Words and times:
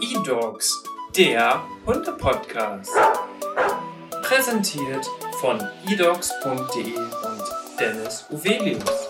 E-Dogs, 0.00 0.82
der 1.16 1.62
Hunde-Podcast. 1.86 2.90
Präsentiert 4.22 5.06
von 5.40 5.60
edogs.de 5.86 6.96
und 6.96 7.42
Dennis 7.78 8.24
Uvelius. 8.30 9.09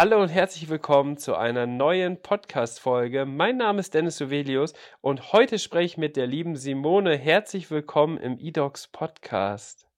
Hallo 0.00 0.22
und 0.22 0.28
herzlich 0.28 0.68
willkommen 0.68 1.16
zu 1.16 1.34
einer 1.34 1.66
neuen 1.66 2.22
Podcast-Folge. 2.22 3.26
Mein 3.26 3.56
Name 3.56 3.80
ist 3.80 3.94
Dennis 3.94 4.18
Suvelius 4.18 4.72
und 5.00 5.32
heute 5.32 5.58
spreche 5.58 5.86
ich 5.86 5.98
mit 5.98 6.16
der 6.16 6.28
lieben 6.28 6.54
Simone. 6.54 7.16
Herzlich 7.16 7.68
willkommen 7.72 8.16
im 8.16 8.38
eDocs 8.38 8.86
Podcast. 8.86 9.88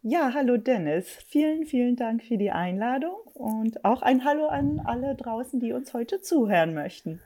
Ja, 0.00 0.32
hallo 0.32 0.56
Dennis. 0.56 1.10
Vielen, 1.28 1.66
vielen 1.66 1.96
Dank 1.96 2.22
für 2.22 2.38
die 2.38 2.50
Einladung 2.50 3.16
und 3.34 3.84
auch 3.84 4.00
ein 4.00 4.24
Hallo 4.24 4.46
an 4.46 4.80
alle 4.82 5.14
draußen, 5.14 5.60
die 5.60 5.74
uns 5.74 5.92
heute 5.92 6.22
zuhören 6.22 6.72
möchten. 6.72 7.20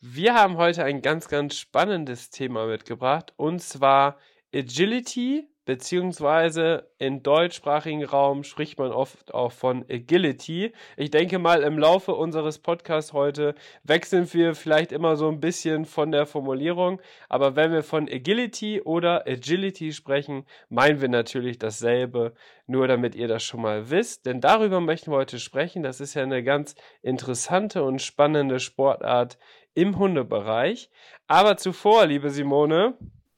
Wir 0.00 0.34
haben 0.34 0.56
heute 0.56 0.82
ein 0.82 1.00
ganz, 1.00 1.28
ganz 1.28 1.54
spannendes 1.54 2.30
Thema 2.30 2.66
mitgebracht 2.66 3.34
und 3.36 3.62
zwar 3.62 4.18
Agility 4.52 5.48
beziehungsweise 5.66 6.88
im 6.98 7.22
deutschsprachigen 7.22 8.04
Raum 8.04 8.44
spricht 8.44 8.78
man 8.78 8.92
oft 8.92 9.34
auch 9.34 9.52
von 9.52 9.84
Agility. 9.90 10.72
Ich 10.96 11.10
denke 11.10 11.38
mal, 11.38 11.62
im 11.62 11.78
Laufe 11.78 12.14
unseres 12.14 12.58
Podcasts 12.58 13.12
heute 13.12 13.54
wechseln 13.82 14.32
wir 14.32 14.54
vielleicht 14.54 14.92
immer 14.92 15.16
so 15.16 15.28
ein 15.28 15.40
bisschen 15.40 15.84
von 15.84 16.12
der 16.12 16.24
Formulierung, 16.24 17.02
aber 17.28 17.56
wenn 17.56 17.72
wir 17.72 17.82
von 17.82 18.08
Agility 18.08 18.80
oder 18.80 19.26
Agility 19.26 19.92
sprechen, 19.92 20.46
meinen 20.70 21.00
wir 21.00 21.08
natürlich 21.08 21.58
dasselbe, 21.58 22.32
nur 22.68 22.86
damit 22.86 23.14
ihr 23.16 23.28
das 23.28 23.42
schon 23.42 23.60
mal 23.60 23.90
wisst, 23.90 24.24
denn 24.24 24.40
darüber 24.40 24.80
möchten 24.80 25.10
wir 25.10 25.18
heute 25.18 25.40
sprechen. 25.40 25.82
Das 25.82 26.00
ist 26.00 26.14
ja 26.14 26.22
eine 26.22 26.44
ganz 26.44 26.76
interessante 27.02 27.82
und 27.82 28.00
spannende 28.00 28.60
Sportart 28.60 29.36
im 29.74 29.98
Hundebereich. 29.98 30.90
Aber 31.26 31.56
zuvor, 31.56 32.06
liebe 32.06 32.30
Simone, 32.30 32.94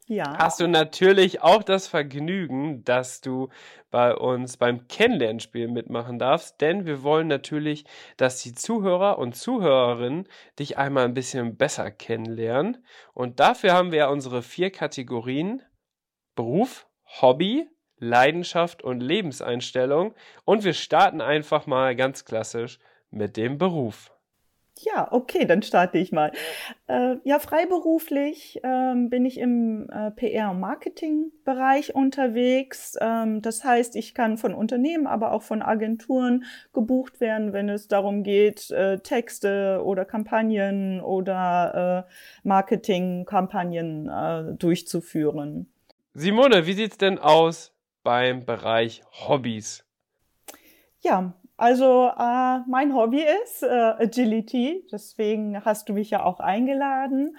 ja. 0.09 0.37
hast 0.39 0.61
du 0.61 0.67
natürlich 0.67 1.43
auch 1.43 1.63
das 1.63 1.87
Vergnügen, 1.87 2.85
dass 2.85 3.21
du 3.21 3.49
bei 3.91 4.15
uns 4.15 4.57
beim 4.57 4.89
Kennenlernspiel 4.89 5.69
mitmachen 5.69 6.19
darfst, 6.19 6.61
denn 6.61 6.87
wir 6.87 7.03
wollen 7.03 7.29
natürlich, 7.29 7.85
dass 8.17 8.43
die 8.43 8.55
Zuhörer 8.55 9.19
und 9.19 9.35
Zuhörerinnen 9.37 10.29
dich 10.59 10.77
einmal 10.77 11.05
ein 11.05 11.15
bisschen 11.15 11.57
besser 11.57 11.91
kennenlernen. 11.91 12.85
Und 13.15 13.41
dafür 13.41 13.73
haben 13.73 13.93
wir 13.93 14.11
unsere 14.11 14.43
vier 14.43 14.71
Kategorien 14.71 15.63
Beruf, 16.35 16.87
Hobby, 17.21 17.69
Leidenschaft 17.97 18.83
und 18.83 19.01
Lebenseinstellung. 19.01 20.15
Und 20.45 20.65
wir 20.65 20.75
starten 20.75 21.21
einfach 21.21 21.67
mal 21.67 21.97
ganz 21.97 22.25
klassisch 22.25 22.79
mit 23.11 23.37
dem 23.37 23.59
Beruf. 23.59 24.13
Ja, 24.81 25.09
okay, 25.11 25.45
dann 25.45 25.63
starte 25.63 25.99
ich 25.99 26.13
mal. 26.13 26.31
Äh, 26.87 27.17
ja, 27.25 27.41
freiberuflich 27.41 28.61
ähm, 28.63 29.11
bin 29.11 29.25
ich 29.25 29.39
im 29.39 29.89
äh, 29.91 30.11
PR- 30.11 30.51
und 30.51 30.61
Marketingbereich 30.61 31.95
unterwegs. 31.97 32.97
Ähm, 33.01 33.43
das 33.43 33.65
heißt, 33.65 33.97
ich 33.97 34.15
kann 34.15 34.39
von 34.39 34.55
Unternehmen, 34.55 35.09
aber 35.09 35.33
auch 35.33 35.43
von 35.43 35.63
Agenturen 35.63 36.45
gebucht 36.73 37.21
werden, 37.21 37.53
wenn 37.53 37.69
es 37.69 37.89
darum 37.89 38.23
geht, 38.23 38.71
äh, 38.71 38.99
Texte 39.01 39.83
oder 39.85 40.05
Kampagnen 40.05 41.01
oder 41.01 42.07
äh, 42.07 42.13
Marketingkampagnen 42.47 44.09
äh, 44.09 44.55
durchzuführen. 44.55 45.73
Simone, 46.15 46.67
wie 46.67 46.75
sieht's 46.75 46.99
denn 46.99 47.19
aus 47.19 47.73
beim 48.05 48.45
Bereich 48.45 49.03
Hobbys? 49.27 49.85
Ja, 51.01 51.35
also 51.59 52.07
äh, 52.07 52.59
mein 52.69 52.95
Hobby 52.95 53.23
ist 53.45 53.65
äh, 53.65 53.67
Agility, 53.67 54.87
deswegen 54.93 55.65
hast 55.65 55.89
du 55.89 55.93
mich 55.93 56.11
ja 56.11 56.25
auch 56.25 56.39
eingeladen. 56.39 57.37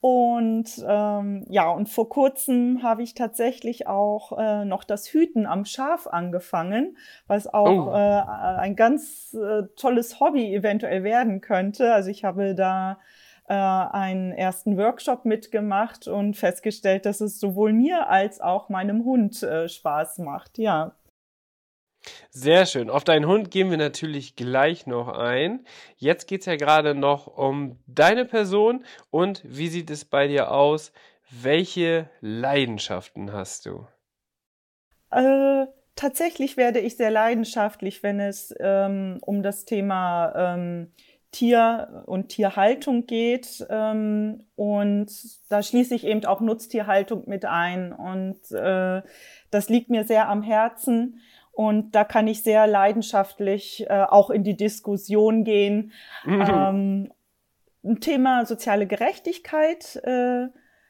Und 0.00 0.84
ähm, 0.86 1.44
ja, 1.48 1.68
und 1.70 1.88
vor 1.88 2.08
kurzem 2.08 2.84
habe 2.84 3.02
ich 3.02 3.14
tatsächlich 3.14 3.88
auch 3.88 4.38
äh, 4.38 4.64
noch 4.64 4.84
das 4.84 5.08
Hüten 5.08 5.46
am 5.46 5.64
Schaf 5.64 6.06
angefangen, 6.06 6.96
was 7.26 7.52
auch 7.52 7.88
oh. 7.88 7.92
äh, 7.92 8.60
ein 8.60 8.76
ganz 8.76 9.34
äh, 9.34 9.64
tolles 9.74 10.20
Hobby 10.20 10.54
eventuell 10.54 11.02
werden 11.02 11.40
könnte. 11.40 11.92
Also 11.92 12.10
ich 12.10 12.24
habe 12.24 12.54
da 12.54 12.98
äh, 13.48 13.54
einen 13.54 14.30
ersten 14.30 14.76
Workshop 14.76 15.24
mitgemacht 15.24 16.06
und 16.06 16.36
festgestellt, 16.36 17.04
dass 17.04 17.20
es 17.20 17.40
sowohl 17.40 17.72
mir 17.72 18.08
als 18.08 18.40
auch 18.40 18.68
meinem 18.68 19.04
Hund 19.04 19.42
äh, 19.42 19.68
Spaß 19.68 20.18
macht. 20.18 20.58
Ja. 20.58 20.92
Sehr 22.38 22.66
schön. 22.66 22.90
Auf 22.90 23.02
deinen 23.02 23.26
Hund 23.26 23.50
gehen 23.50 23.70
wir 23.70 23.78
natürlich 23.78 24.36
gleich 24.36 24.86
noch 24.86 25.08
ein. 25.08 25.64
Jetzt 25.96 26.28
geht 26.28 26.40
es 26.40 26.46
ja 26.46 26.56
gerade 26.56 26.94
noch 26.94 27.28
um 27.28 27.78
deine 27.86 28.26
Person 28.26 28.84
und 29.10 29.40
wie 29.42 29.68
sieht 29.68 29.88
es 29.88 30.04
bei 30.04 30.28
dir 30.28 30.50
aus? 30.52 30.92
Welche 31.30 32.10
Leidenschaften 32.20 33.32
hast 33.32 33.64
du? 33.64 33.86
Äh, 35.10 35.64
tatsächlich 35.94 36.58
werde 36.58 36.80
ich 36.80 36.98
sehr 36.98 37.10
leidenschaftlich, 37.10 38.02
wenn 38.02 38.20
es 38.20 38.54
ähm, 38.60 39.16
um 39.22 39.42
das 39.42 39.64
Thema 39.64 40.34
ähm, 40.36 40.92
Tier- 41.30 42.02
und 42.04 42.28
Tierhaltung 42.28 43.06
geht. 43.06 43.66
Ähm, 43.70 44.44
und 44.56 45.10
da 45.48 45.62
schließe 45.62 45.94
ich 45.94 46.04
eben 46.04 46.24
auch 46.26 46.42
Nutztierhaltung 46.42 47.24
mit 47.26 47.46
ein. 47.46 47.94
Und 47.94 48.50
äh, 48.52 49.00
das 49.50 49.70
liegt 49.70 49.88
mir 49.88 50.04
sehr 50.04 50.28
am 50.28 50.42
Herzen. 50.42 51.22
Und 51.56 51.94
da 51.94 52.04
kann 52.04 52.28
ich 52.28 52.42
sehr 52.42 52.66
leidenschaftlich 52.66 53.86
äh, 53.88 54.02
auch 54.02 54.28
in 54.28 54.44
die 54.44 54.58
Diskussion 54.58 55.42
gehen. 55.42 55.92
Mhm. 56.26 56.40
Ähm, 56.42 57.12
ein 57.82 58.00
Thema 58.00 58.44
soziale 58.44 58.86
Gerechtigkeit 58.86 59.96
äh, 60.04 60.48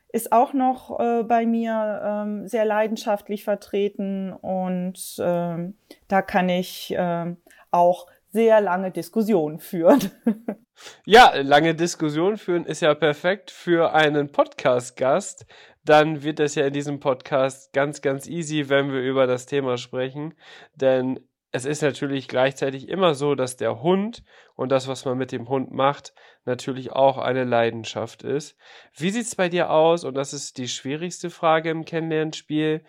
ist 0.09 0.33
auch 0.33 0.55
noch 0.55 0.99
äh, 0.99 1.23
bei 1.23 1.47
mir 1.47 2.03
ähm, 2.05 2.49
sehr 2.49 2.65
leidenschaftlich 2.65 3.45
vertreten 3.45 4.33
und 4.33 5.17
ähm, 5.21 5.77
da 6.09 6.23
kann 6.23 6.49
ich 6.49 6.93
äh, 6.93 7.37
auch 7.71 8.09
sehr 8.31 8.61
lange 8.61 8.91
Diskussionen 8.91 9.59
führen. 9.59 10.01
ja, 11.05 11.35
lange 11.37 11.75
Diskussionen 11.75 12.37
führen 12.37 12.65
ist 12.65 12.81
ja 12.81 12.95
perfekt 12.95 13.51
für 13.51 13.93
einen 13.93 14.31
Podcast-Gast, 14.31 15.47
dann 15.85 16.23
wird 16.23 16.41
das 16.41 16.57
ja 16.57 16.67
in 16.67 16.73
diesem 16.73 16.99
Podcast 16.99 17.73
ganz, 17.73 18.03
ganz 18.03 18.27
easy, 18.27 18.69
wenn 18.69 18.93
wir 18.93 19.01
über 19.01 19.27
das 19.27 19.47
Thema 19.47 19.79
sprechen. 19.79 20.35
Denn 20.75 21.21
es 21.53 21.65
ist 21.65 21.81
natürlich 21.83 22.29
gleichzeitig 22.29 22.89
immer 22.89 23.15
so, 23.15 23.35
dass 23.35 23.57
der 23.57 23.83
Hund 23.83 24.25
und 24.57 24.71
das, 24.71 24.89
was 24.89 25.05
man 25.05 25.17
mit 25.17 25.33
dem 25.33 25.49
Hund 25.49 25.71
macht, 25.71 26.13
natürlich 26.45 26.93
auch 26.93 27.19
eine 27.19 27.45
Leidenschaft 27.45 28.25
ist. 28.25 28.57
Wie 28.95 29.11
sieht 29.11 29.27
es 29.27 29.37
bei 29.37 29.49
dir 29.49 29.71
aus? 29.71 30.05
Und 30.05 30.15
das 30.15 30.33
ist 30.33 30.59
die 30.59 30.69
schwierigste 30.69 31.31
Frage 31.31 31.71
im 31.71 31.85
Kennenlernspiel. 31.85 32.85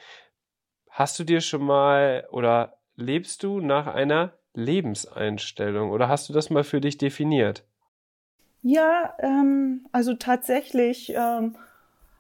Hast 0.90 1.19
du 1.19 1.24
dir 1.24 1.42
schon 1.42 1.64
mal 1.64 2.28
oder 2.31 2.80
lebst 2.96 3.44
du 3.44 3.59
nach 3.59 3.88
einer 3.88 4.38
Lebenseinstellung 4.57 5.91
oder 5.91 6.09
hast 6.09 6.28
du 6.28 6.34
das 6.34 6.50
mal 6.50 6.63
für 6.63 6.81
dich 6.81 6.97
definiert? 6.97 7.63
Ja, 8.63 9.13
ähm, 9.19 9.85
also 9.91 10.16
tatsächlich 10.16 11.13
ähm, 11.16 11.56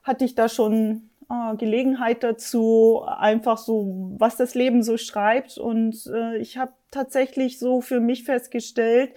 hatte 0.03 0.23
ich 0.23 0.35
da 0.35 0.47
schon 0.47 1.09
äh, 1.29 1.55
Gelegenheit 1.57 2.23
dazu, 2.23 3.03
einfach 3.05 3.57
so, 3.57 4.15
was 4.17 4.37
das 4.37 4.55
Leben 4.55 4.83
so 4.83 4.97
schreibt. 4.97 5.57
Und 5.57 6.07
äh, 6.07 6.37
ich 6.37 6.57
habe 6.57 6.71
tatsächlich 6.91 7.59
so 7.59 7.81
für 7.81 7.99
mich 7.99 8.23
festgestellt, 8.23 9.11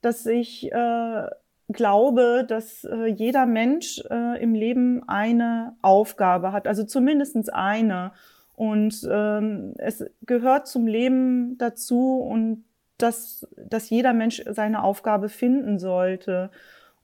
dass 0.00 0.24
ich 0.26 0.72
äh, 0.72 1.26
glaube, 1.68 2.44
dass 2.48 2.84
äh, 2.84 3.06
jeder 3.06 3.46
Mensch 3.46 4.02
äh, 4.10 4.42
im 4.42 4.54
Leben 4.54 5.06
eine 5.08 5.76
Aufgabe 5.82 6.52
hat, 6.52 6.66
also 6.66 6.84
zumindestens 6.84 7.48
eine. 7.48 8.12
Und 8.60 9.08
ähm, 9.10 9.72
es 9.78 10.04
gehört 10.26 10.68
zum 10.68 10.86
Leben 10.86 11.56
dazu 11.56 12.18
und 12.18 12.62
dass, 12.98 13.48
dass 13.56 13.88
jeder 13.88 14.12
Mensch 14.12 14.42
seine 14.50 14.82
Aufgabe 14.82 15.30
finden 15.30 15.78
sollte 15.78 16.50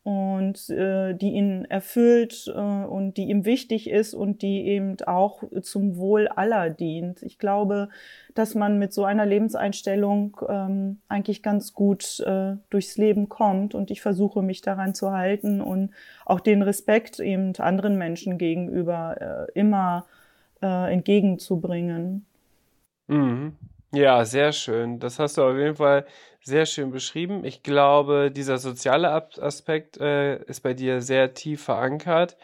und 0.02 0.68
äh, 0.68 1.14
die 1.14 1.30
ihn 1.30 1.64
erfüllt 1.64 2.52
äh, 2.54 2.60
und 2.60 3.16
die 3.16 3.30
ihm 3.30 3.46
wichtig 3.46 3.88
ist 3.88 4.12
und 4.12 4.42
die 4.42 4.66
eben 4.66 4.98
auch 5.06 5.44
zum 5.62 5.96
Wohl 5.96 6.28
aller 6.28 6.68
dient. 6.68 7.22
Ich 7.22 7.38
glaube, 7.38 7.88
dass 8.34 8.54
man 8.54 8.78
mit 8.78 8.92
so 8.92 9.06
einer 9.06 9.24
Lebenseinstellung 9.24 10.36
ähm, 10.50 10.98
eigentlich 11.08 11.42
ganz 11.42 11.72
gut 11.72 12.20
äh, 12.20 12.56
durchs 12.68 12.98
Leben 12.98 13.30
kommt 13.30 13.74
und 13.74 13.90
ich 13.90 14.02
versuche 14.02 14.42
mich 14.42 14.60
daran 14.60 14.94
zu 14.94 15.12
halten 15.12 15.62
und 15.62 15.88
auch 16.26 16.40
den 16.40 16.60
Respekt 16.60 17.18
eben 17.18 17.56
anderen 17.56 17.96
Menschen 17.96 18.36
gegenüber 18.36 19.48
äh, 19.48 19.58
immer 19.58 20.04
äh, 20.62 20.92
entgegenzubringen. 20.92 22.26
Mhm. 23.08 23.56
Ja, 23.92 24.24
sehr 24.24 24.52
schön. 24.52 24.98
Das 24.98 25.18
hast 25.18 25.38
du 25.38 25.42
auf 25.42 25.56
jeden 25.56 25.76
Fall 25.76 26.06
sehr 26.42 26.66
schön 26.66 26.90
beschrieben. 26.90 27.44
Ich 27.44 27.62
glaube, 27.62 28.30
dieser 28.30 28.58
soziale 28.58 29.10
Aspekt 29.40 29.98
äh, 29.98 30.42
ist 30.44 30.62
bei 30.62 30.74
dir 30.74 31.00
sehr 31.00 31.34
tief 31.34 31.64
verankert. 31.64 32.36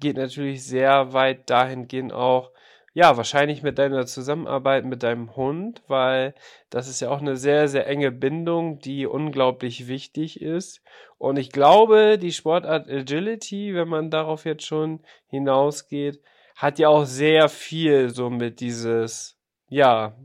geht 0.00 0.16
natürlich 0.16 0.64
sehr 0.64 1.12
weit 1.12 1.50
dahingehend 1.50 2.12
auch, 2.12 2.52
ja, 2.94 3.16
wahrscheinlich 3.16 3.62
mit 3.62 3.78
deiner 3.78 4.06
Zusammenarbeit 4.06 4.84
mit 4.84 5.02
deinem 5.02 5.36
Hund, 5.36 5.82
weil 5.88 6.34
das 6.70 6.88
ist 6.88 7.00
ja 7.00 7.10
auch 7.10 7.20
eine 7.20 7.36
sehr, 7.36 7.68
sehr 7.68 7.86
enge 7.86 8.10
Bindung, 8.12 8.80
die 8.80 9.06
unglaublich 9.06 9.88
wichtig 9.88 10.40
ist. 10.42 10.82
Und 11.18 11.38
ich 11.38 11.50
glaube, 11.52 12.18
die 12.18 12.32
Sportart 12.32 12.88
Agility, 12.88 13.74
wenn 13.74 13.88
man 13.88 14.10
darauf 14.10 14.44
jetzt 14.44 14.66
schon 14.66 15.00
hinausgeht, 15.28 16.20
hat 16.58 16.80
ja 16.80 16.88
auch 16.88 17.04
sehr 17.04 17.48
viel 17.48 18.10
so 18.10 18.30
mit 18.30 18.58
dieses, 18.58 19.38
ja, 19.68 20.16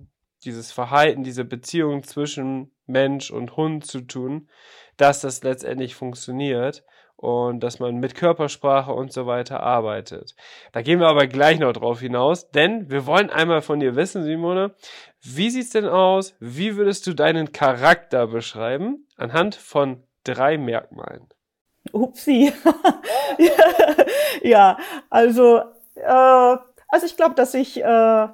dieses 0.43 0.71
Verhalten, 0.71 1.23
diese 1.23 1.45
Beziehung 1.45 2.01
zwischen 2.01 2.71
Mensch 2.87 3.29
und 3.29 3.55
Hund 3.55 3.85
zu 3.85 4.01
tun, 4.01 4.49
dass 4.97 5.21
das 5.21 5.43
letztendlich 5.43 5.93
funktioniert 5.93 6.83
und 7.17 7.59
dass 7.59 7.77
man 7.79 7.97
mit 7.97 8.15
Körpersprache 8.15 8.91
und 8.91 9.13
so 9.13 9.27
weiter 9.27 9.61
arbeitet. 9.61 10.35
Da 10.71 10.81
gehen 10.81 10.99
wir 10.99 11.07
aber 11.07 11.27
gleich 11.27 11.59
noch 11.59 11.71
drauf 11.71 11.99
hinaus, 11.99 12.49
denn 12.49 12.89
wir 12.89 13.05
wollen 13.05 13.29
einmal 13.29 13.61
von 13.61 13.79
dir 13.79 13.95
wissen, 13.95 14.23
Simone, 14.23 14.73
wie 15.21 15.51
sieht's 15.51 15.69
denn 15.69 15.85
aus? 15.85 16.35
Wie 16.39 16.75
würdest 16.77 17.05
du 17.05 17.13
deinen 17.13 17.51
Charakter 17.51 18.25
beschreiben 18.25 19.05
anhand 19.17 19.53
von 19.53 20.03
drei 20.23 20.57
Merkmalen? 20.57 21.29
Upsi. 21.91 22.51
ja, 24.41 24.77
also, 25.09 25.61
äh, 26.03 26.57
also 26.87 27.05
ich 27.05 27.17
glaube, 27.17 27.35
dass 27.35 27.53
ich 27.53 27.83
äh, 27.83 28.27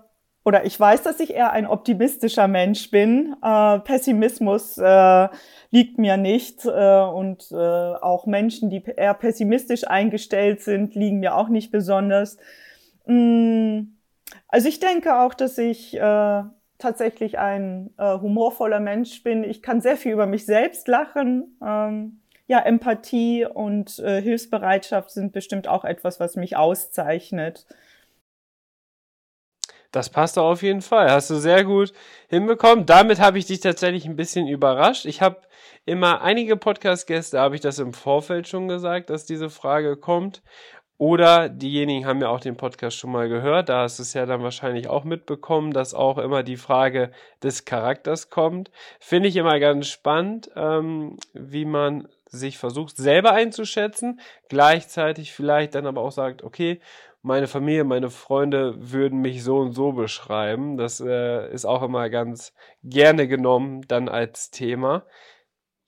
oder 0.46 0.66
ich 0.66 0.80
weiß, 0.80 1.04
dass 1.04 1.20
ich 1.20 1.34
eher 1.34 1.52
ein 1.52 1.68
optimistischer 1.68 2.48
Mensch 2.48 2.90
bin. 2.92 3.36
Äh, 3.44 3.80
Pessimismus 3.80 4.78
äh, 4.78 5.28
liegt 5.70 5.98
mir 5.98 6.18
nicht 6.18 6.66
äh, 6.66 7.02
und 7.02 7.52
äh, 7.52 7.56
auch 7.56 8.26
Menschen, 8.26 8.70
die 8.70 8.84
eher 8.84 9.14
pessimistisch 9.14 9.88
eingestellt 9.88 10.62
sind, 10.62 10.96
liegen 10.96 11.20
mir 11.20 11.36
auch 11.36 11.50
nicht 11.50 11.72
besonders. 11.72 12.38
Mm, 13.06 13.82
also 14.48 14.70
ich 14.70 14.80
denke 14.80 15.20
auch, 15.20 15.34
dass 15.34 15.58
ich 15.58 15.96
äh, 15.96 16.44
tatsächlich 16.80 17.38
ein 17.38 17.94
äh, 17.98 18.18
humorvoller 18.18 18.80
Mensch 18.80 19.22
bin. 19.24 19.44
Ich 19.44 19.62
kann 19.62 19.82
sehr 19.82 19.98
viel 19.98 20.14
über 20.14 20.26
mich 20.26 20.46
selbst 20.46 20.88
lachen. 20.88 21.60
Ähm, 21.64 22.19
ja, 22.50 22.60
Empathie 22.62 23.46
und 23.46 24.00
äh, 24.00 24.20
Hilfsbereitschaft 24.24 25.12
sind 25.12 25.34
bestimmt 25.34 25.68
auch 25.68 25.86
etwas, 25.86 26.20
was 26.20 26.36
mich 26.36 26.58
auszeichnet. 26.58 27.68
Das 29.92 30.10
passt 30.10 30.36
doch 30.36 30.46
auf 30.46 30.64
jeden 30.64 30.82
Fall. 30.82 31.12
Hast 31.12 31.30
du 31.30 31.36
sehr 31.36 31.64
gut 31.64 31.94
hinbekommen. 32.28 32.88
Damit 32.88 33.20
habe 33.20 33.38
ich 33.38 33.46
dich 33.46 33.60
tatsächlich 33.60 34.06
ein 34.06 34.16
bisschen 34.16 34.48
überrascht. 34.48 35.06
Ich 35.06 35.22
habe 35.22 35.42
immer 35.86 36.22
einige 36.22 36.58
Podcast-Gäste, 36.58 37.40
habe 37.40 37.54
ich 37.54 37.62
das 37.62 37.78
im 37.78 37.94
Vorfeld 37.94 38.48
schon 38.48 38.68
gesagt, 38.68 39.12
dass 39.12 39.28
diese 39.28 39.52
Frage 39.52 39.96
kommt. 39.96 40.42
Oder 40.98 41.50
diejenigen 41.50 42.06
haben 42.08 42.20
ja 42.20 42.30
auch 42.30 42.42
den 42.42 42.58
Podcast 42.58 42.98
schon 42.98 43.12
mal 43.12 43.30
gehört. 43.30 43.70
Da 43.70 43.84
hast 43.84 44.00
du 44.00 44.04
es 44.04 44.14
ja 44.14 44.26
dann 44.26 44.44
wahrscheinlich 44.44 44.90
auch 44.90 45.04
mitbekommen, 45.04 45.72
dass 45.72 45.94
auch 45.94 46.18
immer 46.18 46.44
die 46.44 46.58
Frage 46.58 47.12
des 47.42 47.64
Charakters 47.64 48.30
kommt. 48.30 48.70
Finde 49.00 49.30
ich 49.30 49.38
immer 49.38 49.60
ganz 49.60 49.88
spannend, 49.88 50.50
ähm, 50.56 51.18
wie 51.34 51.64
man 51.64 52.08
sich 52.30 52.58
versucht 52.58 52.98
selber 52.98 53.34
einzuschätzen, 53.34 54.20
gleichzeitig 54.48 55.34
vielleicht 55.34 55.76
dann 55.76 55.86
aber 55.86 56.02
auch 56.02 56.12
sagt, 56.12 56.44
okay, 56.44 56.80
meine 57.22 57.48
Familie, 57.48 57.84
meine 57.84 58.10
Freunde 58.10 58.76
würden 58.78 59.20
mich 59.20 59.44
so 59.44 59.58
und 59.58 59.74
so 59.74 59.92
beschreiben. 59.92 60.78
Das 60.78 61.02
äh, 61.02 61.52
ist 61.52 61.66
auch 61.66 61.84
immer 61.84 62.10
ganz 62.10 62.54
gerne 62.84 63.28
genommen 63.28 63.82
dann 63.88 64.08
als 64.08 64.52
Thema. 64.52 65.06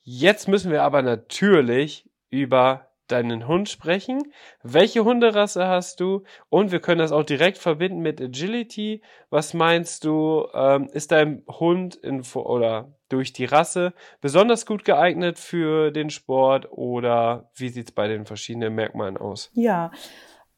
Jetzt 0.01 0.47
müssen 0.47 0.71
wir 0.71 0.83
aber 0.83 1.01
natürlich 1.01 2.09
über 2.29 2.91
deinen 3.07 3.47
Hund 3.47 3.69
sprechen. 3.69 4.33
Welche 4.63 5.03
Hunderasse 5.03 5.67
hast 5.67 5.99
du? 5.99 6.23
Und 6.49 6.71
wir 6.71 6.79
können 6.79 6.99
das 6.99 7.11
auch 7.11 7.23
direkt 7.23 7.57
verbinden 7.57 7.99
mit 7.99 8.21
Agility. 8.21 9.01
Was 9.29 9.53
meinst 9.53 10.05
du? 10.05 10.47
Ähm, 10.53 10.89
ist 10.91 11.11
dein 11.11 11.43
Hund 11.47 11.95
in, 11.95 12.23
oder 12.33 12.93
durch 13.11 13.33
die 13.33 13.45
Rasse 13.45 13.93
besonders 14.21 14.65
gut 14.65 14.85
geeignet 14.85 15.39
für 15.39 15.91
den 15.91 16.09
Sport 16.09 16.71
oder 16.71 17.49
wie 17.55 17.69
sieht's 17.69 17.91
bei 17.91 18.07
den 18.07 18.25
verschiedenen 18.25 18.73
Merkmalen 18.75 19.17
aus? 19.17 19.51
Ja, 19.53 19.91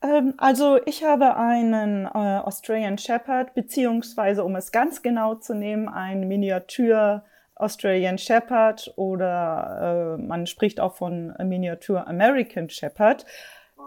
ähm, 0.04 0.34
also 0.38 0.80
ich 0.86 1.04
habe 1.04 1.36
einen 1.38 2.06
äh, 2.06 2.10
Australian 2.10 2.98
Shepherd, 2.98 3.54
beziehungsweise 3.54 4.44
um 4.44 4.56
es 4.56 4.72
ganz 4.72 5.02
genau 5.02 5.36
zu 5.36 5.56
nehmen, 5.56 5.88
ein 5.88 6.28
Miniatur 6.28 7.24
Australian 7.56 8.18
Shepherd 8.18 8.94
oder 8.98 10.18
äh, 10.20 10.22
man 10.22 10.48
spricht 10.48 10.80
auch 10.80 10.96
von 10.96 11.34
Miniatur 11.44 12.08
American 12.08 12.70
Shepherd. 12.70 13.26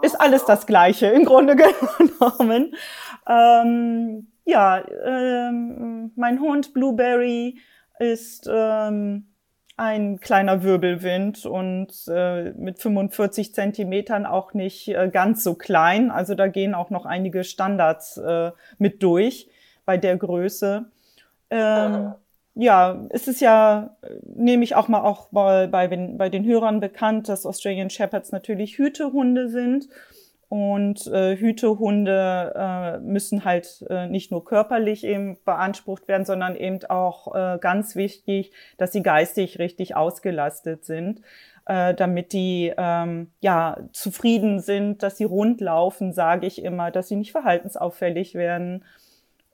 Ist 0.03 0.21
alles 0.21 0.45
das 0.45 0.67
Gleiche 0.67 1.07
im 1.07 1.25
Grunde 1.25 1.57
genommen. 1.99 2.75
Ähm, 3.29 4.29
ja, 4.45 4.85
ähm, 5.05 6.13
mein 6.17 6.41
Hund 6.41 6.73
Blueberry 6.75 7.59
ist 7.98 8.48
ähm, 8.52 9.26
ein 9.76 10.20
kleiner 10.20 10.62
Wirbelwind 10.62 11.44
und 11.44 11.93
äh, 12.08 12.52
mit 12.52 12.78
45 12.78 13.54
Zentimetern 13.54 14.25
auch 14.25 14.54
nicht 14.54 14.88
äh, 14.88 15.10
ganz 15.12 15.44
so 15.44 15.54
klein. 15.54 16.10
Also 16.10 16.34
da 16.34 16.48
gehen 16.48 16.75
auch 16.75 16.90
noch 16.90 17.04
einige 17.04 17.44
Standards 17.44 18.16
äh, 18.16 18.52
mit 18.78 19.02
durch 19.02 19.48
bei 19.84 19.98
der 19.98 20.16
Größe. 20.16 20.87
Ähm, 21.50 22.14
ja, 22.54 23.06
es 23.10 23.28
ist 23.28 23.43
ja, 23.43 23.96
nehme 24.22 24.64
ich 24.64 24.75
auch 24.75 24.88
mal 24.88 25.02
auch 25.02 25.28
bei, 25.31 25.66
bei, 25.66 25.88
bei 25.88 26.31
den 26.31 26.46
Hörern 26.46 26.81
bekannt, 26.81 27.28
dass 27.28 27.44
Australian 27.44 27.90
Shepherds 27.90 28.32
natürlich 28.32 28.78
Hütehunde 28.78 29.50
sind. 29.50 29.88
Und 30.48 31.08
äh, 31.08 31.37
Hütehunde 31.37 32.52
äh, 32.54 32.98
müssen 33.00 33.44
halt 33.44 33.84
äh, 33.90 34.06
nicht 34.06 34.31
nur 34.31 34.44
körperlich 34.44 35.02
eben 35.02 35.38
beansprucht 35.44 36.06
werden, 36.06 36.25
sondern 36.25 36.54
eben 36.54 36.84
auch 36.88 37.34
äh, 37.34 37.58
ganz 37.60 37.96
wichtig, 37.96 38.52
dass 38.76 38.93
sie 38.93 39.02
geistig 39.02 39.58
richtig 39.58 39.96
ausgelastet 39.96 40.84
sind, 40.84 41.20
äh, 41.66 41.94
damit 41.94 42.32
die 42.32 42.72
ähm, 42.76 43.32
ja 43.40 43.76
zufrieden 43.93 44.60
sind, 44.60 45.02
dass 45.02 45.16
sie 45.16 45.25
rund 45.25 45.60
laufen, 45.60 46.12
sage 46.12 46.46
ich 46.46 46.62
immer, 46.62 46.93
dass 46.93 47.08
sie 47.08 47.16
nicht 47.16 47.32
verhaltensauffällig 47.32 48.37
werden. 48.37 48.84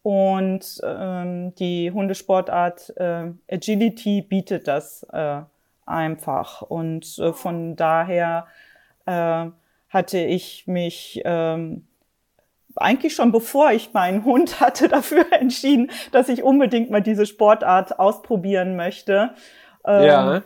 Und 0.02 0.80
ähm, 0.84 1.54
die 1.54 1.90
Hundesportart 1.90 2.92
äh, 2.96 3.30
Agility 3.50 4.20
bietet 4.20 4.68
das 4.68 5.06
äh, 5.12 5.40
einfach. 5.86 6.62
Und 6.62 7.18
äh, 7.18 7.32
von 7.32 7.76
daher 7.76 8.46
äh, 9.06 9.46
hatte 9.92 10.18
ich 10.18 10.66
mich 10.66 11.20
ähm, 11.24 11.86
eigentlich 12.76 13.14
schon 13.14 13.32
bevor 13.32 13.70
ich 13.72 13.92
meinen 13.92 14.24
Hund 14.24 14.60
hatte, 14.60 14.88
dafür 14.88 15.26
entschieden, 15.32 15.90
dass 16.10 16.28
ich 16.28 16.42
unbedingt 16.42 16.90
mal 16.90 17.02
diese 17.02 17.26
Sportart 17.26 17.98
ausprobieren 17.98 18.76
möchte. 18.76 19.30
Ähm, 19.86 20.04
ja. 20.04 20.42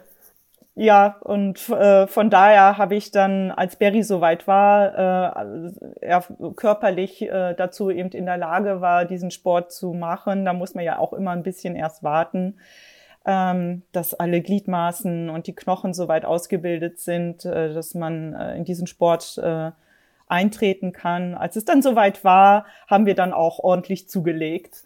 Ja, 0.78 1.16
und 1.20 1.70
äh, 1.70 2.06
von 2.06 2.28
daher 2.28 2.76
habe 2.76 2.96
ich 2.96 3.10
dann, 3.10 3.50
als 3.50 3.76
Barry 3.76 4.02
soweit 4.02 4.46
war, 4.46 5.32
äh, 5.32 5.70
er 6.02 6.22
körperlich 6.54 7.22
äh, 7.22 7.54
dazu 7.54 7.88
eben 7.88 8.10
in 8.10 8.26
der 8.26 8.36
Lage 8.36 8.82
war, 8.82 9.06
diesen 9.06 9.30
Sport 9.30 9.72
zu 9.72 9.94
machen. 9.94 10.44
Da 10.44 10.52
muss 10.52 10.74
man 10.74 10.84
ja 10.84 10.98
auch 10.98 11.14
immer 11.14 11.30
ein 11.30 11.42
bisschen 11.42 11.76
erst 11.76 12.02
warten 12.02 12.58
ähm, 13.26 13.82
dass 13.90 14.14
alle 14.14 14.40
Gliedmaßen 14.40 15.28
und 15.30 15.48
die 15.48 15.54
Knochen 15.54 15.92
so 15.92 16.06
weit 16.06 16.24
ausgebildet 16.24 17.00
sind, 17.00 17.44
äh, 17.44 17.74
dass 17.74 17.94
man 17.94 18.34
äh, 18.34 18.56
in 18.56 18.64
diesen 18.64 18.86
Sport 18.86 19.36
äh, 19.38 19.72
eintreten 20.28 20.92
kann. 20.92 21.34
Als 21.34 21.56
es 21.56 21.64
dann 21.64 21.82
soweit 21.82 22.22
war, 22.24 22.66
haben 22.86 23.04
wir 23.04 23.14
dann 23.14 23.32
auch 23.32 23.58
ordentlich 23.58 24.08
zugelegt. 24.08 24.84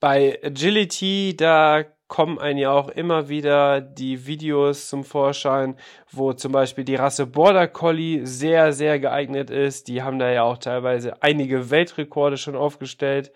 Bei 0.00 0.38
Agility, 0.44 1.34
da 1.34 1.84
kommen 2.08 2.38
einem 2.38 2.58
ja 2.58 2.70
auch 2.70 2.88
immer 2.88 3.28
wieder 3.28 3.80
die 3.80 4.26
Videos 4.26 4.88
zum 4.88 5.02
Vorschein, 5.02 5.76
wo 6.12 6.34
zum 6.34 6.52
Beispiel 6.52 6.84
die 6.84 6.94
Rasse 6.94 7.26
Border 7.26 7.66
Collie 7.66 8.26
sehr, 8.26 8.72
sehr 8.72 9.00
geeignet 9.00 9.50
ist. 9.50 9.88
Die 9.88 10.02
haben 10.02 10.18
da 10.18 10.30
ja 10.30 10.42
auch 10.42 10.58
teilweise 10.58 11.22
einige 11.22 11.70
Weltrekorde 11.70 12.36
schon 12.36 12.54
aufgestellt 12.54 13.32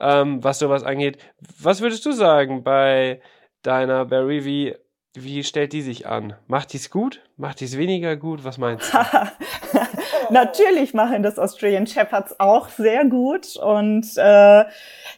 ähm, 0.00 0.42
was 0.42 0.58
sowas 0.58 0.82
angeht. 0.82 1.18
Was 1.60 1.80
würdest 1.80 2.04
du 2.06 2.12
sagen 2.12 2.62
bei 2.62 3.20
deiner 3.62 4.04
Barry? 4.04 4.44
Wie, 4.44 4.74
wie 5.14 5.44
stellt 5.44 5.72
die 5.72 5.82
sich 5.82 6.06
an? 6.06 6.34
Macht 6.46 6.72
die 6.72 6.76
es 6.78 6.90
gut? 6.90 7.22
Macht 7.36 7.60
die 7.60 7.64
es 7.64 7.78
weniger 7.78 8.16
gut? 8.16 8.44
Was 8.44 8.58
meinst 8.58 8.92
du? 8.92 8.98
Natürlich 10.30 10.94
machen 10.94 11.22
das 11.22 11.38
Australian 11.38 11.86
Shepherds 11.86 12.38
auch 12.40 12.68
sehr 12.68 13.04
gut. 13.04 13.56
Und 13.56 14.06
äh, 14.16 14.64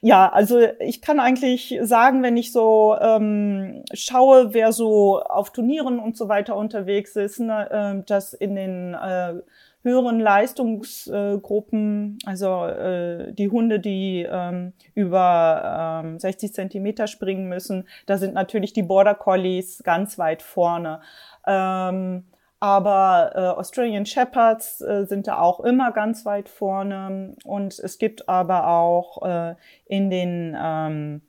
ja, 0.00 0.28
also 0.28 0.61
ich 0.80 1.00
kann 1.00 1.20
eigentlich 1.20 1.78
sagen, 1.82 2.23
wenn 2.23 2.37
ich 2.37 2.52
so 2.52 2.97
ähm, 3.00 3.85
schaue, 3.92 4.52
wer 4.54 4.73
so 4.73 5.20
auf 5.23 5.50
Turnieren 5.50 5.99
und 5.99 6.16
so 6.16 6.28
weiter 6.28 6.56
unterwegs 6.56 7.16
ist, 7.16 7.40
ne, 7.40 7.70
äh, 8.00 8.04
dass 8.06 8.35
in 8.35 8.54
den 8.54 8.94
äh, 8.94 9.35
höheren 9.82 10.20
Leistungsgruppen, 10.20 12.18
also 12.26 12.66
äh, 12.66 13.32
die 13.32 13.50
Hunde, 13.50 13.80
die 13.80 14.26
ähm, 14.28 14.73
über 14.94 16.02
ähm, 16.04 16.18
60 16.18 16.52
Zentimeter 16.52 17.06
springen 17.06 17.49
müssen, 17.49 17.87
da 18.06 18.18
sind 18.18 18.35
natürlich 18.35 18.73
die 18.73 18.82
Border 18.82 19.14
Collies 19.14 19.82
ganz 19.85 20.18
weit 20.18 20.42
vorne. 20.42 21.00
Ähm, 21.47 22.25
Aber 22.61 23.30
äh, 23.35 23.38
Australian 23.58 24.04
Shepherds 24.04 24.80
äh, 24.80 25.04
sind 25.06 25.28
da 25.28 25.38
auch 25.38 25.61
immer 25.61 25.92
ganz 25.92 26.26
weit 26.26 26.49
vorne. 26.49 27.37
Und 27.44 27.78
es 27.78 27.99
gibt 27.99 28.28
aber 28.28 28.66
auch 28.66 29.23
äh, 29.23 29.54
in 29.87 30.11
den 30.11 30.56
ähm, 30.61 31.23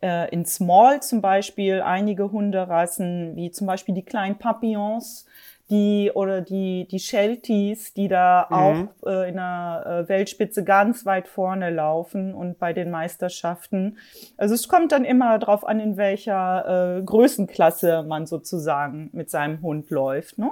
äh, 0.00 0.30
in 0.30 0.44
Small 0.44 1.02
zum 1.02 1.20
Beispiel 1.20 1.82
einige 1.82 2.30
Hunderassen, 2.30 3.34
wie 3.34 3.50
zum 3.50 3.66
Beispiel 3.66 3.94
die 3.94 4.04
kleinen 4.04 4.38
Papillons, 4.38 5.26
die 5.70 6.10
oder 6.14 6.40
die 6.40 6.86
die 6.88 6.98
Shelties, 6.98 7.92
die 7.94 8.08
da 8.08 8.46
mhm. 8.48 8.56
auch 8.56 9.08
äh, 9.08 9.28
in 9.28 9.36
der 9.36 10.04
äh, 10.04 10.08
Weltspitze 10.08 10.64
ganz 10.64 11.04
weit 11.06 11.28
vorne 11.28 11.70
laufen 11.70 12.34
und 12.34 12.58
bei 12.58 12.72
den 12.72 12.90
Meisterschaften. 12.90 13.98
Also 14.36 14.54
es 14.54 14.68
kommt 14.68 14.92
dann 14.92 15.04
immer 15.04 15.38
darauf 15.38 15.66
an, 15.66 15.80
in 15.80 15.96
welcher 15.96 16.98
äh, 16.98 17.02
Größenklasse 17.02 18.02
man 18.02 18.26
sozusagen 18.26 19.10
mit 19.12 19.30
seinem 19.30 19.62
Hund 19.62 19.90
läuft, 19.90 20.38
ne? 20.38 20.50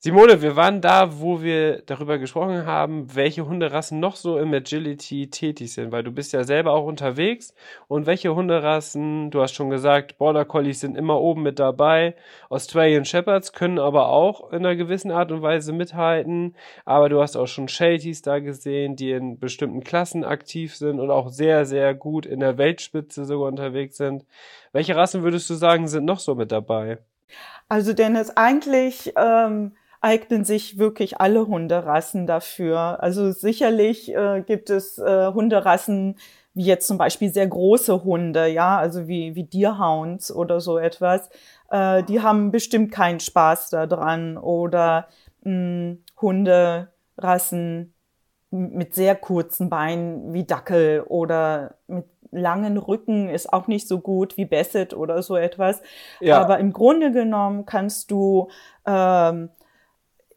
Simone, 0.00 0.42
wir 0.42 0.54
waren 0.54 0.80
da, 0.80 1.18
wo 1.18 1.42
wir 1.42 1.82
darüber 1.82 2.18
gesprochen 2.18 2.66
haben, 2.66 3.16
welche 3.16 3.48
Hunderassen 3.48 3.98
noch 3.98 4.14
so 4.14 4.38
im 4.38 4.54
Agility 4.54 5.28
tätig 5.28 5.72
sind, 5.72 5.90
weil 5.90 6.04
du 6.04 6.12
bist 6.12 6.32
ja 6.32 6.44
selber 6.44 6.70
auch 6.70 6.86
unterwegs 6.86 7.52
und 7.88 8.06
welche 8.06 8.32
Hunderassen, 8.32 9.32
du 9.32 9.42
hast 9.42 9.54
schon 9.54 9.70
gesagt, 9.70 10.16
Border 10.16 10.44
Collies 10.44 10.78
sind 10.78 10.96
immer 10.96 11.20
oben 11.20 11.42
mit 11.42 11.58
dabei, 11.58 12.14
Australian 12.48 13.06
Shepherds 13.06 13.52
können 13.52 13.80
aber 13.80 14.10
auch 14.10 14.52
in 14.52 14.58
einer 14.58 14.76
gewissen 14.76 15.10
Art 15.10 15.32
und 15.32 15.42
Weise 15.42 15.72
mithalten, 15.72 16.54
aber 16.84 17.08
du 17.08 17.20
hast 17.20 17.34
auch 17.34 17.48
schon 17.48 17.66
Shelties 17.66 18.22
da 18.22 18.38
gesehen, 18.38 18.94
die 18.94 19.10
in 19.10 19.40
bestimmten 19.40 19.82
Klassen 19.82 20.22
aktiv 20.22 20.76
sind 20.76 21.00
und 21.00 21.10
auch 21.10 21.28
sehr, 21.28 21.66
sehr 21.66 21.92
gut 21.96 22.24
in 22.24 22.38
der 22.38 22.56
Weltspitze 22.56 23.24
sogar 23.24 23.48
unterwegs 23.48 23.96
sind. 23.96 24.24
Welche 24.70 24.94
Rassen 24.94 25.24
würdest 25.24 25.50
du 25.50 25.54
sagen, 25.54 25.88
sind 25.88 26.04
noch 26.04 26.20
so 26.20 26.36
mit 26.36 26.52
dabei? 26.52 26.98
Also 27.68 27.92
Dennis, 27.92 28.30
eigentlich 28.36 29.12
ähm, 29.16 29.72
eignen 30.00 30.44
sich 30.44 30.78
wirklich 30.78 31.20
alle 31.20 31.46
Hunderassen 31.46 32.26
dafür. 32.26 33.02
Also 33.02 33.32
sicherlich 33.32 34.14
äh, 34.14 34.42
gibt 34.46 34.70
es 34.70 34.98
äh, 34.98 35.32
Hunderassen, 35.32 36.16
wie 36.54 36.64
jetzt 36.64 36.86
zum 36.86 36.98
Beispiel 36.98 37.32
sehr 37.32 37.46
große 37.46 38.04
Hunde, 38.04 38.48
ja, 38.48 38.78
also 38.78 39.06
wie, 39.08 39.34
wie 39.34 39.44
Deerhounds 39.44 40.32
oder 40.32 40.60
so 40.60 40.78
etwas. 40.78 41.30
Äh, 41.70 42.02
die 42.04 42.20
haben 42.20 42.50
bestimmt 42.50 42.92
keinen 42.92 43.20
Spaß 43.20 43.70
daran. 43.70 44.36
Oder 44.36 45.08
mh, 45.42 45.50
hm, 45.50 46.04
Hunderassen 46.20 47.94
mit 48.50 48.94
sehr 48.94 49.14
kurzen 49.14 49.68
Beinen 49.68 50.32
wie 50.32 50.44
Dackel 50.44 51.02
oder 51.02 51.74
mit 51.86 52.06
langen 52.30 52.76
Rücken 52.76 53.28
ist 53.28 53.52
auch 53.52 53.66
nicht 53.68 53.88
so 53.88 54.00
gut 54.00 54.36
wie 54.36 54.44
Basset 54.44 54.94
oder 54.94 55.22
so 55.22 55.36
etwas. 55.36 55.82
Ja. 56.20 56.40
Aber 56.40 56.58
im 56.58 56.72
Grunde 56.72 57.12
genommen 57.12 57.66
kannst 57.66 58.10
du 58.10 58.48
ähm, 58.86 59.50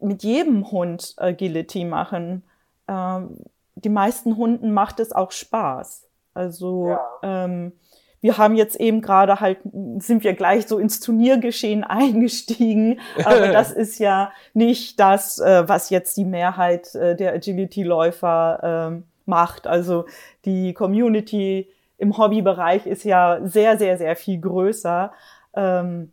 mit 0.01 0.23
jedem 0.23 0.71
Hund 0.71 1.13
Agility 1.17 1.85
machen. 1.85 2.43
Ähm, 2.87 3.37
die 3.75 3.89
meisten 3.89 4.37
Hunden 4.37 4.73
macht 4.73 4.99
es 4.99 5.11
auch 5.11 5.31
Spaß. 5.31 6.07
Also 6.33 6.89
ja. 6.89 6.99
ähm, 7.23 7.73
wir 8.21 8.37
haben 8.37 8.55
jetzt 8.55 8.79
eben 8.79 9.01
gerade 9.01 9.39
halt, 9.39 9.57
sind 9.97 10.23
wir 10.23 10.33
gleich 10.33 10.67
so 10.67 10.77
ins 10.77 10.99
Turniergeschehen 10.99 11.83
eingestiegen. 11.85 12.99
Aber 13.25 13.47
das 13.47 13.71
ist 13.71 13.99
ja 13.99 14.31
nicht 14.53 14.99
das, 14.99 15.39
äh, 15.39 15.67
was 15.67 15.89
jetzt 15.89 16.17
die 16.17 16.25
Mehrheit 16.25 16.93
äh, 16.95 17.15
der 17.15 17.33
Agility-Läufer 17.33 18.93
äh, 18.93 19.01
macht. 19.25 19.67
Also 19.67 20.05
die 20.45 20.73
Community 20.73 21.67
im 21.97 22.17
Hobbybereich 22.17 22.85
ist 22.85 23.03
ja 23.03 23.39
sehr, 23.43 23.77
sehr, 23.77 23.97
sehr 23.97 24.15
viel 24.15 24.39
größer. 24.39 25.11
Ähm, 25.55 26.11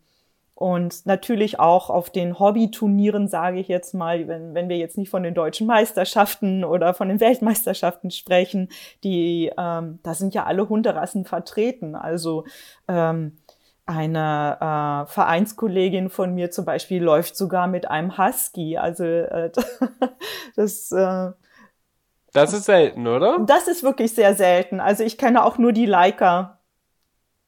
und 0.59 1.07
natürlich 1.07 1.61
auch 1.61 1.88
auf 1.88 2.11
den 2.11 2.41
Hobbyturnieren, 2.41 3.29
sage 3.29 3.61
ich 3.61 3.69
jetzt 3.69 3.95
mal, 3.95 4.27
wenn, 4.27 4.55
wenn 4.55 4.69
wir 4.69 4.77
jetzt 4.77 4.99
nicht 4.99 5.09
von 5.09 5.23
den 5.23 5.33
deutschen 5.33 5.69
Meisterschaften 5.69 6.65
oder 6.65 6.95
von 6.95 7.07
den 7.07 7.21
Weltmeisterschaften 7.21 8.11
sprechen, 8.11 8.69
die, 9.05 9.53
ähm, 9.57 10.00
da 10.03 10.15
sind 10.15 10.35
ja 10.35 10.47
alle 10.47 10.69
Hunderassen 10.69 11.25
vertreten. 11.25 11.95
Also 11.95 12.45
ähm, 12.88 13.38
eine 13.87 15.07
äh, 15.07 15.12
Vereinskollegin 15.12 16.11
von 16.11 16.35
mir 16.35 16.50
zum 16.50 16.65
Beispiel 16.65 17.05
läuft 17.05 17.37
sogar 17.37 17.69
mit 17.69 17.88
einem 17.88 18.19
Husky. 18.19 18.79
Also 18.79 19.05
äh, 19.05 19.53
das 20.57 20.91
äh, 20.91 21.31
das 22.33 22.53
ist 22.53 22.65
selten, 22.65 23.07
oder? 23.07 23.38
Das 23.47 23.69
ist 23.69 23.85
wirklich 23.85 24.12
sehr 24.12 24.35
selten. 24.35 24.81
Also 24.81 25.05
ich 25.05 25.19
kenne 25.19 25.45
auch 25.45 25.57
nur 25.57 25.73
die 25.73 25.87
Leica 25.87 26.59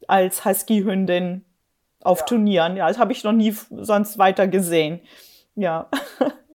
als 0.06 0.44
Husky-Hündin 0.44 1.44
auf 2.02 2.20
ja. 2.20 2.24
Turnieren. 2.26 2.76
Ja, 2.76 2.88
das 2.88 2.98
habe 2.98 3.12
ich 3.12 3.24
noch 3.24 3.32
nie 3.32 3.54
sonst 3.70 4.18
weiter 4.18 4.46
gesehen. 4.46 5.00
Ja. 5.54 5.88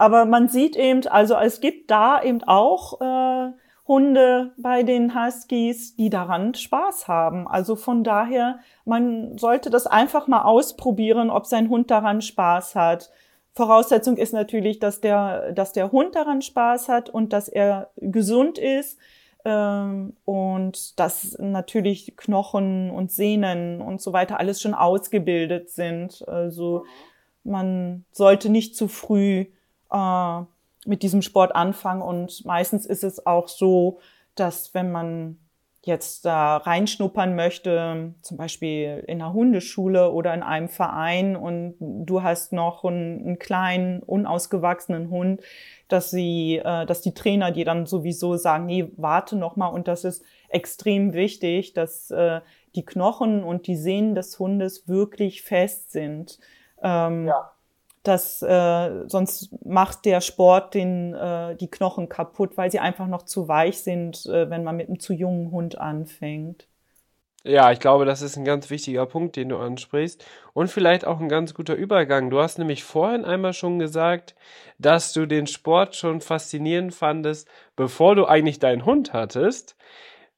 Aber 0.00 0.24
man 0.24 0.48
sieht 0.48 0.76
eben, 0.76 1.06
also 1.08 1.34
es 1.34 1.60
gibt 1.60 1.90
da 1.90 2.22
eben 2.22 2.42
auch 2.44 3.02
äh, 3.02 3.52
Hunde 3.86 4.54
bei 4.56 4.82
den 4.82 5.14
Huskies, 5.14 5.94
die 5.94 6.08
daran 6.08 6.54
Spaß 6.54 7.06
haben. 7.06 7.46
Also 7.46 7.76
von 7.76 8.02
daher, 8.02 8.60
man 8.86 9.36
sollte 9.36 9.68
das 9.68 9.86
einfach 9.86 10.26
mal 10.26 10.44
ausprobieren, 10.44 11.28
ob 11.28 11.44
sein 11.44 11.68
Hund 11.68 11.90
daran 11.90 12.22
Spaß 12.22 12.76
hat. 12.76 13.10
Voraussetzung 13.52 14.16
ist 14.16 14.32
natürlich, 14.32 14.78
dass 14.78 15.02
der, 15.02 15.52
dass 15.52 15.72
der 15.72 15.92
Hund 15.92 16.14
daran 16.14 16.40
Spaß 16.40 16.88
hat 16.88 17.10
und 17.10 17.34
dass 17.34 17.50
er 17.50 17.90
gesund 17.96 18.56
ist 18.56 18.98
ähm, 19.44 20.16
und 20.24 20.98
dass 20.98 21.36
natürlich 21.38 22.16
Knochen 22.16 22.90
und 22.90 23.12
Sehnen 23.12 23.82
und 23.82 24.00
so 24.00 24.14
weiter 24.14 24.40
alles 24.40 24.62
schon 24.62 24.72
ausgebildet 24.72 25.68
sind. 25.68 26.26
Also 26.26 26.86
man 27.44 28.06
sollte 28.12 28.48
nicht 28.48 28.74
zu 28.74 28.88
früh 28.88 29.44
äh, 29.90 30.40
mit 30.86 31.02
diesem 31.02 31.22
Sport 31.22 31.54
anfangen. 31.54 32.02
Und 32.02 32.44
meistens 32.44 32.86
ist 32.86 33.04
es 33.04 33.26
auch 33.26 33.48
so, 33.48 34.00
dass 34.34 34.74
wenn 34.74 34.90
man 34.90 35.38
jetzt 35.82 36.26
da 36.26 36.58
reinschnuppern 36.58 37.34
möchte, 37.34 38.14
zum 38.20 38.36
Beispiel 38.36 39.02
in 39.06 39.22
einer 39.22 39.32
Hundeschule 39.32 40.10
oder 40.12 40.34
in 40.34 40.42
einem 40.42 40.68
Verein 40.68 41.36
und 41.36 41.74
du 41.80 42.22
hast 42.22 42.52
noch 42.52 42.84
einen, 42.84 43.20
einen 43.20 43.38
kleinen, 43.38 44.02
unausgewachsenen 44.02 45.08
Hund, 45.08 45.40
dass 45.88 46.10
sie, 46.10 46.58
äh, 46.58 46.84
dass 46.84 47.00
die 47.00 47.14
Trainer 47.14 47.50
dir 47.50 47.64
dann 47.64 47.86
sowieso 47.86 48.36
sagen, 48.36 48.66
nee, 48.66 48.92
warte 48.96 49.36
noch 49.36 49.56
mal 49.56 49.68
und 49.68 49.88
das 49.88 50.04
ist 50.04 50.22
extrem 50.50 51.14
wichtig, 51.14 51.72
dass 51.72 52.10
äh, 52.10 52.42
die 52.74 52.84
Knochen 52.84 53.42
und 53.42 53.66
die 53.66 53.76
Sehnen 53.76 54.14
des 54.14 54.38
Hundes 54.38 54.86
wirklich 54.86 55.42
fest 55.42 55.92
sind. 55.92 56.38
Ähm, 56.82 57.26
ja 57.26 57.52
das 58.02 58.42
äh, 58.42 59.08
sonst 59.08 59.50
macht 59.64 60.04
der 60.06 60.20
Sport 60.20 60.74
den 60.74 61.14
äh, 61.14 61.56
die 61.56 61.70
Knochen 61.70 62.08
kaputt, 62.08 62.56
weil 62.56 62.70
sie 62.70 62.78
einfach 62.78 63.06
noch 63.06 63.22
zu 63.22 63.48
weich 63.48 63.82
sind, 63.82 64.24
äh, 64.26 64.48
wenn 64.48 64.64
man 64.64 64.76
mit 64.76 64.88
einem 64.88 65.00
zu 65.00 65.12
jungen 65.12 65.50
Hund 65.50 65.78
anfängt. 65.78 66.66
Ja, 67.42 67.72
ich 67.72 67.80
glaube, 67.80 68.04
das 68.04 68.20
ist 68.20 68.36
ein 68.36 68.44
ganz 68.44 68.68
wichtiger 68.68 69.06
Punkt, 69.06 69.34
den 69.36 69.48
du 69.48 69.56
ansprichst. 69.56 70.26
Und 70.52 70.68
vielleicht 70.68 71.06
auch 71.06 71.20
ein 71.20 71.28
ganz 71.30 71.54
guter 71.54 71.74
Übergang. 71.74 72.28
Du 72.28 72.38
hast 72.38 72.58
nämlich 72.58 72.84
vorhin 72.84 73.24
einmal 73.24 73.54
schon 73.54 73.78
gesagt, 73.78 74.34
dass 74.78 75.14
du 75.14 75.24
den 75.24 75.46
Sport 75.46 75.96
schon 75.96 76.20
faszinierend 76.20 76.94
fandest, 76.94 77.48
bevor 77.76 78.14
du 78.14 78.26
eigentlich 78.26 78.58
deinen 78.58 78.84
Hund 78.84 79.14
hattest. 79.14 79.74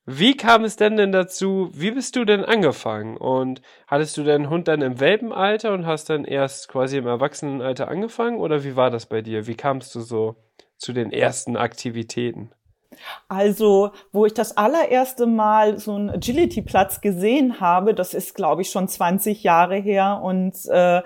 Wie 0.05 0.37
kam 0.37 0.65
es 0.65 0.77
denn 0.77 0.97
denn 0.97 1.13
dazu? 1.13 1.71
Wie 1.73 1.93
bist 1.93 2.17
du 2.17 2.25
denn 2.25 2.45
angefangen? 2.45 3.17
Und 3.17 3.63
hattest 3.87 4.17
du 4.17 4.25
deinen 4.25 4.51
Hund 4.51 4.67
dann 4.67 4.83
im 4.83 4.99
Welpenalter 4.99 5.73
und 5.73 5.87
hast 5.87 6.11
dann 6.11 6.25
erst 6.25 6.69
quasi 6.69 6.97
im 6.97 7.07
Erwachsenenalter 7.07 7.87
angefangen? 7.87 8.39
Oder 8.39 8.65
wie 8.65 8.75
war 8.75 8.91
das 8.91 9.07
bei 9.07 9.23
dir? 9.23 9.47
Wie 9.47 9.55
kamst 9.55 9.95
du 9.95 10.01
so 10.01 10.35
zu 10.77 10.93
den 10.93 11.13
ersten 11.13 11.57
Aktivitäten? 11.57 12.51
Also, 13.29 13.93
wo 14.11 14.27
ich 14.27 14.35
das 14.35 14.57
allererste 14.57 15.27
Mal 15.27 15.79
so 15.79 15.95
einen 15.95 16.11
Agility-Platz 16.11 17.01
gesehen 17.01 17.61
habe, 17.61 17.95
das 17.95 18.13
ist, 18.13 18.35
glaube 18.35 18.63
ich, 18.63 18.71
schon 18.71 18.89
20 18.89 19.45
Jahre 19.45 19.77
her 19.77 20.21
und 20.23 20.55
äh, 20.69 21.03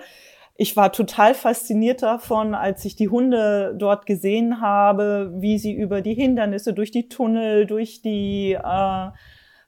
ich 0.57 0.75
war 0.75 0.91
total 0.91 1.35
fasziniert 1.35 2.01
davon, 2.01 2.55
als 2.55 2.83
ich 2.83 2.95
die 2.95 3.09
Hunde 3.09 3.75
dort 3.77 4.07
gesehen 4.07 4.59
habe, 4.59 5.31
wie 5.35 5.59
sie 5.59 5.71
über 5.71 6.01
die 6.01 6.15
Hindernisse, 6.15 6.73
durch 6.73 6.89
die 6.89 7.07
Tunnel, 7.07 7.67
durch 7.67 8.01
die 8.01 8.53
äh, 8.53 9.09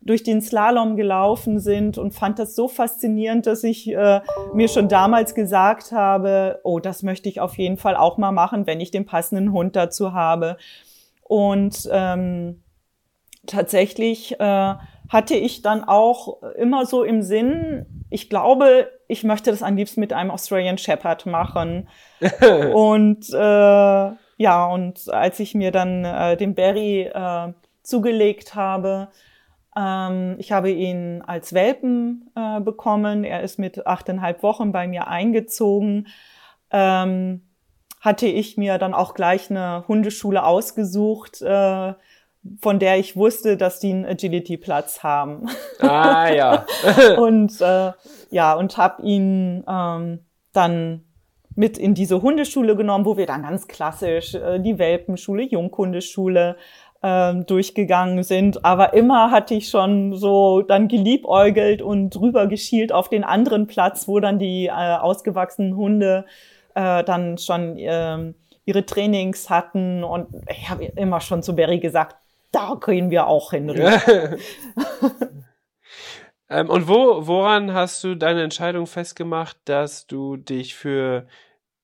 durch 0.01 0.23
den 0.23 0.41
Slalom 0.41 0.95
gelaufen 0.95 1.59
sind 1.59 1.97
und 1.97 2.13
fand 2.13 2.39
das 2.39 2.55
so 2.55 2.67
faszinierend, 2.67 3.45
dass 3.45 3.63
ich 3.63 3.93
äh, 3.93 4.21
mir 4.53 4.69
schon 4.69 4.87
damals 4.87 5.35
gesagt 5.35 5.91
habe, 5.91 6.61
oh, 6.63 6.79
das 6.79 7.03
möchte 7.03 7.27
ich 7.27 7.41
auf 7.41 7.57
jeden 7.57 7.77
Fall 7.77 7.97
auch 7.97 8.17
mal 8.17 8.31
machen, 8.31 8.65
wenn 8.65 8.79
ich 8.79 8.91
den 8.91 9.05
passenden 9.05 9.51
Hund 9.51 9.75
dazu 9.75 10.13
habe. 10.13 10.57
Und 11.21 11.89
ähm, 11.91 12.63
tatsächlich 13.45 14.39
äh, 14.39 14.75
hatte 15.09 15.35
ich 15.35 15.61
dann 15.61 15.83
auch 15.83 16.41
immer 16.57 16.85
so 16.85 17.03
im 17.03 17.21
Sinn, 17.21 17.85
ich 18.09 18.29
glaube, 18.29 18.89
ich 19.07 19.23
möchte 19.23 19.51
das 19.51 19.63
am 19.63 19.75
liebsten 19.75 19.99
mit 19.99 20.13
einem 20.13 20.31
Australian 20.31 20.77
Shepherd 20.77 21.25
machen. 21.25 21.89
und 22.73 23.27
äh, 23.33 24.11
ja, 24.37 24.65
und 24.67 25.11
als 25.11 25.39
ich 25.39 25.55
mir 25.55 25.71
dann 25.71 26.05
äh, 26.05 26.37
den 26.37 26.55
Barry 26.55 27.01
äh, 27.01 27.53
zugelegt 27.81 28.55
habe, 28.55 29.09
ähm, 29.75 30.35
ich 30.37 30.51
habe 30.51 30.71
ihn 30.71 31.23
als 31.25 31.53
Welpen 31.53 32.31
äh, 32.35 32.59
bekommen. 32.61 33.23
Er 33.23 33.41
ist 33.41 33.59
mit 33.59 33.85
achteinhalb 33.85 34.43
Wochen 34.43 34.71
bei 34.71 34.87
mir 34.87 35.07
eingezogen. 35.07 36.07
Ähm, 36.71 37.41
hatte 37.99 38.27
ich 38.27 38.57
mir 38.57 38.77
dann 38.77 38.93
auch 38.93 39.13
gleich 39.13 39.49
eine 39.49 39.83
Hundeschule 39.87 40.43
ausgesucht, 40.43 41.41
äh, 41.41 41.93
von 42.61 42.79
der 42.79 42.97
ich 42.97 43.15
wusste, 43.15 43.57
dass 43.57 43.79
die 43.79 43.91
einen 43.91 44.05
Agility-Platz 44.05 45.03
haben. 45.03 45.49
Ah 45.79 46.29
ja. 46.31 46.65
und 47.17 47.59
äh, 47.61 47.91
ja, 48.31 48.53
und 48.53 48.77
habe 48.77 49.03
ihn 49.03 49.63
ähm, 49.67 50.25
dann 50.53 51.05
mit 51.55 51.77
in 51.77 51.93
diese 51.93 52.21
Hundeschule 52.21 52.75
genommen, 52.75 53.05
wo 53.05 53.17
wir 53.17 53.25
dann 53.25 53.43
ganz 53.43 53.67
klassisch 53.67 54.35
äh, 54.35 54.59
die 54.59 54.79
Welpenschule, 54.79 55.43
Junghundeschule 55.43 56.55
ähm, 57.03 57.45
durchgegangen 57.45 58.23
sind. 58.23 58.63
Aber 58.63 58.93
immer 58.93 59.31
hatte 59.31 59.55
ich 59.55 59.69
schon 59.69 60.15
so 60.15 60.61
dann 60.61 60.87
geliebäugelt 60.87 61.81
und 61.81 62.11
drüber 62.11 62.47
geschielt 62.47 62.91
auf 62.91 63.09
den 63.09 63.23
anderen 63.23 63.67
Platz, 63.67 64.07
wo 64.07 64.19
dann 64.19 64.39
die 64.39 64.67
äh, 64.67 64.71
ausgewachsenen 64.71 65.75
Hunde 65.75 66.25
äh, 66.75 67.03
dann 67.03 67.37
schon 67.37 67.77
äh, 67.77 68.33
ihre 68.65 68.85
Trainings 68.85 69.49
hatten. 69.49 70.03
Und 70.03 70.27
ich 70.49 70.69
habe 70.69 70.85
immer 70.85 71.21
schon 71.21 71.43
zu 71.43 71.55
Berry 71.55 71.79
gesagt, 71.79 72.15
da 72.51 72.77
gehen 72.83 73.09
wir 73.09 73.27
auch 73.27 73.51
hin. 73.51 73.69
ähm, 76.49 76.69
und 76.69 76.87
wo, 76.87 77.27
woran 77.27 77.73
hast 77.73 78.03
du 78.03 78.15
deine 78.15 78.43
Entscheidung 78.43 78.87
festgemacht, 78.87 79.57
dass 79.65 80.07
du 80.07 80.37
dich 80.37 80.75
für 80.75 81.27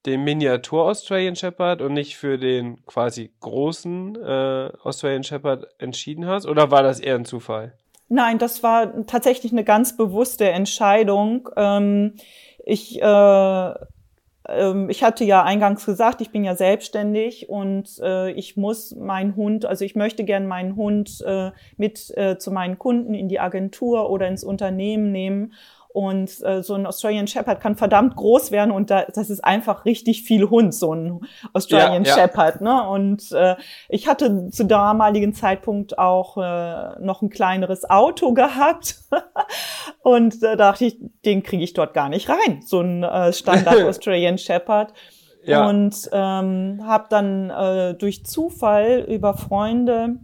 den 0.05 0.23
Miniatur 0.23 0.85
Australian 0.85 1.35
Shepherd 1.35 1.81
und 1.81 1.93
nicht 1.93 2.17
für 2.17 2.37
den 2.37 2.85
quasi 2.85 3.31
großen 3.39 4.15
äh, 4.15 4.71
Australian 4.83 5.23
Shepherd 5.23 5.67
entschieden 5.79 6.27
hast? 6.27 6.45
Oder 6.45 6.71
war 6.71 6.83
das 6.83 6.99
eher 6.99 7.15
ein 7.15 7.25
Zufall? 7.25 7.73
Nein, 8.07 8.37
das 8.37 8.61
war 8.61 9.05
tatsächlich 9.07 9.51
eine 9.51 9.63
ganz 9.63 9.97
bewusste 9.97 10.49
Entscheidung. 10.49 11.49
Ähm, 11.55 12.13
ich 12.63 13.01
äh, 13.01 13.73
ich 14.89 15.03
hatte 15.03 15.23
ja 15.23 15.43
eingangs 15.43 15.85
gesagt, 15.85 16.21
ich 16.21 16.31
bin 16.31 16.43
ja 16.43 16.55
selbstständig 16.55 17.49
und 17.49 17.99
äh, 18.01 18.31
ich 18.31 18.57
muss 18.57 18.95
meinen 18.95 19.35
Hund, 19.35 19.65
also 19.65 19.83
ich 19.83 19.95
möchte 19.95 20.23
gern 20.23 20.47
meinen 20.47 20.75
Hund 20.75 21.23
äh, 21.25 21.51
mit 21.77 22.15
äh, 22.15 22.37
zu 22.37 22.51
meinen 22.51 22.77
Kunden 22.77 23.13
in 23.13 23.27
die 23.27 23.39
Agentur 23.39 24.09
oder 24.09 24.27
ins 24.27 24.43
Unternehmen 24.43 25.11
nehmen. 25.11 25.53
Und 25.95 26.43
äh, 26.43 26.61
so 26.61 26.73
ein 26.73 26.85
Australian 26.85 27.25
Shepherd 27.25 27.61
kann 27.61 27.77
verdammt 27.77 28.17
groß 28.17 28.51
werden 28.51 28.71
und 28.71 28.91
da, 28.91 29.05
das 29.05 29.29
ist 29.29 29.41
einfach 29.41 29.85
richtig 29.85 30.23
viel 30.23 30.49
Hund, 30.49 30.75
so 30.75 30.93
ein 30.93 31.21
Australian 31.53 32.03
ja, 32.03 32.13
Shepherd. 32.13 32.59
Ja. 32.59 32.83
Ne? 32.83 32.89
Und 32.89 33.31
äh, 33.31 33.55
ich 33.87 34.05
hatte 34.05 34.49
zu 34.49 34.65
damaligen 34.65 35.33
Zeitpunkt 35.33 35.97
auch 35.97 36.35
äh, 36.35 36.99
noch 36.99 37.21
ein 37.21 37.29
kleineres 37.29 37.89
Auto 37.89 38.33
gehabt 38.33 39.03
und 40.03 40.43
da 40.43 40.57
dachte 40.57 40.83
ich, 40.83 40.97
den 41.23 41.43
kriege 41.43 41.63
ich 41.63 41.71
dort 41.71 41.93
gar 41.93 42.09
nicht 42.09 42.27
rein, 42.27 42.59
so 42.65 42.81
ein 42.81 43.03
äh, 43.03 43.31
Standard 43.31 43.81
Australian 43.87 44.37
Shepherd. 44.37 44.91
Ja. 45.45 45.69
Und 45.69 45.95
ähm, 46.11 46.81
habe 46.83 47.05
dann 47.09 47.49
äh, 47.51 47.93
durch 47.93 48.25
Zufall 48.25 49.05
über 49.07 49.33
Freunde 49.33 50.17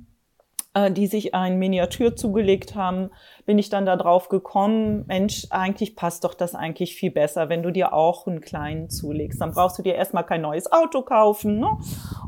äh, 0.73 0.91
die 0.91 1.07
sich 1.07 1.33
ein 1.35 1.57
Miniatur 1.57 2.15
zugelegt 2.15 2.75
haben, 2.75 3.09
bin 3.45 3.59
ich 3.59 3.69
dann 3.69 3.85
da 3.85 3.95
drauf 3.97 4.29
gekommen, 4.29 5.05
Mensch, 5.07 5.47
eigentlich 5.49 5.95
passt 5.95 6.23
doch 6.23 6.33
das 6.33 6.55
eigentlich 6.55 6.95
viel 6.95 7.11
besser, 7.11 7.49
wenn 7.49 7.63
du 7.63 7.71
dir 7.71 7.93
auch 7.93 8.27
einen 8.27 8.41
kleinen 8.41 8.89
zulegst. 8.89 9.41
Dann 9.41 9.51
brauchst 9.51 9.77
du 9.77 9.83
dir 9.83 9.95
erstmal 9.95 10.25
kein 10.25 10.41
neues 10.41 10.71
Auto 10.71 11.01
kaufen. 11.01 11.59
Ne? 11.59 11.77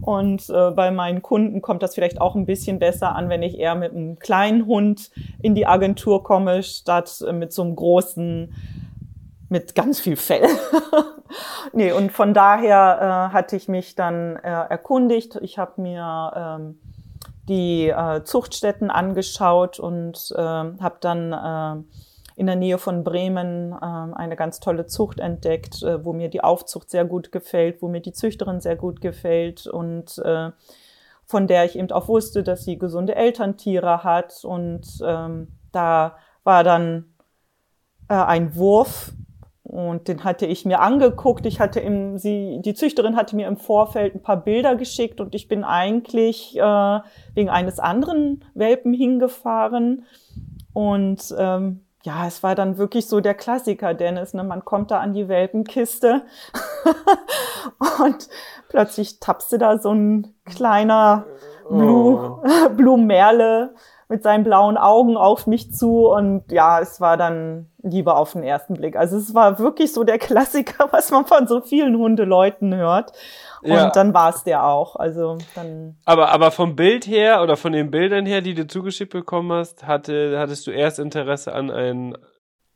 Und 0.02 0.50
äh, 0.50 0.72
bei 0.72 0.92
meinen 0.92 1.22
Kunden 1.22 1.62
kommt 1.62 1.84
das 1.84 1.96
vielleicht 1.96 2.20
auch 2.20 2.36
ein 2.36 2.46
bisschen 2.46 2.80
besser 2.80 3.16
an, 3.16 3.30
wenn 3.30 3.44
ich 3.44 3.58
eher 3.58 3.76
mit 3.76 3.94
einem 3.94 4.20
kleinen 4.20 4.66
Hund 4.66 5.12
in 5.42 5.56
die 5.56 5.66
Agentur 5.66 6.24
komme, 6.24 6.64
statt 6.64 7.24
äh, 7.26 7.32
mit 7.32 7.54
so 7.54 7.62
einem 7.62 7.76
großen 7.76 8.54
mit 9.50 9.76
ganz 9.76 10.00
viel 10.00 10.16
Fell. 10.16 10.48
nee, 11.74 11.92
und 11.92 12.12
von 12.12 12.34
daher 12.34 13.30
äh, 13.30 13.34
hatte 13.34 13.56
ich 13.56 13.68
mich 13.70 13.96
dann 13.96 14.36
äh, 14.38 14.50
erkundigt. 14.50 15.38
Ich 15.42 15.60
habe 15.60 15.80
mir 15.82 16.34
ähm, 16.36 16.80
die 17.50 17.90
äh, 17.90 18.24
Zuchtstätten 18.24 18.90
angeschaut 18.90 19.80
und 19.80 20.34
äh, 20.36 20.42
habe 20.42 20.98
dann 21.02 21.34
äh, 21.34 21.84
in 22.36 22.48
der 22.48 22.56
Nähe 22.56 22.78
von 22.78 23.04
Bremen 23.04 23.74
äh, 23.74 23.76
eine 24.16 24.36
ganz 24.36 24.60
tolle 24.60 24.86
Zucht 24.86 25.20
entdeckt, 25.20 25.84
äh, 25.84 26.04
wo 26.04 26.14
mir 26.14 26.30
die 26.30 26.44
Aufzucht 26.44 26.90
sehr 26.90 27.06
gut 27.06 27.32
gefällt, 27.32 27.82
wo 27.82 27.88
mir 27.88 28.02
die 28.02 28.14
Züchterin 28.14 28.60
sehr 28.60 28.76
gut 28.76 29.02
gefällt 29.02 29.68
und 29.68 30.18
äh, 30.20 30.52
von 31.26 31.48
der 31.48 31.66
ich 31.66 31.78
eben 31.78 31.92
auch 31.92 32.08
wusste, 32.08 32.44
dass 32.44 32.66
sie 32.66 32.78
gesunde 32.78 33.16
Elterntiere 33.16 34.04
hat. 34.04 34.44
Und 34.44 34.86
ähm, 35.06 35.48
da 35.72 36.18
war 36.44 36.64
dann 36.64 37.16
äh, 38.10 38.14
ein 38.16 38.56
Wurf 38.56 39.14
und 39.74 40.08
den 40.08 40.24
hatte 40.24 40.46
ich 40.46 40.66
mir 40.66 40.82
angeguckt. 40.82 41.48
Ich 41.48 41.60
hatte 41.60 41.80
im, 41.80 42.20
sie, 42.20 42.62
die 42.64 42.76
Züchterin 42.76 43.16
hatte 43.16 43.36
mir 43.36 43.48
im 43.48 43.58
Vorfeld 43.58 44.14
ein 44.14 44.22
paar 44.22 44.38
Bilder 44.38 44.76
geschickt 44.76 45.20
und 45.20 45.34
ich 45.34 45.48
bin 45.48 45.64
eigentlich 45.64 46.56
äh, 46.56 47.00
wegen 47.34 47.50
eines 47.50 47.80
anderen 47.80 48.46
Welpen 48.54 48.94
hingefahren. 48.94 50.06
Und 50.74 51.34
ähm, 51.40 51.86
ja, 52.04 52.28
es 52.28 52.44
war 52.44 52.54
dann 52.54 52.78
wirklich 52.78 53.08
so 53.08 53.20
der 53.20 53.34
Klassiker, 53.34 53.96
Dennis. 53.96 54.36
Ne? 54.36 54.44
Man 54.44 54.64
kommt 54.64 54.92
da 54.92 55.00
an 55.00 55.14
die 55.14 55.28
Welpenkiste 55.28 56.22
und 58.04 58.30
plötzlich 58.70 59.20
tapste 59.20 59.58
da 59.58 59.80
so 59.80 59.92
ein 59.92 60.36
kleiner 60.46 61.26
Blue, 61.68 62.44
oh. 62.44 62.70
Blue 62.78 63.00
Merle 63.00 63.74
mit 64.08 64.22
seinen 64.22 64.44
blauen 64.44 64.78
Augen 64.78 65.18
auf 65.18 65.48
mich 65.48 65.74
zu 65.74 66.10
und 66.10 66.52
ja, 66.52 66.80
es 66.80 67.02
war 67.02 67.18
dann 67.18 67.72
Liebe 67.84 68.16
auf 68.16 68.32
den 68.32 68.44
ersten 68.44 68.76
Blick. 68.76 68.96
Also 68.96 69.18
es 69.18 69.36
war 69.36 69.60
wirklich 69.60 69.94
so 69.94 70.04
der 70.04 70.18
Klassiker, 70.18 70.88
was 70.92 71.12
man 71.12 71.26
von 71.26 71.48
so 71.48 71.62
vielen 71.62 71.98
Hundeleuten 71.98 72.74
hört. 72.74 73.12
Und 73.62 73.72
ja. 73.72 73.90
dann 73.90 74.14
war 74.14 74.30
es 74.30 74.44
der 74.44 74.66
auch. 74.66 74.96
Also 74.96 75.38
dann. 75.54 75.98
Aber, 76.06 76.30
aber 76.30 76.52
vom 76.52 76.76
Bild 76.76 77.08
her 77.08 77.42
oder 77.44 77.58
von 77.58 77.74
den 77.74 77.92
Bildern 77.92 78.26
her, 78.26 78.42
die 78.42 78.54
du 78.54 78.68
zugeschickt 78.68 79.12
bekommen 79.12 79.52
hast, 79.52 79.86
hatte, 79.86 80.40
hattest 80.40 80.66
du 80.66 80.72
erst 80.72 81.00
Interesse 81.00 81.54
an 81.54 81.70
einen 81.70 82.18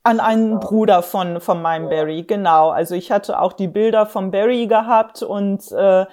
an 0.03 0.21
einen 0.21 0.61
Bruder 0.61 1.03
von, 1.03 1.41
von 1.41 1.61
meinem 1.61 1.89
Barry, 1.89 2.23
genau. 2.23 2.69
Also 2.69 2.95
ich 2.95 3.11
hatte 3.11 3.41
auch 3.41 3.51
die 3.51 3.67
Bilder 3.67 4.05
vom 4.05 4.31
Barry 4.31 4.65
gehabt 4.67 5.21
und 5.21 5.69
äh, 5.73 6.05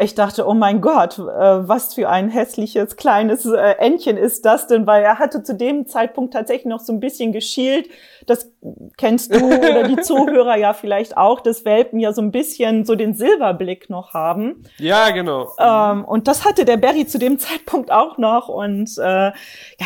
ich 0.00 0.14
dachte, 0.14 0.46
oh 0.46 0.54
mein 0.54 0.80
Gott, 0.80 1.18
äh, 1.18 1.22
was 1.22 1.94
für 1.94 2.08
ein 2.08 2.28
hässliches 2.28 2.94
kleines 2.96 3.44
äh, 3.44 3.74
Entchen 3.78 4.16
ist 4.16 4.44
das 4.44 4.68
denn? 4.68 4.86
Weil 4.86 5.02
er 5.02 5.18
hatte 5.18 5.42
zu 5.42 5.56
dem 5.56 5.88
Zeitpunkt 5.88 6.34
tatsächlich 6.34 6.66
noch 6.66 6.78
so 6.78 6.92
ein 6.92 7.00
bisschen 7.00 7.32
geschielt. 7.32 7.88
Das 8.26 8.52
kennst 8.96 9.34
du 9.34 9.44
oder 9.44 9.88
die 9.88 9.96
Zuhörer 9.96 10.56
ja 10.56 10.72
vielleicht 10.72 11.16
auch, 11.16 11.40
dass 11.40 11.64
Welpen 11.64 11.98
ja 11.98 12.12
so 12.12 12.22
ein 12.22 12.30
bisschen 12.30 12.84
so 12.84 12.94
den 12.94 13.14
Silberblick 13.14 13.90
noch 13.90 14.14
haben. 14.14 14.62
Ja, 14.78 15.10
genau. 15.10 15.48
Ähm, 15.58 16.04
und 16.04 16.28
das 16.28 16.44
hatte 16.44 16.64
der 16.64 16.76
Barry 16.76 17.04
zu 17.04 17.18
dem 17.18 17.40
Zeitpunkt 17.40 17.90
auch 17.90 18.18
noch. 18.18 18.48
Und 18.48 18.96
äh, 18.98 19.02
ja, 19.02 19.32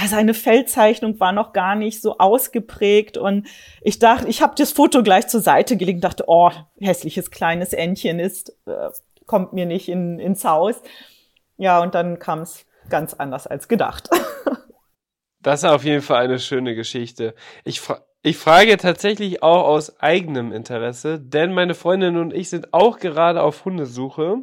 seine 0.07 0.35
Feldzeichnung 0.35 1.19
war 1.21 1.33
noch 1.33 1.55
gar 1.55 1.75
nicht 1.75 2.03
so 2.03 2.19
ausgeprägt. 2.19 3.17
Und 3.17 3.47
ich 3.81 3.99
dachte, 3.99 4.29
ich 4.29 4.43
habe 4.43 4.53
das 4.59 4.73
Foto 4.73 5.03
gleich 5.03 5.29
zur 5.29 5.41
Seite 5.41 5.79
gelegt, 5.79 6.05
dachte, 6.05 6.25
oh, 6.27 6.51
hässliches 6.79 7.31
kleines 7.31 7.73
Entchen 7.73 8.19
ist. 8.19 8.55
Äh, 8.67 8.91
kommt 9.33 9.55
mir 9.55 9.65
nicht 9.65 9.89
in, 9.89 10.19
ins 10.19 10.45
Haus. 10.45 10.75
Ja, 11.57 11.81
und 11.81 11.95
dann 11.95 12.19
kam 12.19 12.41
es 12.41 12.67
ganz 12.91 13.15
anders 13.15 13.47
als 13.47 13.67
gedacht. 13.67 14.11
Das 15.45 15.65
ist 15.65 15.69
auf 15.69 15.83
jeden 15.83 16.03
Fall 16.03 16.23
eine 16.23 16.39
schöne 16.39 16.77
Geschichte. 16.77 17.35
Ich, 17.65 17.81
fra 17.81 18.05
ich 18.23 18.37
frage 18.37 18.77
tatsächlich 18.77 19.43
auch 19.43 19.67
aus 19.67 19.99
eigenem 19.99 20.53
Interesse, 20.53 21.19
denn 21.19 21.53
meine 21.53 21.75
Freundin 21.75 22.17
und 22.17 22.33
ich 22.33 22.49
sind 22.49 22.73
auch 22.73 23.01
gerade 23.01 23.43
auf 23.43 23.65
Hundesuche. 23.65 24.37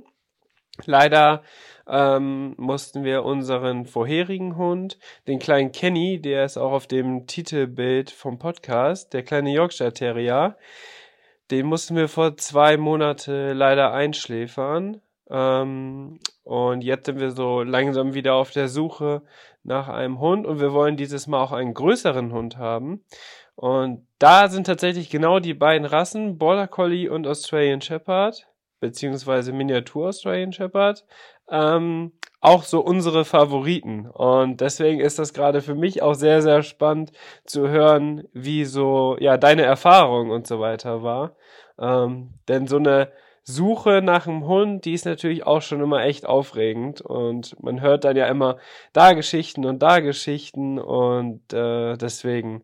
Leider 0.86 1.42
ähm, 1.88 2.54
mussten 2.58 3.06
wir 3.06 3.24
unseren 3.24 3.86
vorherigen 3.86 4.58
Hund, 4.58 5.00
den 5.26 5.40
kleinen 5.40 5.72
Kenny, 5.72 6.20
der 6.20 6.44
ist 6.44 6.58
auch 6.58 6.74
auf 6.74 6.88
dem 6.88 7.28
Titelbild 7.28 8.12
vom 8.12 8.38
Podcast, 8.38 9.14
der 9.14 9.24
kleine 9.24 9.54
Yorkshire 9.54 9.94
Terrier, 9.94 10.58
den 11.52 11.66
mussten 11.66 11.96
wir 11.96 12.08
vor 12.08 12.38
zwei 12.38 12.78
Monate 12.78 13.54
leider 13.54 13.92
einschläfern. 13.92 15.02
Ähm, 15.30 16.20
und 16.44 16.82
jetzt 16.84 17.06
sind 17.06 17.20
wir 17.20 17.32
so 17.32 17.62
langsam 17.62 18.14
wieder 18.14 18.36
auf 18.36 18.52
der 18.52 18.68
Suche 18.68 19.22
nach 19.64 19.88
einem 19.88 20.20
Hund 20.20 20.48
und 20.48 20.60
wir 20.60 20.74
wollen 20.74 20.98
dieses 20.98 21.28
Mal 21.28 21.42
auch 21.42 21.52
einen 21.52 21.74
größeren 21.74 22.32
Hund 22.34 22.58
haben. 22.58 23.04
Und 23.56 24.08
da 24.20 24.48
sind 24.48 24.66
tatsächlich 24.66 25.10
genau 25.10 25.40
die 25.40 25.54
beiden 25.54 25.86
Rassen, 25.86 26.38
Border 26.38 26.68
Collie 26.68 27.10
und 27.10 27.28
Australian 27.28 27.82
Shepherd, 27.82 28.48
beziehungsweise 28.80 29.52
Miniatur 29.52 30.08
Australian 30.08 30.54
Shepherd, 30.54 31.06
ähm, 31.50 32.14
auch 32.42 32.64
so 32.64 32.80
unsere 32.80 33.26
Favoriten. 33.26 34.08
Und 34.08 34.62
deswegen 34.62 35.02
ist 35.02 35.20
das 35.20 35.34
gerade 35.34 35.62
für 35.62 35.76
mich 35.76 36.02
auch 36.02 36.14
sehr, 36.14 36.42
sehr 36.42 36.64
spannend 36.64 37.12
zu 37.46 37.68
hören, 37.68 38.28
wie 38.34 38.64
so, 38.66 39.18
ja, 39.20 39.38
deine 39.38 39.64
Erfahrung 39.64 40.30
und 40.30 40.48
so 40.48 40.60
weiter 40.60 41.04
war. 41.04 41.36
Ähm, 41.80 42.30
denn 42.48 42.68
so 42.68 42.78
eine 42.78 43.10
Suche 43.44 44.02
nach 44.04 44.28
einem 44.28 44.46
Hund, 44.46 44.86
die 44.86 44.94
ist 44.94 45.06
natürlich 45.06 45.46
auch 45.46 45.62
schon 45.62 45.82
immer 45.82 46.04
echt 46.04 46.26
aufregend. 46.26 47.02
Und 47.02 47.62
man 47.62 47.82
hört 47.82 48.04
dann 48.04 48.16
ja 48.16 48.28
immer 48.28 48.58
da 48.94 49.14
Geschichten 49.14 49.66
und 49.66 49.82
da 49.82 50.00
Geschichten. 50.00 50.78
Und 50.78 51.52
äh, 51.52 51.98
deswegen 51.98 52.64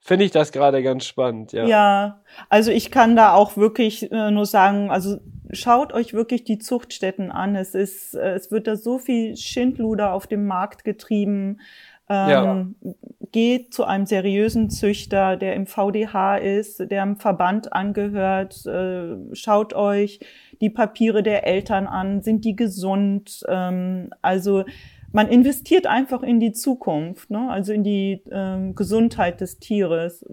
finde 0.00 0.24
ich 0.24 0.30
das 0.30 0.52
gerade 0.52 0.82
ganz 0.82 1.04
spannend, 1.04 1.52
ja. 1.52 1.66
Ja, 1.66 2.20
also 2.48 2.70
ich 2.70 2.92
kann 2.92 3.16
da 3.16 3.34
auch 3.34 3.56
wirklich 3.56 4.10
äh, 4.12 4.30
nur 4.30 4.46
sagen, 4.46 4.90
also 4.90 5.18
schaut 5.50 5.92
euch 5.92 6.14
wirklich 6.14 6.44
die 6.44 6.58
Zuchtstätten 6.58 7.32
an. 7.32 7.56
Es 7.56 7.74
ist, 7.74 8.14
äh, 8.14 8.34
es 8.34 8.52
wird 8.52 8.68
da 8.68 8.76
so 8.76 8.98
viel 8.98 9.36
Schindluder 9.36 10.12
auf 10.12 10.28
dem 10.28 10.46
Markt 10.46 10.84
getrieben. 10.84 11.60
Ähm, 12.08 12.30
ja. 12.30 12.66
Geht 13.32 13.74
zu 13.74 13.84
einem 13.84 14.06
seriösen 14.06 14.70
Züchter, 14.70 15.36
der 15.36 15.54
im 15.54 15.66
VDH 15.66 16.36
ist, 16.36 16.90
der 16.90 17.02
im 17.02 17.16
Verband 17.16 17.72
angehört. 17.72 18.64
Äh, 18.66 19.16
schaut 19.34 19.74
euch 19.74 20.20
die 20.60 20.70
Papiere 20.70 21.22
der 21.22 21.46
Eltern 21.46 21.86
an. 21.86 22.22
Sind 22.22 22.44
die 22.44 22.56
gesund? 22.56 23.42
Ähm, 23.48 24.10
also 24.22 24.64
man 25.12 25.28
investiert 25.28 25.86
einfach 25.86 26.22
in 26.22 26.40
die 26.40 26.52
Zukunft, 26.52 27.30
ne? 27.30 27.48
also 27.50 27.72
in 27.72 27.82
die 27.84 28.22
ähm, 28.30 28.74
Gesundheit 28.74 29.40
des 29.40 29.58
Tieres. 29.58 30.24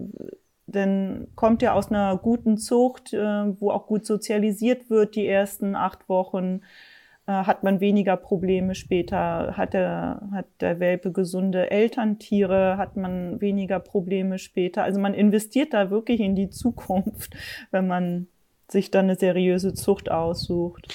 Denn 0.66 1.28
kommt 1.36 1.62
er 1.64 1.76
aus 1.76 1.90
einer 1.90 2.18
guten 2.18 2.58
Zucht, 2.58 3.14
äh, 3.14 3.62
wo 3.62 3.72
auch 3.72 3.88
gut 3.88 4.06
sozialisiert 4.06 4.90
wird, 4.90 5.16
die 5.16 5.28
ersten 5.28 5.76
acht 5.76 6.10
Wochen, 6.10 6.62
hat 7.32 7.64
man 7.64 7.80
weniger 7.80 8.18
Probleme 8.18 8.76
später. 8.76 9.56
Hat 9.56 9.74
der, 9.74 10.22
hat 10.32 10.48
der 10.60 10.80
Welpe 10.80 11.12
gesunde 11.12 11.72
Elterntiere, 11.72 12.78
hat 12.78 12.98
man 12.98 13.40
weniger 13.40 13.80
Probleme 13.80 14.38
später. 14.40 14.84
Also 14.84 15.00
man 15.00 15.14
investiert 15.14 15.74
da 15.74 15.90
wirklich 15.90 16.20
in 16.20 16.36
die 16.36 16.50
Zukunft, 16.50 17.34
wenn 17.72 17.88
man 17.88 18.28
sich 18.68 18.92
dann 18.92 19.06
eine 19.06 19.16
seriöse 19.16 19.74
Zucht 19.74 20.12
aussucht. 20.12 20.94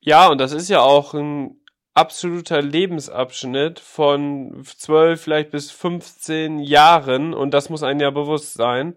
Ja, 0.00 0.28
und 0.28 0.40
das 0.40 0.52
ist 0.52 0.68
ja 0.68 0.80
auch 0.80 1.14
ein 1.14 1.60
absoluter 1.94 2.62
Lebensabschnitt 2.62 3.78
von 3.78 4.64
zwölf, 4.64 5.20
vielleicht 5.20 5.50
bis 5.50 5.70
15 5.70 6.58
Jahren 6.58 7.34
und 7.34 7.52
das 7.52 7.68
muss 7.68 7.82
einem 7.82 8.00
ja 8.00 8.10
bewusst 8.10 8.54
sein. 8.54 8.96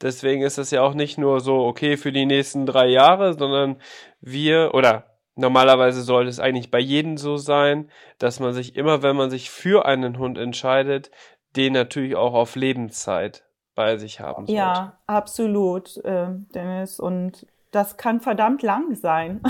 Deswegen 0.00 0.42
ist 0.42 0.58
das 0.58 0.70
ja 0.70 0.82
auch 0.82 0.94
nicht 0.94 1.18
nur 1.18 1.40
so, 1.40 1.64
okay, 1.64 1.96
für 1.96 2.12
die 2.12 2.26
nächsten 2.26 2.66
drei 2.66 2.86
Jahre, 2.86 3.34
sondern 3.34 3.76
wir 4.20 4.74
oder 4.74 5.15
normalerweise 5.36 6.02
sollte 6.02 6.30
es 6.30 6.40
eigentlich 6.40 6.70
bei 6.70 6.80
jedem 6.80 7.16
so 7.16 7.36
sein, 7.36 7.90
dass 8.18 8.40
man 8.40 8.52
sich 8.52 8.74
immer, 8.74 9.02
wenn 9.02 9.16
man 9.16 9.30
sich 9.30 9.50
für 9.50 9.86
einen 9.86 10.18
Hund 10.18 10.38
entscheidet, 10.38 11.10
den 11.54 11.74
natürlich 11.74 12.16
auch 12.16 12.34
auf 12.34 12.56
Lebenszeit 12.56 13.44
bei 13.74 13.96
sich 13.96 14.20
haben 14.20 14.46
sollte. 14.46 14.52
Ja, 14.52 14.98
absolut, 15.06 15.98
äh, 15.98 16.28
Dennis. 16.54 16.98
Und 16.98 17.46
das 17.70 17.96
kann 17.98 18.20
verdammt 18.20 18.62
lang 18.62 18.94
sein. 18.94 19.42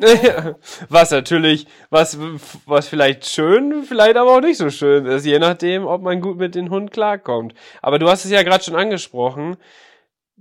was 0.88 1.12
natürlich, 1.12 1.66
was, 1.90 2.18
was 2.66 2.88
vielleicht 2.88 3.26
schön, 3.26 3.84
vielleicht 3.84 4.16
aber 4.16 4.36
auch 4.36 4.40
nicht 4.40 4.58
so 4.58 4.68
schön 4.68 5.06
ist, 5.06 5.24
je 5.24 5.38
nachdem, 5.38 5.86
ob 5.86 6.02
man 6.02 6.20
gut 6.20 6.38
mit 6.38 6.54
dem 6.56 6.70
Hund 6.70 6.90
klarkommt. 6.90 7.54
Aber 7.80 7.98
du 7.98 8.08
hast 8.08 8.24
es 8.24 8.32
ja 8.32 8.42
gerade 8.42 8.64
schon 8.64 8.74
angesprochen, 8.74 9.56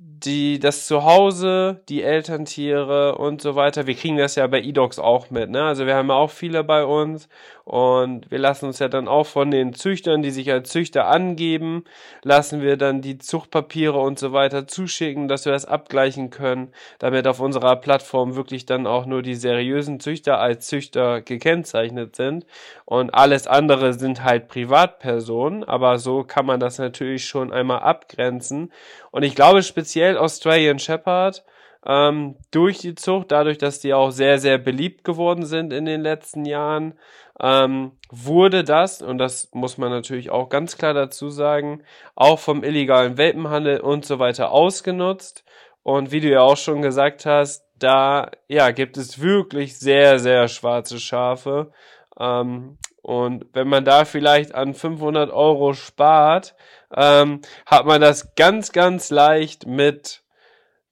die, 0.04 0.60
das 0.60 0.88
Zuhause, 0.88 1.84
die 1.90 2.02
Elterntiere 2.04 3.18
und 3.18 3.42
so 3.42 3.56
weiter. 3.56 3.88
Wir 3.88 3.96
kriegen 3.96 4.18
das 4.18 4.36
ja 4.36 4.48
bei 4.48 4.62
eDogs 4.62 5.00
auch 5.00 5.30
mit, 5.30 5.50
ne? 5.50 5.64
Also 5.64 5.86
wir 5.86 5.96
haben 5.96 6.10
ja 6.10 6.16
auch 6.16 6.32
viele 6.32 6.64
bei 6.64 6.84
uns 6.86 7.30
und 7.72 8.30
wir 8.30 8.38
lassen 8.38 8.66
uns 8.66 8.80
ja 8.80 8.90
dann 8.90 9.08
auch 9.08 9.26
von 9.26 9.50
den 9.50 9.74
Züchtern, 9.74 10.22
die 10.22 10.32
sich 10.32 10.52
als 10.52 10.72
Züchter 10.72 11.08
angeben, 11.08 11.86
lassen 12.22 12.62
wir 12.62 12.76
dann 12.76 13.00
die 13.02 13.18
Zuchtpapiere 13.18 13.98
und 13.98 14.20
so 14.20 14.34
weiter 14.34 14.68
zuschicken, 14.68 15.30
dass 15.30 15.46
wir 15.46 15.54
das 15.54 15.64
abgleichen 15.64 16.32
können, 16.32 16.74
damit 17.00 17.28
auf 17.28 17.40
unserer 17.40 17.78
Plattform 17.78 18.36
wirklich 18.36 18.66
dann 18.66 18.86
auch 18.86 19.06
nur 19.06 19.22
die 19.22 19.36
seriösen 19.36 20.02
Züchter 20.02 20.38
als 20.38 20.68
Züchter 20.68 21.22
gekennzeichnet 21.22 22.18
sind. 22.18 22.46
Und 22.84 23.12
alles 23.14 23.48
andere 23.48 23.94
sind 23.94 24.22
halt 24.22 24.50
Privatpersonen, 24.50 25.64
aber 25.64 25.98
so 25.98 26.26
kann 26.26 26.46
man 26.46 26.60
das 26.60 26.78
natürlich 26.78 27.26
schon 27.26 27.54
einmal 27.54 27.80
abgrenzen. 27.80 28.74
Und 29.12 29.24
ich 29.24 29.34
glaube 29.34 29.64
speziell 29.64 30.18
Australian 30.18 30.80
Shepherd 30.80 31.46
ähm, 31.86 32.36
durch 32.52 32.80
die 32.80 32.96
Zucht, 32.96 33.32
dadurch, 33.32 33.58
dass 33.58 33.80
die 33.80 33.94
auch 33.94 34.12
sehr, 34.12 34.40
sehr 34.40 34.58
beliebt 34.58 35.04
geworden 35.04 35.46
sind 35.46 35.74
in 35.74 35.86
den 35.86 36.02
letzten 36.02 36.46
Jahren, 36.46 36.94
ähm, 37.42 37.94
wurde 38.10 38.64
das, 38.64 39.02
und 39.02 39.18
das 39.18 39.50
muss 39.52 39.78
man 39.78 39.90
natürlich 39.90 40.30
auch 40.30 40.50
ganz 40.50 40.78
klar 40.78 40.94
dazu 40.94 41.30
sagen, 41.30 41.84
auch 42.16 42.40
vom 42.40 42.64
illegalen 42.64 43.18
Welpenhandel 43.18 43.80
und 43.80 44.06
so 44.06 44.20
weiter 44.20 44.52
ausgenutzt. 44.52 45.44
Und 45.84 46.12
wie 46.12 46.20
du 46.20 46.30
ja 46.30 46.42
auch 46.42 46.58
schon 46.58 46.84
gesagt 46.84 47.26
hast, 47.26 47.66
da 47.80 48.30
ja 48.48 48.70
gibt 48.72 48.98
es 48.98 49.20
wirklich 49.20 49.80
sehr, 49.80 50.20
sehr 50.20 50.48
schwarze 50.48 51.00
Schafe. 51.00 51.72
Ähm, 52.20 52.78
und 53.02 53.48
wenn 53.54 53.68
man 53.68 53.84
da 53.84 54.06
vielleicht 54.06 54.54
an 54.54 54.76
500 54.76 55.32
Euro 55.32 55.74
spart, 55.74 56.56
ähm, 56.96 57.42
hat 57.66 57.86
man 57.88 58.00
das 58.00 58.36
ganz, 58.36 58.72
ganz 58.72 59.10
leicht 59.10 59.66
mit 59.66 60.22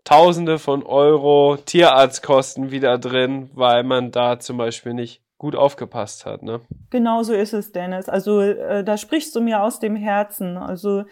Tausende 0.06 0.58
von 0.58 0.82
Euro 0.82 1.58
Tierarztkosten 1.64 2.72
wieder 2.72 2.98
drin, 2.98 3.52
weil 3.54 3.84
man 3.84 4.10
da 4.10 4.40
zum 4.40 4.58
Beispiel 4.58 4.96
nicht 4.96 5.22
gut 5.40 5.56
aufgepasst 5.56 6.28
hat, 6.28 6.44
ne? 6.44 6.62
Genau 6.92 7.24
so 7.24 7.34
ist 7.34 7.54
es, 7.54 7.72
Dennis. 7.72 8.08
Also 8.08 8.42
äh, 8.42 8.84
da 8.84 8.98
sprichst 8.98 9.36
du 9.36 9.42
mir 9.42 9.64
aus 9.64 9.80
dem 9.80 9.96
Herzen. 9.96 10.58
Also 10.58 11.06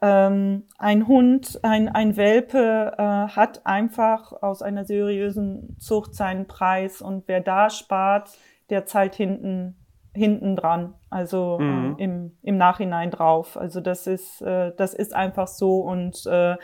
ähm, 0.00 0.64
ein 0.78 1.06
Hund, 1.06 1.60
ein, 1.62 1.88
ein 1.88 2.16
Welpe 2.16 2.94
äh, 2.96 3.02
hat 3.02 3.66
einfach 3.66 4.32
aus 4.40 4.62
einer 4.62 4.84
seriösen 4.84 5.76
Zucht 5.78 6.14
seinen 6.14 6.46
Preis 6.46 7.02
und 7.02 7.24
wer 7.26 7.40
da 7.40 7.68
spart, 7.68 8.30
der 8.70 8.86
zahlt 8.86 9.14
hinten 9.14 9.76
hinten 10.14 10.56
dran, 10.56 10.92
also 11.08 11.56
äh, 11.58 11.64
mhm. 11.64 11.96
äh, 11.98 12.04
im, 12.04 12.36
im 12.42 12.56
Nachhinein 12.58 13.10
drauf. 13.10 13.56
Also 13.56 13.80
das 13.80 14.06
ist 14.06 14.42
äh, 14.42 14.72
das 14.76 14.92
ist 14.92 15.14
einfach 15.14 15.48
so 15.48 15.78
und 15.80 16.26
äh, 16.26 16.56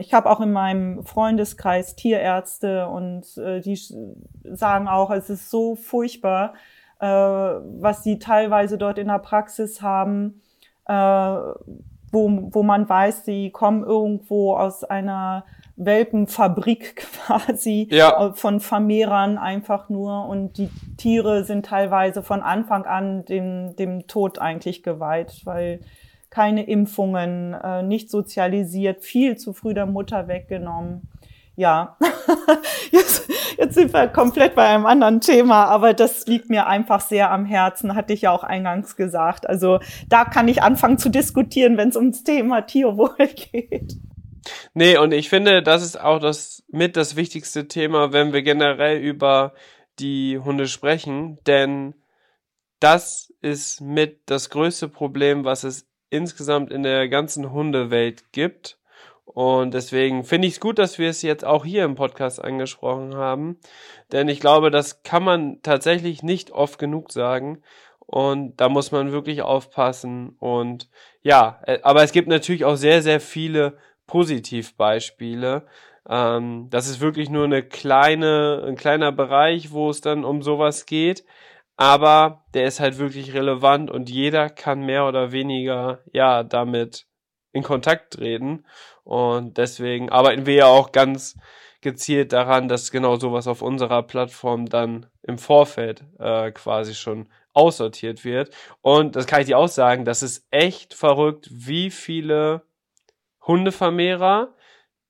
ich 0.00 0.14
habe 0.14 0.30
auch 0.30 0.40
in 0.40 0.52
meinem 0.52 1.04
Freundeskreis 1.04 1.96
Tierärzte 1.96 2.88
und 2.88 3.36
äh, 3.38 3.60
die 3.60 3.78
sagen 4.44 4.88
auch, 4.88 5.10
es 5.10 5.30
ist 5.30 5.50
so 5.50 5.76
furchtbar, 5.76 6.54
äh, 7.00 7.06
was 7.06 8.02
sie 8.02 8.18
teilweise 8.18 8.78
dort 8.78 8.98
in 8.98 9.08
der 9.08 9.18
Praxis 9.18 9.82
haben, 9.82 10.40
äh, 10.86 10.92
wo, 10.92 12.48
wo 12.52 12.62
man 12.62 12.88
weiß, 12.88 13.24
sie 13.24 13.50
kommen 13.50 13.84
irgendwo 13.84 14.56
aus 14.56 14.84
einer 14.84 15.44
Welpenfabrik 15.76 16.96
quasi 17.26 17.88
ja. 17.90 18.28
Äh, 18.28 18.32
von 18.34 18.60
Vermehrern 18.60 19.38
einfach 19.38 19.88
nur 19.88 20.26
und 20.26 20.58
die 20.58 20.68
Tiere 20.96 21.44
sind 21.44 21.66
teilweise 21.66 22.22
von 22.22 22.42
Anfang 22.42 22.84
an 22.84 23.24
dem, 23.24 23.74
dem 23.76 24.06
Tod 24.06 24.38
eigentlich 24.38 24.82
geweiht, 24.82 25.42
weil 25.44 25.80
keine 26.30 26.66
Impfungen, 26.66 27.54
äh, 27.54 27.82
nicht 27.82 28.10
sozialisiert, 28.10 29.02
viel 29.02 29.36
zu 29.36 29.52
früh 29.52 29.74
der 29.74 29.86
Mutter 29.86 30.28
weggenommen. 30.28 31.08
Ja, 31.56 31.98
jetzt, 32.90 33.28
jetzt 33.58 33.74
sind 33.74 33.92
wir 33.92 34.08
komplett 34.08 34.54
bei 34.54 34.66
einem 34.66 34.86
anderen 34.86 35.20
Thema, 35.20 35.66
aber 35.66 35.92
das 35.92 36.26
liegt 36.26 36.48
mir 36.48 36.66
einfach 36.66 37.00
sehr 37.00 37.30
am 37.30 37.44
Herzen, 37.44 37.94
hatte 37.94 38.12
ich 38.12 38.22
ja 38.22 38.30
auch 38.30 38.44
eingangs 38.44 38.96
gesagt. 38.96 39.48
Also 39.48 39.80
da 40.08 40.24
kann 40.24 40.48
ich 40.48 40.62
anfangen 40.62 40.98
zu 40.98 41.10
diskutieren, 41.10 41.76
wenn 41.76 41.90
es 41.90 41.96
ums 41.96 42.22
Thema 42.22 42.62
Tierwohl 42.62 43.16
geht. 43.52 43.96
Nee, 44.72 44.96
und 44.96 45.12
ich 45.12 45.28
finde, 45.28 45.62
das 45.62 45.82
ist 45.82 46.00
auch 46.00 46.18
das 46.18 46.62
mit 46.68 46.96
das 46.96 47.16
wichtigste 47.16 47.68
Thema, 47.68 48.12
wenn 48.12 48.32
wir 48.32 48.42
generell 48.42 48.98
über 48.98 49.52
die 49.98 50.38
Hunde 50.38 50.66
sprechen, 50.66 51.38
denn 51.46 51.94
das 52.78 53.34
ist 53.42 53.80
mit 53.82 54.22
das 54.26 54.48
größte 54.48 54.88
Problem, 54.88 55.44
was 55.44 55.64
es 55.64 55.89
insgesamt 56.10 56.70
in 56.70 56.82
der 56.82 57.08
ganzen 57.08 57.52
Hundewelt 57.52 58.32
gibt. 58.32 58.78
Und 59.24 59.74
deswegen 59.74 60.24
finde 60.24 60.48
ich 60.48 60.54
es 60.54 60.60
gut, 60.60 60.78
dass 60.78 60.98
wir 60.98 61.08
es 61.08 61.22
jetzt 61.22 61.44
auch 61.44 61.64
hier 61.64 61.84
im 61.84 61.94
Podcast 61.94 62.42
angesprochen 62.42 63.14
haben. 63.14 63.58
Denn 64.10 64.28
ich 64.28 64.40
glaube, 64.40 64.70
das 64.70 65.04
kann 65.04 65.22
man 65.22 65.62
tatsächlich 65.62 66.22
nicht 66.24 66.50
oft 66.50 66.78
genug 66.78 67.12
sagen. 67.12 67.62
Und 68.00 68.60
da 68.60 68.68
muss 68.68 68.90
man 68.90 69.12
wirklich 69.12 69.42
aufpassen. 69.42 70.30
Und 70.40 70.90
ja, 71.22 71.60
äh, 71.64 71.78
aber 71.82 72.02
es 72.02 72.10
gibt 72.10 72.26
natürlich 72.26 72.64
auch 72.64 72.74
sehr, 72.74 73.02
sehr 73.02 73.20
viele 73.20 73.78
Positivbeispiele. 74.08 75.64
Ähm, 76.08 76.66
das 76.70 76.88
ist 76.88 77.00
wirklich 77.00 77.30
nur 77.30 77.44
eine 77.44 77.62
kleine, 77.62 78.64
ein 78.66 78.74
kleiner 78.74 79.12
Bereich, 79.12 79.70
wo 79.70 79.90
es 79.90 80.00
dann 80.00 80.24
um 80.24 80.42
sowas 80.42 80.86
geht 80.86 81.24
aber 81.80 82.44
der 82.52 82.66
ist 82.66 82.78
halt 82.78 82.98
wirklich 82.98 83.32
relevant 83.32 83.90
und 83.90 84.10
jeder 84.10 84.50
kann 84.50 84.84
mehr 84.84 85.06
oder 85.06 85.32
weniger 85.32 86.00
ja 86.12 86.42
damit 86.42 87.06
in 87.52 87.62
Kontakt 87.62 88.12
treten 88.12 88.66
und 89.02 89.56
deswegen 89.56 90.10
arbeiten 90.10 90.44
wir 90.44 90.54
ja 90.54 90.66
auch 90.66 90.92
ganz 90.92 91.38
gezielt 91.80 92.34
daran, 92.34 92.68
dass 92.68 92.90
genau 92.90 93.16
sowas 93.16 93.46
auf 93.46 93.62
unserer 93.62 94.02
Plattform 94.02 94.66
dann 94.66 95.06
im 95.22 95.38
Vorfeld 95.38 96.04
äh, 96.18 96.52
quasi 96.52 96.94
schon 96.94 97.30
aussortiert 97.54 98.26
wird. 98.26 98.54
Und 98.82 99.16
das 99.16 99.26
kann 99.26 99.40
ich 99.40 99.46
dir 99.46 99.56
auch 99.56 99.68
sagen, 99.68 100.04
das 100.04 100.22
ist 100.22 100.46
echt 100.50 100.92
verrückt, 100.92 101.48
wie 101.50 101.90
viele 101.90 102.60
Hundevermehrer 103.46 104.52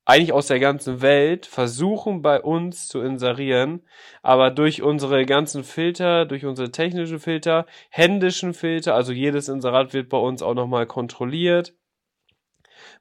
eigentlich 0.05 0.33
aus 0.33 0.47
der 0.47 0.59
ganzen 0.59 1.01
Welt 1.01 1.45
versuchen 1.45 2.21
bei 2.21 2.41
uns 2.41 2.87
zu 2.87 3.01
inserieren, 3.01 3.81
aber 4.23 4.49
durch 4.49 4.81
unsere 4.81 5.25
ganzen 5.25 5.63
Filter, 5.63 6.25
durch 6.25 6.45
unsere 6.45 6.71
technischen 6.71 7.19
Filter, 7.19 7.65
händischen 7.89 8.53
Filter, 8.53 8.95
also 8.95 9.11
jedes 9.11 9.47
Inserat 9.47 9.93
wird 9.93 10.09
bei 10.09 10.17
uns 10.17 10.41
auch 10.41 10.55
nochmal 10.55 10.87
kontrolliert 10.87 11.73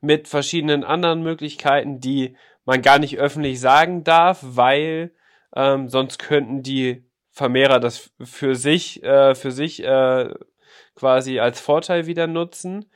mit 0.01 0.29
verschiedenen 0.29 0.85
anderen 0.85 1.23
Möglichkeiten, 1.23 2.01
die 2.01 2.37
man 2.65 2.83
gar 2.83 2.99
nicht 2.99 3.19
öffentlich 3.19 3.61
sagen 3.61 4.05
darf, 4.05 4.41
weil 4.43 5.13
ähm, 5.55 5.89
sonst 5.89 6.19
könnten 6.19 6.63
die 6.63 7.05
Vermehrer 7.31 7.81
das 7.81 8.11
für 8.21 8.55
sich, 8.55 9.03
äh, 9.03 9.35
für 9.35 9.51
sich 9.51 9.83
äh, 9.83 10.35
quasi 10.95 11.39
als 11.41 11.61
Vorteil 11.61 12.07
wieder 12.07 12.27
nutzen. 12.27 12.91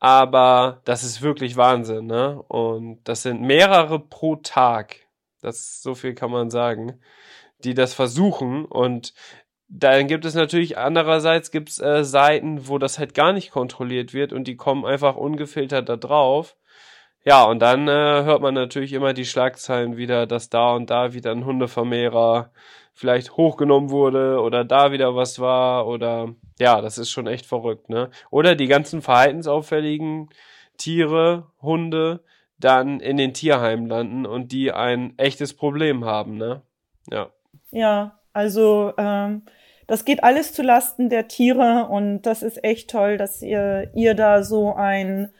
Aber 0.00 0.80
das 0.84 1.02
ist 1.02 1.22
wirklich 1.22 1.56
Wahnsinn, 1.56 2.06
ne? 2.06 2.40
Und 2.48 3.00
das 3.04 3.22
sind 3.22 3.40
mehrere 3.42 3.98
pro 3.98 4.36
Tag. 4.36 4.96
Das 5.40 5.82
so 5.82 5.94
viel 5.94 6.14
kann 6.14 6.30
man 6.30 6.50
sagen, 6.50 7.00
die 7.64 7.74
das 7.74 7.94
versuchen. 7.94 8.64
Und 8.64 9.14
dann 9.68 10.06
gibt 10.08 10.24
es 10.24 10.34
natürlich 10.34 10.78
andererseits 10.78 11.50
gibt's 11.50 11.78
äh, 11.80 12.04
Seiten, 12.04 12.68
wo 12.68 12.78
das 12.78 12.98
halt 12.98 13.14
gar 13.14 13.32
nicht 13.32 13.50
kontrolliert 13.50 14.14
wird 14.14 14.32
und 14.32 14.44
die 14.48 14.56
kommen 14.56 14.86
einfach 14.86 15.16
ungefiltert 15.16 15.88
da 15.88 15.96
drauf. 15.96 16.56
Ja, 17.24 17.44
und 17.44 17.60
dann 17.60 17.88
äh, 17.88 17.92
hört 18.24 18.40
man 18.42 18.54
natürlich 18.54 18.92
immer 18.92 19.12
die 19.12 19.26
Schlagzeilen 19.26 19.96
wieder, 19.96 20.26
dass 20.26 20.48
da 20.50 20.72
und 20.74 20.88
da 20.90 21.12
wieder 21.12 21.32
ein 21.32 21.44
Hundevermehrer 21.44 22.50
vielleicht 22.98 23.36
hochgenommen 23.36 23.90
wurde 23.90 24.40
oder 24.40 24.64
da 24.64 24.90
wieder 24.90 25.14
was 25.14 25.38
war 25.38 25.86
oder 25.86 26.34
ja, 26.58 26.80
das 26.80 26.98
ist 26.98 27.10
schon 27.10 27.28
echt 27.28 27.46
verrückt, 27.46 27.88
ne? 27.88 28.10
Oder 28.28 28.56
die 28.56 28.66
ganzen 28.66 29.02
verhaltensauffälligen 29.02 30.30
Tiere, 30.78 31.46
Hunde, 31.62 32.24
dann 32.58 32.98
in 32.98 33.16
den 33.16 33.34
Tierheimen 33.34 33.86
landen 33.86 34.26
und 34.26 34.50
die 34.50 34.72
ein 34.72 35.16
echtes 35.16 35.54
Problem 35.54 36.04
haben, 36.04 36.38
ne? 36.38 36.62
Ja. 37.08 37.30
Ja, 37.70 38.18
also 38.32 38.92
ähm, 38.98 39.42
das 39.86 40.04
geht 40.04 40.24
alles 40.24 40.52
zu 40.52 40.62
Lasten 40.62 41.08
der 41.08 41.28
Tiere 41.28 41.86
und 41.88 42.22
das 42.22 42.42
ist 42.42 42.64
echt 42.64 42.90
toll, 42.90 43.16
dass 43.16 43.42
ihr 43.42 43.92
ihr 43.94 44.14
da 44.14 44.42
so 44.42 44.74
ein 44.74 45.32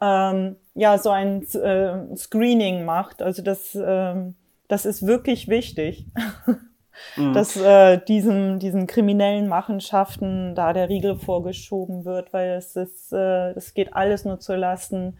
ähm, 0.00 0.56
ja 0.72 0.96
so 0.96 1.10
ein 1.10 1.42
äh, 1.42 2.16
Screening 2.16 2.86
macht. 2.86 3.20
Also 3.20 3.42
das 3.42 3.74
ähm, 3.74 4.34
das 4.66 4.86
ist 4.86 5.06
wirklich 5.06 5.48
wichtig. 5.48 6.06
mhm. 7.16 7.32
dass 7.32 7.56
äh, 7.56 7.98
diesen, 7.98 8.58
diesen 8.58 8.86
kriminellen 8.86 9.48
Machenschaften 9.48 10.54
da 10.54 10.72
der 10.72 10.88
Riegel 10.88 11.16
vorgeschoben 11.16 12.04
wird, 12.04 12.32
weil 12.32 12.50
es 12.50 12.76
ist, 12.76 13.12
äh, 13.12 13.50
es 13.52 13.74
geht 13.74 13.94
alles 13.94 14.24
nur 14.24 14.40
zu 14.40 14.54
Lasten 14.54 15.16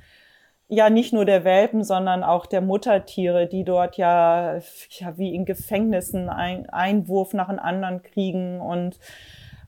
ja 0.72 0.88
nicht 0.88 1.12
nur 1.12 1.26
der 1.26 1.44
Welpen, 1.44 1.84
sondern 1.84 2.24
auch 2.24 2.46
der 2.46 2.62
Muttertiere, 2.62 3.46
die 3.46 3.62
dort 3.62 3.98
ja, 3.98 4.56
ja 4.88 5.18
wie 5.18 5.34
in 5.34 5.44
Gefängnissen 5.44 6.30
ein 6.30 6.68
Einwurf 6.70 7.34
nach 7.34 7.50
einem 7.50 7.58
anderen 7.58 8.02
kriegen 8.02 8.58
und 8.58 8.98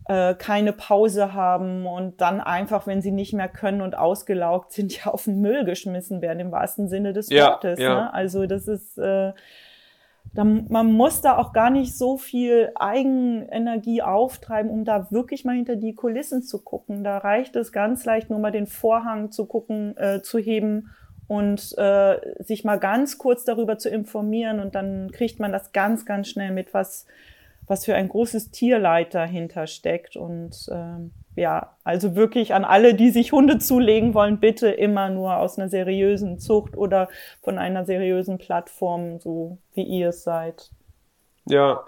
äh, 0.07 0.35
keine 0.35 0.73
Pause 0.73 1.35
haben 1.35 1.87
und 1.87 2.23
dann 2.23 2.40
einfach, 2.40 2.87
wenn 2.87 3.03
sie 3.03 3.11
nicht 3.11 3.35
mehr 3.35 3.49
können 3.49 3.83
und 3.83 3.99
ausgelaugt 3.99 4.73
sind, 4.73 4.97
ja 5.05 5.12
auf 5.12 5.25
den 5.25 5.43
Müll 5.43 5.67
geschmissen 5.67 6.23
werden, 6.23 6.40
im 6.40 6.53
wahrsten 6.53 6.88
Sinne 6.88 7.12
des 7.12 7.29
ja, 7.29 7.51
Wortes. 7.51 7.79
Ja. 7.81 7.95
Ne? 7.95 8.14
Also 8.14 8.47
das 8.47 8.67
ist 8.67 8.97
äh, 8.97 9.33
da, 10.33 10.43
man 10.45 10.93
muss 10.93 11.21
da 11.21 11.39
auch 11.39 11.53
gar 11.53 11.71
nicht 11.71 11.97
so 11.97 12.17
viel 12.17 12.73
Eigenenergie 12.75 14.03
auftreiben, 14.03 14.71
um 14.71 14.85
da 14.85 15.11
wirklich 15.13 15.45
mal 15.45 15.55
hinter 15.55 15.77
die 15.77 15.95
Kulissen 15.95 16.43
zu 16.43 16.63
gucken. 16.63 17.05
Da 17.05 17.19
reicht 17.19 17.55
es 17.57 17.71
ganz 17.71 18.05
leicht, 18.05 18.31
nur 18.31 18.41
mal 18.41 18.51
den 18.51 18.67
Vorhang 18.67 19.31
zu 19.31 19.47
gucken, 19.47 19.97
äh, 19.97 20.23
zu 20.23 20.39
heben 20.39 20.91
und 21.29 21.77
äh, 21.79 22.43
sich 22.43 22.65
mal 22.65 22.79
ganz 22.79 23.19
kurz 23.19 23.45
darüber 23.45 23.79
zu 23.79 23.89
informieren 23.89 24.61
und 24.61 24.75
dann 24.75 25.11
kriegt 25.11 25.41
man 25.41 25.53
das 25.53 25.73
ganz, 25.73 26.05
ganz 26.05 26.29
schnell 26.29 26.51
mit, 26.51 26.75
was, 26.75 27.07
was 27.67 27.85
für 27.85 27.95
ein 27.95 28.09
großes 28.09 28.51
Tierleid 28.51 29.15
dahinter 29.15 29.67
steckt 29.67 30.17
und 30.17 30.69
ähm, 30.71 31.13
ja, 31.37 31.77
also 31.83 32.14
wirklich 32.14 32.55
an 32.55 32.64
alle, 32.64 32.94
die 32.94 33.11
sich 33.11 33.33
Hunde 33.33 33.59
zulegen 33.59 34.14
wollen, 34.14 34.38
bitte 34.38 34.68
immer 34.68 35.11
nur 35.11 35.37
aus 35.37 35.59
einer 35.59 35.68
seriösen 35.68 36.38
Zucht 36.38 36.77
oder 36.77 37.09
von 37.42 37.59
einer 37.59 37.85
seriösen 37.85 38.38
Plattform, 38.38 39.18
so 39.18 39.59
wie 39.75 39.83
ihr 39.83 40.11
es 40.11 40.23
seid. 40.23 40.70
Ja, 41.47 41.85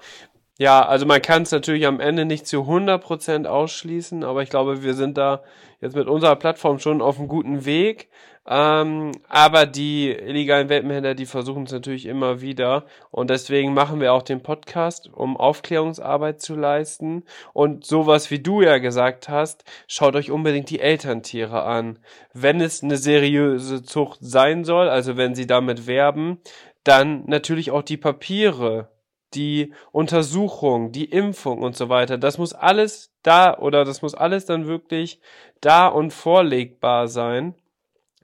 ja, 0.59 0.87
also 0.87 1.04
man 1.04 1.20
kann 1.20 1.42
es 1.42 1.52
natürlich 1.52 1.87
am 1.87 2.00
Ende 2.00 2.24
nicht 2.24 2.46
zu 2.46 2.62
100% 2.62 3.46
ausschließen, 3.46 4.24
aber 4.24 4.42
ich 4.42 4.48
glaube, 4.48 4.82
wir 4.82 4.94
sind 4.94 5.18
da 5.18 5.42
jetzt 5.80 5.94
mit 5.94 6.09
unserer 6.09 6.37
Plattform 6.37 6.78
schon 6.78 7.02
auf 7.02 7.18
einem 7.18 7.28
guten 7.28 7.66
Weg. 7.66 8.09
Ähm, 8.48 9.12
aber 9.28 9.66
die 9.66 10.11
illegalen 10.11 10.68
Welpenhändler, 10.68 11.14
die 11.14 11.26
versuchen 11.26 11.64
es 11.64 11.72
natürlich 11.72 12.06
immer 12.06 12.40
wieder. 12.40 12.85
Und 13.11 13.30
deswegen 13.30 13.74
machen 13.74 14.00
wir 14.00 14.12
auch 14.12 14.22
den 14.22 14.42
Podcast, 14.42 15.11
um 15.12 15.37
Aufklärungsarbeit 15.37 16.40
zu 16.40 16.54
leisten. 16.54 17.24
Und 17.52 17.85
sowas 17.85 18.30
wie 18.30 18.38
du 18.38 18.62
ja 18.62 18.78
gesagt 18.78 19.28
hast, 19.28 19.64
schaut 19.88 20.14
euch 20.14 20.30
unbedingt 20.30 20.70
die 20.70 20.80
Elterntiere 20.80 21.64
an. 21.64 21.98
Wenn 22.32 22.61
es 22.61 22.82
eine 22.82 22.96
seriöse 22.96 23.82
Zucht 23.82 24.18
sein 24.22 24.64
soll, 24.64 24.88
also 24.88 25.16
wenn 25.16 25.35
sie 25.35 25.46
damit 25.46 25.87
werben, 25.87 26.38
dann 26.85 27.24
natürlich 27.26 27.72
auch 27.72 27.82
die 27.82 27.96
Papiere 27.96 28.88
die 29.35 29.72
Untersuchung, 29.92 30.92
die 30.92 31.06
Impfung 31.06 31.62
und 31.62 31.76
so 31.76 31.88
weiter, 31.88 32.16
das 32.16 32.38
muss 32.38 32.52
alles 32.52 33.12
da 33.22 33.59
oder 33.59 33.85
das 33.85 34.00
muss 34.02 34.14
alles 34.14 34.46
dann 34.46 34.66
wirklich 34.66 35.20
da 35.61 35.88
und 35.88 36.12
vorlegbar 36.12 37.09
sein. 37.09 37.54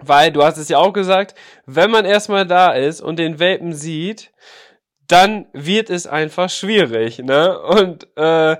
Weil, 0.04 0.32
du 0.32 0.42
hast 0.42 0.58
es 0.58 0.68
ja 0.68 0.78
auch 0.78 0.92
gesagt, 0.92 1.34
wenn 1.66 1.90
man 1.90 2.04
erstmal 2.04 2.46
da 2.46 2.72
ist 2.72 3.00
und 3.00 3.18
den 3.18 3.38
Welpen 3.38 3.72
sieht, 3.72 4.32
dann 5.12 5.46
wird 5.52 5.90
es 5.90 6.06
einfach 6.06 6.48
schwierig, 6.48 7.18
ne? 7.18 7.58
Und 7.60 8.08
äh, 8.16 8.56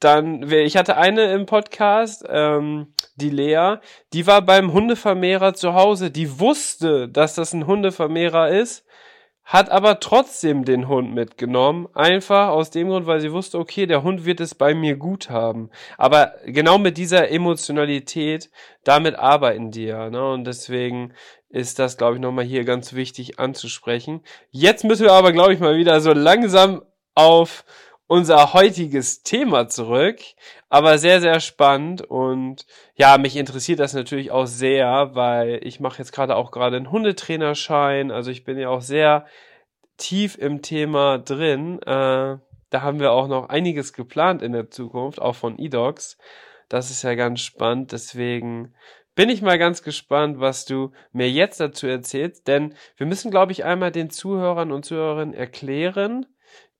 dann, 0.00 0.50
ich 0.50 0.76
hatte 0.76 0.96
eine 0.96 1.32
im 1.32 1.46
Podcast, 1.46 2.24
ähm, 2.28 2.92
die 3.16 3.30
Lea, 3.30 3.76
die 4.12 4.26
war 4.26 4.42
beim 4.42 4.72
Hundevermehrer 4.72 5.54
zu 5.54 5.74
Hause, 5.74 6.10
die 6.10 6.40
wusste, 6.40 7.08
dass 7.08 7.34
das 7.34 7.52
ein 7.52 7.66
Hundevermehrer 7.66 8.48
ist, 8.48 8.84
hat 9.44 9.70
aber 9.70 10.00
trotzdem 10.00 10.64
den 10.64 10.88
Hund 10.88 11.12
mitgenommen, 11.14 11.88
einfach 11.94 12.48
aus 12.48 12.70
dem 12.70 12.88
Grund, 12.88 13.06
weil 13.06 13.20
sie 13.20 13.32
wusste, 13.32 13.58
okay, 13.58 13.86
der 13.86 14.02
Hund 14.02 14.24
wird 14.24 14.40
es 14.40 14.54
bei 14.54 14.74
mir 14.74 14.96
gut 14.96 15.30
haben. 15.30 15.70
Aber 15.98 16.34
genau 16.46 16.78
mit 16.78 16.96
dieser 16.96 17.30
Emotionalität, 17.30 18.50
damit 18.84 19.16
arbeiten 19.16 19.70
die 19.70 19.84
ja, 19.84 20.10
ne? 20.10 20.32
Und 20.32 20.44
deswegen 20.44 21.12
ist 21.48 21.78
das, 21.78 21.96
glaube 21.98 22.14
ich, 22.14 22.20
nochmal 22.20 22.44
hier 22.44 22.64
ganz 22.64 22.94
wichtig 22.94 23.38
anzusprechen. 23.38 24.22
Jetzt 24.50 24.84
müssen 24.84 25.04
wir 25.04 25.12
aber, 25.12 25.32
glaube 25.32 25.52
ich, 25.52 25.60
mal 25.60 25.76
wieder 25.76 26.00
so 26.00 26.12
langsam 26.12 26.82
auf 27.14 27.64
unser 28.12 28.52
heutiges 28.52 29.22
Thema 29.22 29.68
zurück. 29.68 30.18
Aber 30.68 30.98
sehr, 30.98 31.22
sehr 31.22 31.40
spannend 31.40 32.02
und 32.02 32.66
ja, 32.94 33.16
mich 33.16 33.36
interessiert 33.36 33.80
das 33.80 33.94
natürlich 33.94 34.30
auch 34.30 34.46
sehr, 34.46 35.14
weil 35.14 35.60
ich 35.62 35.80
mache 35.80 35.98
jetzt 35.98 36.12
gerade 36.12 36.36
auch 36.36 36.50
gerade 36.50 36.76
einen 36.76 36.90
Hundetrainerschein. 36.90 38.10
Also 38.10 38.30
ich 38.30 38.44
bin 38.44 38.58
ja 38.58 38.68
auch 38.68 38.82
sehr 38.82 39.24
tief 39.96 40.36
im 40.36 40.60
Thema 40.60 41.18
drin. 41.18 41.80
Äh, 41.80 42.36
da 42.68 42.82
haben 42.82 43.00
wir 43.00 43.12
auch 43.12 43.28
noch 43.28 43.48
einiges 43.48 43.94
geplant 43.94 44.42
in 44.42 44.52
der 44.52 44.70
Zukunft, 44.70 45.18
auch 45.18 45.34
von 45.34 45.58
eDocs. 45.58 46.18
Das 46.68 46.90
ist 46.90 47.02
ja 47.02 47.14
ganz 47.14 47.40
spannend. 47.40 47.92
Deswegen 47.92 48.74
bin 49.14 49.30
ich 49.30 49.40
mal 49.40 49.58
ganz 49.58 49.82
gespannt, 49.82 50.38
was 50.38 50.66
du 50.66 50.92
mir 51.12 51.30
jetzt 51.30 51.60
dazu 51.60 51.86
erzählst. 51.86 52.46
Denn 52.46 52.74
wir 52.98 53.06
müssen, 53.06 53.30
glaube 53.30 53.52
ich, 53.52 53.64
einmal 53.64 53.90
den 53.90 54.10
Zuhörern 54.10 54.70
und 54.70 54.84
Zuhörerinnen 54.84 55.34
erklären, 55.34 56.26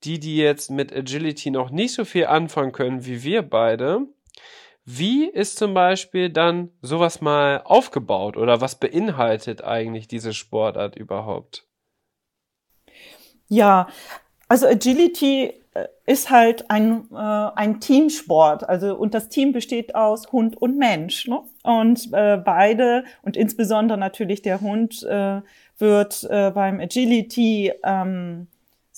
die, 0.04 0.18
die 0.20 0.36
jetzt 0.36 0.70
mit 0.70 0.94
Agility 0.94 1.50
noch 1.50 1.70
nicht 1.70 1.94
so 1.94 2.04
viel 2.04 2.26
anfangen 2.26 2.72
können 2.72 3.06
wie 3.06 3.22
wir 3.22 3.42
beide, 3.42 4.06
wie 4.84 5.28
ist 5.28 5.58
zum 5.58 5.74
Beispiel 5.74 6.28
dann 6.28 6.70
sowas 6.82 7.20
mal 7.20 7.62
aufgebaut 7.64 8.36
oder 8.36 8.60
was 8.60 8.74
beinhaltet 8.74 9.62
eigentlich 9.62 10.08
diese 10.08 10.32
Sportart 10.32 10.96
überhaupt? 10.96 11.66
Ja, 13.48 13.86
also 14.48 14.66
Agility 14.66 15.52
äh, 15.74 15.86
ist 16.04 16.30
halt 16.30 16.70
ein, 16.70 17.08
äh, 17.12 17.16
ein 17.16 17.80
Teamsport. 17.80 18.68
Also, 18.68 18.96
und 18.96 19.14
das 19.14 19.28
Team 19.28 19.52
besteht 19.52 19.94
aus 19.94 20.32
Hund 20.32 20.60
und 20.60 20.78
Mensch. 20.78 21.28
Ne? 21.28 21.42
Und 21.62 22.12
äh, 22.12 22.38
beide 22.38 23.04
und 23.22 23.36
insbesondere 23.36 23.98
natürlich 23.98 24.42
der 24.42 24.60
Hund 24.60 25.02
äh, 25.04 25.42
wird 25.78 26.24
äh, 26.24 26.50
beim 26.50 26.80
Agility 26.80 27.72
ähm, 27.84 28.48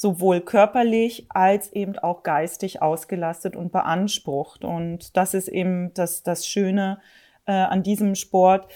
sowohl 0.05 0.43
körperlich 0.43 1.25
als 1.31 1.73
eben 1.73 1.99
auch 1.99 2.23
geistig 2.25 2.83
ausgelastet 2.83 3.57
und 3.57 3.73
beansprucht. 3.73 4.62
Und 4.62 5.17
das 5.17 5.33
ist 5.33 5.49
eben 5.49 5.95
das, 5.95 6.23
das 6.23 6.47
Schöne 6.47 6.99
äh, 7.47 7.53
an 7.53 7.83
diesem 7.83 8.14
Sport. 8.14 8.69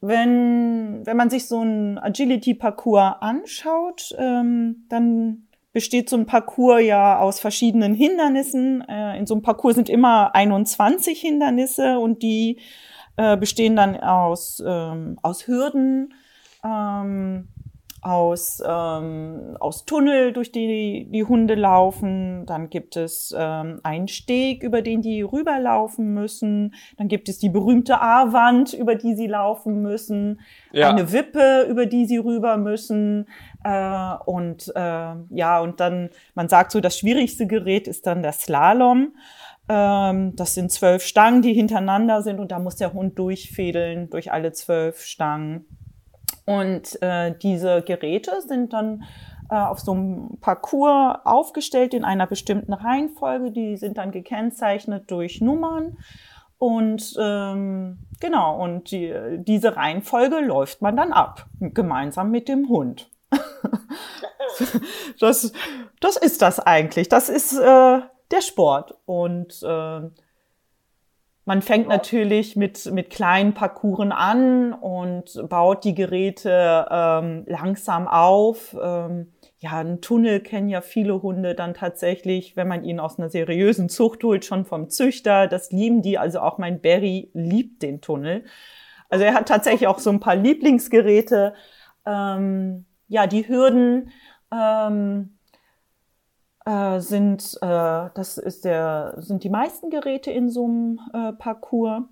wenn, 0.00 1.04
wenn 1.04 1.16
man 1.18 1.28
sich 1.28 1.46
so 1.46 1.60
ein 1.60 1.98
Agility-Parcours 1.98 3.16
anschaut, 3.20 4.14
ähm, 4.18 4.86
dann 4.88 5.46
besteht 5.74 6.08
so 6.08 6.16
ein 6.16 6.24
Parcours 6.24 6.82
ja 6.82 7.18
aus 7.18 7.38
verschiedenen 7.38 7.92
Hindernissen. 7.92 8.82
Äh, 8.88 9.18
in 9.18 9.26
so 9.26 9.34
einem 9.34 9.42
Parcours 9.42 9.74
sind 9.74 9.90
immer 9.90 10.34
21 10.34 11.20
Hindernisse 11.20 11.98
und 11.98 12.22
die 12.22 12.60
äh, 13.18 13.36
bestehen 13.36 13.76
dann 13.76 14.00
aus, 14.00 14.62
ähm, 14.66 15.18
aus 15.20 15.46
Hürden, 15.46 16.14
ähm, 16.64 17.48
aus, 18.04 18.62
ähm, 18.66 19.56
aus 19.58 19.86
Tunnel, 19.86 20.32
durch 20.32 20.52
die 20.52 21.08
die 21.10 21.24
Hunde 21.24 21.54
laufen. 21.54 22.44
Dann 22.46 22.68
gibt 22.68 22.96
es 22.96 23.34
ähm, 23.36 23.80
einen 23.82 24.08
Steg, 24.08 24.62
über 24.62 24.82
den 24.82 25.00
die 25.00 25.22
rüberlaufen 25.22 26.12
müssen. 26.12 26.74
Dann 26.98 27.08
gibt 27.08 27.28
es 27.28 27.38
die 27.38 27.48
berühmte 27.48 28.00
A-Wand, 28.00 28.74
über 28.74 28.94
die 28.94 29.14
sie 29.14 29.26
laufen 29.26 29.80
müssen. 29.80 30.40
Ja. 30.72 30.90
Eine 30.90 31.12
Wippe, 31.12 31.66
über 31.68 31.86
die 31.86 32.04
sie 32.04 32.18
rüber 32.18 32.58
müssen. 32.58 33.26
Äh, 33.64 34.14
und 34.26 34.70
äh, 34.76 35.14
ja, 35.30 35.60
und 35.60 35.80
dann, 35.80 36.10
man 36.34 36.48
sagt 36.48 36.72
so, 36.72 36.80
das 36.80 36.98
schwierigste 36.98 37.46
Gerät 37.46 37.88
ist 37.88 38.06
dann 38.06 38.22
der 38.22 38.32
Slalom. 38.32 39.14
Ähm, 39.66 40.36
das 40.36 40.54
sind 40.54 40.70
zwölf 40.72 41.04
Stangen, 41.04 41.40
die 41.40 41.54
hintereinander 41.54 42.20
sind 42.20 42.38
und 42.38 42.52
da 42.52 42.58
muss 42.58 42.76
der 42.76 42.92
Hund 42.92 43.18
durchfädeln 43.18 44.10
durch 44.10 44.30
alle 44.30 44.52
zwölf 44.52 45.00
Stangen. 45.00 45.64
Und 46.46 47.00
äh, 47.02 47.34
diese 47.38 47.82
Geräte 47.82 48.42
sind 48.42 48.72
dann 48.72 49.04
äh, 49.50 49.56
auf 49.56 49.80
so 49.80 49.92
einem 49.92 50.38
Parcours 50.40 51.18
aufgestellt 51.24 51.94
in 51.94 52.04
einer 52.04 52.26
bestimmten 52.26 52.72
Reihenfolge. 52.72 53.50
Die 53.50 53.76
sind 53.76 53.98
dann 53.98 54.10
gekennzeichnet 54.10 55.10
durch 55.10 55.40
Nummern. 55.40 55.98
Und 56.58 57.14
ähm, 57.20 57.98
genau, 58.20 58.62
und 58.62 58.90
die, 58.90 59.12
diese 59.38 59.76
Reihenfolge 59.76 60.40
läuft 60.40 60.82
man 60.82 60.96
dann 60.96 61.12
ab, 61.12 61.46
gemeinsam 61.60 62.30
mit 62.30 62.48
dem 62.48 62.68
Hund. 62.68 63.10
das, 65.20 65.52
das 66.00 66.16
ist 66.16 66.42
das 66.42 66.60
eigentlich. 66.60 67.08
Das 67.08 67.28
ist 67.28 67.54
äh, 67.54 68.00
der 68.30 68.40
Sport. 68.40 68.94
Und 69.04 69.62
äh, 69.62 70.00
man 71.46 71.60
fängt 71.60 71.88
natürlich 71.88 72.56
mit, 72.56 72.86
mit 72.86 73.10
kleinen 73.10 73.52
Parcours 73.52 74.10
an 74.10 74.72
und 74.72 75.46
baut 75.48 75.84
die 75.84 75.94
Geräte 75.94 76.86
ähm, 76.90 77.44
langsam 77.46 78.08
auf. 78.08 78.74
Ähm, 78.80 79.32
ja, 79.58 79.72
einen 79.78 80.00
Tunnel 80.00 80.40
kennen 80.40 80.68
ja 80.68 80.80
viele 80.80 81.22
Hunde 81.22 81.54
dann 81.54 81.74
tatsächlich, 81.74 82.56
wenn 82.56 82.68
man 82.68 82.84
ihn 82.84 82.98
aus 82.98 83.18
einer 83.18 83.28
seriösen 83.28 83.88
Zucht 83.88 84.24
holt, 84.24 84.44
schon 84.44 84.64
vom 84.64 84.88
Züchter. 84.88 85.46
Das 85.46 85.70
lieben 85.70 86.00
die. 86.00 86.18
Also 86.18 86.40
auch 86.40 86.58
mein 86.58 86.80
Barry 86.80 87.30
liebt 87.34 87.82
den 87.82 88.00
Tunnel. 88.00 88.44
Also 89.10 89.24
er 89.24 89.34
hat 89.34 89.48
tatsächlich 89.48 89.86
auch 89.86 89.98
so 89.98 90.10
ein 90.10 90.20
paar 90.20 90.36
Lieblingsgeräte. 90.36 91.54
Ähm, 92.06 92.86
ja, 93.08 93.26
die 93.26 93.46
Hürden. 93.46 94.10
Ähm, 94.50 95.33
äh, 96.64 97.00
sind, 97.00 97.58
äh, 97.60 98.08
das 98.14 98.38
ist 98.38 98.64
der, 98.64 99.14
sind 99.18 99.44
die 99.44 99.50
meisten 99.50 99.90
Geräte 99.90 100.30
in 100.30 100.48
so 100.48 100.64
einem 100.64 101.00
äh, 101.12 101.32
Parcours. 101.32 102.02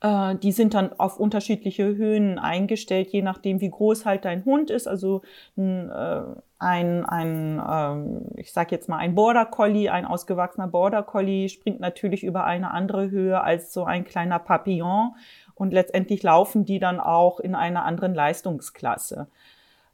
Äh, 0.00 0.36
die 0.36 0.52
sind 0.52 0.74
dann 0.74 0.92
auf 0.98 1.18
unterschiedliche 1.18 1.96
Höhen 1.96 2.38
eingestellt, 2.38 3.08
je 3.08 3.22
nachdem, 3.22 3.60
wie 3.60 3.70
groß 3.70 4.04
halt 4.04 4.24
dein 4.26 4.44
Hund 4.44 4.70
ist. 4.70 4.86
Also 4.86 5.22
ein, 5.56 5.88
äh, 5.88 6.22
ein, 6.58 7.06
ein 7.06 7.62
ähm, 7.66 8.20
ich 8.36 8.52
sag 8.52 8.72
jetzt 8.72 8.88
mal, 8.88 8.98
ein 8.98 9.14
Border 9.14 9.46
Collie, 9.46 9.90
ein 9.90 10.04
ausgewachsener 10.04 10.68
Border 10.68 11.02
Collie 11.02 11.48
springt 11.48 11.80
natürlich 11.80 12.24
über 12.24 12.44
eine 12.44 12.72
andere 12.72 13.10
Höhe 13.10 13.40
als 13.40 13.72
so 13.72 13.84
ein 13.84 14.04
kleiner 14.04 14.38
Papillon. 14.38 15.14
Und 15.54 15.72
letztendlich 15.72 16.22
laufen 16.22 16.66
die 16.66 16.78
dann 16.78 17.00
auch 17.00 17.40
in 17.40 17.54
einer 17.54 17.86
anderen 17.86 18.14
Leistungsklasse. 18.14 19.28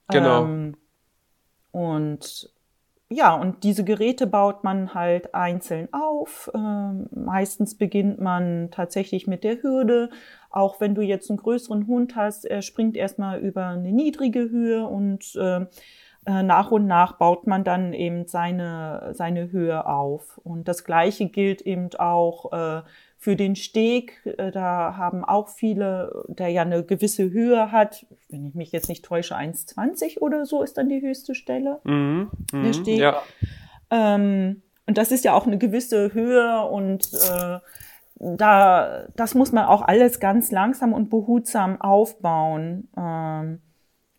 Genau. 0.09 0.45
Ähm, 0.45 0.77
und 1.71 2.51
ja, 3.13 3.35
und 3.35 3.63
diese 3.63 3.85
Geräte 3.85 4.27
baut 4.27 4.65
man 4.65 4.95
halt 4.95 5.35
einzeln 5.35 5.89
auf. 5.93 6.51
Ähm, 6.55 7.07
meistens 7.11 7.77
beginnt 7.77 8.21
man 8.21 8.71
tatsächlich 8.71 9.27
mit 9.27 9.45
der 9.45 9.63
Hürde. 9.63 10.11
Auch 10.51 10.81
wenn 10.81 10.95
du 10.95 11.03
jetzt 11.03 11.31
einen 11.31 11.39
größeren 11.39 11.87
Hund 11.87 12.17
hast, 12.17 12.45
er 12.45 12.63
springt 12.63 12.97
erstmal 12.97 13.41
über 13.41 13.67
eine 13.67 13.93
niedrige 13.93 14.51
Höhe 14.51 14.87
und 14.87 15.37
äh, 15.37 15.67
äh, 16.25 16.43
nach 16.43 16.71
und 16.71 16.87
nach 16.87 17.15
baut 17.15 17.47
man 17.47 17.65
dann 17.65 17.93
eben 17.93 18.27
seine, 18.27 19.11
seine 19.15 19.51
Höhe 19.51 19.87
auf. 19.87 20.39
Und 20.45 20.69
das 20.69 20.85
Gleiche 20.85 21.29
gilt 21.29 21.63
eben 21.63 21.91
auch 21.99 22.53
äh, 22.53 22.83
für 23.23 23.37
den 23.37 23.55
Steg, 23.55 24.21
äh, 24.25 24.51
da 24.51 24.97
haben 24.97 25.25
auch 25.25 25.49
viele, 25.49 26.25
der 26.27 26.49
ja 26.49 26.63
eine 26.63 26.83
gewisse 26.83 27.31
Höhe 27.31 27.71
hat, 27.71 28.05
wenn 28.29 28.45
ich 28.45 28.57
mich 28.57 28.73
jetzt 28.73 28.89
nicht 28.89 29.05
täusche, 29.05 29.37
1,20 29.37 30.19
oder 30.19 30.45
so 30.45 30.61
ist 30.65 30.77
dann 30.77 30.89
die 30.89 31.01
höchste 31.01 31.37
Stelle. 31.37 31.79
Mhm, 31.85 32.33
der 32.53 32.59
mhm, 32.59 32.73
Steg. 32.73 32.99
Ja. 32.99 33.23
Ähm, 33.91 34.63
und 34.89 34.99
das 34.99 35.13
ist 35.13 35.25
ja 35.25 35.35
auch 35.35 35.47
eine 35.47 35.57
gewisse 35.57 36.13
Höhe 36.13 36.65
und 36.65 37.11
äh, 37.13 37.61
da, 38.17 39.07
das 39.15 39.37
muss 39.37 39.53
man 39.53 39.67
auch 39.67 39.83
alles 39.83 40.19
ganz 40.19 40.51
langsam 40.51 40.93
und 40.93 41.09
behutsam 41.09 41.81
aufbauen. 41.81 42.89
Ähm, 42.99 43.61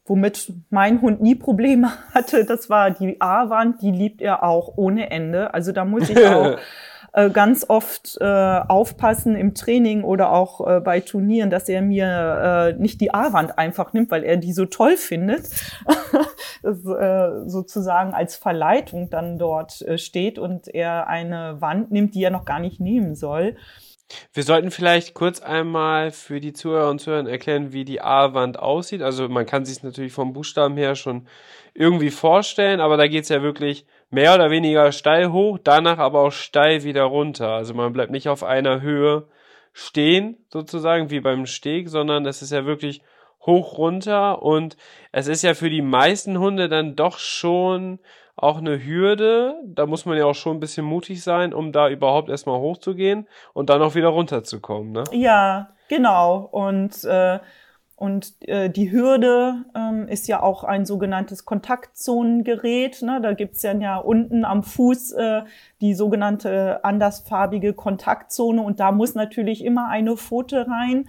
womit 0.05 0.53
mein 0.69 1.01
Hund 1.01 1.21
nie 1.21 1.35
Probleme 1.35 1.91
hatte, 2.13 2.45
das 2.45 2.69
war 2.69 2.91
die 2.91 3.19
A-Wand, 3.19 3.81
die 3.81 3.91
liebt 3.91 4.21
er 4.21 4.43
auch 4.43 4.77
ohne 4.77 5.11
Ende. 5.11 5.53
Also 5.53 5.73
da 5.73 5.83
muss 5.83 6.09
ich 6.09 6.17
auch 6.25 6.57
äh, 7.13 7.29
ganz 7.29 7.65
oft 7.67 8.17
äh, 8.19 8.25
aufpassen 8.25 9.35
im 9.35 9.53
Training 9.53 10.03
oder 10.03 10.31
auch 10.31 10.67
äh, 10.67 10.79
bei 10.79 10.99
Turnieren, 10.99 11.49
dass 11.49 11.69
er 11.69 11.81
mir 11.81 12.73
äh, 12.75 12.81
nicht 12.81 13.01
die 13.01 13.13
A-Wand 13.13 13.57
einfach 13.57 13.93
nimmt, 13.93 14.09
weil 14.09 14.23
er 14.23 14.37
die 14.37 14.51
so 14.51 14.65
toll 14.65 14.97
findet, 14.97 15.49
das, 16.63 16.85
äh, 16.85 17.47
sozusagen 17.47 18.13
als 18.13 18.35
Verleitung 18.35 19.09
dann 19.11 19.37
dort 19.37 19.81
äh, 19.83 19.97
steht 19.97 20.39
und 20.39 20.67
er 20.67 21.07
eine 21.07 21.61
Wand 21.61 21.91
nimmt, 21.91 22.15
die 22.15 22.23
er 22.23 22.31
noch 22.31 22.45
gar 22.45 22.59
nicht 22.59 22.79
nehmen 22.79 23.15
soll. 23.15 23.57
Wir 24.33 24.43
sollten 24.43 24.71
vielleicht 24.71 25.13
kurz 25.13 25.39
einmal 25.41 26.11
für 26.11 26.39
die 26.39 26.53
Zuhörer 26.53 26.89
und 26.89 26.99
Zuhörer 26.99 27.29
erklären, 27.29 27.73
wie 27.73 27.85
die 27.85 28.01
A-Wand 28.01 28.59
aussieht. 28.59 29.01
Also 29.01 29.29
man 29.29 29.45
kann 29.45 29.65
sich 29.65 29.83
natürlich 29.83 30.13
vom 30.13 30.33
Buchstaben 30.33 30.77
her 30.77 30.95
schon 30.95 31.27
irgendwie 31.73 32.11
vorstellen, 32.11 32.79
aber 32.79 32.97
da 32.97 33.07
geht's 33.07 33.29
ja 33.29 33.41
wirklich 33.41 33.85
mehr 34.13 34.35
oder 34.35 34.51
weniger 34.51 34.91
steil 34.91 35.31
hoch, 35.31 35.57
danach 35.63 35.97
aber 35.97 36.21
auch 36.21 36.31
steil 36.31 36.83
wieder 36.83 37.03
runter. 37.03 37.49
Also 37.49 37.73
man 37.73 37.91
bleibt 37.93 38.11
nicht 38.11 38.29
auf 38.29 38.43
einer 38.43 38.81
Höhe 38.81 39.27
stehen, 39.73 40.37
sozusagen, 40.49 41.09
wie 41.09 41.19
beim 41.19 41.47
Steg, 41.47 41.89
sondern 41.89 42.25
es 42.27 42.43
ist 42.43 42.51
ja 42.51 42.65
wirklich 42.65 43.01
hoch 43.41 43.77
runter 43.77 44.43
und 44.43 44.77
es 45.11 45.27
ist 45.27 45.41
ja 45.41 45.55
für 45.55 45.69
die 45.69 45.81
meisten 45.81 46.37
Hunde 46.37 46.69
dann 46.69 46.95
doch 46.95 47.17
schon 47.17 47.99
auch 48.35 48.59
eine 48.59 48.83
Hürde. 48.85 49.55
Da 49.65 49.87
muss 49.87 50.05
man 50.05 50.17
ja 50.17 50.25
auch 50.25 50.35
schon 50.35 50.57
ein 50.57 50.59
bisschen 50.59 50.85
mutig 50.85 51.23
sein, 51.23 51.51
um 51.51 51.71
da 51.71 51.89
überhaupt 51.89 52.29
erstmal 52.29 52.59
hochzugehen 52.59 53.27
und 53.53 53.71
dann 53.71 53.81
auch 53.81 53.95
wieder 53.95 54.09
runterzukommen, 54.09 54.91
ne? 54.91 55.03
Ja, 55.11 55.69
genau. 55.89 56.49
Und 56.51 57.03
äh, 57.03 57.39
und 57.95 58.33
äh, 58.47 58.69
die 58.69 58.91
Hürde 58.91 59.65
ähm, 59.75 60.07
ist 60.07 60.27
ja 60.27 60.41
auch 60.41 60.63
ein 60.63 60.85
sogenanntes 60.85 61.45
Kontaktzonengerät. 61.45 63.01
Ne? 63.01 63.21
Da 63.21 63.33
gibt's 63.33 63.61
ja, 63.61 63.73
ja 63.73 63.97
unten 63.97 64.45
am 64.45 64.63
Fuß 64.63 65.11
äh, 65.13 65.43
die 65.79 65.93
sogenannte 65.93 66.83
andersfarbige 66.83 67.73
Kontaktzone 67.73 68.61
und 68.61 68.79
da 68.79 68.91
muss 68.91 69.15
natürlich 69.15 69.63
immer 69.63 69.89
eine 69.89 70.17
Pfote 70.17 70.67
rein, 70.67 71.07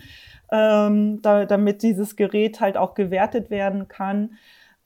ähm, 0.52 1.22
da, 1.22 1.46
damit 1.46 1.82
dieses 1.82 2.16
Gerät 2.16 2.60
halt 2.60 2.76
auch 2.76 2.94
gewertet 2.94 3.50
werden 3.50 3.88
kann. 3.88 4.36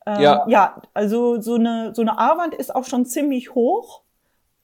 Ähm, 0.06 0.20
ja. 0.20 0.44
ja, 0.48 0.82
also 0.94 1.40
so 1.40 1.56
eine, 1.56 1.94
so 1.94 2.02
eine 2.02 2.18
A-Wand 2.18 2.54
ist 2.54 2.74
auch 2.74 2.84
schon 2.84 3.06
ziemlich 3.06 3.54
hoch 3.54 4.02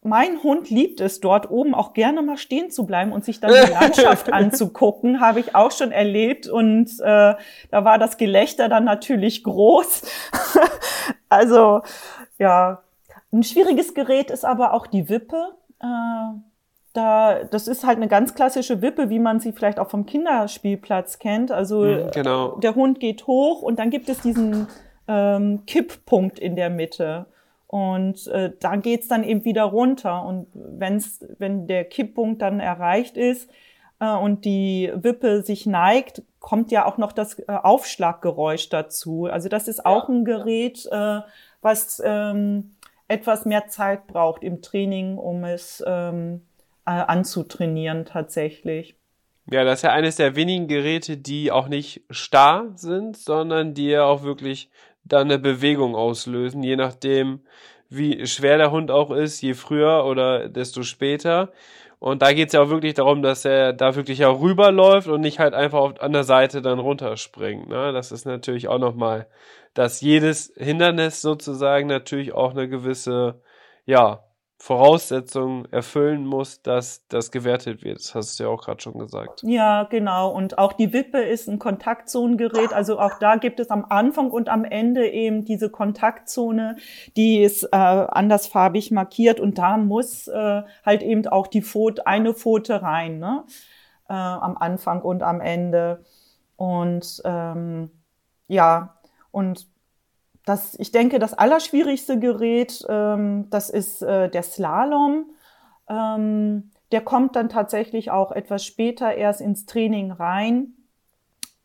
mein 0.06 0.42
Hund 0.42 0.68
liebt 0.68 1.00
es, 1.00 1.20
dort 1.20 1.50
oben 1.50 1.74
auch 1.74 1.94
gerne 1.94 2.20
mal 2.20 2.36
stehen 2.36 2.70
zu 2.70 2.84
bleiben 2.84 3.10
und 3.10 3.24
sich 3.24 3.40
dann 3.40 3.50
die 3.50 3.72
Landschaft 3.80 4.30
anzugucken, 4.32 5.20
habe 5.20 5.40
ich 5.40 5.54
auch 5.54 5.72
schon 5.72 5.92
erlebt. 5.92 6.46
Und 6.46 6.90
äh, 7.00 7.34
da 7.70 7.84
war 7.84 7.98
das 7.98 8.18
Gelächter 8.18 8.68
dann 8.68 8.84
natürlich 8.84 9.42
groß. 9.42 10.02
also 11.30 11.80
ja, 12.38 12.83
ein 13.33 13.42
schwieriges 13.42 13.94
Gerät 13.94 14.31
ist 14.31 14.44
aber 14.44 14.74
auch 14.74 14.87
die 14.87 15.08
Wippe. 15.08 15.54
Äh, 15.81 15.87
da, 16.92 17.42
das 17.44 17.66
ist 17.66 17.85
halt 17.85 17.96
eine 17.96 18.08
ganz 18.08 18.35
klassische 18.35 18.83
Wippe, 18.83 19.08
wie 19.08 19.18
man 19.18 19.40
sie 19.40 19.52
vielleicht 19.52 19.79
auch 19.79 19.88
vom 19.88 20.04
Kinderspielplatz 20.04 21.18
kennt. 21.18 21.50
Also 21.50 21.81
mhm, 21.81 22.10
genau. 22.12 22.56
der 22.56 22.74
Hund 22.74 23.00
geht 23.00 23.26
hoch 23.26 23.62
und 23.62 23.79
dann 23.79 23.88
gibt 23.88 24.10
es 24.10 24.20
diesen 24.20 24.68
ähm, 25.08 25.62
Kipppunkt 25.66 26.38
in 26.38 26.56
der 26.56 26.68
Mitte. 26.68 27.24
Und 27.75 28.29
äh, 28.29 28.52
da 28.60 28.77
geht's 28.77 29.08
dann 29.08 29.25
eben 29.25 29.44
wieder 29.44 29.64
runter. 29.64 30.25
Und 30.25 30.46
wenn's, 30.54 31.27
wenn 31.38 31.66
der 31.66 31.85
Kipppunkt 31.85 32.40
dann 32.40 32.60
erreicht 32.60 33.16
ist 33.16 33.50
äh, 33.98 34.14
und 34.14 34.44
die 34.44 34.92
Wippe 34.94 35.42
sich 35.42 35.66
neigt, 35.66 36.22
kommt 36.38 36.70
ja 36.70 36.87
auch 36.87 36.98
noch 36.98 37.10
das 37.10 37.37
äh, 37.40 37.44
Aufschlaggeräusch 37.48 38.68
dazu. 38.68 39.25
Also 39.25 39.48
das 39.48 39.66
ist 39.66 39.85
auch 39.85 40.08
ein 40.08 40.25
Gerät, 40.25 40.87
äh, 40.92 41.22
was 41.62 42.00
ähm, 42.04 42.77
etwas 43.08 43.44
mehr 43.44 43.66
Zeit 43.66 44.06
braucht 44.06 44.44
im 44.44 44.62
Training, 44.62 45.18
um 45.18 45.42
es 45.42 45.83
ähm, 45.85 46.42
äh, 46.87 46.90
anzutrainieren 46.90 48.04
tatsächlich. 48.04 48.94
Ja, 49.50 49.64
das 49.64 49.81
ist 49.81 49.83
ja 49.83 49.90
eines 49.90 50.14
der 50.14 50.37
wenigen 50.37 50.68
Geräte, 50.68 51.16
die 51.16 51.50
auch 51.50 51.66
nicht 51.66 52.02
starr 52.08 52.70
sind, 52.77 53.16
sondern 53.16 53.75
die 53.75 53.88
ja 53.88 54.04
auch 54.04 54.22
wirklich 54.22 54.70
dann 55.05 55.29
eine 55.31 55.38
Bewegung 55.38 55.94
auslösen, 55.94 56.63
je 56.63 56.77
nachdem, 56.77 57.40
wie 57.88 58.27
schwer 58.27 58.59
der 58.59 58.71
Hund 58.71 58.90
auch 58.90 59.11
ist, 59.11 59.40
je 59.42 59.55
früher 59.55 60.05
oder 60.05 60.48
desto 60.48 60.83
später. 60.83 61.52
Und 61.98 62.23
da 62.23 62.33
geht's 62.33 62.52
ja 62.52 62.61
auch 62.63 62.69
wirklich 62.69 62.94
darum, 62.94 63.23
dass 63.23 63.44
er 63.44 63.73
da 63.73 63.94
wirklich 63.96 64.25
auch 64.25 64.40
rüberläuft 64.40 65.09
und 65.09 65.21
nicht 65.21 65.38
halt 65.38 65.55
einfach 65.55 65.98
an 66.00 66.13
der 66.13 66.25
Seite 66.25 66.61
dann 66.61 66.79
runterspringt. 66.79 67.69
Ne? 67.69 67.92
Das 67.92 68.13
ist 68.13 68.27
natürlich 68.27 68.69
auch 68.69 68.79
nochmal, 68.79 69.27
dass 69.75 70.00
jedes 70.00 70.52
Hindernis 70.57 71.23
sozusagen 71.23 71.88
natürlich 71.88 72.35
auch 72.35 72.50
eine 72.50 72.69
gewisse, 72.69 73.40
ja, 73.87 74.25
Voraussetzungen 74.65 75.71
erfüllen 75.73 76.25
muss, 76.25 76.62
dass 76.62 77.06
das 77.08 77.31
gewertet 77.31 77.85
wird. 77.85 77.98
Das 77.98 78.15
hast 78.15 78.40
du 78.40 78.44
ja 78.44 78.48
auch 78.48 78.65
gerade 78.65 78.81
schon 78.81 78.98
gesagt. 78.98 79.42
Ja, 79.42 79.83
genau. 79.83 80.31
Und 80.31 80.56
auch 80.56 80.73
die 80.73 80.94
Wippe 80.94 81.19
ist 81.19 81.50
ein 81.50 81.58
Kontaktzonengerät. 81.58 82.73
Also 82.73 82.98
auch 82.98 83.19
da 83.19 83.37
gibt 83.37 83.60
es 83.60 83.69
am 83.69 83.85
Anfang 83.85 84.31
und 84.31 84.48
am 84.48 84.65
Ende 84.65 85.06
eben 85.06 85.44
diese 85.44 85.69
Kontaktzone, 85.69 86.79
die 87.15 87.42
ist 87.42 87.65
äh, 87.65 87.77
andersfarbig 87.77 88.90
markiert 88.90 89.38
und 89.38 89.58
da 89.58 89.77
muss 89.77 90.29
äh, 90.29 90.62
halt 90.83 91.02
eben 91.02 91.27
auch 91.27 91.46
die 91.46 91.60
Pfote, 91.60 92.06
eine 92.06 92.33
Pfote 92.33 92.81
rein, 92.81 93.19
ne? 93.19 93.44
Äh, 94.08 94.15
am 94.15 94.56
Anfang 94.56 95.02
und 95.02 95.23
am 95.23 95.42
Ende. 95.42 96.06
Und 96.56 97.21
ähm, 97.27 97.90
ja, 98.48 98.96
und 99.31 99.73
das, 100.44 100.78
ich 100.78 100.92
denke, 100.92 101.18
das 101.18 101.34
allerschwierigste 101.34 102.18
Gerät, 102.18 102.84
ähm, 102.88 103.48
das 103.50 103.70
ist 103.70 104.02
äh, 104.02 104.28
der 104.28 104.42
Slalom. 104.42 105.30
Ähm, 105.88 106.70
der 106.92 107.00
kommt 107.00 107.34
dann 107.36 107.48
tatsächlich 107.48 108.10
auch 108.10 108.30
etwas 108.30 108.64
später 108.64 109.14
erst 109.14 109.40
ins 109.40 109.66
Training 109.66 110.12
rein 110.12 110.74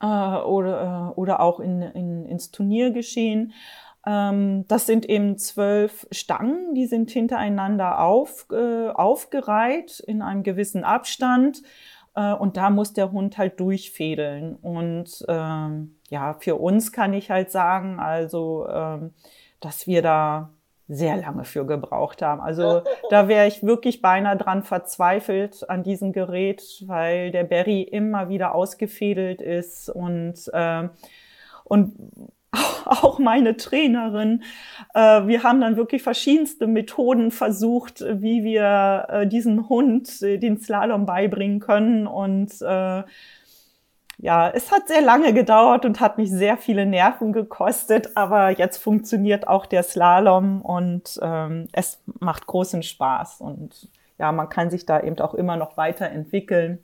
äh, 0.01 0.05
oder, 0.05 1.13
äh, 1.15 1.19
oder 1.19 1.41
auch 1.41 1.59
in, 1.59 1.81
in, 1.81 2.25
ins 2.25 2.51
Turniergeschehen. 2.51 3.53
Ähm, 4.05 4.65
das 4.67 4.85
sind 4.85 5.07
eben 5.07 5.37
zwölf 5.37 6.07
Stangen, 6.11 6.73
die 6.73 6.87
sind 6.87 7.11
hintereinander 7.11 7.99
auf, 7.99 8.47
äh, 8.51 8.89
aufgereiht 8.89 9.99
in 9.99 10.21
einem 10.21 10.43
gewissen 10.43 10.83
Abstand. 10.85 11.63
Äh, 12.15 12.33
und 12.33 12.57
da 12.57 12.69
muss 12.69 12.93
der 12.93 13.11
Hund 13.11 13.37
halt 13.37 13.59
durchfädeln. 13.59 14.55
Und 14.55 15.25
ähm, 15.27 15.98
ja, 16.09 16.35
für 16.39 16.55
uns 16.55 16.91
kann 16.91 17.13
ich 17.13 17.31
halt 17.31 17.51
sagen, 17.51 17.99
also, 17.99 18.67
ähm, 18.67 19.13
dass 19.59 19.87
wir 19.87 20.01
da 20.01 20.49
sehr 20.89 21.17
lange 21.17 21.43
für 21.43 21.65
gebraucht 21.65 22.21
haben. 22.21 22.41
Also 22.41 22.81
da 23.09 23.27
wäre 23.27 23.47
ich 23.47 23.63
wirklich 23.63 24.01
beinahe 24.01 24.35
dran 24.35 24.63
verzweifelt 24.63 25.69
an 25.69 25.83
diesem 25.83 26.11
Gerät, 26.11 26.83
weil 26.87 27.31
der 27.31 27.43
Berry 27.43 27.83
immer 27.83 28.27
wieder 28.27 28.55
ausgefädelt 28.55 29.41
ist 29.41 29.89
und 29.89 30.49
äh, 30.51 30.89
und 31.63 31.93
auch 32.85 33.19
meine 33.19 33.55
Trainerin. 33.55 34.43
Äh, 34.95 35.27
wir 35.27 35.43
haben 35.43 35.61
dann 35.61 35.77
wirklich 35.77 36.01
verschiedenste 36.01 36.65
Methoden 36.65 37.29
versucht, 37.29 38.01
wie 38.01 38.43
wir 38.43 39.05
äh, 39.09 39.27
diesen 39.27 39.69
Hund 39.69 40.21
äh, 40.23 40.39
den 40.39 40.57
Slalom 40.57 41.05
beibringen 41.05 41.59
können 41.59 42.07
und 42.07 42.51
äh, 42.61 43.03
ja, 44.21 44.49
es 44.49 44.69
hat 44.71 44.89
sehr 44.89 45.01
lange 45.01 45.33
gedauert 45.33 45.85
und 45.85 46.01
hat 46.01 46.17
mich 46.17 46.29
sehr 46.29 46.57
viele 46.57 46.85
Nerven 46.85 47.31
gekostet, 47.31 48.17
aber 48.17 48.49
jetzt 48.49 48.77
funktioniert 48.77 49.47
auch 49.47 49.65
der 49.65 49.81
Slalom 49.81 50.61
und 50.61 51.17
ähm, 51.21 51.67
es 51.71 52.01
macht 52.19 52.45
großen 52.45 52.83
Spaß 52.83 53.39
und 53.39 53.89
ja, 54.17 54.33
man 54.33 54.49
kann 54.49 54.69
sich 54.69 54.85
da 54.85 54.99
eben 54.99 55.17
auch 55.19 55.33
immer 55.33 55.55
noch 55.55 55.77
weiterentwickeln, 55.77 56.83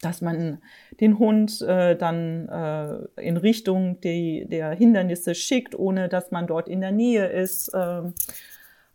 dass 0.00 0.22
man 0.22 0.62
den 1.00 1.18
Hund 1.18 1.60
äh, 1.60 1.96
dann 1.96 2.48
äh, 2.48 3.20
in 3.20 3.36
Richtung 3.36 4.00
die, 4.00 4.46
der 4.48 4.70
Hindernisse 4.70 5.34
schickt, 5.34 5.78
ohne 5.78 6.08
dass 6.08 6.30
man 6.30 6.46
dort 6.46 6.68
in 6.68 6.80
der 6.80 6.92
Nähe 6.92 7.26
ist. 7.26 7.70
Ähm, 7.74 8.14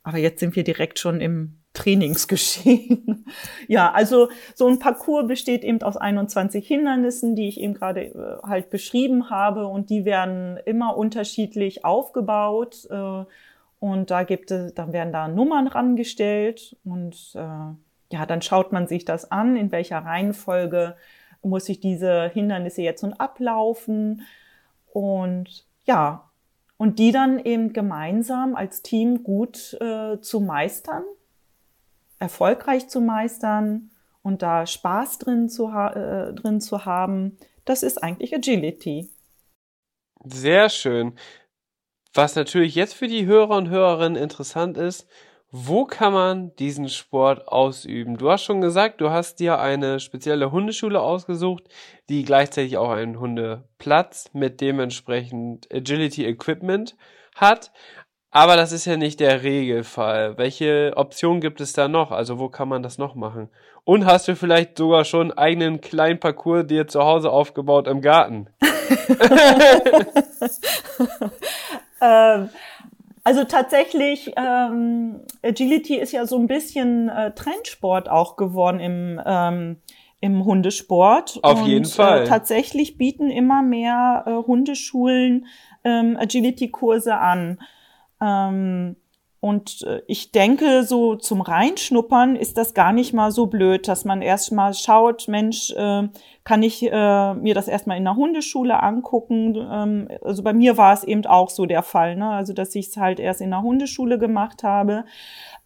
aber 0.01 0.17
jetzt 0.17 0.39
sind 0.39 0.55
wir 0.55 0.63
direkt 0.63 0.97
schon 0.97 1.21
im 1.21 1.58
Trainingsgeschehen. 1.73 3.25
ja, 3.67 3.91
also 3.91 4.29
so 4.55 4.67
ein 4.67 4.79
Parcours 4.79 5.27
besteht 5.27 5.63
eben 5.63 5.81
aus 5.81 5.97
21 5.97 6.67
Hindernissen, 6.67 7.35
die 7.35 7.47
ich 7.47 7.59
eben 7.59 7.73
gerade 7.73 8.05
äh, 8.05 8.47
halt 8.47 8.69
beschrieben 8.69 9.29
habe. 9.29 9.67
Und 9.67 9.89
die 9.89 10.03
werden 10.05 10.57
immer 10.65 10.97
unterschiedlich 10.97 11.85
aufgebaut. 11.85 12.87
Äh, 12.89 13.25
und 13.79 14.11
da 14.11 14.23
gibt 14.23 14.51
es, 14.51 14.73
dann 14.73 14.93
werden 14.93 15.13
da 15.13 15.27
Nummern 15.27 15.67
rangestellt. 15.67 16.75
Und 16.83 17.33
äh, 17.35 17.39
ja, 18.11 18.25
dann 18.27 18.41
schaut 18.41 18.71
man 18.71 18.87
sich 18.87 19.05
das 19.05 19.31
an, 19.31 19.55
in 19.55 19.71
welcher 19.71 19.99
Reihenfolge 19.99 20.95
muss 21.41 21.69
ich 21.69 21.79
diese 21.79 22.29
Hindernisse 22.29 22.81
jetzt 22.81 23.03
nun 23.03 23.13
ablaufen. 23.13 24.23
Und 24.91 25.65
ja, 25.85 26.29
und 26.77 26.97
die 26.97 27.11
dann 27.11 27.39
eben 27.39 27.73
gemeinsam 27.73 28.55
als 28.55 28.81
Team 28.81 29.23
gut 29.23 29.77
äh, 29.79 30.19
zu 30.19 30.39
meistern 30.39 31.03
erfolgreich 32.19 32.87
zu 32.89 33.01
meistern 33.01 33.91
und 34.21 34.41
da 34.41 34.65
Spaß 34.65 35.19
drin 35.19 35.49
zu, 35.49 35.67
äh, 35.69 36.33
drin 36.33 36.61
zu 36.61 36.85
haben, 36.85 37.37
das 37.65 37.83
ist 37.83 38.03
eigentlich 38.03 38.35
Agility. 38.35 39.09
Sehr 40.25 40.69
schön. 40.69 41.17
Was 42.13 42.35
natürlich 42.35 42.75
jetzt 42.75 42.93
für 42.93 43.07
die 43.07 43.25
Hörer 43.25 43.55
und 43.55 43.69
Hörerinnen 43.69 44.21
interessant 44.21 44.77
ist, 44.77 45.07
wo 45.51 45.85
kann 45.85 46.13
man 46.13 46.55
diesen 46.57 46.89
Sport 46.89 47.47
ausüben? 47.47 48.17
Du 48.17 48.29
hast 48.29 48.43
schon 48.43 48.61
gesagt, 48.61 49.01
du 49.01 49.09
hast 49.09 49.39
dir 49.39 49.59
eine 49.59 49.99
spezielle 49.99 50.51
Hundeschule 50.51 51.01
ausgesucht, 51.01 51.63
die 52.07 52.23
gleichzeitig 52.23 52.77
auch 52.77 52.91
einen 52.91 53.19
Hundeplatz 53.19 54.29
mit 54.33 54.61
dementsprechend 54.61 55.67
Agility 55.73 56.25
Equipment 56.25 56.95
hat. 57.35 57.71
Aber 58.31 58.55
das 58.55 58.71
ist 58.71 58.85
ja 58.85 58.95
nicht 58.95 59.19
der 59.19 59.41
Regelfall. 59.43 60.37
Welche 60.37 60.93
Optionen 60.95 61.41
gibt 61.41 61.61
es 61.61 61.73
da 61.73 61.87
noch? 61.87 62.11
Also 62.11 62.37
wo 62.37 62.47
kann 62.47 62.67
man 62.67 62.83
das 62.83 62.99
noch 62.99 63.15
machen? 63.15 63.49
Und 63.85 64.05
hast 64.05 64.27
du 64.27 64.35
vielleicht 64.35 64.77
sogar 64.77 65.03
schon 65.03 65.31
einen 65.31 65.37
eigenen 65.37 65.81
kleinen 65.81 66.19
Parcours 66.19 66.67
dir 66.67 66.87
zu 66.87 67.03
Hause 67.03 67.31
aufgebaut 67.31 67.87
im 67.87 68.01
Garten? 68.01 68.47
ähm, 72.01 72.49
also 73.23 73.43
tatsächlich, 73.45 74.31
ähm, 74.37 75.21
Agility 75.43 75.95
ist 75.95 76.11
ja 76.11 76.27
so 76.27 76.37
ein 76.37 76.45
bisschen 76.47 77.09
äh, 77.09 77.31
Trendsport 77.33 78.09
auch 78.09 78.37
geworden 78.37 78.79
im, 78.79 79.19
ähm, 79.25 79.77
im 80.21 80.45
Hundesport. 80.45 81.39
Auf 81.41 81.61
Und, 81.61 81.67
jeden 81.67 81.85
äh, 81.85 81.89
Fall. 81.89 82.23
Äh, 82.23 82.27
tatsächlich 82.27 82.97
bieten 82.99 83.31
immer 83.31 83.63
mehr 83.63 84.23
äh, 84.27 84.31
Hundeschulen 84.31 85.47
ähm, 85.83 86.15
Agility-Kurse 86.19 87.17
an. 87.17 87.59
Ähm, 88.21 88.95
und 89.41 89.83
äh, 89.83 90.01
ich 90.07 90.31
denke, 90.31 90.83
so 90.83 91.15
zum 91.15 91.39
Reinschnuppern 91.39 92.35
ist 92.35 92.57
das 92.57 92.73
gar 92.73 92.91
nicht 92.91 93.13
mal 93.13 93.31
so 93.31 93.45
blöd, 93.47 93.87
dass 93.87 94.03
man 94.03 94.21
erstmal 94.21 94.73
schaut, 94.73 95.29
Mensch, 95.29 95.71
äh, 95.71 96.09
kann 96.43 96.61
ich 96.61 96.83
äh, 96.83 97.33
mir 97.35 97.53
das 97.53 97.69
erstmal 97.69 97.97
in 97.97 98.03
der 98.03 98.17
Hundeschule 98.17 98.83
angucken? 98.83 99.55
Ähm, 99.55 100.09
also 100.23 100.43
bei 100.43 100.51
mir 100.51 100.75
war 100.75 100.93
es 100.93 101.05
eben 101.05 101.25
auch 101.25 101.49
so 101.49 101.65
der 101.65 101.83
Fall, 101.83 102.17
ne? 102.17 102.29
also 102.31 102.51
dass 102.51 102.75
ich 102.75 102.87
es 102.87 102.97
halt 102.97 103.19
erst 103.21 103.39
in 103.39 103.51
der 103.51 103.61
Hundeschule 103.61 104.19
gemacht 104.19 104.63
habe. 104.63 105.05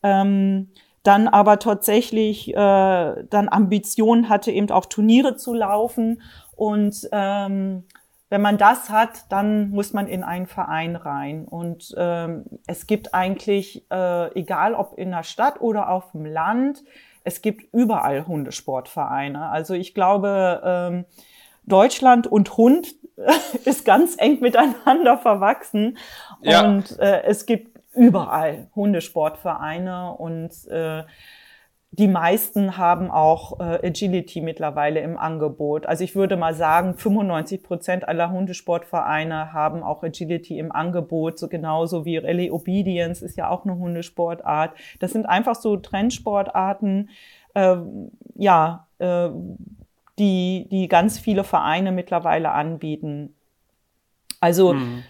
Ähm, 0.04 0.70
dann 1.02 1.28
aber 1.28 1.60
tatsächlich 1.60 2.54
äh, 2.54 2.56
dann 2.56 3.50
Ambitionen 3.50 4.30
hatte, 4.30 4.52
eben 4.52 4.70
auch 4.70 4.86
Turniere 4.86 5.36
zu 5.36 5.54
laufen 5.54 6.22
und 6.56 7.10
ähm, 7.12 7.86
wenn 8.34 8.42
man 8.42 8.58
das 8.58 8.90
hat, 8.90 9.32
dann 9.32 9.70
muss 9.70 9.94
man 9.94 10.08
in 10.08 10.24
einen 10.24 10.48
Verein 10.48 10.96
rein. 10.96 11.46
Und 11.46 11.94
ähm, 11.96 12.46
es 12.66 12.88
gibt 12.88 13.14
eigentlich, 13.14 13.86
äh, 13.92 14.34
egal 14.34 14.74
ob 14.74 14.98
in 14.98 15.12
der 15.12 15.22
Stadt 15.22 15.62
oder 15.62 15.88
auf 15.88 16.14
dem 16.14 16.26
Land, 16.26 16.84
es 17.24 17.44
gibt 17.44 17.72
überall 17.76 18.26
Hundesportvereine. 18.26 19.52
Also 19.52 19.76
ich 19.76 19.94
glaube, 19.94 20.64
ähm, 20.66 21.06
Deutschland 21.68 22.26
und 22.26 22.58
Hund 22.58 22.96
ist 23.66 23.86
ganz 23.86 24.16
eng 24.18 24.40
miteinander 24.42 25.20
verwachsen. 25.20 26.00
Ja. 26.42 26.66
Und 26.66 26.98
äh, 26.98 27.22
es 27.26 27.46
gibt 27.46 27.82
überall 27.94 28.68
Hundesportvereine 28.76 30.12
und 30.14 30.50
äh, 30.72 31.04
die 31.96 32.08
meisten 32.08 32.76
haben 32.76 33.12
auch 33.12 33.60
äh, 33.60 33.88
Agility 33.88 34.42
mittlerweile 34.42 35.00
im 35.02 35.16
Angebot. 35.16 35.86
Also 35.86 36.04
ich 36.04 36.16
würde 36.16 36.38
mal 36.38 36.56
sagen, 36.56 36.96
95 36.96 37.62
Prozent 37.62 38.08
aller 38.08 38.32
Hundesportvereine 38.32 39.54
haben 39.54 39.84
auch 39.84 40.02
Agility 40.02 40.58
im 40.58 40.72
Angebot, 40.72 41.38
so 41.38 41.48
genauso 41.48 42.04
wie 42.04 42.18
Rallye 42.18 42.50
Obedience 42.50 43.22
ist 43.22 43.38
ja 43.38 43.48
auch 43.48 43.64
eine 43.64 43.78
Hundesportart. 43.78 44.76
Das 45.02 45.12
sind 45.12 45.28
einfach 45.28 45.54
so 45.54 45.78
Trendsportarten, 45.78 47.12
äh, 47.54 47.76
ja, 48.34 48.88
äh, 48.98 49.30
die, 50.18 50.68
die 50.72 50.88
ganz 50.88 51.20
viele 51.20 51.44
Vereine 51.44 51.92
mittlerweile 51.92 52.54
anbieten. 52.54 53.36
Also 54.40 54.74
mhm. 54.74 55.04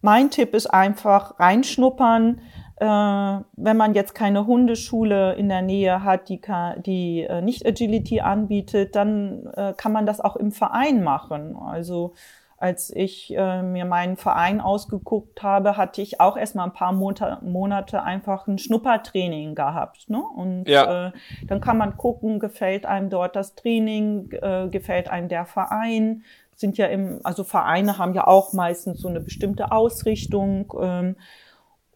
mein 0.00 0.30
Tipp 0.30 0.54
ist 0.54 0.68
einfach 0.68 1.38
reinschnuppern, 1.38 2.40
wenn 2.78 3.76
man 3.76 3.94
jetzt 3.94 4.14
keine 4.14 4.46
Hundeschule 4.46 5.34
in 5.34 5.48
der 5.48 5.62
Nähe 5.62 6.02
hat, 6.02 6.28
die, 6.28 6.40
die 6.84 7.22
äh, 7.22 7.40
nicht 7.40 7.66
Agility 7.66 8.20
anbietet, 8.20 8.96
dann 8.96 9.46
äh, 9.54 9.72
kann 9.76 9.92
man 9.92 10.06
das 10.06 10.20
auch 10.20 10.36
im 10.36 10.50
Verein 10.52 11.02
machen. 11.02 11.56
Also 11.56 12.14
als 12.62 12.94
ich 12.94 13.36
äh, 13.36 13.60
mir 13.60 13.84
meinen 13.84 14.16
Verein 14.16 14.60
ausgeguckt 14.60 15.42
habe, 15.42 15.76
hatte 15.76 16.00
ich 16.00 16.20
auch 16.20 16.36
erstmal 16.36 16.66
ein 16.66 16.72
paar 16.72 16.92
Monate, 16.92 18.02
einfach 18.04 18.46
ein 18.46 18.56
Schnuppertraining 18.56 19.56
gehabt. 19.56 20.08
Ne? 20.08 20.22
Und 20.22 20.68
ja. 20.68 21.08
äh, 21.08 21.12
dann 21.48 21.60
kann 21.60 21.76
man 21.76 21.96
gucken, 21.96 22.38
gefällt 22.38 22.86
einem 22.86 23.10
dort 23.10 23.34
das 23.34 23.56
Training, 23.56 24.30
äh, 24.40 24.68
gefällt 24.68 25.10
einem 25.10 25.28
der 25.28 25.44
Verein. 25.44 26.22
Sind 26.54 26.78
ja 26.78 26.86
im, 26.86 27.18
also 27.24 27.42
Vereine 27.42 27.98
haben 27.98 28.14
ja 28.14 28.28
auch 28.28 28.52
meistens 28.52 29.00
so 29.00 29.08
eine 29.08 29.18
bestimmte 29.18 29.72
Ausrichtung. 29.72 30.72
Ähm, 30.80 31.16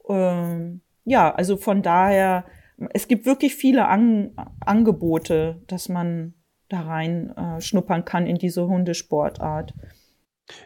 ähm, 0.08 0.80
ja, 1.04 1.32
also 1.34 1.56
von 1.56 1.82
daher, 1.82 2.44
es 2.92 3.08
gibt 3.08 3.26
wirklich 3.26 3.54
viele 3.54 3.86
An 3.86 4.32
Angebote, 4.60 5.62
dass 5.66 5.88
man 5.88 6.34
da 6.68 6.80
rein 6.80 7.34
äh, 7.36 7.60
schnuppern 7.60 8.04
kann 8.04 8.26
in 8.26 8.36
diese 8.36 8.66
Hundesportart. 8.66 9.72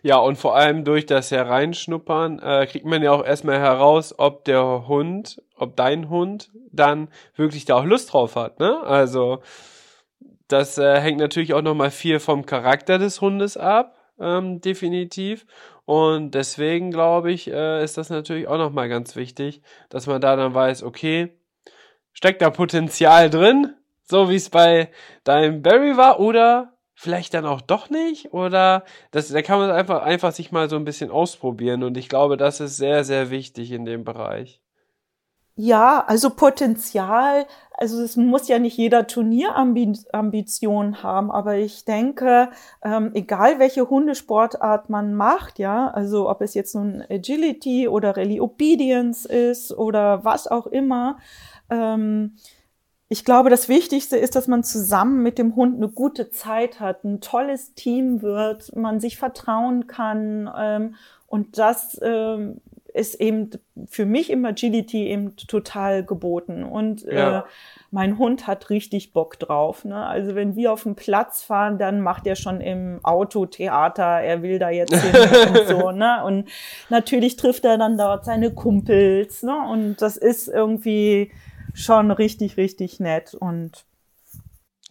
Ja, 0.03 0.19
und 0.19 0.37
vor 0.37 0.57
allem 0.57 0.85
durch 0.85 1.07
das 1.07 1.31
Hereinschnuppern 1.31 2.39
äh, 2.39 2.67
kriegt 2.67 2.85
man 2.85 3.03
ja 3.03 3.13
auch 3.13 3.25
erstmal 3.25 3.59
heraus, 3.59 4.15
ob 4.19 4.45
der 4.45 4.87
Hund, 4.89 5.43
ob 5.57 5.77
dein 5.77 6.11
Hund 6.11 6.51
dann 6.71 7.09
wirklich 7.35 7.65
da 7.65 7.77
auch 7.77 7.85
Lust 7.85 8.13
drauf 8.13 8.37
hat. 8.37 8.61
Ne? 8.61 8.81
Also 8.83 9.41
das 10.49 10.79
äh, 10.79 11.01
hängt 11.01 11.19
natürlich 11.19 11.55
auch 11.55 11.63
nochmal 11.63 11.91
viel 11.91 12.19
vom 12.19 12.45
Charakter 12.45 12.99
des 12.99 13.21
Hundes 13.21 13.57
ab, 13.57 13.97
ähm, 14.19 14.61
definitiv. 14.61 15.47
Und 15.91 16.37
deswegen 16.37 16.93
glaube 16.93 17.33
ich, 17.33 17.51
äh, 17.51 17.83
ist 17.83 17.99
das 17.99 18.11
natürlich 18.11 18.47
auch 18.47 18.59
nochmal 18.59 18.89
ganz 18.89 19.17
wichtig, 19.17 19.61
dass 19.89 20.07
man 20.07 20.21
da 20.21 20.37
dann 20.37 20.55
weiß, 20.55 20.85
okay, 20.85 21.37
steckt 22.13 22.43
da 22.43 22.51
Potenzial 22.51 23.29
drin, 23.29 23.75
so 24.05 24.31
wie 24.31 24.37
es 24.37 24.51
bei 24.51 24.93
deinem 25.25 25.63
Barry 25.63 25.97
war, 25.97 26.21
oder 26.21 26.75
vielleicht 26.95 27.35
dann 27.35 27.45
auch 27.45 27.61
doch 27.61 27.91
nicht 27.91 28.33
oder 28.33 28.85
das, 29.11 29.31
da 29.31 29.43
kann 29.43 29.59
man 29.59 29.73
einfach, 29.73 30.03
einfach 30.03 30.31
sich 30.31 30.53
mal 30.53 30.71
so 30.71 30.77
ein 30.77 30.85
bisschen 30.85 31.11
ausprobieren 31.11 31.83
und 31.83 31.97
ich 31.97 32.09
glaube, 32.09 32.37
das 32.37 32.61
ist 32.61 32.77
sehr, 32.77 33.03
sehr 33.03 33.31
wichtig 33.31 33.73
in 33.73 33.85
dem 33.85 34.05
Bereich. 34.05 34.61
Ja, 35.63 36.03
also 36.07 36.31
Potenzial, 36.31 37.45
also 37.75 38.01
es 38.03 38.17
muss 38.17 38.49
ja 38.49 38.59
nicht 38.59 38.79
jeder 38.79 39.07
Turnierambition 39.07 41.03
haben, 41.03 41.31
aber 41.31 41.57
ich 41.57 41.85
denke, 41.85 42.49
ähm, 42.83 43.11
egal 43.13 43.59
welche 43.59 43.91
Hundesportart 43.91 44.89
man 44.89 45.13
macht, 45.15 45.59
ja, 45.59 45.89
also 45.89 46.31
ob 46.31 46.41
es 46.41 46.55
jetzt 46.55 46.75
nun 46.75 47.05
Agility 47.11 47.89
oder 47.89 48.17
Rally 48.17 48.41
Obedience 48.41 49.27
ist 49.27 49.71
oder 49.77 50.25
was 50.25 50.47
auch 50.47 50.67
immer, 50.67 51.19
ähm, 51.69 52.37
ich 53.11 53.27
glaube, 53.27 53.51
das 53.51 53.69
Wichtigste 53.69 54.17
ist, 54.17 54.37
dass 54.37 54.49
man 54.49 54.65
zusammen 54.65 55.23
mit 55.23 55.37
dem 55.37 55.57
Hund 55.57 55.77
eine 55.77 55.91
gute 55.91 56.31
Zeit 56.31 56.81
hat, 56.81 57.05
ein 57.05 57.21
tolles 57.21 57.75
Team 57.75 58.23
wird, 58.23 58.75
man 58.75 58.99
sich 58.99 59.19
vertrauen 59.19 59.89
kann. 59.89 60.51
Ähm, 60.57 60.95
und 61.27 61.59
das 61.59 61.99
ähm, 62.03 62.61
ist 62.95 63.21
eben 63.21 63.51
für 63.87 64.07
mich 64.07 64.31
im 64.31 64.45
Agility 64.45 65.09
eben 65.09 65.37
total 65.37 66.05
geboten. 66.05 66.65
Und 66.65 67.03
ja. 67.03 67.41
äh, 67.41 67.43
mein 67.91 68.19
Hund 68.19 68.47
hat 68.47 68.71
richtig 68.71 69.13
Bock 69.13 69.39
drauf. 69.39 69.85
Ne? 69.85 70.05
Also 70.07 70.35
wenn 70.35 70.57
wir 70.57 70.73
auf 70.73 70.83
den 70.83 70.97
Platz 70.97 71.43
fahren, 71.43 71.79
dann 71.79 72.01
macht 72.01 72.27
er 72.27 72.37
schon 72.37 72.61
im 72.61 73.01
Auto 73.03 73.47
Theater, 73.47 74.05
er 74.05 74.43
will 74.43 74.59
da 74.59 74.71
jetzt 74.71 74.95
hin 74.95 75.55
und 75.55 75.67
so. 75.69 75.91
Ne? 75.91 76.23
Und 76.25 76.49
natürlich 76.89 77.37
trifft 77.37 77.65
er 77.65 77.79
dann 77.79 77.97
dort 77.97 78.25
seine 78.25 78.53
Kumpels. 78.53 79.43
Ne? 79.43 79.57
Und 79.71 80.03
das 80.03 80.17
ist 80.17 80.49
irgendwie 80.49 81.31
schon 81.75 82.11
richtig, 82.11 82.57
richtig 82.57 83.01
nett 83.01 83.35
und 83.35 83.85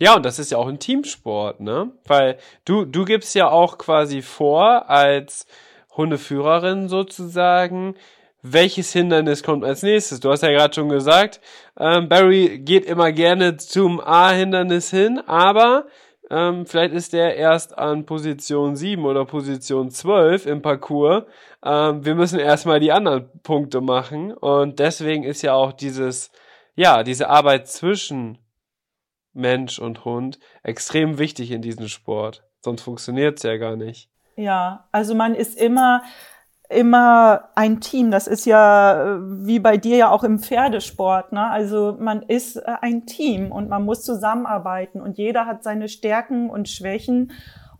ja, 0.01 0.15
und 0.15 0.23
das 0.25 0.39
ist 0.39 0.49
ja 0.49 0.57
auch 0.57 0.69
ein 0.69 0.79
Teamsport, 0.79 1.59
ne? 1.59 1.91
Weil 2.05 2.37
du, 2.63 2.85
du 2.85 3.03
gibst 3.03 3.35
ja 3.35 3.49
auch 3.49 3.77
quasi 3.77 4.21
vor, 4.21 4.89
als 4.89 5.45
Hundeführerin 5.99 6.89
sozusagen, 6.89 7.95
welches 8.41 8.91
Hindernis 8.93 9.43
kommt 9.43 9.63
als 9.63 9.83
nächstes. 9.83 10.19
Du 10.19 10.31
hast 10.31 10.41
ja 10.41 10.49
gerade 10.49 10.73
schon 10.73 10.89
gesagt, 10.89 11.41
ähm, 11.79 12.09
Barry 12.09 12.59
geht 12.59 12.85
immer 12.85 13.11
gerne 13.11 13.57
zum 13.57 13.99
A-Hindernis 13.99 14.89
hin, 14.89 15.19
aber 15.27 15.85
ähm, 16.31 16.65
vielleicht 16.65 16.93
ist 16.93 17.13
der 17.13 17.35
erst 17.35 17.77
an 17.77 18.05
Position 18.05 18.75
7 18.75 19.05
oder 19.05 19.25
Position 19.25 19.91
12 19.91 20.45
im 20.47 20.61
Parcours. 20.61 21.25
Ähm, 21.63 22.05
wir 22.05 22.15
müssen 22.15 22.39
erstmal 22.39 22.79
die 22.79 22.91
anderen 22.91 23.29
Punkte 23.43 23.81
machen 23.81 24.33
und 24.33 24.79
deswegen 24.79 25.23
ist 25.23 25.43
ja 25.43 25.53
auch 25.53 25.73
dieses 25.73 26.31
ja, 26.79 27.03
diese 27.03 27.27
Arbeit 27.29 27.67
zwischen 27.67 28.37
Mensch 29.33 29.79
und 29.79 30.05
Hund 30.05 30.39
extrem 30.63 31.17
wichtig 31.17 31.51
in 31.51 31.61
diesem 31.61 31.89
Sport. 31.89 32.47
Sonst 32.61 32.83
funktioniert 32.83 33.37
es 33.37 33.43
ja 33.43 33.57
gar 33.57 33.75
nicht. 33.75 34.08
Ja, 34.39 34.85
also 34.91 35.15
man 35.15 35.35
ist 35.35 35.59
immer 35.59 36.01
immer 36.69 37.49
ein 37.55 37.81
Team. 37.81 38.11
Das 38.11 38.27
ist 38.27 38.45
ja 38.45 39.15
äh, 39.15 39.19
wie 39.21 39.59
bei 39.59 39.77
dir 39.77 39.97
ja 39.97 40.11
auch 40.11 40.23
im 40.23 40.39
Pferdesport. 40.39 41.31
Ne? 41.33 41.49
Also 41.49 41.97
man 41.99 42.21
ist 42.21 42.57
äh, 42.57 42.75
ein 42.81 43.07
Team 43.07 43.51
und 43.51 43.69
man 43.69 43.83
muss 43.83 44.03
zusammenarbeiten 44.03 45.01
und 45.01 45.17
jeder 45.17 45.47
hat 45.47 45.63
seine 45.63 45.89
Stärken 45.89 46.49
und 46.49 46.69
Schwächen. 46.69 47.31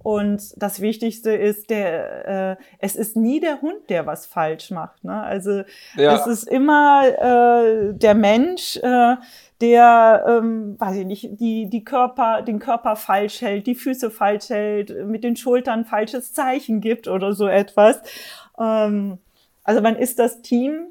Und 0.02 0.54
das 0.56 0.80
Wichtigste 0.82 1.32
ist, 1.32 1.70
der, 1.70 2.28
äh, 2.28 2.56
es 2.80 2.96
ist 2.96 3.16
nie 3.16 3.40
der 3.40 3.62
Hund, 3.62 3.90
der 3.90 4.06
was 4.06 4.26
falsch 4.26 4.72
macht. 4.72 5.04
Ne? 5.04 5.22
Also 5.22 5.64
ja. 5.96 6.16
es 6.16 6.26
ist 6.26 6.48
immer 6.48 7.04
äh, 7.06 7.94
der 7.94 8.16
Mensch, 8.16 8.78
äh, 8.78 9.16
der, 9.62 10.26
ähm, 10.28 10.80
weiß 10.80 10.98
ich 10.98 11.06
nicht, 11.06 11.30
die, 11.40 11.70
die 11.70 11.84
Körper, 11.84 12.42
den 12.42 12.60
Körper 12.60 12.96
falsch 12.96 13.42
hält, 13.42 13.68
die 13.68 13.76
Füße 13.76 14.10
falsch 14.10 14.50
hält, 14.50 15.06
mit 15.06 15.24
den 15.24 15.36
Schultern 15.36 15.86
falsches 15.86 16.34
Zeichen 16.34 16.82
gibt 16.82 17.08
oder 17.08 17.34
so 17.34 17.48
etwas. 17.48 18.02
Ähm, 18.58 19.18
also 19.64 19.82
man 19.82 19.96
ist 19.96 20.20
das 20.20 20.42
Team 20.42 20.88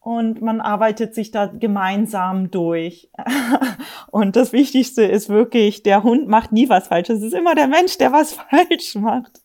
und 0.00 0.42
man 0.42 0.60
arbeitet 0.60 1.14
sich 1.14 1.30
da 1.30 1.46
gemeinsam 1.46 2.50
durch. 2.50 3.10
und 4.10 4.36
das 4.36 4.52
Wichtigste 4.52 5.02
ist 5.02 5.28
wirklich, 5.28 5.82
der 5.82 6.02
Hund 6.02 6.28
macht 6.28 6.52
nie 6.52 6.68
was 6.68 6.88
falsch. 6.88 7.10
Es 7.10 7.22
ist 7.22 7.34
immer 7.34 7.54
der 7.54 7.68
Mensch, 7.68 7.98
der 7.98 8.12
was 8.12 8.32
falsch 8.50 8.94
macht. 8.96 9.40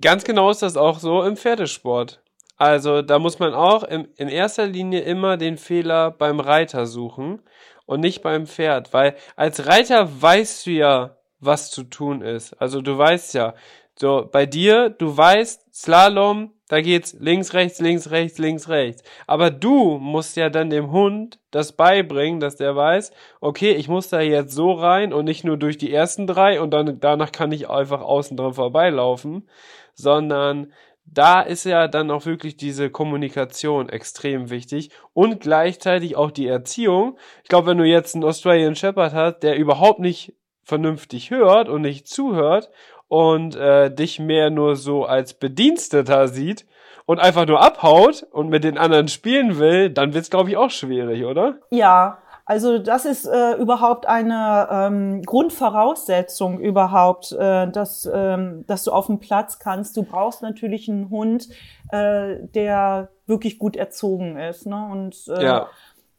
Ganz 0.00 0.24
genau 0.24 0.50
ist 0.50 0.62
das 0.62 0.76
auch 0.76 0.98
so 0.98 1.22
im 1.22 1.36
Pferdesport. 1.36 2.22
Also 2.60 3.00
da 3.00 3.18
muss 3.18 3.38
man 3.38 3.54
auch 3.54 3.84
in, 3.84 4.06
in 4.16 4.28
erster 4.28 4.66
Linie 4.66 5.00
immer 5.00 5.38
den 5.38 5.56
Fehler 5.56 6.10
beim 6.10 6.40
Reiter 6.40 6.84
suchen 6.84 7.40
und 7.86 8.00
nicht 8.00 8.20
beim 8.20 8.46
Pferd, 8.46 8.92
weil 8.92 9.16
als 9.34 9.66
Reiter 9.66 10.10
weißt 10.20 10.66
du 10.66 10.70
ja, 10.72 11.16
was 11.38 11.70
zu 11.70 11.84
tun 11.84 12.20
ist. 12.20 12.52
Also 12.60 12.82
du 12.82 12.98
weißt 12.98 13.32
ja, 13.32 13.54
so 13.98 14.28
bei 14.30 14.44
dir, 14.44 14.90
du 14.90 15.16
weißt, 15.16 15.74
Slalom, 15.74 16.52
da 16.68 16.82
geht's 16.82 17.16
links, 17.18 17.54
rechts, 17.54 17.80
links, 17.80 18.10
rechts, 18.10 18.36
links, 18.36 18.68
rechts. 18.68 19.04
Aber 19.26 19.50
du 19.50 19.96
musst 19.96 20.36
ja 20.36 20.50
dann 20.50 20.68
dem 20.68 20.92
Hund 20.92 21.38
das 21.50 21.72
beibringen, 21.72 22.40
dass 22.40 22.56
der 22.56 22.76
weiß, 22.76 23.10
okay, 23.40 23.72
ich 23.72 23.88
muss 23.88 24.10
da 24.10 24.20
jetzt 24.20 24.52
so 24.52 24.72
rein 24.72 25.14
und 25.14 25.24
nicht 25.24 25.44
nur 25.44 25.56
durch 25.56 25.78
die 25.78 25.94
ersten 25.94 26.26
drei 26.26 26.60
und 26.60 26.72
dann 26.72 27.00
danach 27.00 27.32
kann 27.32 27.52
ich 27.52 27.70
einfach 27.70 28.02
außen 28.02 28.36
dran 28.36 28.52
vorbeilaufen, 28.52 29.48
sondern 29.94 30.74
da 31.04 31.40
ist 31.40 31.64
ja 31.64 31.88
dann 31.88 32.10
auch 32.10 32.26
wirklich 32.26 32.56
diese 32.56 32.90
Kommunikation 32.90 33.88
extrem 33.88 34.50
wichtig 34.50 34.90
und 35.12 35.40
gleichzeitig 35.40 36.16
auch 36.16 36.30
die 36.30 36.46
Erziehung. 36.46 37.18
Ich 37.42 37.48
glaube, 37.48 37.68
wenn 37.68 37.78
du 37.78 37.84
jetzt 37.84 38.14
einen 38.14 38.24
Australian 38.24 38.76
Shepherd 38.76 39.12
hast, 39.12 39.40
der 39.40 39.56
überhaupt 39.56 39.98
nicht 39.98 40.34
vernünftig 40.62 41.30
hört 41.30 41.68
und 41.68 41.82
nicht 41.82 42.06
zuhört 42.06 42.70
und 43.08 43.56
äh, 43.56 43.92
dich 43.92 44.20
mehr 44.20 44.50
nur 44.50 44.76
so 44.76 45.04
als 45.04 45.34
Bediensteter 45.34 46.28
sieht 46.28 46.64
und 47.06 47.18
einfach 47.18 47.46
nur 47.46 47.60
abhaut 47.60 48.24
und 48.30 48.48
mit 48.48 48.62
den 48.62 48.78
anderen 48.78 49.08
spielen 49.08 49.58
will, 49.58 49.90
dann 49.90 50.14
wird's 50.14 50.30
glaube 50.30 50.50
ich 50.50 50.56
auch 50.56 50.70
schwierig, 50.70 51.24
oder? 51.24 51.58
Ja, 51.70 52.18
also 52.50 52.78
das 52.78 53.04
ist 53.04 53.26
äh, 53.26 53.52
überhaupt 53.58 54.06
eine 54.06 54.66
ähm, 54.72 55.22
Grundvoraussetzung 55.22 56.58
überhaupt, 56.58 57.30
äh, 57.30 57.70
dass, 57.70 58.10
ähm, 58.12 58.64
dass 58.66 58.82
du 58.82 58.90
auf 58.90 59.06
dem 59.06 59.20
Platz 59.20 59.60
kannst. 59.60 59.96
Du 59.96 60.02
brauchst 60.02 60.42
natürlich 60.42 60.88
einen 60.88 61.10
Hund, 61.10 61.48
äh, 61.92 62.38
der 62.52 63.10
wirklich 63.26 63.60
gut 63.60 63.76
erzogen 63.76 64.36
ist. 64.36 64.66
Ne? 64.66 64.88
Und 64.90 65.28
äh, 65.28 65.44
ja. 65.44 65.68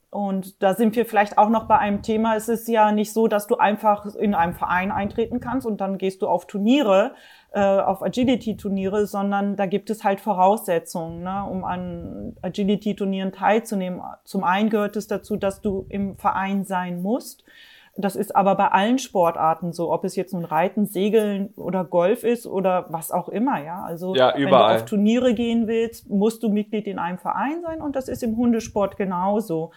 Und 0.10 0.64
da 0.64 0.74
sind 0.74 0.96
wir 0.96 1.06
vielleicht 1.06 1.38
auch 1.38 1.50
noch 1.50 1.68
bei 1.68 1.78
einem 1.78 2.02
Thema. 2.02 2.38
Es 2.38 2.48
ist 2.48 2.70
ja 2.70 2.94
nicht 2.94 3.12
so, 3.12 3.28
dass 3.28 3.48
du 3.48 3.58
einfach 3.58 4.06
in 4.16 4.34
einem 4.34 4.54
Verein 4.54 4.92
eintreten 4.92 5.42
kannst 5.42 5.68
und 5.68 5.82
dann 5.82 5.98
gehst 5.98 6.22
du 6.22 6.28
auf 6.28 6.48
Turniere, 6.48 7.14
äh, 7.54 7.60
auf 7.60 8.02
Agility-Turniere, 8.02 9.06
sondern 9.06 9.58
da 9.58 9.66
gibt 9.66 9.90
es 9.90 10.06
halt 10.06 10.22
Voraussetzungen, 10.22 11.22
ne, 11.22 11.46
um 11.50 11.66
an 11.66 12.38
Agility-Turnieren 12.42 13.34
teilzunehmen. 13.34 14.02
Zum 14.24 14.46
einen 14.46 14.70
gehört 14.70 14.96
es 14.96 15.08
dazu, 15.08 15.36
dass 15.36 15.60
du 15.60 15.86
im 15.90 16.16
Verein 16.16 16.64
sein 16.64 17.02
musst. 17.02 17.44
Das 17.98 18.16
ist 18.16 18.38
aber 18.38 18.56
bei 18.56 18.70
allen 18.70 19.00
Sportarten 19.00 19.74
so, 19.74 19.92
ob 19.92 20.06
es 20.06 20.16
jetzt 20.16 20.34
nun 20.34 20.46
Reiten, 20.46 20.86
Segeln 20.86 21.50
oder 21.58 21.84
Golf 21.84 22.24
ist 22.24 22.48
oder 22.48 22.86
was 22.88 23.12
auch 23.12 23.28
immer, 23.28 23.62
ja. 23.62 23.84
Also 23.84 24.16
ja, 24.16 24.34
wenn 24.34 24.48
du 24.48 24.56
auf 24.56 24.86
Turniere 24.86 25.34
gehen 25.34 25.68
willst, 25.68 26.10
musst 26.10 26.44
du 26.44 26.50
Mitglied 26.50 26.88
in 26.88 27.00
einem 27.00 27.18
Verein 27.18 27.62
sein 27.64 27.82
und 27.82 27.98
das 27.98 28.08
ist 28.08 28.24
im 28.24 28.38
Hundesport 28.38 28.96
genauso. 28.96 29.72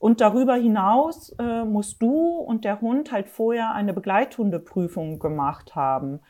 Und 0.00 0.20
darüber 0.20 0.56
hinaus 0.56 1.30
äh, 1.38 1.64
musst 1.64 2.02
du 2.02 2.38
und 2.38 2.64
der 2.64 2.80
Hund 2.80 3.12
halt 3.12 3.28
vorher 3.28 3.72
eine 3.72 3.92
Begleithundeprüfung 3.92 5.20
gemacht 5.20 5.76
haben 5.76 6.20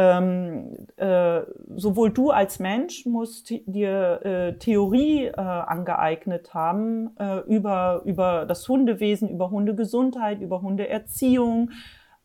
ähm, 0.00 0.76
äh, 0.96 1.42
sowohl 1.76 2.10
du 2.10 2.30
als 2.30 2.58
Mensch 2.58 3.04
musst 3.04 3.50
dir 3.50 4.24
äh, 4.24 4.52
Theorie 4.54 5.26
äh, 5.26 5.32
angeeignet 5.34 6.54
haben 6.54 7.14
äh, 7.18 7.40
über, 7.40 8.00
über 8.06 8.46
das 8.46 8.66
Hundewesen, 8.66 9.28
über 9.28 9.50
Hundegesundheit, 9.50 10.40
über 10.40 10.62
Hundeerziehung, 10.62 11.72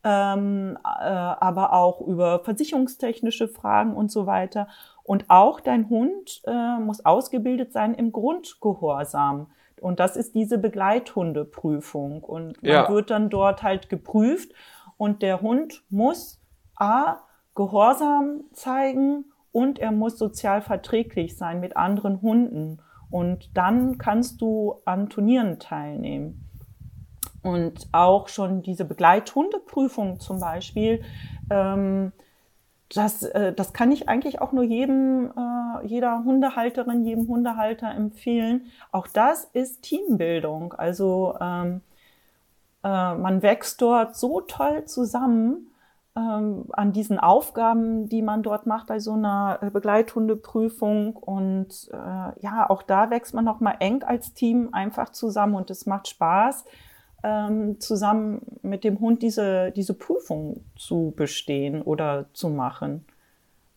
ähm, 0.06 0.78
äh, 0.86 0.88
aber 0.88 1.74
auch 1.74 2.00
über 2.00 2.40
versicherungstechnische 2.46 3.50
Fragen 3.50 3.94
und 3.94 4.10
so 4.10 4.26
weiter. 4.26 4.70
Und 5.04 5.26
auch 5.28 5.60
dein 5.60 5.90
Hund 5.90 6.44
äh, 6.46 6.80
muss 6.80 7.04
ausgebildet 7.04 7.74
sein 7.74 7.94
im 7.94 8.14
Grundgehorsam. 8.14 9.48
Und 9.82 10.00
das 10.00 10.16
ist 10.16 10.34
diese 10.34 10.58
Begleithundeprüfung. 10.60 12.24
Und 12.24 12.64
man 12.64 12.72
ja. 12.72 12.90
wird 12.90 13.10
dann 13.10 13.30
dort 13.30 13.64
halt 13.64 13.90
geprüft 13.90 14.54
und 14.96 15.22
der 15.22 15.42
Hund 15.42 15.84
muss 15.90 16.40
A, 16.78 17.18
Gehorsam 17.56 18.41
zeigen 18.53 19.26
und 19.51 19.80
er 19.80 19.91
muss 19.91 20.18
sozial 20.18 20.62
verträglich 20.62 21.38
sein 21.38 21.62
mit 21.62 21.78
anderen 21.78 22.22
Hunden. 22.22 22.80
Und 23.10 23.56
dann 23.56 23.97
kannst 23.97 24.41
du 24.41 24.82
an 24.84 25.10
Turnieren 25.10 25.60
teilnehmen. 25.60 26.41
Und 27.41 27.88
auch 27.91 28.28
schon 28.28 28.62
diese 28.62 28.84
Begleithundeprüfung 28.84 30.20
zum 30.20 30.39
Beispiel, 30.39 31.03
ähm, 31.49 32.12
das, 32.93 33.24
äh, 33.24 33.53
das 33.53 33.72
kann 33.72 33.91
ich 33.91 34.10
eigentlich 34.10 34.41
auch 34.41 34.51
nur 34.51 34.64
jedem, 34.64 35.32
äh, 35.36 35.86
jeder 35.86 36.24
Hundehalterin, 36.24 37.06
jedem 37.06 37.28
Hundehalter 37.28 37.91
empfehlen. 37.91 38.66
Auch 38.91 39.08
das 39.08 39.45
ist 39.45 39.84
Teambildung. 39.84 40.74
Also 40.74 41.36
ähm, 41.39 41.82
äh, 42.84 43.16
man 43.16 43.41
wächst 43.41 43.82
dort 43.82 44.16
so 44.16 44.41
toll 44.41 44.86
zusammen 44.86 45.68
ähm, 46.18 46.66
an 46.72 46.93
diesen 46.93 47.20
Aufgaben, 47.20 48.07
die 48.07 48.22
man 48.22 48.41
dort 48.41 48.66
macht 48.66 48.88
bei 48.88 48.99
so 48.99 49.13
einer 49.13 49.59
äh, 49.61 49.70
Begleithundeprüfung. 49.70 51.16
Und 51.16 51.89
äh, 51.91 52.39
ja, 52.39 52.70
auch 52.70 52.84
da 52.84 53.09
wächst 53.09 53.34
man 53.34 53.45
noch 53.45 53.59
mal 53.59 53.76
eng 53.80 54.03
als 54.03 54.34
Team 54.34 54.70
einfach 54.72 55.09
zusammen 55.09 55.55
und 55.55 55.70
es 55.70 55.86
macht 55.86 56.07
Spaß, 56.07 56.66
ähm, 57.24 57.80
zusammen 57.80 58.59
mit 58.61 58.84
dem 58.84 58.99
Hund 58.99 59.24
diese, 59.24 59.72
diese 59.72 59.93
Prüfung 59.93 60.63
zu 60.78 61.13
bestehen 61.16 61.82
oder 61.82 62.28
zu 62.34 62.49
machen. 62.49 63.05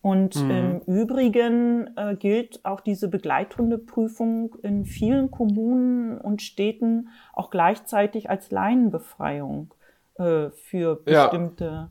Und 0.01 0.41
mhm. 0.41 0.51
im 0.51 0.79
Übrigen 0.95 1.89
äh, 1.97 2.15
gilt 2.15 2.63
auch 2.63 2.79
diese 2.79 3.09
Begleithundeprüfung 3.09 4.55
in 4.61 4.85
vielen 4.85 5.29
Kommunen 5.29 6.17
und 6.19 6.41
Städten 6.41 7.09
auch 7.33 7.49
gleichzeitig 7.49 8.29
als 8.29 8.49
Leinenbefreiung 8.49 9.73
äh, 10.15 10.51
für 10.51 10.95
bestimmte. 10.95 11.89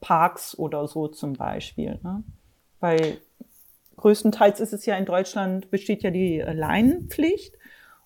Parks 0.00 0.56
oder 0.58 0.88
so 0.88 1.08
zum 1.08 1.34
Beispiel. 1.34 1.98
Ne? 2.02 2.22
Weil 2.80 3.18
größtenteils 3.96 4.60
ist 4.60 4.72
es 4.72 4.86
ja 4.86 4.96
in 4.96 5.04
Deutschland, 5.04 5.70
besteht 5.70 6.02
ja 6.02 6.10
die 6.10 6.38
Leinenpflicht. 6.38 7.54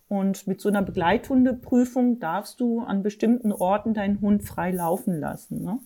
Und 0.09 0.47
mit 0.47 0.61
so 0.61 0.68
einer 0.68 0.82
Begleithundeprüfung 0.82 2.20
darfst 2.20 2.61
du 2.61 2.80
an 2.80 3.03
bestimmten 3.03 3.53
Orten 3.53 3.95
deinen 3.95 4.20
Hund 4.20 4.45
frei 4.45 4.70
laufen 4.70 5.18
lassen. 5.18 5.62
Ne? 5.62 5.78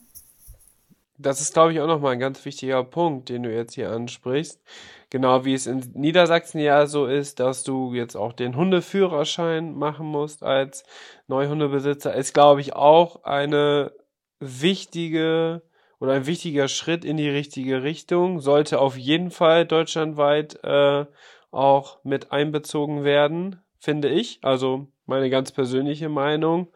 Das 1.18 1.40
ist, 1.40 1.52
glaube 1.52 1.72
ich, 1.72 1.80
auch 1.80 1.86
nochmal 1.86 2.12
ein 2.12 2.20
ganz 2.20 2.44
wichtiger 2.44 2.84
Punkt, 2.84 3.28
den 3.28 3.42
du 3.42 3.52
jetzt 3.52 3.74
hier 3.74 3.90
ansprichst. 3.90 4.60
Genau 5.10 5.44
wie 5.44 5.54
es 5.54 5.66
in 5.66 5.82
Niedersachsen 5.94 6.60
ja 6.60 6.86
so 6.86 7.06
ist, 7.06 7.40
dass 7.40 7.64
du 7.64 7.94
jetzt 7.94 8.16
auch 8.16 8.32
den 8.32 8.54
Hundeführerschein 8.54 9.74
machen 9.74 10.06
musst 10.06 10.42
als 10.42 10.84
Neuhundebesitzer, 11.26 12.14
ist, 12.14 12.34
glaube 12.34 12.60
ich, 12.60 12.74
auch 12.74 13.24
eine 13.24 13.92
wichtige 14.40 15.62
oder 16.00 16.12
ein 16.12 16.26
wichtiger 16.26 16.68
Schritt 16.68 17.04
in 17.04 17.16
die 17.16 17.28
richtige 17.28 17.82
Richtung, 17.82 18.40
sollte 18.40 18.80
auf 18.80 18.96
jeden 18.96 19.30
Fall 19.30 19.66
deutschlandweit 19.66 20.62
äh, 20.62 21.06
auch 21.50 22.04
mit 22.04 22.30
einbezogen 22.32 23.04
werden, 23.04 23.60
finde 23.78 24.08
ich. 24.08 24.38
Also 24.42 24.88
meine 25.06 25.30
ganz 25.30 25.52
persönliche 25.52 26.08
Meinung. 26.08 26.68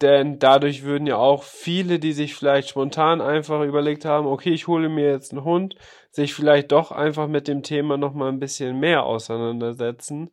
Denn 0.00 0.38
dadurch 0.38 0.82
würden 0.82 1.06
ja 1.06 1.16
auch 1.16 1.44
viele, 1.44 1.98
die 1.98 2.12
sich 2.12 2.34
vielleicht 2.34 2.68
spontan 2.68 3.20
einfach 3.20 3.62
überlegt 3.62 4.04
haben, 4.04 4.26
okay, 4.26 4.50
ich 4.50 4.66
hole 4.66 4.88
mir 4.88 5.10
jetzt 5.10 5.32
einen 5.32 5.44
Hund, 5.44 5.76
sich 6.10 6.34
vielleicht 6.34 6.72
doch 6.72 6.90
einfach 6.90 7.28
mit 7.28 7.48
dem 7.48 7.62
Thema 7.62 7.96
nochmal 7.96 8.30
ein 8.30 8.40
bisschen 8.40 8.80
mehr 8.80 9.04
auseinandersetzen. 9.04 10.30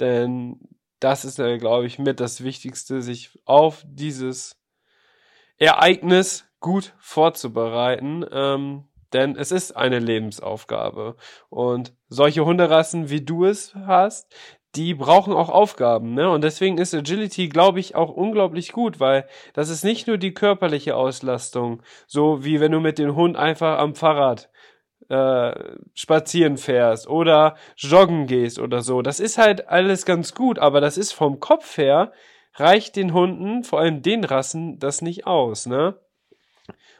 Denn 0.00 0.60
das 0.98 1.24
ist 1.24 1.38
ja, 1.38 1.56
glaube 1.56 1.86
ich, 1.86 1.98
mit 1.98 2.20
das 2.20 2.42
Wichtigste, 2.42 3.02
sich 3.02 3.38
auf 3.44 3.84
dieses 3.86 4.58
Ereignis 5.58 6.46
gut 6.62 6.94
vorzubereiten, 6.98 8.24
ähm, 8.32 8.84
denn 9.12 9.36
es 9.36 9.52
ist 9.52 9.76
eine 9.76 9.98
Lebensaufgabe. 9.98 11.16
Und 11.50 11.92
solche 12.08 12.46
Hunderassen, 12.46 13.10
wie 13.10 13.20
du 13.20 13.44
es 13.44 13.74
hast, 13.74 14.34
die 14.74 14.94
brauchen 14.94 15.34
auch 15.34 15.50
Aufgaben, 15.50 16.14
ne? 16.14 16.30
Und 16.30 16.42
deswegen 16.42 16.78
ist 16.78 16.94
Agility, 16.94 17.50
glaube 17.50 17.78
ich, 17.78 17.94
auch 17.94 18.08
unglaublich 18.08 18.72
gut, 18.72 19.00
weil 19.00 19.26
das 19.52 19.68
ist 19.68 19.84
nicht 19.84 20.06
nur 20.06 20.16
die 20.16 20.32
körperliche 20.32 20.96
Auslastung, 20.96 21.82
so 22.06 22.42
wie 22.42 22.58
wenn 22.58 22.72
du 22.72 22.80
mit 22.80 22.98
dem 22.98 23.14
Hund 23.14 23.36
einfach 23.36 23.78
am 23.78 23.94
Fahrrad 23.94 24.48
äh, 25.10 25.52
spazieren 25.92 26.56
fährst 26.56 27.06
oder 27.06 27.56
joggen 27.76 28.26
gehst 28.26 28.58
oder 28.58 28.80
so. 28.80 29.02
Das 29.02 29.20
ist 29.20 29.36
halt 29.36 29.68
alles 29.68 30.06
ganz 30.06 30.34
gut, 30.34 30.58
aber 30.58 30.80
das 30.80 30.96
ist 30.96 31.12
vom 31.12 31.38
Kopf 31.38 31.76
her 31.76 32.12
reicht 32.54 32.96
den 32.96 33.12
Hunden, 33.12 33.64
vor 33.64 33.80
allem 33.80 34.02
den 34.02 34.24
Rassen, 34.24 34.78
das 34.78 35.02
nicht 35.02 35.26
aus, 35.26 35.66
ne? 35.66 35.98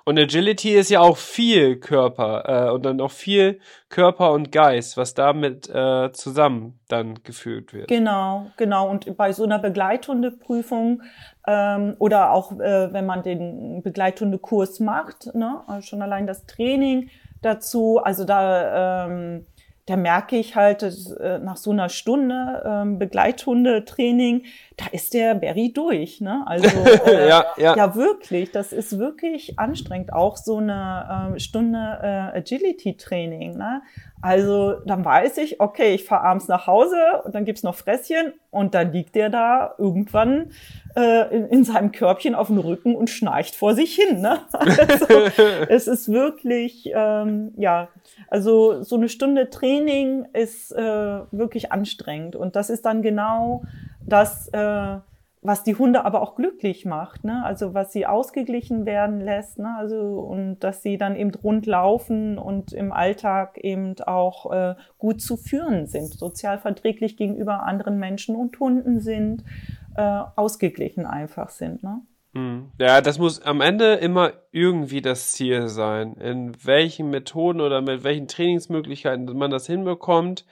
Und 0.05 0.19
Agility 0.19 0.71
ist 0.75 0.91
ja 0.91 1.01
auch 1.01 1.17
viel 1.17 1.77
Körper 1.77 2.69
äh, 2.69 2.71
und 2.73 2.85
dann 2.85 3.01
auch 3.01 3.11
viel 3.11 3.61
Körper 3.89 4.33
und 4.33 4.51
Geist, 4.51 4.97
was 4.97 5.15
damit 5.15 5.69
äh, 5.69 6.11
zusammen 6.13 6.81
dann 6.89 7.23
gefühlt 7.23 7.73
wird. 7.73 7.89
Genau, 7.89 8.47
genau. 8.57 8.89
Und 8.89 9.17
bei 9.17 9.33
so 9.33 9.45
einer 9.45 9.59
Begleithundeprüfung 9.59 11.03
ähm, 11.47 11.95
oder 11.99 12.33
auch 12.33 12.53
äh, 12.53 12.93
wenn 12.93 13.07
man 13.07 13.23
den 13.23 13.83
Begleithundekurs 13.83 14.81
macht, 14.81 15.35
ne, 15.35 15.63
also 15.67 15.83
schon 15.83 16.03
allein 16.03 16.27
das 16.27 16.47
Training 16.47 17.11
dazu, 17.43 17.99
also 18.03 18.25
da 18.25 19.07
ähm, 19.07 19.47
da 19.87 19.97
merke 19.97 20.37
ich 20.37 20.55
halt 20.55 20.83
äh, 20.83 21.39
nach 21.41 21.57
so 21.57 21.73
einer 21.73 21.89
Stunde 21.89 22.63
ähm, 22.65 22.99
Begleithundetraining, 22.99 24.45
da 24.77 24.85
ist 24.93 25.13
der 25.13 25.35
Berry 25.35 25.73
durch. 25.73 26.21
Ne? 26.21 26.45
Also 26.47 26.69
äh, 27.07 27.29
ja, 27.29 27.47
ja. 27.57 27.77
ja, 27.77 27.95
wirklich, 27.97 28.53
das 28.53 28.73
ist 28.73 28.99
wirklich 28.99 29.59
anstrengend. 29.59 30.13
Auch 30.13 30.37
so 30.37 30.59
eine 30.59 31.35
äh, 31.35 31.41
Stunde 31.41 31.79
äh, 31.79 32.39
Agility-Training. 32.39 33.57
Ne? 33.57 33.83
Also 34.21 34.75
dann 34.87 35.05
weiß 35.05 35.39
ich, 35.39 35.61
okay, 35.61 35.95
ich 35.95 36.05
fahre 36.05 36.25
abends 36.25 36.47
nach 36.47 36.69
Hause 36.69 37.23
und 37.25 37.35
dann 37.35 37.45
gibt's 37.45 37.65
noch 37.65 37.75
Fresschen 37.75 38.35
und 38.51 38.75
dann 38.75 38.93
liegt 38.93 39.17
der 39.17 39.31
da 39.31 39.75
irgendwann 39.79 40.53
äh, 40.97 41.35
in, 41.35 41.47
in 41.49 41.65
seinem 41.65 41.93
Körbchen 41.93 42.35
auf 42.35 42.49
dem 42.49 42.59
Rücken 42.59 42.95
und 42.95 43.11
schnarcht 43.11 43.55
vor 43.55 43.75
sich 43.75 43.95
hin. 43.95 44.21
Ne? 44.21 44.41
Also, 44.53 45.07
es 45.69 45.87
ist 45.87 46.11
wirklich, 46.11 46.91
ähm, 46.95 47.53
ja, 47.57 47.89
also 48.29 48.83
so 48.83 48.97
eine 48.97 49.09
Stunde 49.09 49.51
Training 49.51 50.27
ist 50.33 50.73
äh, 50.73 51.21
wirklich 51.31 51.73
anstrengend 51.73 52.37
und 52.37 52.57
das 52.57 52.71
ist 52.71 52.85
dann 52.85 53.03
genau 53.03 53.63
das, 54.07 54.49
äh, 54.49 54.99
was 55.45 55.65
die 55.65 55.75
Hunde 55.75 56.05
aber 56.05 56.23
auch 56.23 56.37
glücklich 56.37 56.87
macht, 56.87 57.25
ne? 57.25 57.45
Also 57.45 57.75
was 57.75 57.93
sie 57.93 58.07
ausgeglichen 58.07 58.87
werden 58.87 59.21
lässt, 59.21 59.59
ne? 59.59 59.75
Also 59.77 60.21
und 60.21 60.61
dass 60.61 60.83
sie 60.83 60.99
dann 60.99 61.17
eben 61.17 61.35
rund 61.35 61.67
laufen 61.67 62.39
und 62.39 62.73
im 62.73 62.93
Alltag 62.93 63.59
eben 63.59 63.97
auch 64.07 64.53
äh, 64.53 64.75
gut 64.99 65.21
zu 65.21 65.37
führen 65.37 65.89
sind, 65.89 66.15
sozial 66.15 66.59
verträglich 66.59 67.17
gegenüber 67.17 67.65
anderen 67.65 67.99
Menschen 67.99 68.37
und 68.37 68.59
Hunden 68.61 69.01
sind, 69.01 69.43
äh, 69.97 70.23
ausgeglichen 70.37 71.07
einfach 71.07 71.49
sind, 71.51 71.83
ne? 71.83 72.03
Hm. 72.35 72.71
Ja, 72.79 73.03
das 73.03 73.19
muss 73.19 73.43
am 73.43 73.61
Ende 73.61 73.95
immer 73.95 74.33
irgendwie 74.53 75.03
das 75.03 75.33
Ziel 75.33 75.69
sein. 75.69 76.15
In 76.15 76.53
welchen 76.65 77.11
Methoden 77.11 77.61
oder 77.61 77.83
mit 77.83 78.05
welchen 78.05 78.27
Trainingsmöglichkeiten 78.27 79.27
man 79.37 79.51
das 79.51 79.67
hinbekommt, 79.67 80.47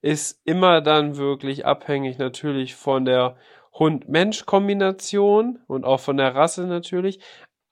ist 0.00 0.40
immer 0.44 0.80
dann 0.80 1.16
wirklich 1.16 1.66
abhängig 1.66 2.18
natürlich 2.18 2.76
von 2.76 3.04
der 3.04 3.36
Hund-Mensch-Kombination 3.72 5.58
und 5.66 5.84
auch 5.84 5.98
von 5.98 6.16
der 6.16 6.34
Rasse 6.34 6.66
natürlich. 6.66 7.18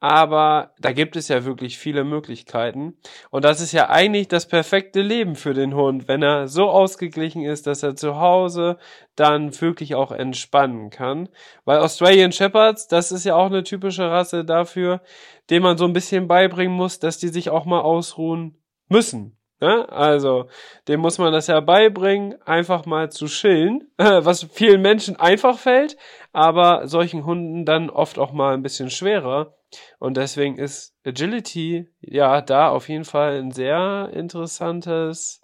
Aber 0.03 0.74
da 0.80 0.90
gibt 0.90 1.14
es 1.14 1.28
ja 1.28 1.44
wirklich 1.44 1.78
viele 1.78 2.03
Möglichkeiten. 2.03 2.98
Und 3.30 3.44
das 3.44 3.61
ist 3.61 3.70
ja 3.70 3.88
eigentlich 3.88 4.26
das 4.26 4.48
perfekte 4.48 5.00
Leben 5.00 5.36
für 5.36 5.55
den 5.55 5.76
Hund, 5.76 6.09
wenn 6.09 6.24
er 6.24 6.48
so 6.48 6.68
ausgeglichen 6.68 7.44
ist, 7.44 7.68
dass 7.68 7.84
er 7.84 7.94
zu 7.94 8.18
Hause 8.18 8.78
dann 9.14 9.61
wirklich 9.61 9.94
auch 9.94 10.11
entspannen 10.11 10.90
kann. 10.90 11.28
Weil 11.64 11.78
Australian 11.78 12.32
Shepherds, 12.32 12.88
das 12.88 13.12
ist 13.12 13.22
ja 13.22 13.36
auch 13.36 13.46
eine 13.46 13.62
typische 13.62 14.11
Rasse 14.11 14.44
dafür, 14.44 15.03
dem 15.50 15.62
man 15.62 15.78
so 15.78 15.84
ein 15.84 15.92
bisschen 15.92 16.26
beibringen 16.26 16.76
muss, 16.76 16.98
dass 16.98 17.18
die 17.18 17.28
sich 17.28 17.50
auch 17.50 17.64
mal 17.64 17.82
ausruhen 17.82 18.61
müssen. 18.88 19.38
Ne? 19.61 19.88
Also, 19.88 20.48
dem 20.88 20.98
muss 20.98 21.18
man 21.18 21.32
das 21.32 21.46
ja 21.46 21.61
beibringen, 21.61 22.34
einfach 22.42 22.86
mal 22.86 23.12
zu 23.12 23.26
chillen, 23.26 23.88
was 23.98 24.42
vielen 24.53 24.82
Menschen 24.82 25.14
einfach 25.14 25.59
fällt, 25.59 25.96
aber 26.32 26.88
solchen 26.88 27.24
Hunden 27.24 27.64
dann 27.64 27.88
oft 27.88 28.18
auch 28.18 28.32
mal 28.32 28.55
ein 28.55 28.62
bisschen 28.62 28.90
schwerer. 28.90 29.55
Und 29.98 30.16
deswegen 30.16 30.58
ist 30.58 30.94
Agility 31.04 31.88
ja 32.00 32.40
da 32.40 32.68
auf 32.68 32.88
jeden 32.88 33.04
Fall 33.04 33.38
ein 33.38 33.50
sehr 33.50 34.10
interessantes 34.12 35.40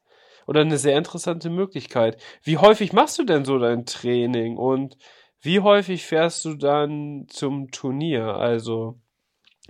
oder 0.47 0.63
eine 0.63 0.79
sehr 0.79 0.97
interessante 0.97 1.51
Möglichkeit. 1.51 2.21
Wie 2.43 2.59
häufig 2.59 2.93
machst 2.93 3.19
du 3.19 3.25
denn 3.25 3.45
so 3.45 3.59
dein 3.59 3.85
Training 3.87 4.57
und 4.57 4.97
wie 5.41 5.61
häufig 5.61 6.07
fährst 6.07 6.45
du 6.45 6.55
dann 6.55 7.27
zum 7.29 7.71
Turnier? 7.71 8.35
Also, 8.35 8.99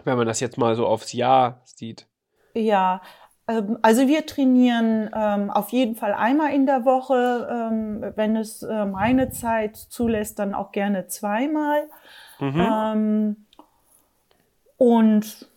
wenn 0.05 0.17
man 0.17 0.27
das 0.27 0.41
jetzt 0.41 0.57
mal 0.57 0.75
so 0.75 0.87
aufs 0.87 1.13
Jahr 1.13 1.61
sieht. 1.65 2.07
Ja, 2.55 3.03
ähm, 3.49 3.79
also 3.83 4.07
wir 4.07 4.27
trainieren 4.27 5.11
ähm, 5.15 5.51
auf 5.51 5.71
jeden 5.71 5.97
Fall 5.97 6.15
einmal 6.15 6.53
in 6.53 6.67
der 6.67 6.85
Woche. 6.85 7.49
Ähm, 7.51 8.13
wenn 8.15 8.37
es 8.37 8.63
äh, 8.63 8.85
meine 8.85 9.31
Zeit 9.31 9.77
zulässt, 9.77 10.39
dann 10.39 10.55
auch 10.55 10.73
gerne 10.73 11.07
zweimal. 11.07 11.89
Mhm. 12.39 12.61
Ähm, 12.61 13.47
und 14.79 15.49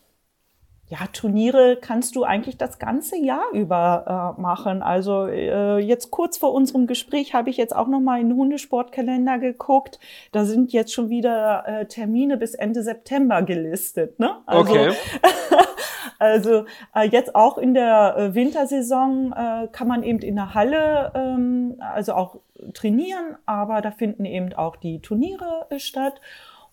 ja, 0.91 1.07
Turniere 1.13 1.77
kannst 1.79 2.17
du 2.17 2.25
eigentlich 2.25 2.57
das 2.57 2.77
ganze 2.77 3.15
Jahr 3.15 3.49
über 3.53 4.35
äh, 4.37 4.41
machen. 4.41 4.83
Also 4.83 5.25
äh, 5.25 5.77
jetzt 5.77 6.11
kurz 6.11 6.37
vor 6.37 6.53
unserem 6.53 6.85
Gespräch 6.85 7.33
habe 7.33 7.49
ich 7.49 7.55
jetzt 7.55 7.73
auch 7.73 7.87
noch 7.87 8.01
mal 8.01 8.19
in 8.19 8.27
den 8.27 8.37
Hundesportkalender 8.37 9.39
geguckt. 9.39 9.99
Da 10.33 10.43
sind 10.43 10.73
jetzt 10.73 10.93
schon 10.93 11.09
wieder 11.09 11.63
äh, 11.65 11.85
Termine 11.85 12.35
bis 12.35 12.55
Ende 12.55 12.83
September 12.83 13.41
gelistet. 13.41 14.19
Ne? 14.19 14.35
Also, 14.45 14.73
okay. 14.73 14.91
also 16.19 16.65
äh, 16.93 17.07
jetzt 17.07 17.35
auch 17.35 17.57
in 17.57 17.73
der 17.73 18.17
äh, 18.17 18.35
Wintersaison 18.35 19.31
äh, 19.31 19.69
kann 19.71 19.87
man 19.87 20.03
eben 20.03 20.19
in 20.19 20.35
der 20.35 20.53
Halle 20.53 21.13
ähm, 21.15 21.75
also 21.79 22.15
auch 22.15 22.35
trainieren, 22.73 23.37
aber 23.45 23.79
da 23.79 23.91
finden 23.91 24.25
eben 24.25 24.51
auch 24.53 24.75
die 24.75 25.01
Turniere 25.01 25.67
statt. 25.77 26.19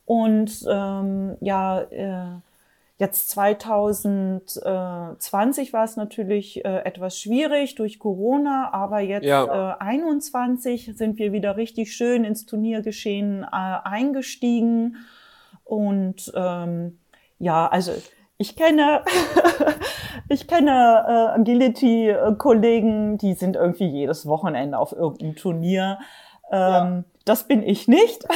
Und 0.09 0.64
ähm, 0.66 1.36
ja, 1.40 1.82
äh, 1.82 2.40
jetzt 2.96 3.28
2020 3.28 5.72
war 5.74 5.84
es 5.84 5.96
natürlich 5.96 6.64
äh, 6.64 6.78
etwas 6.78 7.20
schwierig 7.20 7.74
durch 7.74 7.98
Corona, 7.98 8.72
aber 8.72 9.00
jetzt 9.00 9.26
ja. 9.26 9.74
äh, 9.74 9.76
21 9.80 10.92
sind 10.96 11.18
wir 11.18 11.32
wieder 11.32 11.59
richtig 11.59 11.94
schön 11.94 12.24
ins 12.24 12.46
Turniergeschehen 12.46 13.42
äh, 13.42 13.46
eingestiegen. 13.52 14.96
Und 15.64 16.32
ähm, 16.34 16.98
ja, 17.38 17.66
also 17.66 17.92
ich 18.38 18.56
kenne, 18.56 19.02
ich 20.30 20.48
kenne 20.48 21.04
äh, 21.06 21.38
Agility-Kollegen, 21.38 23.18
die 23.18 23.34
sind 23.34 23.56
irgendwie 23.56 23.88
jedes 23.88 24.24
Wochenende 24.24 24.78
auf 24.78 24.92
irgendeinem 24.92 25.36
Turnier. 25.36 25.98
Ähm, 26.50 26.61
ja. 26.61 27.04
Das 27.26 27.44
bin 27.44 27.62
ich 27.62 27.88
nicht. 27.88 28.26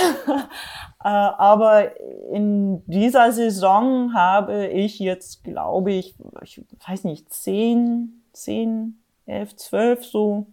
Äh, 1.05 1.09
aber 1.09 2.01
in 2.31 2.83
dieser 2.87 3.33
Saison 3.33 4.15
habe 4.15 4.69
ich 4.69 4.99
jetzt, 4.99 5.43
glaube 5.43 5.93
ich, 5.93 6.15
ich 6.43 6.61
weiß 6.87 7.05
nicht, 7.05 7.33
zehn, 7.33 8.23
zehn, 8.33 9.03
elf, 9.27 9.57
zwölf 9.57 10.05
so 10.05 10.47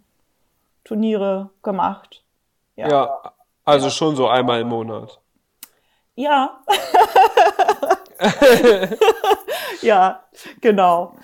Turniere 0.84 1.50
gemacht. 1.62 2.24
Ja, 2.76 2.88
ja 2.88 3.32
also 3.64 3.86
ja. 3.86 3.90
schon 3.90 4.16
so 4.16 4.26
einmal 4.28 4.60
im 4.60 4.68
Monat. 4.68 5.20
Ja. 6.16 6.60
ja, 9.82 10.24
genau. 10.60 11.14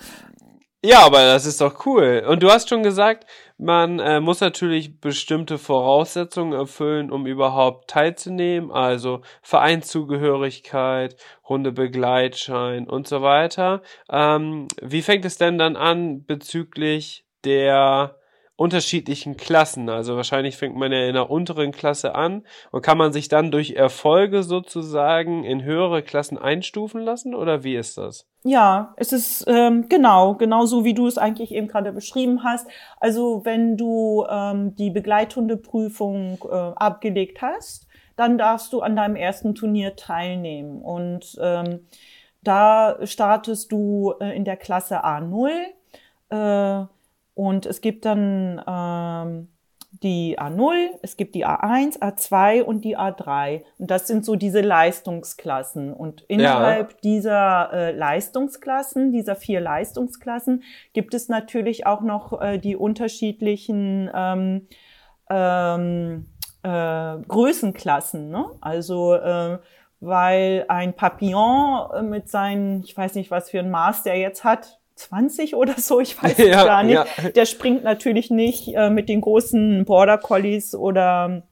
Ja, 0.83 1.05
aber 1.05 1.19
das 1.25 1.45
ist 1.45 1.59
doch 1.59 1.85
cool. 1.85 2.23
Und 2.27 2.41
du 2.41 2.49
hast 2.49 2.69
schon 2.69 2.83
gesagt, 2.83 3.25
man 3.57 3.99
äh, 3.99 4.19
muss 4.19 4.41
natürlich 4.41 4.99
bestimmte 4.99 5.57
Voraussetzungen 5.57 6.53
erfüllen, 6.53 7.11
um 7.11 7.25
überhaupt 7.25 7.89
teilzunehmen, 7.89 8.71
also 8.71 9.21
Vereinszugehörigkeit, 9.41 11.15
Hundebegleitschein 11.47 12.87
und 12.87 13.07
so 13.07 13.21
weiter. 13.21 13.81
Ähm, 14.09 14.67
wie 14.81 15.01
fängt 15.01 15.25
es 15.25 15.37
denn 15.37 15.57
dann 15.57 15.75
an 15.75 16.23
bezüglich 16.25 17.25
der 17.43 18.16
unterschiedlichen 18.57 19.37
Klassen. 19.37 19.87
Also 19.87 20.15
wahrscheinlich 20.15 20.57
fängt 20.57 20.75
man 20.75 20.91
ja 20.91 21.05
in 21.07 21.13
der 21.13 21.29
unteren 21.29 21.71
Klasse 21.71 22.15
an 22.15 22.43
und 22.71 22.81
kann 22.81 22.97
man 22.97 23.13
sich 23.13 23.29
dann 23.29 23.51
durch 23.51 23.71
Erfolge 23.71 24.43
sozusagen 24.43 25.43
in 25.43 25.63
höhere 25.63 26.01
Klassen 26.01 26.37
einstufen 26.37 27.01
lassen 27.01 27.35
oder 27.35 27.63
wie 27.63 27.75
ist 27.75 27.97
das? 27.97 28.27
Ja, 28.43 28.93
es 28.97 29.13
ist 29.13 29.45
ähm, 29.47 29.87
genau, 29.89 30.33
genau 30.33 30.65
so 30.65 30.83
wie 30.83 30.95
du 30.95 31.05
es 31.05 31.19
eigentlich 31.19 31.51
eben 31.51 31.67
gerade 31.67 31.93
beschrieben 31.93 32.43
hast. 32.43 32.67
Also 32.99 33.45
wenn 33.45 33.77
du 33.77 34.25
ähm, 34.27 34.75
die 34.75 34.89
Begleithundeprüfung 34.89 36.39
äh, 36.49 36.55
abgelegt 36.55 37.41
hast, 37.43 37.87
dann 38.15 38.39
darfst 38.39 38.73
du 38.73 38.81
an 38.81 38.95
deinem 38.95 39.15
ersten 39.15 39.53
Turnier 39.53 39.95
teilnehmen 39.95 40.81
und 40.81 41.37
ähm, 41.39 41.87
da 42.41 42.97
startest 43.05 43.71
du 43.71 44.15
äh, 44.19 44.35
in 44.35 44.45
der 44.45 44.57
Klasse 44.57 45.05
A0. 45.05 45.51
Äh, 46.29 46.87
und 47.37 47.67
es 47.67 47.81
gibt 47.81 48.05
dann 48.05 48.59
ähm, 48.67 49.47
die 50.01 50.39
A0, 50.39 50.89
es 51.03 51.17
gibt 51.17 51.35
die 51.35 51.45
A1, 51.45 51.99
A2 51.99 52.63
und 52.63 52.83
die 52.83 52.97
A3. 52.97 53.61
Und 53.77 53.91
das 53.91 54.07
sind 54.07 54.25
so 54.25 54.35
diese 54.35 54.61
Leistungsklassen. 54.61 55.93
Und 55.93 56.23
innerhalb 56.27 56.93
ja. 56.93 56.97
dieser 57.03 57.73
äh, 57.73 57.91
Leistungsklassen, 57.91 59.11
dieser 59.11 59.35
vier 59.35 59.61
Leistungsklassen, 59.61 60.63
gibt 60.93 61.13
es 61.13 61.29
natürlich 61.29 61.85
auch 61.85 62.01
noch 62.01 62.41
äh, 62.41 62.57
die 62.57 62.75
unterschiedlichen 62.75 64.09
ähm, 64.15 64.67
ähm, 65.29 66.25
äh, 66.63 67.17
Größenklassen. 67.27 68.31
Ne? 68.31 68.45
Also 68.61 69.13
äh, 69.13 69.59
weil 69.99 70.65
ein 70.69 70.95
Papillon 70.95 71.91
äh, 71.93 72.01
mit 72.01 72.29
seinen, 72.29 72.83
ich 72.83 72.97
weiß 72.97 73.13
nicht, 73.13 73.29
was 73.29 73.51
für 73.51 73.59
ein 73.59 73.69
Maß 73.69 74.01
der 74.01 74.17
jetzt 74.17 74.43
hat, 74.43 74.76
20 74.97 75.55
oder 75.55 75.75
so, 75.77 75.99
ich 75.99 76.21
weiß 76.23 76.37
ja, 76.39 76.65
gar 76.65 76.83
nicht. 76.83 76.95
Ja. 76.95 77.29
Der 77.29 77.45
springt 77.45 77.83
natürlich 77.83 78.29
nicht 78.29 78.75
äh, 78.75 78.89
mit 78.89 79.09
den 79.09 79.21
großen 79.21 79.85
Border 79.85 80.17
Collies 80.17 80.75
oder 80.75 81.43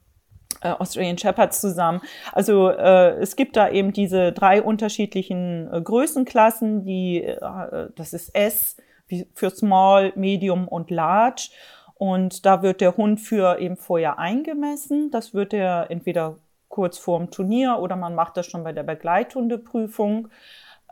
äh, 0.62 0.70
Australian 0.70 1.18
Shepherds 1.18 1.60
zusammen. 1.60 2.00
Also 2.32 2.70
äh, 2.70 3.18
es 3.18 3.36
gibt 3.36 3.56
da 3.56 3.68
eben 3.68 3.92
diese 3.92 4.32
drei 4.32 4.62
unterschiedlichen 4.62 5.72
äh, 5.72 5.80
Größenklassen, 5.80 6.84
die 6.84 7.22
äh, 7.22 7.88
das 7.94 8.12
ist 8.12 8.34
S 8.34 8.76
wie 9.08 9.28
für 9.34 9.50
Small, 9.50 10.12
Medium 10.16 10.66
und 10.66 10.90
Large. 10.90 11.50
Und 11.94 12.44
da 12.44 12.62
wird 12.62 12.80
der 12.80 12.96
Hund 12.96 13.20
für 13.20 13.58
eben 13.58 13.76
vorher 13.76 14.18
eingemessen. 14.18 15.10
Das 15.10 15.32
wird 15.32 15.54
er 15.54 15.90
entweder 15.90 16.38
kurz 16.68 16.98
vorm 16.98 17.30
Turnier 17.30 17.78
oder 17.80 17.96
man 17.96 18.14
macht 18.14 18.36
das 18.36 18.46
schon 18.46 18.64
bei 18.64 18.72
der 18.72 18.82
Begleithundeprüfung. 18.82 20.28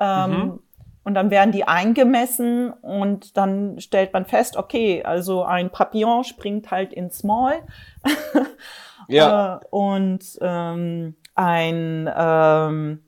Ähm, 0.00 0.30
mhm. 0.30 0.60
Und 1.04 1.14
dann 1.14 1.30
werden 1.30 1.52
die 1.52 1.68
eingemessen 1.68 2.70
und 2.70 3.36
dann 3.36 3.78
stellt 3.78 4.12
man 4.14 4.24
fest, 4.24 4.56
okay, 4.56 5.02
also 5.04 5.44
ein 5.44 5.70
Papillon 5.70 6.24
springt 6.24 6.70
halt 6.70 6.94
in 6.94 7.10
Small. 7.10 7.56
ja. 9.08 9.56
Äh, 9.56 9.66
und 9.70 10.24
ähm, 10.40 11.14
ein 11.34 12.10
ähm, 12.16 13.02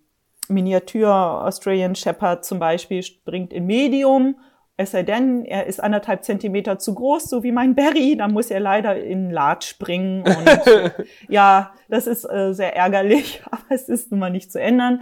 Miniatur 0.48 1.10
Australian 1.44 1.94
Shepherd 1.94 2.44
zum 2.44 2.58
Beispiel 2.58 3.02
springt 3.02 3.52
in 3.52 3.66
Medium. 3.66 4.36
Es 4.78 4.90
sei 4.90 5.02
denn, 5.02 5.46
er 5.46 5.66
ist 5.66 5.82
anderthalb 5.82 6.22
Zentimeter 6.22 6.78
zu 6.78 6.94
groß, 6.94 7.30
so 7.30 7.42
wie 7.42 7.52
mein 7.52 7.74
Berry, 7.74 8.14
dann 8.16 8.32
muss 8.32 8.50
er 8.50 8.60
leider 8.60 9.02
in 9.02 9.30
Large 9.30 9.64
springen. 9.66 10.22
Und 10.22 10.94
ja, 11.28 11.72
das 11.88 12.06
ist 12.06 12.24
äh, 12.24 12.52
sehr 12.52 12.76
ärgerlich, 12.76 13.42
aber 13.50 13.64
es 13.70 13.88
ist 13.88 14.10
nun 14.10 14.20
mal 14.20 14.30
nicht 14.30 14.52
zu 14.52 14.60
ändern. 14.60 15.00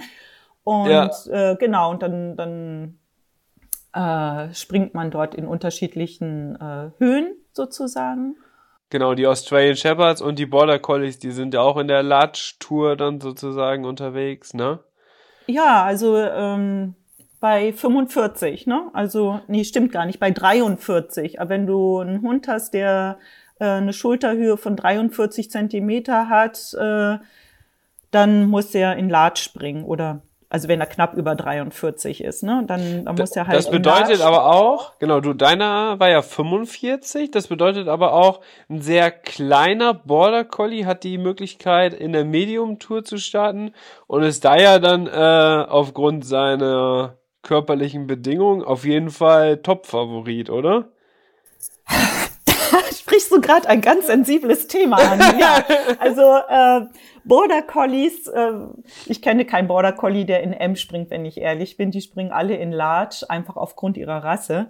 Und 0.64 0.90
ja. 0.90 1.10
äh, 1.30 1.56
genau, 1.56 1.90
und 1.90 2.02
dann, 2.02 2.36
dann 2.36 2.98
äh, 3.92 4.52
springt 4.54 4.94
man 4.94 5.10
dort 5.10 5.34
in 5.34 5.46
unterschiedlichen 5.46 6.56
äh, 6.56 6.90
Höhen 6.98 7.36
sozusagen. 7.52 8.36
Genau, 8.90 9.14
die 9.14 9.26
Australian 9.26 9.76
Shepherds 9.76 10.20
und 10.20 10.38
die 10.38 10.46
Border 10.46 10.78
Collies, 10.78 11.18
die 11.18 11.30
sind 11.30 11.54
ja 11.54 11.60
auch 11.60 11.76
in 11.76 11.88
der 11.88 12.02
Latch-Tour 12.02 12.96
dann 12.96 13.20
sozusagen 13.20 13.84
unterwegs, 13.84 14.54
ne? 14.54 14.80
Ja, 15.46 15.84
also 15.84 16.16
ähm, 16.16 16.94
bei 17.40 17.72
45, 17.72 18.66
ne? 18.66 18.90
Also, 18.92 19.40
nee, 19.48 19.64
stimmt 19.64 19.92
gar 19.92 20.06
nicht, 20.06 20.20
bei 20.20 20.30
43. 20.30 21.40
Aber 21.40 21.50
wenn 21.50 21.66
du 21.66 21.98
einen 21.98 22.22
Hund 22.22 22.48
hast, 22.48 22.72
der 22.72 23.18
äh, 23.58 23.64
eine 23.64 23.92
Schulterhöhe 23.92 24.56
von 24.56 24.76
43 24.76 25.50
Zentimeter 25.50 26.28
hat, 26.28 26.74
äh, 26.74 27.18
dann 28.10 28.46
muss 28.46 28.74
er 28.74 28.96
in 28.96 29.10
Large 29.10 29.40
springen 29.40 29.84
oder 29.84 30.22
also 30.55 30.68
wenn 30.68 30.78
er 30.78 30.86
knapp 30.86 31.14
über 31.14 31.34
43 31.34 32.22
ist, 32.22 32.44
ne, 32.44 32.62
dann, 32.64 33.05
dann 33.05 33.16
muss 33.16 33.32
er 33.32 33.48
halt. 33.48 33.59
Das 33.59 33.68
bedeutet 33.68 34.20
aber 34.20 34.46
auch, 34.55 35.00
genau, 35.00 35.18
du, 35.18 35.32
deiner 35.32 35.98
war 35.98 36.09
ja 36.09 36.22
45, 36.22 37.32
das 37.32 37.48
bedeutet 37.48 37.88
aber 37.88 38.12
auch, 38.12 38.40
ein 38.70 38.80
sehr 38.80 39.11
kleiner 39.11 39.94
Border 39.94 40.44
Collie 40.44 40.86
hat 40.86 41.02
die 41.02 41.18
Möglichkeit, 41.18 41.92
in 41.92 42.12
der 42.12 42.24
Medium-Tour 42.24 43.02
zu 43.02 43.18
starten 43.18 43.72
und 44.07 44.22
ist 44.22 44.44
da 44.44 44.57
ja 44.57 44.78
dann 44.78 45.09
äh, 45.09 45.66
aufgrund 45.68 46.24
seiner 46.24 47.18
körperlichen 47.42 48.07
Bedingungen 48.07 48.62
auf 48.62 48.84
jeden 48.84 49.11
Fall 49.11 49.57
Top-Favorit, 49.57 50.50
oder? 50.50 50.84
sprichst 53.14 53.32
du 53.32 53.40
gerade 53.40 53.68
ein 53.68 53.80
ganz 53.80 54.06
sensibles 54.06 54.66
Thema 54.66 54.96
an. 54.96 55.20
Ja, 55.38 55.64
also 55.98 56.22
äh, 56.48 56.86
Border 57.24 57.62
Collies, 57.62 58.28
äh, 58.28 58.52
ich 59.06 59.20
kenne 59.22 59.44
keinen 59.44 59.68
Border 59.68 59.92
Collie, 59.92 60.24
der 60.24 60.42
in 60.42 60.52
M 60.52 60.76
springt, 60.76 61.10
wenn 61.10 61.24
ich 61.24 61.38
ehrlich 61.38 61.76
bin. 61.76 61.90
Die 61.90 62.00
springen 62.00 62.30
alle 62.30 62.56
in 62.56 62.72
Large, 62.72 63.24
einfach 63.28 63.56
aufgrund 63.56 63.96
ihrer 63.96 64.22
Rasse. 64.22 64.66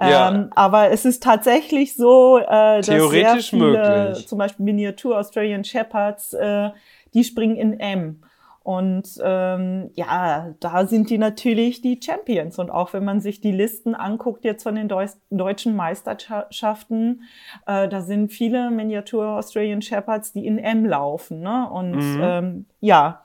Ja. 0.00 0.30
Ähm, 0.30 0.50
aber 0.54 0.90
es 0.90 1.04
ist 1.04 1.22
tatsächlich 1.22 1.96
so, 1.96 2.38
äh, 2.38 2.46
dass 2.46 2.86
sehr 2.86 3.36
viele, 3.36 4.08
möglich. 4.08 4.28
zum 4.28 4.38
Beispiel 4.38 4.64
Miniatur 4.64 5.18
Australian 5.18 5.64
Shepherds, 5.64 6.32
äh, 6.32 6.70
die 7.14 7.24
springen 7.24 7.56
in 7.56 7.80
M. 7.80 8.22
Und 8.68 9.08
ähm, 9.24 9.92
ja, 9.94 10.54
da 10.60 10.86
sind 10.86 11.08
die 11.08 11.16
natürlich 11.16 11.80
die 11.80 11.98
Champions. 12.04 12.58
Und 12.58 12.68
auch 12.68 12.92
wenn 12.92 13.02
man 13.02 13.22
sich 13.22 13.40
die 13.40 13.50
Listen 13.50 13.94
anguckt 13.94 14.44
jetzt 14.44 14.62
von 14.62 14.74
den 14.74 14.88
Deu 14.88 15.06
deutschen 15.30 15.74
Meisterschaften, 15.74 17.22
äh, 17.66 17.88
da 17.88 18.02
sind 18.02 18.30
viele 18.30 18.70
Miniatur 18.70 19.38
Australian 19.38 19.80
Shepherds, 19.80 20.34
die 20.34 20.44
in 20.44 20.58
M 20.58 20.84
laufen. 20.84 21.40
Ne? 21.40 21.66
Und 21.70 21.92
mhm. 21.92 22.20
ähm, 22.22 22.66
ja, 22.80 23.24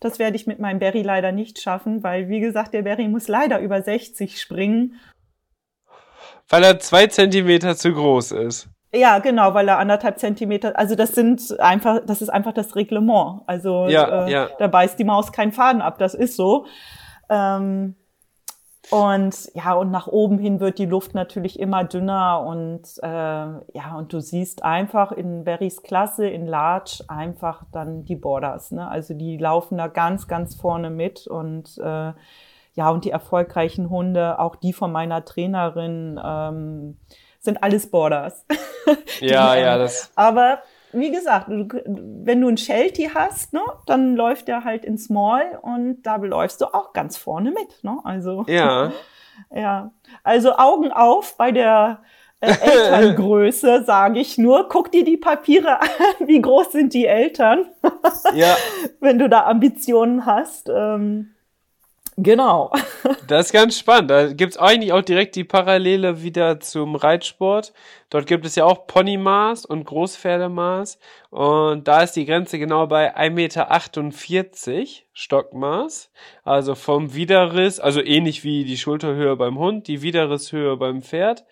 das 0.00 0.18
werde 0.18 0.34
ich 0.34 0.48
mit 0.48 0.58
meinem 0.58 0.80
Barry 0.80 1.02
leider 1.02 1.30
nicht 1.30 1.60
schaffen, 1.60 2.02
weil 2.02 2.28
wie 2.28 2.40
gesagt, 2.40 2.74
der 2.74 2.82
Barry 2.82 3.06
muss 3.06 3.28
leider 3.28 3.60
über 3.60 3.80
60 3.80 4.40
springen. 4.40 4.98
Weil 6.48 6.64
er 6.64 6.80
zwei 6.80 7.06
Zentimeter 7.06 7.76
zu 7.76 7.92
groß 7.92 8.32
ist. 8.32 8.68
Ja, 8.92 9.20
genau, 9.20 9.54
weil 9.54 9.68
er 9.68 9.78
anderthalb 9.78 10.18
Zentimeter, 10.18 10.76
also 10.76 10.96
das 10.96 11.12
sind 11.12 11.60
einfach, 11.60 12.00
das 12.04 12.22
ist 12.22 12.28
einfach 12.28 12.52
das 12.52 12.74
Reglement. 12.74 13.42
Also 13.46 13.86
ja, 13.86 14.26
äh, 14.26 14.30
ja. 14.30 14.48
da 14.58 14.66
beißt 14.66 14.98
die 14.98 15.04
Maus 15.04 15.30
keinen 15.30 15.52
Faden 15.52 15.80
ab, 15.80 15.98
das 15.98 16.14
ist 16.14 16.34
so. 16.34 16.66
Ähm, 17.28 17.94
und 18.90 19.54
ja, 19.54 19.74
und 19.74 19.92
nach 19.92 20.08
oben 20.08 20.38
hin 20.38 20.58
wird 20.58 20.78
die 20.78 20.86
Luft 20.86 21.14
natürlich 21.14 21.60
immer 21.60 21.84
dünner 21.84 22.44
und 22.44 22.82
äh, 23.02 23.06
ja, 23.06 23.94
und 23.96 24.12
du 24.12 24.20
siehst 24.20 24.64
einfach 24.64 25.12
in 25.12 25.44
Berrys 25.44 25.82
Klasse, 25.82 26.26
in 26.26 26.46
Large, 26.46 27.04
einfach 27.06 27.62
dann 27.70 28.04
die 28.04 28.16
Borders. 28.16 28.72
Ne? 28.72 28.88
Also 28.88 29.14
die 29.14 29.36
laufen 29.36 29.78
da 29.78 29.86
ganz, 29.86 30.26
ganz 30.26 30.56
vorne 30.56 30.90
mit 30.90 31.28
und 31.28 31.78
äh, 31.78 32.12
ja, 32.74 32.90
und 32.90 33.04
die 33.04 33.10
erfolgreichen 33.10 33.90
Hunde, 33.90 34.40
auch 34.40 34.56
die 34.56 34.72
von 34.72 34.90
meiner 34.90 35.24
Trainerin, 35.24 36.20
ähm, 36.24 36.98
sind 37.40 37.62
alles 37.62 37.90
Borders. 37.90 38.44
ja, 39.20 39.56
ja, 39.56 39.78
das. 39.78 40.10
Aber 40.14 40.62
wie 40.92 41.10
gesagt, 41.10 41.46
wenn 41.48 42.40
du 42.40 42.48
einen 42.48 42.56
Sheltie 42.56 43.10
hast, 43.14 43.52
ne, 43.52 43.62
dann 43.86 44.16
läuft 44.16 44.48
der 44.48 44.64
halt 44.64 44.84
in 44.84 44.98
Small 44.98 45.58
und 45.62 46.02
da 46.02 46.16
läufst 46.16 46.60
du 46.60 46.66
auch 46.66 46.92
ganz 46.92 47.16
vorne 47.16 47.50
mit. 47.50 47.82
Ne? 47.82 47.98
Also, 48.04 48.44
ja. 48.48 48.92
ja. 49.54 49.92
Also 50.24 50.56
Augen 50.56 50.90
auf 50.90 51.36
bei 51.36 51.52
der 51.52 52.00
äh, 52.40 52.52
Elterngröße, 52.60 53.84
sage 53.84 54.18
ich 54.18 54.36
nur. 54.36 54.68
Guck 54.68 54.90
dir 54.90 55.04
die 55.04 55.16
Papiere 55.16 55.80
an, 55.80 55.88
wie 56.26 56.40
groß 56.40 56.72
sind 56.72 56.92
die 56.92 57.06
Eltern, 57.06 57.66
ja. 58.34 58.56
wenn 59.00 59.18
du 59.18 59.28
da 59.28 59.44
Ambitionen 59.44 60.26
hast. 60.26 60.68
Ähm, 60.68 61.34
Genau. 62.22 62.70
Das 63.26 63.46
ist 63.46 63.52
ganz 63.52 63.78
spannend. 63.78 64.10
Da 64.10 64.32
gibt's 64.32 64.58
eigentlich 64.58 64.92
auch 64.92 65.00
direkt 65.00 65.36
die 65.36 65.44
Parallele 65.44 66.22
wieder 66.22 66.60
zum 66.60 66.96
Reitsport. 66.96 67.72
Dort 68.10 68.26
gibt 68.26 68.44
es 68.44 68.56
ja 68.56 68.64
auch 68.64 68.86
Ponymaß 68.86 69.64
und 69.64 69.84
Großpferdemaß. 69.84 70.98
Und 71.30 71.88
da 71.88 72.02
ist 72.02 72.12
die 72.16 72.26
Grenze 72.26 72.58
genau 72.58 72.86
bei 72.86 73.16
1,48 73.16 73.30
Meter 73.30 74.86
Stockmaß. 75.12 76.10
Also 76.44 76.74
vom 76.74 77.14
Widerriss, 77.14 77.80
also 77.80 78.02
ähnlich 78.02 78.44
wie 78.44 78.64
die 78.64 78.76
Schulterhöhe 78.76 79.36
beim 79.36 79.58
Hund, 79.58 79.88
die 79.88 80.02
Widerrisshöhe 80.02 80.76
beim 80.76 81.00
Pferd. 81.00 81.44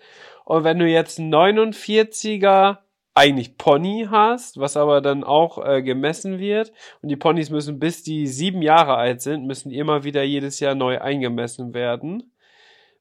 Und 0.45 0.65
wenn 0.65 0.79
du 0.79 0.87
jetzt 0.87 1.19
49er 1.19 2.79
eigentlich 3.19 3.59
Pony 3.59 4.07
hast, 4.11 4.59
was 4.59 4.77
aber 4.77 5.01
dann 5.01 5.25
auch 5.25 5.65
äh, 5.65 5.83
gemessen 5.83 6.39
wird. 6.39 6.73
Und 7.03 7.09
die 7.09 7.17
Ponys 7.17 7.51
müssen 7.51 7.79
bis 7.79 8.03
die 8.03 8.27
sieben 8.27 8.63
Jahre 8.63 8.97
alt 8.97 9.21
sind, 9.21 9.47
müssen 9.47 9.71
immer 9.71 10.05
wieder 10.05 10.23
jedes 10.23 10.61
Jahr 10.61 10.75
neu 10.75 11.01
eingemessen 11.01 11.75
werden. 11.75 12.33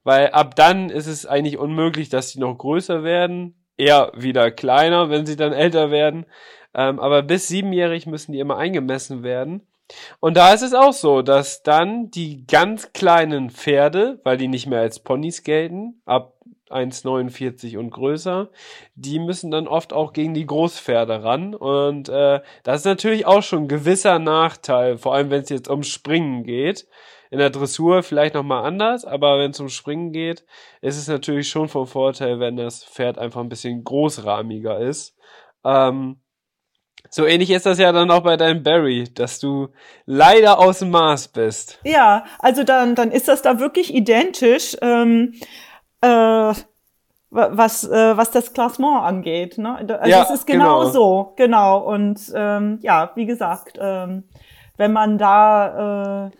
Weil 0.03 0.29
ab 0.29 0.55
dann 0.55 0.89
ist 0.89 1.07
es 1.07 1.25
eigentlich 1.25 1.57
unmöglich, 1.57 2.09
dass 2.09 2.31
sie 2.31 2.39
noch 2.39 2.57
größer 2.57 3.03
werden. 3.03 3.55
Eher 3.77 4.11
wieder 4.15 4.51
kleiner, 4.51 5.09
wenn 5.09 5.25
sie 5.25 5.35
dann 5.35 5.53
älter 5.53 5.91
werden. 5.91 6.25
Ähm, 6.73 6.99
aber 6.99 7.23
bis 7.23 7.47
siebenjährig 7.47 8.07
müssen 8.07 8.31
die 8.31 8.39
immer 8.39 8.57
eingemessen 8.57 9.23
werden. 9.23 9.67
Und 10.19 10.37
da 10.37 10.53
ist 10.53 10.61
es 10.61 10.73
auch 10.73 10.93
so, 10.93 11.21
dass 11.21 11.63
dann 11.63 12.11
die 12.11 12.45
ganz 12.45 12.91
kleinen 12.93 13.49
Pferde, 13.49 14.19
weil 14.23 14.37
die 14.37 14.47
nicht 14.47 14.67
mehr 14.67 14.81
als 14.81 14.99
Ponys 14.99 15.43
gelten, 15.43 16.01
ab 16.05 16.36
1,49 16.69 17.77
und 17.77 17.91
größer, 17.91 18.49
die 18.95 19.19
müssen 19.19 19.51
dann 19.51 19.67
oft 19.67 19.93
auch 19.93 20.13
gegen 20.13 20.33
die 20.33 20.45
Großpferde 20.45 21.23
ran. 21.23 21.55
Und 21.55 22.09
äh, 22.09 22.41
das 22.63 22.81
ist 22.81 22.85
natürlich 22.85 23.25
auch 23.25 23.43
schon 23.43 23.63
ein 23.63 23.67
gewisser 23.67 24.19
Nachteil, 24.19 24.97
vor 24.97 25.13
allem 25.13 25.29
wenn 25.29 25.41
es 25.41 25.49
jetzt 25.49 25.69
ums 25.69 25.87
Springen 25.87 26.43
geht. 26.43 26.87
In 27.29 27.39
der 27.39 27.49
Dressur 27.49 28.03
vielleicht 28.03 28.35
nochmal 28.35 28.65
anders, 28.65 29.03
aber 29.03 29.37
wenn 29.39 29.51
es 29.51 29.59
um 29.59 29.67
Springen 29.67 30.13
geht, 30.13 30.45
ist 30.81 30.97
es 30.97 31.09
natürlich 31.09 31.49
schon 31.49 31.67
vom 31.67 31.85
Vorteil, 31.85 32.39
wenn 32.39 32.55
das 32.55 32.85
Pferd 32.85 33.17
einfach 33.17 33.41
ein 33.41 33.49
bisschen 33.49 33.83
großrahmiger 33.83 34.79
ist. 34.79 35.17
Ähm, 35.65 36.21
so 37.09 37.25
ähnlich 37.25 37.51
ist 37.51 37.65
das 37.65 37.79
ja 37.79 37.91
dann 37.91 38.11
auch 38.11 38.23
bei 38.23 38.37
deinem 38.37 38.63
Barry, 38.63 39.05
dass 39.13 39.39
du 39.39 39.69
leider 40.05 40.59
aus 40.59 40.79
dem 40.79 40.91
Maß 40.91 41.29
bist. 41.29 41.79
Ja, 41.83 42.25
also 42.39 42.63
dann, 42.63 42.95
dann 42.95 43.11
ist 43.11 43.27
das 43.27 43.41
da 43.41 43.59
wirklich 43.59 43.93
identisch. 43.93 44.75
Ähm, 44.81 45.33
äh, 46.01 46.53
was, 47.29 47.83
äh, 47.83 48.17
was 48.17 48.31
das 48.31 48.53
Klassement 48.53 49.03
angeht. 49.03 49.57
Ne? 49.57 49.75
Also 49.75 49.93
ja, 50.09 50.23
es 50.23 50.29
ist 50.29 50.47
genau, 50.47 50.79
genau 50.79 50.91
so, 50.91 51.33
genau. 51.35 51.79
Und 51.79 52.19
ähm, 52.35 52.79
ja, 52.81 53.11
wie 53.15 53.25
gesagt, 53.25 53.77
ähm, 53.79 54.23
wenn 54.77 54.93
man 54.93 55.17
da, 55.17 56.27
äh, 56.27 56.31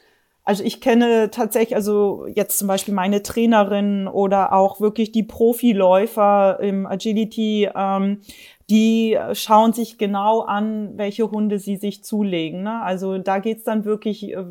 also 0.44 0.64
ich 0.64 0.80
kenne 0.80 1.30
tatsächlich, 1.30 1.76
also 1.76 2.26
jetzt 2.28 2.58
zum 2.58 2.68
Beispiel 2.68 2.94
meine 2.94 3.22
Trainerin 3.22 4.08
oder 4.08 4.54
auch 4.54 4.80
wirklich 4.80 5.12
die 5.12 5.24
Profiläufer 5.24 6.60
im 6.62 6.86
Agility, 6.86 7.70
ähm, 7.76 8.22
die 8.70 9.18
schauen 9.32 9.72
sich 9.72 9.98
genau 9.98 10.42
an, 10.42 10.98
welche 10.98 11.32
Hunde 11.32 11.58
sie 11.58 11.78
sich 11.78 12.04
zulegen. 12.04 12.64
Ne? 12.64 12.82
Also 12.82 13.18
da 13.18 13.40
geht's 13.40 13.64
dann 13.64 13.86
wirklich 13.86 14.34
äh, 14.34 14.44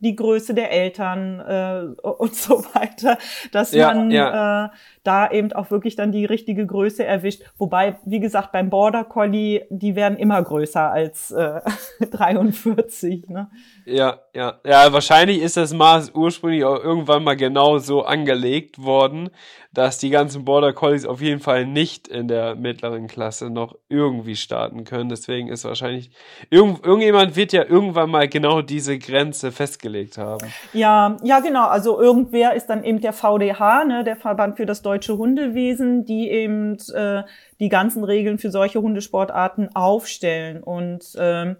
die 0.00 0.14
Größe 0.14 0.52
der 0.52 0.70
Eltern 0.70 1.40
äh, 1.40 2.08
und 2.08 2.34
so 2.34 2.62
weiter, 2.74 3.16
dass 3.52 3.72
ja, 3.72 3.94
man 3.94 4.10
ja. 4.10 4.66
Äh, 4.66 4.68
da 5.02 5.30
eben 5.30 5.52
auch 5.52 5.70
wirklich 5.70 5.96
dann 5.96 6.12
die 6.12 6.26
richtige 6.26 6.66
Größe 6.66 7.04
erwischt. 7.04 7.42
Wobei, 7.56 7.96
wie 8.04 8.20
gesagt, 8.20 8.52
beim 8.52 8.68
Border 8.68 9.04
Collie, 9.04 9.66
die 9.70 9.96
werden 9.96 10.18
immer 10.18 10.42
größer 10.42 10.90
als 10.90 11.30
äh, 11.30 11.60
43. 12.10 13.28
Ne? 13.28 13.50
Ja, 13.86 14.20
ja. 14.34 14.60
Ja, 14.66 14.92
wahrscheinlich 14.92 15.40
ist 15.40 15.56
das 15.56 15.72
Maß 15.72 16.12
ursprünglich 16.14 16.64
auch 16.64 16.82
irgendwann 16.82 17.24
mal 17.24 17.36
genau 17.36 17.78
so 17.78 18.02
angelegt 18.02 18.82
worden, 18.82 19.30
dass 19.74 19.98
die 19.98 20.10
ganzen 20.10 20.44
Border 20.44 20.72
Collies 20.72 21.04
auf 21.04 21.20
jeden 21.20 21.40
Fall 21.40 21.66
nicht 21.66 22.06
in 22.06 22.28
der 22.28 22.54
mittleren 22.54 23.08
Klasse 23.08 23.50
noch 23.50 23.74
irgendwie 23.88 24.36
starten 24.36 24.84
können. 24.84 25.08
Deswegen 25.08 25.48
ist 25.48 25.64
wahrscheinlich, 25.64 26.10
irgend, 26.48 26.84
irgendjemand 26.84 27.34
wird 27.34 27.52
ja 27.52 27.64
irgendwann 27.64 28.10
mal 28.10 28.28
genau 28.28 28.62
diese 28.62 28.98
Grenze 28.98 29.50
festgelegt 29.50 30.16
haben. 30.16 30.48
Ja, 30.72 31.16
ja, 31.24 31.40
genau. 31.40 31.66
Also 31.66 32.00
irgendwer 32.00 32.54
ist 32.54 32.66
dann 32.66 32.84
eben 32.84 33.00
der 33.00 33.12
VDH, 33.12 33.84
ne, 33.84 34.04
der 34.04 34.16
Verband 34.16 34.56
für 34.56 34.66
das 34.66 34.82
deutsche 34.82 35.18
Hundewesen, 35.18 36.04
die 36.04 36.30
eben 36.30 36.76
äh, 36.94 37.24
die 37.58 37.68
ganzen 37.68 38.04
Regeln 38.04 38.38
für 38.38 38.50
solche 38.50 38.80
Hundesportarten 38.80 39.74
aufstellen. 39.74 40.62
Und 40.62 41.04
ähm, 41.18 41.56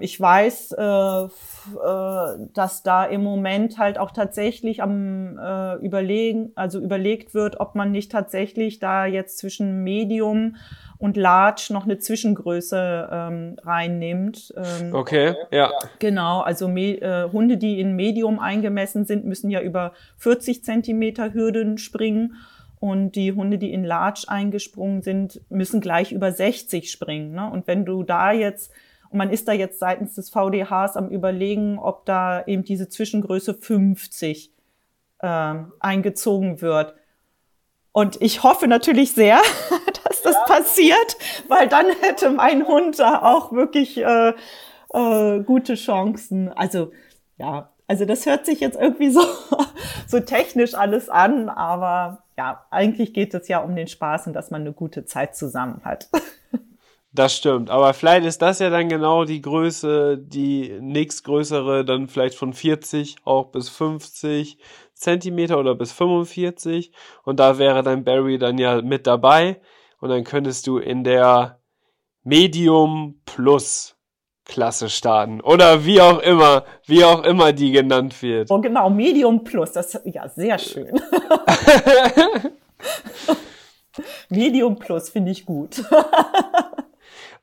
ich 0.00 0.20
weiß, 0.20 0.72
äh, 0.72 1.24
äh, 1.24 1.28
dass 2.54 2.82
da 2.82 3.04
im 3.04 3.22
Moment 3.22 3.78
halt 3.78 3.98
auch 3.98 4.12
tatsächlich 4.12 4.82
am 4.82 5.38
äh, 5.38 5.74
überlegen, 5.76 6.52
also 6.54 6.78
überlegt 6.78 7.34
wird, 7.34 7.58
ob 7.58 7.74
man 7.74 7.90
nicht 7.90 8.12
tatsächlich 8.12 8.78
da 8.78 9.06
jetzt 9.06 9.38
zwischen 9.38 9.82
Medium 9.82 10.56
und 10.98 11.16
Large 11.16 11.68
noch 11.70 11.84
eine 11.84 11.98
Zwischengröße 11.98 13.08
ähm, 13.10 13.56
reinnimmt. 13.62 14.54
Ähm, 14.56 14.94
okay, 14.94 15.34
ja. 15.50 15.72
Genau, 15.98 16.40
also 16.40 16.68
äh, 16.68 17.28
Hunde, 17.30 17.56
die 17.56 17.80
in 17.80 17.96
Medium 17.96 18.38
eingemessen 18.38 19.04
sind, 19.04 19.24
müssen 19.24 19.50
ja 19.50 19.60
über 19.60 19.92
40 20.18 20.64
Zentimeter 20.64 21.34
Hürden 21.34 21.78
springen. 21.78 22.36
Und 22.78 23.12
die 23.12 23.32
Hunde, 23.32 23.58
die 23.58 23.72
in 23.72 23.84
Large 23.84 24.24
eingesprungen 24.28 25.02
sind, 25.02 25.40
müssen 25.48 25.80
gleich 25.80 26.12
über 26.12 26.30
60 26.30 26.90
springen. 26.90 27.32
Ne? 27.32 27.50
Und 27.50 27.66
wenn 27.66 27.84
du 27.84 28.02
da 28.02 28.32
jetzt 28.32 28.70
man 29.16 29.30
ist 29.30 29.48
da 29.48 29.52
jetzt 29.52 29.78
seitens 29.78 30.14
des 30.14 30.30
VDHs 30.30 30.96
am 30.96 31.08
überlegen, 31.08 31.78
ob 31.78 32.06
da 32.06 32.44
eben 32.46 32.64
diese 32.64 32.88
Zwischengröße 32.88 33.54
50 33.54 34.52
äh, 35.20 35.54
eingezogen 35.80 36.60
wird. 36.60 36.94
Und 37.92 38.20
ich 38.20 38.42
hoffe 38.42 38.68
natürlich 38.68 39.12
sehr, 39.12 39.38
dass 40.04 40.22
das 40.22 40.34
ja. 40.34 40.44
passiert, 40.44 41.16
weil 41.48 41.68
dann 41.68 41.86
hätte 42.02 42.30
mein 42.30 42.66
Hund 42.66 42.98
da 42.98 43.22
auch 43.22 43.52
wirklich 43.52 43.98
äh, 43.98 44.34
äh, 44.92 45.40
gute 45.40 45.74
Chancen. 45.74 46.52
Also 46.52 46.92
ja, 47.38 47.70
also 47.86 48.04
das 48.04 48.26
hört 48.26 48.46
sich 48.46 48.60
jetzt 48.60 48.78
irgendwie 48.78 49.10
so, 49.10 49.22
so 50.06 50.20
technisch 50.20 50.74
alles 50.74 51.08
an, 51.08 51.48
aber 51.48 52.24
ja, 52.36 52.66
eigentlich 52.70 53.14
geht 53.14 53.32
es 53.34 53.48
ja 53.48 53.60
um 53.60 53.74
den 53.74 53.88
Spaß 53.88 54.26
und 54.26 54.32
dass 54.32 54.50
man 54.50 54.62
eine 54.62 54.72
gute 54.72 55.04
Zeit 55.04 55.36
zusammen 55.36 55.80
hat. 55.84 56.08
Das 57.16 57.34
stimmt, 57.34 57.70
aber 57.70 57.94
vielleicht 57.94 58.26
ist 58.26 58.42
das 58.42 58.58
ja 58.58 58.68
dann 58.68 58.90
genau 58.90 59.24
die 59.24 59.40
Größe, 59.40 60.18
die 60.18 60.76
nächstgrößere, 60.82 61.82
dann 61.82 62.08
vielleicht 62.08 62.36
von 62.36 62.52
40 62.52 63.16
auch 63.24 63.46
bis 63.46 63.70
50 63.70 64.58
Zentimeter 64.92 65.58
oder 65.58 65.74
bis 65.74 65.92
45 65.92 66.92
und 67.24 67.40
da 67.40 67.56
wäre 67.56 67.82
dein 67.82 68.04
Barry 68.04 68.36
dann 68.36 68.58
ja 68.58 68.82
mit 68.82 69.06
dabei 69.06 69.62
und 69.98 70.10
dann 70.10 70.24
könntest 70.24 70.66
du 70.66 70.76
in 70.76 71.04
der 71.04 71.58
Medium 72.22 73.22
Plus 73.24 73.96
Klasse 74.44 74.90
starten 74.90 75.40
oder 75.40 75.86
wie 75.86 76.02
auch 76.02 76.18
immer, 76.18 76.66
wie 76.84 77.02
auch 77.02 77.24
immer 77.24 77.54
die 77.54 77.72
genannt 77.72 78.20
wird. 78.20 78.50
Oh 78.50 78.60
genau, 78.60 78.90
Medium 78.90 79.42
Plus, 79.42 79.72
das 79.72 79.98
ja 80.04 80.28
sehr 80.28 80.58
schön. 80.58 81.00
Medium 84.28 84.76
Plus 84.76 85.08
finde 85.08 85.32
ich 85.32 85.46
gut. 85.46 85.82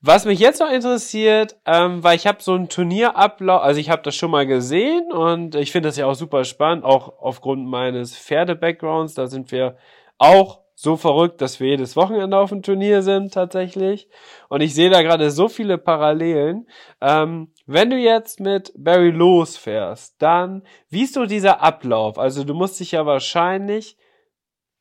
Was 0.05 0.25
mich 0.25 0.39
jetzt 0.39 0.59
noch 0.59 0.69
interessiert, 0.69 1.55
ähm, 1.65 2.03
weil 2.03 2.17
ich 2.17 2.27
habe 2.27 2.43
so 2.43 2.53
ein 2.55 2.67
Turnierablauf, 2.67 3.63
also 3.63 3.79
ich 3.79 3.89
habe 3.89 4.01
das 4.01 4.13
schon 4.17 4.31
mal 4.31 4.45
gesehen 4.45 5.13
und 5.13 5.55
ich 5.55 5.71
finde 5.71 5.87
das 5.87 5.95
ja 5.95 6.07
auch 6.07 6.15
super 6.15 6.43
spannend, 6.43 6.83
auch 6.83 7.19
aufgrund 7.19 7.65
meines 7.65 8.13
Pferde-Backgrounds. 8.17 9.13
Da 9.13 9.27
sind 9.27 9.53
wir 9.53 9.77
auch 10.17 10.59
so 10.75 10.97
verrückt, 10.97 11.39
dass 11.39 11.61
wir 11.61 11.69
jedes 11.69 11.95
Wochenende 11.95 12.37
auf 12.37 12.49
dem 12.49 12.63
Turnier 12.63 13.01
sind 13.01 13.33
tatsächlich. 13.33 14.09
Und 14.49 14.59
ich 14.59 14.73
sehe 14.73 14.89
da 14.89 15.03
gerade 15.03 15.31
so 15.31 15.47
viele 15.47 15.77
Parallelen. 15.77 16.67
Ähm, 16.99 17.53
wenn 17.65 17.89
du 17.89 17.95
jetzt 17.95 18.41
mit 18.41 18.73
Barry 18.75 19.11
losfährst, 19.11 20.21
dann 20.21 20.63
wie 20.89 21.03
ist 21.03 21.13
so 21.13 21.25
dieser 21.25 21.61
Ablauf? 21.61 22.19
Also 22.19 22.43
du 22.43 22.53
musst 22.53 22.77
dich 22.81 22.91
ja 22.91 23.05
wahrscheinlich 23.05 23.95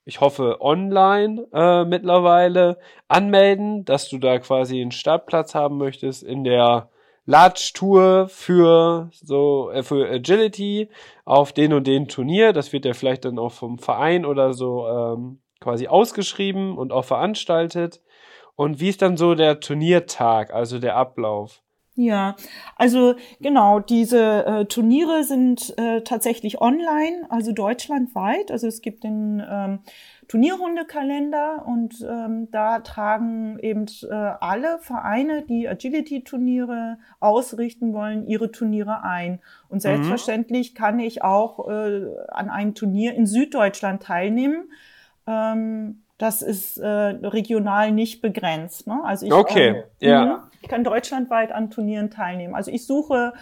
ich 0.04 0.20
hoffe, 0.20 0.60
online 0.60 1.46
äh, 1.52 1.84
mittlerweile 1.84 2.78
anmelden, 3.08 3.84
dass 3.84 4.08
du 4.08 4.18
da 4.18 4.38
quasi 4.38 4.80
einen 4.80 4.90
Startplatz 4.90 5.54
haben 5.54 5.78
möchtest 5.78 6.22
in 6.22 6.44
der 6.44 6.90
Large 7.24 7.70
Tour 7.74 8.28
für 8.28 9.10
so 9.12 9.70
äh, 9.70 9.82
für 9.84 10.08
Agility 10.08 10.88
auf 11.24 11.52
den 11.52 11.72
und 11.72 11.86
den 11.86 12.08
Turnier. 12.08 12.52
Das 12.52 12.72
wird 12.72 12.84
ja 12.84 12.94
vielleicht 12.94 13.24
dann 13.24 13.38
auch 13.38 13.52
vom 13.52 13.78
Verein 13.78 14.24
oder 14.26 14.54
so 14.54 14.88
ähm, 14.88 15.40
quasi 15.60 15.86
ausgeschrieben 15.86 16.76
und 16.76 16.92
auch 16.92 17.04
veranstaltet. 17.04 18.02
Und 18.56 18.80
wie 18.80 18.88
ist 18.88 19.02
dann 19.02 19.16
so 19.16 19.34
der 19.34 19.60
Turniertag, 19.60 20.52
also 20.52 20.78
der 20.80 20.96
Ablauf? 20.96 21.62
Ja, 21.94 22.36
also 22.76 23.16
genau, 23.40 23.78
diese 23.78 24.46
äh, 24.46 24.64
Turniere 24.64 25.24
sind 25.24 25.74
äh, 25.78 26.00
tatsächlich 26.00 26.58
online, 26.58 27.26
also 27.28 27.52
deutschlandweit. 27.52 28.50
Also 28.50 28.66
es 28.66 28.80
gibt 28.80 29.04
den 29.04 29.42
ähm, 29.46 29.80
Turnierhundekalender 30.26 31.66
und 31.66 32.00
ähm, 32.08 32.50
da 32.50 32.78
tragen 32.78 33.58
eben 33.58 33.84
äh, 34.08 34.14
alle 34.14 34.78
Vereine, 34.78 35.42
die 35.42 35.68
Agility-Turniere 35.68 36.96
ausrichten 37.20 37.92
wollen, 37.92 38.26
ihre 38.26 38.50
Turniere 38.50 39.02
ein. 39.02 39.40
Und 39.68 39.76
mhm. 39.76 39.80
selbstverständlich 39.80 40.72
mhm. 40.72 40.78
kann 40.78 40.98
ich 40.98 41.22
auch 41.22 41.68
äh, 41.68 42.06
an 42.28 42.48
einem 42.48 42.74
Turnier 42.74 43.14
in 43.14 43.26
Süddeutschland 43.26 44.02
teilnehmen. 44.02 44.70
Ähm, 45.26 46.01
das 46.22 46.40
ist 46.40 46.78
äh, 46.78 46.86
regional 46.86 47.90
nicht 47.90 48.22
begrenzt. 48.22 48.86
Ne? 48.86 49.00
Also 49.02 49.26
ich, 49.26 49.32
okay, 49.32 49.68
ähm, 49.68 49.84
ja. 49.98 50.24
Mhm. 50.24 50.42
Ich 50.60 50.68
kann 50.68 50.84
deutschlandweit 50.84 51.50
an 51.50 51.68
Turnieren 51.68 52.10
teilnehmen. 52.10 52.54
Also 52.54 52.70
ich 52.70 52.86
suche 52.86 53.32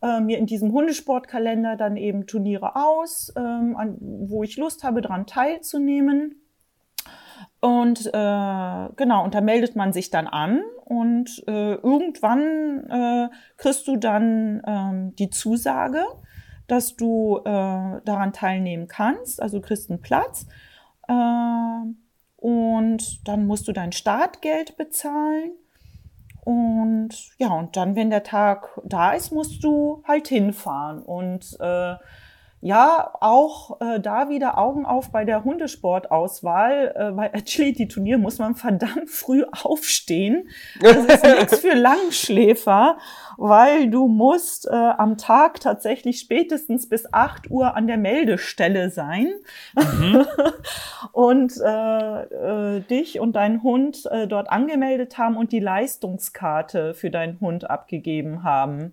äh, 0.00 0.20
mir 0.20 0.38
in 0.38 0.46
diesem 0.46 0.70
Hundesportkalender 0.70 1.74
dann 1.74 1.96
eben 1.96 2.28
Turniere 2.28 2.76
aus, 2.76 3.32
ähm, 3.36 3.74
an, 3.76 3.96
wo 4.00 4.44
ich 4.44 4.56
Lust 4.56 4.84
habe, 4.84 5.00
daran 5.00 5.26
teilzunehmen. 5.26 6.40
Und 7.58 8.06
äh, 8.06 8.88
genau, 8.94 9.24
und 9.24 9.34
da 9.34 9.40
meldet 9.40 9.74
man 9.74 9.92
sich 9.92 10.10
dann 10.10 10.28
an 10.28 10.62
und 10.84 11.42
äh, 11.48 11.74
irgendwann 11.74 12.84
äh, 12.88 13.28
kriegst 13.56 13.88
du 13.88 13.96
dann 13.96 14.62
ähm, 14.64 15.16
die 15.16 15.30
Zusage, 15.30 16.04
dass 16.68 16.94
du 16.94 17.38
äh, 17.38 17.42
daran 17.44 18.32
teilnehmen 18.32 18.86
kannst. 18.86 19.42
Also 19.42 19.58
du 19.58 19.66
kriegst 19.66 19.90
einen 19.90 20.00
Platz. 20.00 20.46
Äh, 21.08 21.14
und 22.40 23.26
dann 23.28 23.46
musst 23.46 23.68
du 23.68 23.72
dein 23.72 23.92
Startgeld 23.92 24.76
bezahlen. 24.76 25.52
Und 26.42 27.10
ja, 27.36 27.48
und 27.48 27.76
dann, 27.76 27.96
wenn 27.96 28.10
der 28.10 28.22
Tag 28.22 28.80
da 28.84 29.12
ist, 29.12 29.30
musst 29.30 29.62
du 29.62 30.02
halt 30.08 30.26
hinfahren. 30.28 31.02
Und 31.02 31.56
äh, 31.60 31.96
ja, 32.62 33.10
auch 33.20 33.80
äh, 33.80 34.00
da 34.00 34.28
wieder 34.28 34.58
Augen 34.58 34.84
auf 34.84 35.10
bei 35.10 35.24
der 35.24 35.44
Hundesportauswahl. 35.44 36.92
Äh, 36.94 37.12
bei 37.12 37.32
Agility-Turnier 37.34 38.18
muss 38.18 38.38
man 38.38 38.54
verdammt 38.54 39.08
früh 39.08 39.44
aufstehen. 39.62 40.48
Das 40.80 40.96
ist 40.96 41.24
nichts 41.24 41.58
für 41.60 41.74
Langschläfer, 41.74 42.98
weil 43.38 43.88
du 43.88 44.08
musst 44.08 44.66
äh, 44.66 44.74
am 44.74 45.16
Tag 45.16 45.60
tatsächlich 45.60 46.20
spätestens 46.20 46.86
bis 46.88 47.10
acht 47.12 47.50
Uhr 47.50 47.76
an 47.76 47.86
der 47.86 47.96
Meldestelle 47.96 48.90
sein 48.90 49.32
mhm. 49.74 50.26
und 51.12 51.54
äh, 51.64 52.76
äh, 52.76 52.80
dich 52.80 53.20
und 53.20 53.36
deinen 53.36 53.62
Hund 53.62 54.04
äh, 54.10 54.26
dort 54.26 54.50
angemeldet 54.50 55.16
haben 55.16 55.38
und 55.38 55.52
die 55.52 55.60
Leistungskarte 55.60 56.92
für 56.92 57.10
deinen 57.10 57.40
Hund 57.40 57.70
abgegeben 57.70 58.42
haben. 58.42 58.92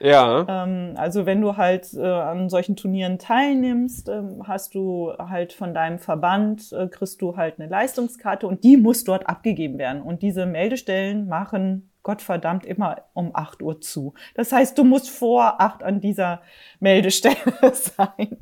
Ja. 0.00 0.46
Ähm, 0.48 0.94
also 0.96 1.26
wenn 1.26 1.40
du 1.40 1.56
halt 1.56 1.92
äh, 1.94 2.04
an 2.04 2.48
solchen 2.48 2.76
Turnieren 2.76 3.18
teilnimmst, 3.18 4.08
ähm, 4.08 4.42
hast 4.46 4.74
du 4.74 5.12
halt 5.18 5.52
von 5.52 5.74
deinem 5.74 5.98
Verband, 5.98 6.72
äh, 6.72 6.88
kriegst 6.88 7.20
du 7.20 7.36
halt 7.36 7.58
eine 7.58 7.68
Leistungskarte 7.68 8.46
und 8.46 8.64
die 8.64 8.76
muss 8.76 9.04
dort 9.04 9.28
abgegeben 9.28 9.78
werden. 9.78 10.02
Und 10.02 10.22
diese 10.22 10.46
Meldestellen 10.46 11.28
machen 11.28 11.90
Gottverdammt 12.04 12.64
immer 12.64 13.02
um 13.12 13.32
8 13.34 13.60
Uhr 13.60 13.80
zu. 13.80 14.14
Das 14.34 14.52
heißt, 14.52 14.78
du 14.78 14.84
musst 14.84 15.10
vor 15.10 15.60
8 15.60 15.82
an 15.82 16.00
dieser 16.00 16.40
Meldestelle 16.80 17.36
sein. 17.72 18.38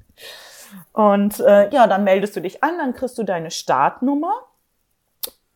Und 0.93 1.41
äh, 1.41 1.71
ja, 1.71 1.87
dann 1.87 2.05
meldest 2.05 2.37
du 2.37 2.41
dich 2.41 2.63
an, 2.63 2.79
dann 2.79 2.95
kriegst 2.95 3.19
du 3.19 3.23
deine 3.23 3.51
Startnummer 3.51 4.35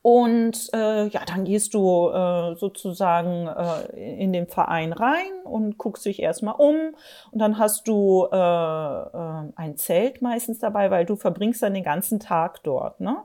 und 0.03 0.71
äh, 0.73 1.09
ja, 1.09 1.21
dann 1.27 1.45
gehst 1.45 1.75
du 1.75 2.09
äh, 2.09 2.55
sozusagen 2.57 3.49
äh, 3.49 4.19
in 4.19 4.33
den 4.33 4.47
Verein 4.47 4.95
rein 4.95 5.31
und 5.45 5.77
guckst 5.77 6.07
dich 6.07 6.23
erstmal 6.23 6.55
um. 6.55 6.95
Und 7.31 7.39
dann 7.39 7.59
hast 7.59 7.87
du 7.87 8.27
äh, 8.33 8.37
äh, 8.37 9.53
ein 9.57 9.77
Zelt 9.77 10.23
meistens 10.23 10.59
dabei, 10.59 10.91
weil 10.91 11.05
du 11.05 11.17
verbringst 11.17 11.63
dann 11.63 11.75
den 11.75 11.85
ganzen 11.85 12.19
Tag 12.19 12.63
dort. 12.63 13.01
Ne? 13.01 13.17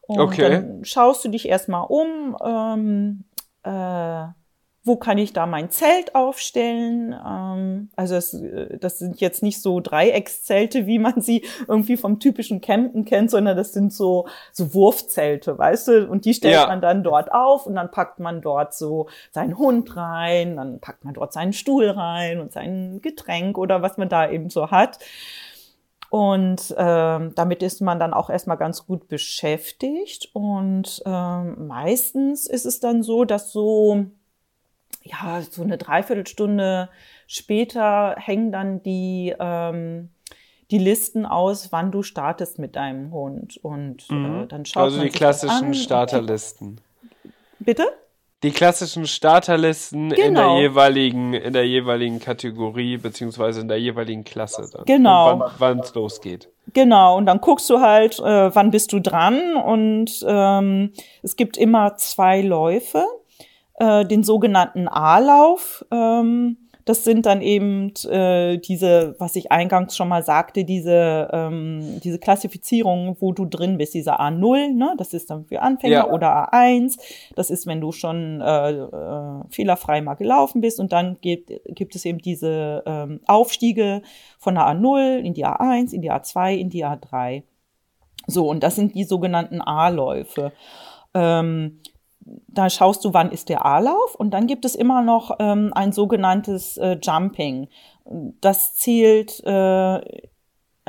Und 0.00 0.20
okay. 0.20 0.50
dann 0.50 0.84
schaust 0.84 1.24
du 1.24 1.28
dich 1.28 1.46
erstmal 1.46 1.86
um. 1.88 2.36
Ähm, 2.42 3.24
äh, 3.62 4.28
wo 4.86 4.96
kann 4.96 5.16
ich 5.16 5.32
da 5.32 5.46
mein 5.46 5.70
Zelt 5.70 6.14
aufstellen? 6.14 7.14
Ähm, 7.14 7.88
also 7.96 8.14
das, 8.14 8.34
äh, 8.34 8.76
das 8.78 8.98
sind 8.98 9.18
jetzt 9.20 9.42
nicht 9.42 9.62
so 9.62 9.80
Dreieckszelte, 9.80 10.86
wie 10.86 10.98
man 10.98 11.22
sie 11.22 11.44
irgendwie 11.66 11.96
vom 11.96 12.20
typischen 12.20 12.60
Campen 12.60 13.06
kennt, 13.06 13.30
sondern 13.30 13.56
das 13.56 13.72
sind 13.72 13.94
so, 13.94 14.26
so 14.52 14.74
Wurfzelte, 14.74 15.56
weißt 15.56 15.88
du? 15.88 16.08
Und 16.08 16.26
die 16.26 16.34
stellt 16.34 16.54
ja. 16.54 16.66
man 16.66 16.82
dann 16.82 17.02
dort 17.02 17.32
auf 17.32 17.66
und 17.66 17.74
dann 17.74 17.90
packt 17.90 18.20
man 18.20 18.42
dort 18.42 18.74
so 18.74 19.08
seinen 19.32 19.56
Hund 19.56 19.96
rein, 19.96 20.56
dann 20.56 20.80
packt 20.80 21.04
man 21.04 21.14
dort 21.14 21.32
seinen 21.32 21.54
Stuhl 21.54 21.88
rein 21.88 22.40
und 22.40 22.52
sein 22.52 23.00
Getränk 23.00 23.56
oder 23.56 23.80
was 23.80 23.96
man 23.96 24.10
da 24.10 24.30
eben 24.30 24.50
so 24.50 24.70
hat. 24.70 24.98
Und 26.10 26.74
ähm, 26.76 27.32
damit 27.34 27.62
ist 27.62 27.80
man 27.80 27.98
dann 27.98 28.14
auch 28.14 28.30
erstmal 28.30 28.58
ganz 28.58 28.86
gut 28.86 29.08
beschäftigt. 29.08 30.28
Und 30.32 31.02
ähm, 31.06 31.66
meistens 31.66 32.46
ist 32.46 32.66
es 32.66 32.78
dann 32.78 33.02
so, 33.02 33.24
dass 33.24 33.50
so 33.50 34.04
ja, 35.04 35.42
so 35.42 35.62
eine 35.62 35.78
Dreiviertelstunde 35.78 36.88
später 37.26 38.16
hängen 38.18 38.50
dann 38.50 38.82
die, 38.82 39.34
ähm, 39.38 40.08
die 40.70 40.78
Listen 40.78 41.26
aus, 41.26 41.72
wann 41.72 41.92
du 41.92 42.02
startest 42.02 42.58
mit 42.58 42.74
deinem 42.74 43.12
Hund. 43.12 43.58
Und 43.62 44.08
äh, 44.10 44.14
mhm. 44.14 44.42
äh, 44.42 44.46
dann 44.46 44.64
schaut 44.64 44.84
Also 44.84 45.02
die 45.02 45.10
klassischen 45.10 45.74
Starterlisten. 45.74 46.80
Bitte? 47.58 47.86
Die 48.42 48.50
klassischen 48.50 49.06
Starterlisten 49.06 50.10
genau. 50.10 50.26
in 50.26 50.34
der 50.34 50.42
genau. 50.42 50.60
jeweiligen, 50.60 51.32
in 51.32 51.52
der 51.52 51.66
jeweiligen 51.66 52.18
Kategorie 52.18 52.98
beziehungsweise 52.98 53.60
in 53.60 53.68
der 53.68 53.80
jeweiligen 53.80 54.24
Klasse 54.24 54.68
dann. 54.70 54.84
Genau. 54.84 55.50
Wann 55.58 55.78
es 55.78 55.94
losgeht. 55.94 56.50
Genau, 56.72 57.16
und 57.16 57.26
dann 57.26 57.40
guckst 57.40 57.68
du 57.70 57.80
halt, 57.80 58.18
äh, 58.18 58.54
wann 58.54 58.70
bist 58.70 58.92
du 58.92 59.00
dran 59.00 59.56
und 59.56 60.24
ähm, 60.26 60.92
es 61.22 61.36
gibt 61.36 61.56
immer 61.56 61.96
zwei 61.96 62.40
Läufe. 62.40 63.04
Äh, 63.78 64.04
den 64.04 64.22
sogenannten 64.22 64.88
A-Lauf. 64.88 65.84
Ähm, 65.90 66.58
das 66.84 67.02
sind 67.02 67.24
dann 67.24 67.40
eben 67.40 67.94
äh, 68.10 68.58
diese, 68.58 69.16
was 69.18 69.36
ich 69.36 69.50
eingangs 69.50 69.96
schon 69.96 70.08
mal 70.08 70.22
sagte, 70.22 70.64
diese, 70.64 71.30
ähm, 71.32 72.00
diese 72.02 72.18
Klassifizierung, 72.18 73.16
wo 73.20 73.32
du 73.32 73.46
drin 73.46 73.78
bist, 73.78 73.94
diese 73.94 74.20
A0, 74.20 74.74
ne? 74.74 74.94
das 74.98 75.14
ist 75.14 75.30
dann 75.30 75.46
für 75.46 75.62
Anfänger 75.62 75.94
ja. 75.94 76.10
oder 76.10 76.52
A1. 76.52 76.98
Das 77.36 77.48
ist, 77.48 77.66
wenn 77.66 77.80
du 77.80 77.90
schon 77.90 78.42
äh, 78.42 78.72
äh, 78.72 79.44
fehlerfrei 79.48 80.02
mal 80.02 80.14
gelaufen 80.14 80.60
bist 80.60 80.78
und 80.78 80.92
dann 80.92 81.16
gibt, 81.22 81.50
gibt 81.68 81.94
es 81.94 82.04
eben 82.04 82.18
diese 82.18 82.82
ähm, 82.84 83.20
Aufstiege 83.26 84.02
von 84.38 84.54
der 84.54 84.64
A0 84.64 85.20
in 85.20 85.32
die 85.32 85.46
A1, 85.46 85.94
in 85.94 86.02
die 86.02 86.12
A2, 86.12 86.54
in 86.54 86.68
die 86.68 86.84
A3. 86.84 87.44
So, 88.26 88.48
und 88.48 88.62
das 88.62 88.76
sind 88.76 88.94
die 88.94 89.04
sogenannten 89.04 89.62
A-Läufe. 89.62 90.52
Ähm, 91.14 91.80
da 92.48 92.70
schaust 92.70 93.04
du, 93.04 93.12
wann 93.12 93.30
ist 93.30 93.48
der 93.48 93.64
A-Lauf 93.64 94.14
und 94.14 94.30
dann 94.30 94.46
gibt 94.46 94.64
es 94.64 94.74
immer 94.74 95.02
noch 95.02 95.36
ähm, 95.38 95.72
ein 95.74 95.92
sogenanntes 95.92 96.76
äh, 96.76 96.98
Jumping. 97.02 97.68
Das 98.40 98.74
zählt 98.74 99.42
äh, 99.44 100.00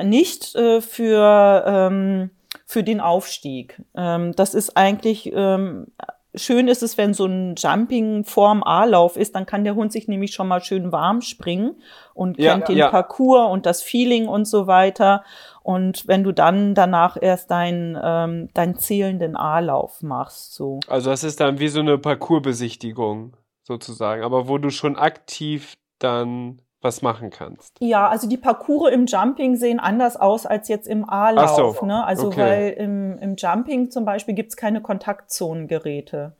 nicht 0.02 0.54
äh, 0.54 0.80
für, 0.80 1.64
ähm, 1.66 2.30
für 2.66 2.82
den 2.82 3.00
Aufstieg. 3.00 3.82
Ähm, 3.94 4.32
das 4.36 4.54
ist 4.54 4.76
eigentlich 4.76 5.32
ähm, 5.34 5.88
schön 6.36 6.68
ist 6.68 6.82
es, 6.82 6.96
wenn 6.98 7.14
so 7.14 7.26
ein 7.26 7.54
Jumping 7.56 8.24
vorm 8.24 8.62
A-Lauf 8.62 9.16
ist, 9.16 9.34
dann 9.34 9.46
kann 9.46 9.64
der 9.64 9.74
Hund 9.74 9.92
sich 9.92 10.06
nämlich 10.06 10.32
schon 10.32 10.48
mal 10.48 10.62
schön 10.62 10.92
warm 10.92 11.22
springen 11.22 11.76
und 12.14 12.38
ja, 12.38 12.52
kennt 12.52 12.68
den 12.68 12.78
ja. 12.78 12.90
Parcours 12.90 13.50
und 13.50 13.66
das 13.66 13.82
Feeling 13.82 14.28
und 14.28 14.44
so 14.46 14.66
weiter. 14.66 15.24
Und 15.66 16.06
wenn 16.06 16.22
du 16.22 16.30
dann 16.30 16.76
danach 16.76 17.16
erst 17.20 17.50
deinen 17.50 17.98
ähm, 18.00 18.50
deinen 18.54 18.78
zählenden 18.78 19.34
A-Lauf 19.34 20.00
machst, 20.00 20.54
so. 20.54 20.78
Also 20.86 21.10
das 21.10 21.24
ist 21.24 21.40
dann 21.40 21.58
wie 21.58 21.66
so 21.66 21.80
eine 21.80 21.98
Parcoursbesichtigung 21.98 23.36
sozusagen, 23.64 24.22
aber 24.22 24.46
wo 24.46 24.58
du 24.58 24.70
schon 24.70 24.94
aktiv 24.94 25.74
dann 25.98 26.62
was 26.82 27.02
machen 27.02 27.30
kannst. 27.30 27.78
Ja, 27.80 28.06
also 28.06 28.28
die 28.28 28.36
Parcours 28.36 28.92
im 28.92 29.06
Jumping 29.06 29.56
sehen 29.56 29.80
anders 29.80 30.16
aus 30.16 30.46
als 30.46 30.68
jetzt 30.68 30.86
im 30.86 31.08
A-Lauf. 31.08 31.78
So, 31.80 31.84
ne? 31.84 32.04
Also 32.04 32.28
okay. 32.28 32.40
weil 32.40 32.68
im, 32.74 33.18
im 33.18 33.34
Jumping 33.34 33.90
zum 33.90 34.04
Beispiel 34.04 34.34
gibt's 34.34 34.56
keine 34.56 34.80
Kontaktzonengeräte 34.80 36.36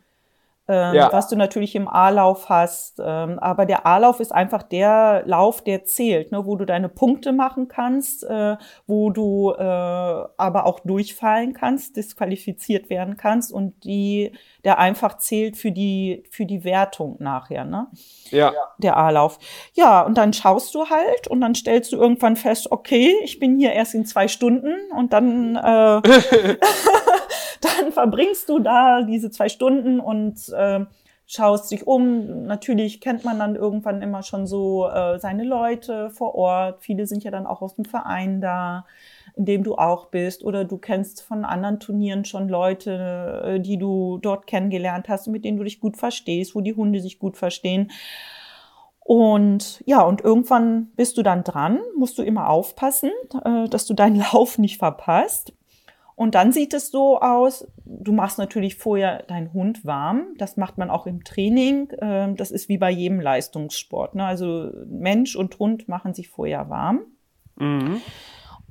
ähm, 0.69 0.95
ja. 0.95 1.12
was 1.12 1.29
du 1.29 1.37
natürlich 1.37 1.75
im 1.77 1.87
A-Lauf 1.87 2.49
hast. 2.49 3.01
Ähm, 3.05 3.39
aber 3.39 3.67
der 3.67 3.87
A-Lauf 3.87 4.21
ist 4.21 4.33
einfach 4.33 4.62
der 4.62 5.23
Lauf, 5.25 5.62
der 5.62 5.85
zählt, 5.85 6.33
ne, 6.33 6.45
wo 6.45 6.57
du 6.57 6.64
deine 6.64 6.89
Punkte 6.89 7.33
machen 7.33 7.69
kannst, 7.69 8.25
äh, 8.25 8.57
wo 8.87 9.11
du 9.11 9.53
äh, 9.53 9.62
aber 9.62 10.67
auch 10.67 10.81
durchfallen 10.81 11.53
kannst, 11.53 11.97
disqualifiziert 11.97 12.91
werden 12.91 13.17
kannst 13.17 13.53
und 13.53 13.85
die, 13.85 14.33
der 14.64 14.79
einfach 14.79 15.19
zählt 15.19 15.57
für 15.57 15.71
die, 15.71 16.25
für 16.31 16.47
die 16.47 16.64
Wertung 16.64 17.17
nachher, 17.21 17.64
ne? 17.64 17.87
Ja. 18.31 18.53
Der 18.79 18.97
A-Lauf. 18.97 19.39
Ja, 19.75 20.03
und 20.03 20.19
dann 20.19 20.33
schaust 20.33 20.75
du 20.75 20.87
halt 20.87 21.29
und 21.29 21.41
dann 21.41 21.55
stellst 21.55 21.93
du 21.93 21.97
irgendwann 21.97 22.37
fest, 22.37 22.73
okay, 22.73 23.14
ich 23.23 23.39
bin 23.39 23.57
hier 23.57 23.73
erst 23.73 23.95
in 23.95 24.05
zwei 24.05 24.27
Stunden 24.27 24.75
und 24.97 25.12
dann 25.12 25.57
äh, 25.57 26.03
dann 27.81 27.93
verbringst 27.93 28.49
du 28.49 28.59
da 28.59 29.03
diese 29.03 29.31
zwei 29.31 29.49
Stunden 29.49 30.01
und 30.01 30.49
äh, 30.51 30.85
schaust 31.27 31.71
dich 31.71 31.87
um. 31.87 32.45
Natürlich 32.45 33.01
kennt 33.01 33.25
man 33.25 33.39
dann 33.39 33.57
irgendwann 33.57 34.01
immer 34.01 34.23
schon 34.23 34.47
so 34.47 34.89
äh, 34.89 35.19
seine 35.19 35.45
Leute 35.45 36.11
vor 36.11 36.35
Ort. 36.35 36.83
Viele 36.83 37.07
sind 37.07 37.25
ja 37.25 37.31
dann 37.31 37.47
auch 37.47 37.63
aus 37.63 37.75
dem 37.75 37.85
Verein 37.85 38.41
da, 38.41 38.87
in 39.35 39.45
dem 39.45 39.65
du 39.65 39.75
auch 39.75 40.07
bist. 40.07 40.45
Oder 40.45 40.65
du 40.65 40.79
kennst 40.79 41.23
von 41.23 41.45
anderen 41.45 41.81
Turnieren 41.81 42.25
schon 42.25 42.49
Leute, 42.49 43.43
äh, 43.45 43.61
die 43.61 43.77
du 43.77 44.19
dort 44.19 44.47
kennengelernt 44.47 45.09
hast, 45.09 45.27
mit 45.27 45.45
denen 45.45 45.59
du 45.59 45.65
dich 45.65 45.81
gut 45.81 45.97
verstehst, 45.97 46.55
wo 46.55 46.61
die 46.61 46.75
Hunde 46.75 47.01
sich 47.01 47.19
gut 47.19 47.37
verstehen. 47.37 47.91
Und 49.01 49.85
ja, 49.87 50.03
und 50.03 50.21
irgendwann 50.21 50.91
bist 50.97 51.17
du 51.17 51.23
dann 51.23 51.45
dran, 51.45 51.79
musst 51.97 52.19
du 52.19 52.23
immer 52.23 52.51
aufpassen, 52.51 53.11
äh, 53.45 53.69
dass 53.69 53.87
du 53.87 53.95
deinen 53.95 54.17
Lauf 54.33 54.59
nicht 54.59 54.79
verpasst. 54.79 55.53
Und 56.17 56.35
dann 56.35 56.51
sieht 56.51 56.73
es 56.73 56.91
so 56.91 57.21
aus, 57.21 57.69
du 57.85 58.11
machst 58.12 58.39
natürlich 58.39 58.77
vorher 58.77 59.23
deinen 59.25 59.53
Hund 59.53 59.85
warm. 59.85 60.29
Das 60.39 60.57
macht 60.57 60.79
man 60.79 60.91
auch 60.91 61.07
im 61.07 61.23
Training. 61.25 61.93
Ähm, 62.01 62.37
das 62.37 62.51
ist 62.51 62.71
wie 62.71 62.79
bei 62.79 62.91
jedem 62.91 63.21
Leistungssport. 63.21 64.14
Ne? 64.14 64.25
Also 64.25 64.73
Mensch 64.87 65.37
und 65.37 65.59
Hund 65.59 65.89
machen 65.89 66.14
sich 66.14 66.29
vorher 66.29 66.71
warm. 66.71 67.03
Mhm. 67.57 68.01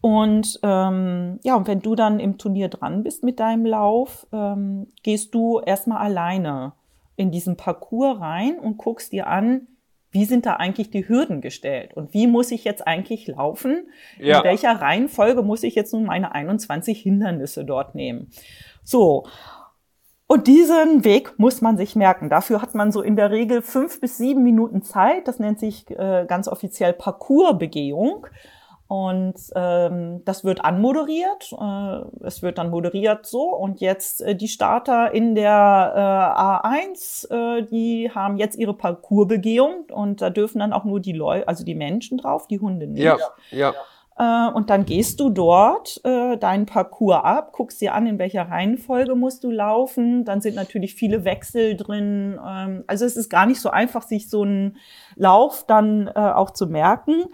Und 0.01 0.59
ähm, 0.63 1.39
ja, 1.43 1.55
und 1.55 1.67
wenn 1.67 1.81
du 1.81 1.93
dann 1.93 2.19
im 2.19 2.39
Turnier 2.39 2.67
dran 2.67 3.03
bist 3.03 3.23
mit 3.23 3.39
deinem 3.39 3.65
Lauf, 3.65 4.25
ähm, 4.33 4.87
gehst 5.03 5.35
du 5.35 5.59
erstmal 5.59 5.99
alleine 5.99 6.73
in 7.15 7.31
diesen 7.31 7.57
Parcours 7.57 8.19
rein 8.19 8.59
und 8.59 8.77
guckst 8.77 9.11
dir 9.11 9.27
an, 9.27 9.67
wie 10.15 10.25
sind 10.25 10.45
da 10.45 10.53
eigentlich 10.53 10.89
die 10.89 11.07
Hürden 11.07 11.41
gestellt 11.41 11.93
und 11.93 12.13
wie 12.13 12.25
muss 12.25 12.49
ich 12.51 12.63
jetzt 12.63 12.87
eigentlich 12.87 13.27
laufen? 13.27 13.89
Ja. 14.17 14.39
In 14.39 14.45
welcher 14.45 14.71
Reihenfolge 14.71 15.43
muss 15.43 15.61
ich 15.61 15.75
jetzt 15.75 15.93
nun 15.93 16.05
meine 16.05 16.33
21 16.33 17.01
Hindernisse 17.01 17.65
dort 17.65 17.93
nehmen? 17.93 18.31
So. 18.83 19.27
Und 20.25 20.47
diesen 20.47 21.03
Weg 21.03 21.37
muss 21.37 21.61
man 21.61 21.77
sich 21.77 21.95
merken. 21.95 22.29
Dafür 22.29 22.61
hat 22.61 22.73
man 22.73 22.93
so 22.93 23.01
in 23.01 23.17
der 23.17 23.29
Regel 23.29 23.61
fünf 23.61 23.99
bis 23.99 24.17
sieben 24.17 24.41
Minuten 24.41 24.81
Zeit. 24.81 25.27
Das 25.27 25.37
nennt 25.37 25.59
sich 25.59 25.87
äh, 25.91 26.25
ganz 26.27 26.47
offiziell 26.47 26.93
Parcoursbegehung. 26.93 28.25
Und 28.87 29.35
ähm, 29.55 30.21
das 30.25 30.43
wird 30.43 30.63
anmoderiert. 30.63 31.51
Äh, 31.59 32.25
es 32.25 32.43
wird 32.43 32.59
dann 32.59 32.69
moderiert 32.69 33.25
so. 33.25 33.55
Und 33.55 33.81
jetzt 33.81 34.21
äh, 34.21 34.35
die 34.35 34.47
Starter 34.47 35.11
in 35.11 35.33
der 35.33 35.93
äh, 35.95 36.67
A1, 36.67 37.31
äh, 37.31 37.63
die 37.63 38.11
haben 38.13 38.37
jetzt 38.37 38.57
ihre 38.57 38.75
Parcoursbegehung 38.75 39.85
und 39.91 40.21
da 40.21 40.29
dürfen 40.29 40.59
dann 40.59 40.71
auch 40.71 40.83
nur 40.83 40.99
die 40.99 41.13
Leute, 41.13 41.47
also 41.47 41.65
die 41.65 41.73
Menschen 41.73 42.19
drauf, 42.19 42.47
die 42.47 42.59
Hunde 42.59 42.85
nicht. 42.85 43.03
Ja, 43.03 43.17
ja. 43.49 43.73
Äh, 44.17 44.53
und 44.53 44.69
dann 44.69 44.85
gehst 44.85 45.19
du 45.19 45.31
dort 45.31 45.99
äh, 46.03 46.37
deinen 46.37 46.67
Parcours 46.67 47.23
ab, 47.23 47.53
guckst 47.53 47.81
dir 47.81 47.95
an, 47.95 48.05
in 48.05 48.19
welcher 48.19 48.43
Reihenfolge 48.43 49.15
musst 49.15 49.43
du 49.43 49.49
laufen. 49.49 50.25
Dann 50.25 50.41
sind 50.41 50.55
natürlich 50.55 50.93
viele 50.93 51.25
Wechsel 51.25 51.75
drin. 51.75 52.39
Ähm, 52.45 52.83
also 52.85 53.03
es 53.03 53.17
ist 53.17 53.29
gar 53.29 53.47
nicht 53.47 53.59
so 53.59 53.71
einfach, 53.71 54.03
sich 54.03 54.29
so 54.29 54.43
einen 54.43 54.77
Lauf 55.15 55.65
dann 55.65 56.07
äh, 56.07 56.19
auch 56.19 56.51
zu 56.51 56.67
merken 56.67 57.25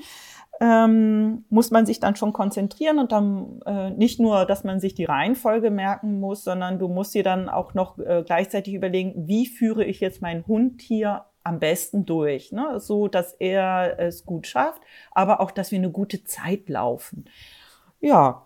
ähm, 0.62 1.44
muss 1.50 1.72
man 1.72 1.88
sich 1.88 2.00
dann 2.00 2.16
schon 2.16 2.34
konzentrieren 2.34 3.00
und 3.00 3.12
dann 3.12 3.62
äh, 3.66 3.90
nicht 3.90 4.20
nur, 4.20 4.46
dass 4.46 4.64
man 4.64 4.80
sich 4.80 4.94
die 4.94 5.06
Reihenfolge 5.06 5.72
merken 5.72 6.20
muss, 6.20 6.44
sondern 6.44 6.78
du 6.78 6.88
musst 6.88 7.16
dir 7.16 7.24
dann 7.24 7.50
auch 7.50 7.74
noch 7.74 7.98
äh, 7.98 8.22
gleichzeitig 8.24 8.76
überlegen, 8.76 9.28
wie 9.28 9.48
führe 9.48 9.84
ich 9.84 10.00
jetzt 10.00 10.22
meinen 10.22 10.46
Hund 10.46 10.84
hier 10.84 11.26
am 11.44 11.58
besten 11.58 12.06
durch, 12.06 12.52
ne? 12.52 12.80
so 12.80 13.08
dass 13.08 13.34
er 13.34 14.00
es 14.00 14.24
gut 14.24 14.46
schafft, 14.46 14.84
aber 15.10 15.40
auch, 15.40 15.50
dass 15.50 15.72
wir 15.72 15.80
eine 15.80 15.90
gute 15.90 16.24
Zeit 16.26 16.70
laufen. 16.70 17.26
Ja, 18.00 18.46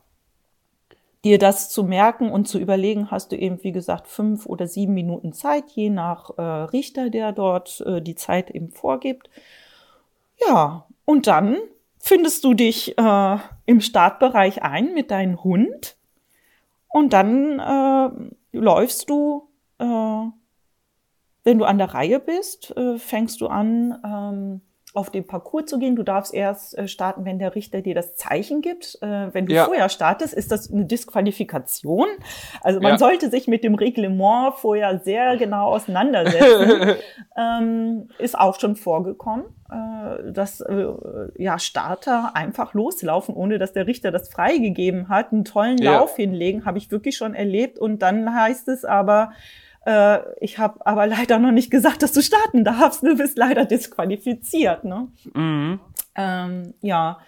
dir 1.26 1.38
das 1.38 1.70
zu 1.70 1.84
merken 1.84 2.32
und 2.32 2.47
zu 2.47 2.59
überlegen, 2.59 3.11
hast 3.11 3.34
du 3.34 3.36
eben, 3.36 3.61
wie 3.61 3.74
gesagt, 3.74 4.07
fünf 4.07 4.45
oder 4.45 4.68
sieben 4.68 4.93
Minuten 4.93 5.34
Zeit, 5.34 5.70
je 5.72 5.89
nach 5.89 6.30
äh, 6.38 6.41
Richter, 6.41 7.09
der 7.09 7.34
dort 7.34 7.82
äh, 7.82 8.01
die 8.01 8.16
Zeit 8.16 8.51
eben 8.51 8.70
vorgibt. 8.72 9.30
Ja, 10.47 10.86
und 11.03 11.28
dann 11.28 11.57
findest 12.06 12.43
du 12.43 12.53
dich 12.53 12.95
äh, 12.99 13.38
im 13.66 13.82
Startbereich 13.82 14.62
ein 14.62 14.93
mit 14.93 15.10
deinem 15.10 15.43
Hund? 15.43 15.97
Und 16.88 17.14
dann 17.14 17.60
äh, 17.60 18.58
läufst 18.58 19.10
du, 19.10 19.49
äh, 19.80 19.86
wenn 21.43 21.58
du 21.58 21.66
an 21.66 21.80
der 21.80 21.95
Reihe 21.95 22.20
bist, 22.20 22.78
äh, 22.78 22.99
fängst 22.99 23.41
du 23.41 23.47
an, 23.47 23.99
ähm, 24.06 24.62
auf 24.95 25.09
den 25.09 25.27
Parcours 25.27 25.65
zu 25.65 25.79
gehen. 25.79 25.95
Du 25.95 26.03
darfst 26.03 26.33
erst 26.33 26.77
äh, 26.77 26.87
starten, 26.87 27.25
wenn 27.25 27.39
der 27.39 27.55
Richter 27.55 27.81
dir 27.81 27.95
das 27.95 28.15
Zeichen 28.15 28.61
gibt. 28.61 28.97
Äh, 29.01 29.33
wenn 29.33 29.45
du 29.45 29.53
ja. 29.53 29.65
vorher 29.65 29.89
startest, 29.89 30.33
ist 30.33 30.51
das 30.51 30.71
eine 30.71 30.85
Disqualifikation. 30.85 32.07
Also 32.61 32.79
man 32.79 32.93
ja. 32.93 32.97
sollte 32.97 33.30
sich 33.30 33.47
mit 33.47 33.63
dem 33.63 33.76
Reglement 33.76 34.55
vorher 34.55 34.99
sehr 34.99 35.38
genau 35.38 35.67
auseinandersetzen. 35.67 36.95
ähm, 37.38 38.09
ist 38.17 38.38
auch 38.38 38.59
schon 38.59 38.76
vorgekommen, 38.76 39.45
äh, 39.69 40.31
dass 40.31 40.61
äh, 40.61 40.88
ja 41.38 41.59
Starter 41.59 42.35
einfach 42.35 42.73
loslaufen, 42.73 43.35
ohne 43.35 43.57
dass 43.57 43.73
der 43.73 43.88
Richter 43.88 44.11
das 44.11 44.30
freigegeben 44.30 45.09
hat, 45.09 45.31
einen 45.31 45.45
tollen 45.45 45.77
ja. 45.77 45.97
Lauf 45.97 46.15
hinlegen, 46.15 46.65
habe 46.65 46.77
ich 46.77 46.91
wirklich 46.91 47.17
schon 47.17 47.35
erlebt. 47.35 47.80
Und 47.80 48.01
dann 48.01 48.34
heißt 48.34 48.67
es 48.69 48.85
aber, 48.85 49.31
äh, 49.86 50.20
ich 50.40 50.57
habe 50.57 50.86
aber 50.86 51.07
leider 51.07 51.40
noch 51.40 51.52
nicht 51.52 51.72
gesagt, 51.72 52.03
dass 52.03 52.12
du 52.12 52.22
starten 52.22 52.64
darfst. 52.64 53.03
Du 53.03 53.16
bist 53.16 53.38
leider 53.38 53.66
disqualifiziert. 53.66 54.84
Ne? 54.84 55.07
Mhm. 55.34 55.80
Ähm, 56.16 56.74
ja. 56.82 57.20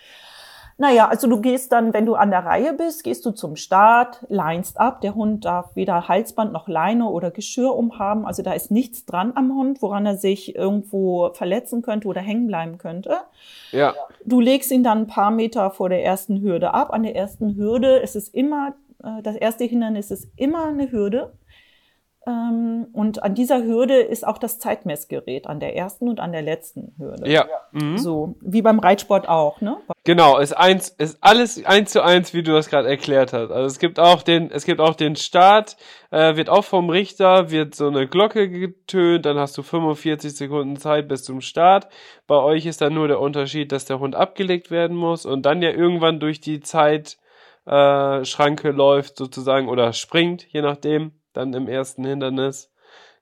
Naja, 0.80 1.08
also 1.08 1.28
du 1.28 1.42
gehst 1.42 1.72
dann, 1.72 1.92
wenn 1.92 2.06
du 2.06 2.14
an 2.14 2.30
der 2.30 2.46
Reihe 2.46 2.72
bist, 2.74 3.04
gehst 3.04 3.26
du 3.26 3.32
zum 3.32 3.56
Start, 3.56 4.24
leinst 4.30 4.80
ab. 4.80 5.02
Der 5.02 5.16
Hund 5.16 5.46
darf 5.46 5.76
weder 5.76 6.08
Halsband 6.08 6.54
noch 6.54 6.68
Leine 6.68 7.10
oder 7.10 7.32
Geschirr 7.32 7.76
umhaben. 7.76 8.28
Also 8.28 8.44
da 8.44 8.54
ist 8.54 8.70
nichts 8.70 9.04
dran 9.04 9.32
am 9.34 9.56
Hund, 9.56 9.82
woran 9.82 10.06
er 10.06 10.18
sich 10.18 10.56
irgendwo 10.56 11.34
verletzen 11.34 11.82
könnte 11.82 12.08
oder 12.08 12.22
hängen 12.22 12.46
bleiben 12.46 12.78
könnte. 12.78 13.18
Ja. 13.72 13.96
Du 14.24 14.40
legst 14.40 14.72
ihn 14.72 14.84
dann 14.84 15.00
ein 15.00 15.08
paar 15.08 15.32
Meter 15.32 15.72
vor 15.72 15.90
der 15.90 16.06
ersten 16.06 16.42
Hürde 16.42 16.76
ab. 16.76 16.94
An 16.94 17.02
der 17.02 17.16
ersten 17.16 17.56
Hürde 17.56 17.98
ist 17.98 18.16
es 18.16 18.30
immer, 18.30 18.76
äh, 19.04 19.24
das 19.24 19.36
erste 19.36 19.64
Hindernis 19.64 20.12
ist 20.12 20.28
immer 20.36 20.68
eine 20.68 20.92
Hürde 20.92 21.34
und 22.28 23.24
an 23.24 23.36
dieser 23.36 23.64
Hürde 23.64 24.00
ist 24.00 24.28
auch 24.28 24.38
das 24.38 24.60
Zeitmessgerät, 24.60 25.48
an 25.48 25.62
der 25.62 25.78
ersten 25.78 26.10
und 26.10 26.20
an 26.20 26.34
der 26.34 26.42
letzten 26.42 26.94
Hürde. 26.98 27.30
Ja. 27.30 27.46
Mhm. 27.72 27.98
So, 27.98 28.36
wie 28.42 28.62
beim 28.62 28.80
Reitsport 28.80 29.30
auch, 29.30 29.62
ne? 29.62 29.78
Genau, 30.04 30.38
ist 30.38 30.52
eins, 30.52 30.90
ist 30.90 31.20
alles 31.22 31.64
eins 31.64 31.92
zu 31.92 32.04
eins, 32.04 32.34
wie 32.34 32.44
du 32.44 32.52
das 32.52 32.70
gerade 32.70 32.90
erklärt 32.90 33.32
hast. 33.32 33.52
Also 33.52 33.66
es 33.68 33.80
gibt 33.80 33.98
auch 33.98 34.24
den, 34.24 34.52
es 34.52 34.66
gibt 34.66 34.82
auch 34.82 34.96
den 34.96 35.16
Start, 35.16 35.78
äh, 36.12 36.36
wird 36.36 36.50
auch 36.50 36.66
vom 36.66 36.90
Richter, 36.90 37.50
wird 37.50 37.76
so 37.76 37.88
eine 37.88 38.08
Glocke 38.08 38.50
getönt, 38.50 39.26
dann 39.26 39.38
hast 39.38 39.58
du 39.58 39.64
45 39.64 40.36
Sekunden 40.36 40.76
Zeit 40.76 41.08
bis 41.08 41.24
zum 41.24 41.40
Start. 41.40 41.88
Bei 42.28 42.36
euch 42.36 42.66
ist 42.66 42.82
dann 42.82 42.94
nur 42.94 43.08
der 43.08 43.22
Unterschied, 43.22 43.72
dass 43.72 43.86
der 43.86 44.00
Hund 44.00 44.16
abgelegt 44.16 44.70
werden 44.70 44.98
muss 44.98 45.26
und 45.26 45.46
dann 45.46 45.62
ja 45.62 45.70
irgendwann 45.70 46.20
durch 46.20 46.42
die 46.42 46.60
Zeit, 46.60 47.18
äh, 47.66 48.26
Schranke 48.26 48.72
läuft 48.72 49.16
sozusagen 49.16 49.70
oder 49.70 49.94
springt, 49.94 50.46
je 50.52 50.62
nachdem 50.62 51.14
dann 51.38 51.54
im 51.54 51.68
ersten 51.68 52.04
Hindernis. 52.04 52.70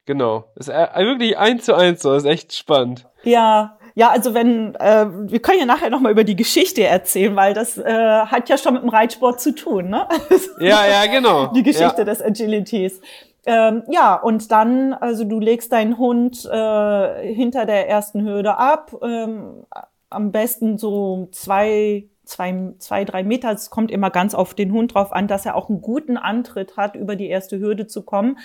Genau. 0.06 0.46
Ist 0.56 0.70
äh, 0.70 0.88
wirklich 0.98 1.38
eins 1.38 1.66
zu 1.66 1.76
eins 1.76 2.02
so, 2.02 2.14
ist 2.14 2.26
echt 2.26 2.54
spannend. 2.54 3.08
Ja, 3.24 3.78
ja, 3.96 4.10
also 4.10 4.34
wenn, 4.34 4.76
äh, 4.76 5.06
wir 5.10 5.40
können 5.40 5.60
ja 5.60 5.66
nachher 5.66 5.90
nochmal 5.90 6.12
über 6.12 6.26
die 6.26 6.36
Geschichte 6.36 6.84
erzählen, 6.84 7.36
weil 7.36 7.54
das 7.54 7.78
äh, 7.78 7.84
hat 8.26 8.50
ja 8.50 8.58
schon 8.58 8.74
mit 8.74 8.84
dem 8.84 8.90
Reitsport 8.90 9.40
zu 9.40 9.56
tun, 9.56 9.90
ne? 9.90 10.08
ja, 10.60 10.86
ja, 10.86 11.06
genau. 11.10 11.48
Die 11.48 11.64
Geschichte 11.64 12.00
ja. 12.00 12.04
des 12.04 12.22
Agilities. 12.22 13.00
Ähm, 13.46 13.84
ja, 13.90 14.16
und 14.16 14.52
dann, 14.52 14.94
also 14.94 15.24
du 15.24 15.40
legst 15.40 15.72
deinen 15.72 15.98
Hund 15.98 16.46
äh, 16.46 17.34
hinter 17.34 17.66
der 17.66 17.88
ersten 17.88 18.26
Hürde 18.26 18.58
ab, 18.58 18.92
ähm, 19.02 19.66
am 20.10 20.32
besten 20.32 20.78
so 20.78 21.30
zwei 21.32 22.10
zwei, 22.26 22.74
zwei, 22.80 23.06
drei 23.06 23.24
Meter. 23.24 23.52
Es 23.52 23.70
kommt 23.70 23.92
immer 23.92 24.10
ganz 24.10 24.34
auf 24.34 24.54
den 24.54 24.72
Hund 24.72 24.94
drauf 24.94 25.12
an, 25.14 25.28
dass 25.28 25.46
er 25.46 25.56
auch 25.56 25.70
einen 25.70 25.82
guten 25.82 26.18
Antritt 26.18 26.78
hat, 26.78 26.96
über 26.96 27.16
die 27.16 27.28
erste 27.28 27.60
Hürde 27.60 27.88
zu 27.88 28.04
kommen. 28.04 28.38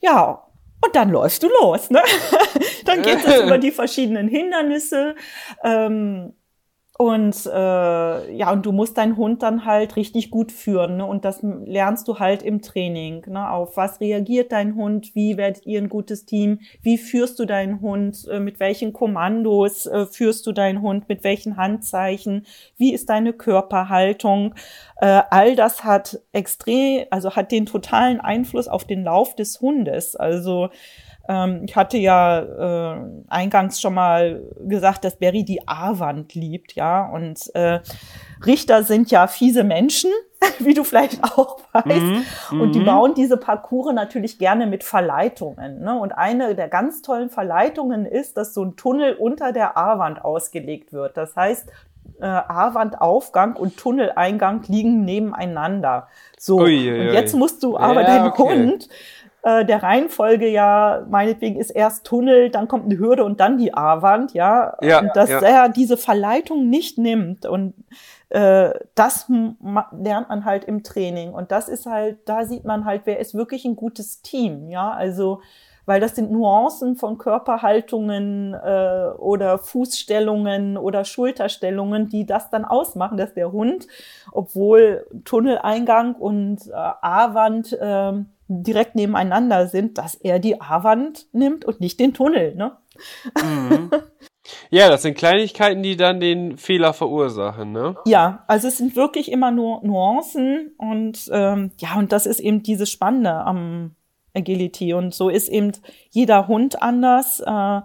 Ja, 0.00 0.46
und 0.84 0.94
dann 0.94 1.10
läufst 1.10 1.42
du 1.42 1.48
los. 1.48 1.90
Ne? 1.90 2.02
dann 2.84 3.02
geht 3.02 3.24
es 3.24 3.40
über 3.42 3.58
die 3.58 3.70
verschiedenen 3.70 4.28
Hindernisse. 4.28 5.14
Ähm, 5.62 6.34
und 6.96 7.46
äh, 7.46 8.36
ja, 8.36 8.52
und 8.52 8.64
du 8.64 8.70
musst 8.70 8.96
deinen 8.98 9.16
Hund 9.16 9.42
dann 9.42 9.64
halt 9.64 9.96
richtig 9.96 10.30
gut 10.30 10.52
führen. 10.52 10.98
Ne? 10.98 11.04
Und 11.04 11.24
das 11.24 11.40
lernst 11.42 12.06
du 12.06 12.20
halt 12.20 12.44
im 12.44 12.62
Training. 12.62 13.24
Ne? 13.26 13.50
Auf 13.50 13.76
was 13.76 14.00
reagiert 14.00 14.52
dein 14.52 14.76
Hund? 14.76 15.12
Wie 15.16 15.36
werdet 15.36 15.66
ihr 15.66 15.80
ein 15.80 15.88
gutes 15.88 16.24
Team? 16.24 16.60
Wie 16.82 16.96
führst 16.96 17.40
du 17.40 17.46
deinen 17.46 17.80
Hund? 17.80 18.28
Äh, 18.30 18.38
mit 18.38 18.60
welchen 18.60 18.92
Kommandos 18.92 19.86
äh, 19.86 20.06
führst 20.06 20.46
du 20.46 20.52
deinen 20.52 20.82
Hund? 20.82 21.08
Mit 21.08 21.24
welchen 21.24 21.56
Handzeichen? 21.56 22.46
Wie 22.76 22.94
ist 22.94 23.10
deine 23.10 23.32
Körperhaltung? 23.32 24.54
Äh, 24.98 25.22
all 25.30 25.56
das 25.56 25.82
hat 25.82 26.20
extrem, 26.30 27.06
also 27.10 27.34
hat 27.34 27.50
den 27.50 27.66
totalen 27.66 28.20
Einfluss 28.20 28.68
auf 28.68 28.84
den 28.84 29.02
Lauf 29.02 29.34
des 29.34 29.60
Hundes. 29.60 30.14
Also 30.14 30.70
ich 31.26 31.74
hatte 31.74 31.96
ja 31.96 32.40
äh, 32.40 33.00
eingangs 33.28 33.80
schon 33.80 33.94
mal 33.94 34.42
gesagt, 34.60 35.04
dass 35.04 35.16
Barry 35.16 35.42
die 35.42 35.66
A-Wand 35.66 36.34
liebt, 36.34 36.74
ja. 36.74 37.06
Und 37.06 37.54
äh, 37.54 37.80
Richter 38.44 38.82
sind 38.82 39.10
ja 39.10 39.26
fiese 39.26 39.64
Menschen, 39.64 40.10
wie 40.58 40.74
du 40.74 40.84
vielleicht 40.84 41.24
auch 41.24 41.60
weißt. 41.72 42.50
Mhm. 42.50 42.60
Und 42.60 42.74
die 42.74 42.80
mhm. 42.80 42.86
bauen 42.86 43.14
diese 43.14 43.38
Parcours 43.38 43.94
natürlich 43.94 44.38
gerne 44.38 44.66
mit 44.66 44.84
Verleitungen. 44.84 45.80
Ne? 45.80 45.98
Und 45.98 46.12
eine 46.12 46.54
der 46.54 46.68
ganz 46.68 47.00
tollen 47.00 47.30
Verleitungen 47.30 48.04
ist, 48.04 48.36
dass 48.36 48.52
so 48.52 48.62
ein 48.62 48.76
Tunnel 48.76 49.14
unter 49.14 49.52
der 49.52 49.78
A-Wand 49.78 50.22
ausgelegt 50.22 50.92
wird. 50.92 51.16
Das 51.16 51.36
heißt, 51.36 51.70
äh, 52.20 52.26
A-Wandaufgang 52.26 53.56
und 53.56 53.76
Tunneleingang 53.76 54.62
liegen 54.68 55.04
nebeneinander. 55.04 56.08
So, 56.38 56.60
ui, 56.60 56.90
ui, 56.90 57.08
und 57.08 57.14
jetzt 57.14 57.34
musst 57.34 57.62
du 57.62 57.78
aber 57.78 58.02
ja, 58.02 58.06
deinen 58.06 58.28
okay. 58.28 58.42
Hund 58.42 58.88
äh, 59.44 59.64
der 59.66 59.82
Reihenfolge 59.82 60.48
ja, 60.48 61.06
meinetwegen 61.10 61.60
ist 61.60 61.70
erst 61.70 62.06
Tunnel, 62.06 62.48
dann 62.48 62.66
kommt 62.66 62.86
eine 62.86 62.98
Hürde 62.98 63.24
und 63.24 63.40
dann 63.40 63.58
die 63.58 63.74
A-Wand, 63.74 64.32
ja. 64.32 64.74
ja. 64.80 65.00
Und 65.00 65.10
dass 65.14 65.28
ja. 65.28 65.40
er 65.40 65.68
diese 65.68 65.98
Verleitung 65.98 66.70
nicht 66.70 66.96
nimmt 66.96 67.44
und 67.44 67.74
äh, 68.30 68.70
das 68.94 69.26
lernt 69.28 70.30
man 70.30 70.46
halt 70.46 70.64
im 70.64 70.82
Training. 70.82 71.34
Und 71.34 71.52
das 71.52 71.68
ist 71.68 71.84
halt, 71.84 72.26
da 72.26 72.46
sieht 72.46 72.64
man 72.64 72.86
halt, 72.86 73.02
wer 73.04 73.20
ist 73.20 73.34
wirklich 73.34 73.66
ein 73.66 73.76
gutes 73.76 74.22
Team, 74.22 74.70
ja. 74.70 74.90
Also 74.90 75.40
weil 75.86 76.00
das 76.00 76.16
sind 76.16 76.30
Nuancen 76.30 76.96
von 76.96 77.18
Körperhaltungen 77.18 78.54
äh, 78.54 79.08
oder 79.18 79.58
Fußstellungen 79.58 80.78
oder 80.78 81.04
Schulterstellungen, 81.04 82.08
die 82.08 82.24
das 82.24 82.48
dann 82.48 82.64
ausmachen, 82.64 83.18
dass 83.18 83.34
der 83.34 83.52
Hund, 83.52 83.86
obwohl 84.32 85.06
Tunneleingang 85.24 86.14
und 86.14 86.66
äh, 86.68 86.72
A-Wand 86.72 87.74
äh, 87.74 88.24
direkt 88.62 88.94
nebeneinander 88.94 89.66
sind, 89.66 89.98
dass 89.98 90.14
er 90.14 90.38
die 90.38 90.60
A-Wand 90.60 91.26
nimmt 91.32 91.64
und 91.64 91.80
nicht 91.80 91.98
den 92.00 92.14
Tunnel. 92.14 92.54
Ne? 92.54 92.72
Mhm. 93.42 93.90
Ja, 94.70 94.90
das 94.90 95.02
sind 95.02 95.16
Kleinigkeiten, 95.16 95.82
die 95.82 95.96
dann 95.96 96.20
den 96.20 96.58
Fehler 96.58 96.92
verursachen, 96.92 97.72
ne? 97.72 97.96
Ja, 98.04 98.44
also 98.46 98.68
es 98.68 98.76
sind 98.76 98.94
wirklich 98.94 99.32
immer 99.32 99.50
nur 99.50 99.82
Nuancen 99.82 100.74
und 100.76 101.30
ähm, 101.32 101.72
ja, 101.78 101.96
und 101.96 102.12
das 102.12 102.26
ist 102.26 102.40
eben 102.40 102.62
dieses 102.62 102.90
Spannende 102.90 103.32
am 103.32 103.96
Agility 104.34 104.92
und 104.92 105.14
so 105.14 105.30
ist 105.30 105.48
eben 105.48 105.72
jeder 106.10 106.46
Hund 106.46 106.82
anders. 106.82 107.40
Äh, 107.40 107.80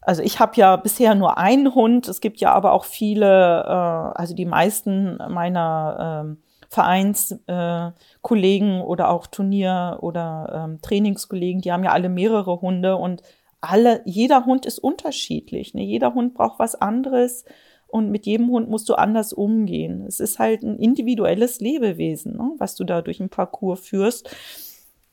also 0.00 0.22
ich 0.22 0.38
habe 0.38 0.52
ja 0.56 0.76
bisher 0.76 1.14
nur 1.14 1.36
einen 1.36 1.74
Hund, 1.74 2.08
es 2.08 2.20
gibt 2.20 2.40
ja 2.40 2.52
aber 2.52 2.72
auch 2.72 2.84
viele, 2.84 3.64
äh, 3.64 4.18
also 4.18 4.34
die 4.34 4.46
meisten 4.46 5.18
meiner 5.28 6.36
äh, 6.38 6.45
Vereinskollegen 6.68 8.80
äh, 8.80 8.82
oder 8.82 9.10
auch 9.10 9.26
Turnier- 9.26 9.98
oder 10.00 10.64
ähm, 10.64 10.80
Trainingskollegen, 10.82 11.60
die 11.60 11.72
haben 11.72 11.84
ja 11.84 11.92
alle 11.92 12.08
mehrere 12.08 12.60
Hunde 12.60 12.96
und 12.96 13.22
alle, 13.60 14.02
jeder 14.04 14.46
Hund 14.46 14.66
ist 14.66 14.78
unterschiedlich. 14.78 15.74
Ne? 15.74 15.82
Jeder 15.82 16.14
Hund 16.14 16.34
braucht 16.34 16.58
was 16.58 16.74
anderes 16.74 17.44
und 17.86 18.10
mit 18.10 18.26
jedem 18.26 18.50
Hund 18.50 18.68
musst 18.68 18.88
du 18.88 18.94
anders 18.94 19.32
umgehen. 19.32 20.04
Es 20.06 20.20
ist 20.20 20.38
halt 20.38 20.62
ein 20.62 20.78
individuelles 20.78 21.60
Lebewesen, 21.60 22.36
ne? 22.36 22.52
was 22.58 22.74
du 22.74 22.84
da 22.84 23.02
durch 23.02 23.20
ein 23.20 23.30
Parcours 23.30 23.80
führst. 23.80 24.34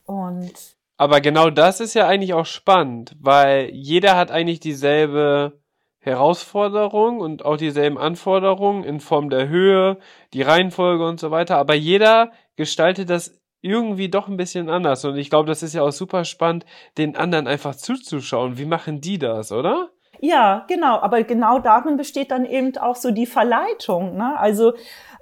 Und 0.05 0.53
aber 0.97 1.21
genau 1.21 1.49
das 1.49 1.79
ist 1.79 1.95
ja 1.95 2.07
eigentlich 2.07 2.33
auch 2.33 2.45
spannend, 2.45 3.15
weil 3.19 3.71
jeder 3.71 4.15
hat 4.15 4.31
eigentlich 4.31 4.59
dieselbe 4.59 5.59
Herausforderung 6.03 7.19
und 7.19 7.45
auch 7.45 7.57
dieselben 7.57 7.97
Anforderungen 7.97 8.83
in 8.83 8.99
Form 8.99 9.29
der 9.29 9.47
Höhe, 9.47 9.97
die 10.33 10.41
Reihenfolge 10.41 11.05
und 11.07 11.19
so 11.19 11.31
weiter. 11.31 11.57
Aber 11.57 11.73
jeder 11.73 12.31
gestaltet 12.55 13.09
das 13.09 13.39
irgendwie 13.61 14.09
doch 14.09 14.27
ein 14.27 14.37
bisschen 14.37 14.69
anders. 14.69 15.05
Und 15.05 15.17
ich 15.17 15.29
glaube, 15.29 15.47
das 15.47 15.63
ist 15.63 15.73
ja 15.73 15.81
auch 15.81 15.91
super 15.91 16.25
spannend, 16.25 16.65
den 16.97 17.15
anderen 17.15 17.47
einfach 17.47 17.75
zuzuschauen. 17.75 18.57
Wie 18.57 18.65
machen 18.65 18.99
die 18.99 19.17
das, 19.17 19.53
oder? 19.53 19.89
Ja, 20.19 20.65
genau. 20.67 20.99
Aber 20.99 21.23
genau 21.23 21.59
darin 21.59 21.97
besteht 21.97 22.31
dann 22.31 22.45
eben 22.45 22.77
auch 22.77 22.95
so 22.95 23.11
die 23.11 23.25
Verleitung. 23.25 24.17
Ne? 24.17 24.37
Also 24.37 24.73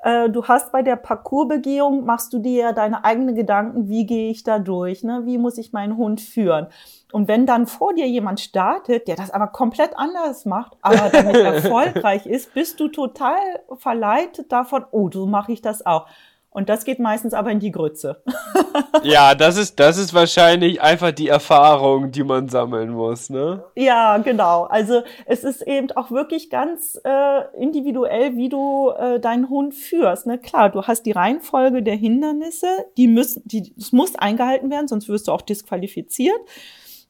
äh, 0.04 0.30
du 0.30 0.46
hast 0.46 0.72
bei 0.72 0.82
der 0.82 0.96
Parcoursbegehung, 0.96 2.06
machst 2.06 2.34
du 2.34 2.40
dir 2.40 2.64
ja 2.64 2.72
deine 2.74 3.04
eigenen 3.04 3.36
Gedanken, 3.36 3.88
wie 3.88 4.06
gehe 4.06 4.32
ich 4.32 4.44
da 4.44 4.60
durch, 4.60 5.04
ne? 5.04 5.22
wie 5.26 5.38
muss 5.38 5.58
ich 5.58 5.74
meinen 5.74 5.98
Hund 5.98 6.22
führen. 6.22 6.68
Und 7.12 7.28
wenn 7.28 7.46
dann 7.46 7.68
vor 7.68 7.94
dir 7.94 8.08
jemand 8.08 8.40
startet, 8.40 9.08
der 9.08 9.16
das 9.16 9.32
aber 9.32 9.48
komplett 9.48 9.98
anders 9.98 10.46
macht, 10.46 10.78
aber 10.82 11.10
damit 11.10 11.36
erfolgreich 11.36 12.26
ist, 12.26 12.54
bist 12.54 12.80
du 12.80 12.88
total 12.88 13.38
verleitet 13.78 14.52
davon, 14.52 14.86
oh, 14.92 15.10
so 15.12 15.28
mache 15.28 15.52
ich 15.52 15.62
das 15.62 15.86
auch. 15.86 16.08
Und 16.54 16.68
das 16.68 16.84
geht 16.84 17.00
meistens 17.00 17.34
aber 17.34 17.50
in 17.50 17.62
die 17.62 17.72
Grütze. 17.72 18.22
ja, 19.04 19.36
das 19.36 19.56
ist, 19.56 19.80
das 19.80 19.98
ist 19.98 20.14
wahrscheinlich 20.14 20.82
einfach 20.82 21.12
die 21.12 21.30
Erfahrung, 21.30 22.12
die 22.12 22.26
man 22.26 22.50
sammeln 22.50 22.92
muss, 22.92 23.30
ne? 23.30 23.64
Ja, 23.76 24.18
genau. 24.18 24.64
Also 24.64 25.02
es 25.26 25.46
ist 25.46 25.62
eben 25.62 25.90
auch 25.92 26.12
wirklich 26.12 26.50
ganz 26.50 27.00
äh, 27.06 27.58
individuell, 27.58 28.36
wie 28.36 28.50
du 28.50 28.90
äh, 28.90 29.22
deinen 29.22 29.48
Hund 29.50 29.74
führst. 29.74 30.28
Ne? 30.28 30.40
Klar, 30.40 30.70
du 30.70 30.84
hast 30.84 31.06
die 31.06 31.14
Reihenfolge 31.14 31.84
der 31.84 31.96
Hindernisse, 31.96 32.68
die 32.98 33.08
müssen, 33.08 33.42
die, 33.46 33.74
es 33.78 33.94
muss 33.94 34.16
eingehalten 34.16 34.70
werden, 34.70 34.90
sonst 34.90 35.08
wirst 35.08 35.30
du 35.30 35.32
auch 35.32 35.42
disqualifiziert. 35.42 36.40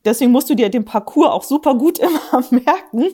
Deswegen 0.06 0.32
musst 0.32 0.52
du 0.52 0.56
dir 0.56 0.70
den 0.70 0.86
Parcours 0.86 1.30
auch 1.30 1.44
super 1.44 1.74
gut 1.74 1.98
immer 2.00 2.44
merken. 2.52 3.06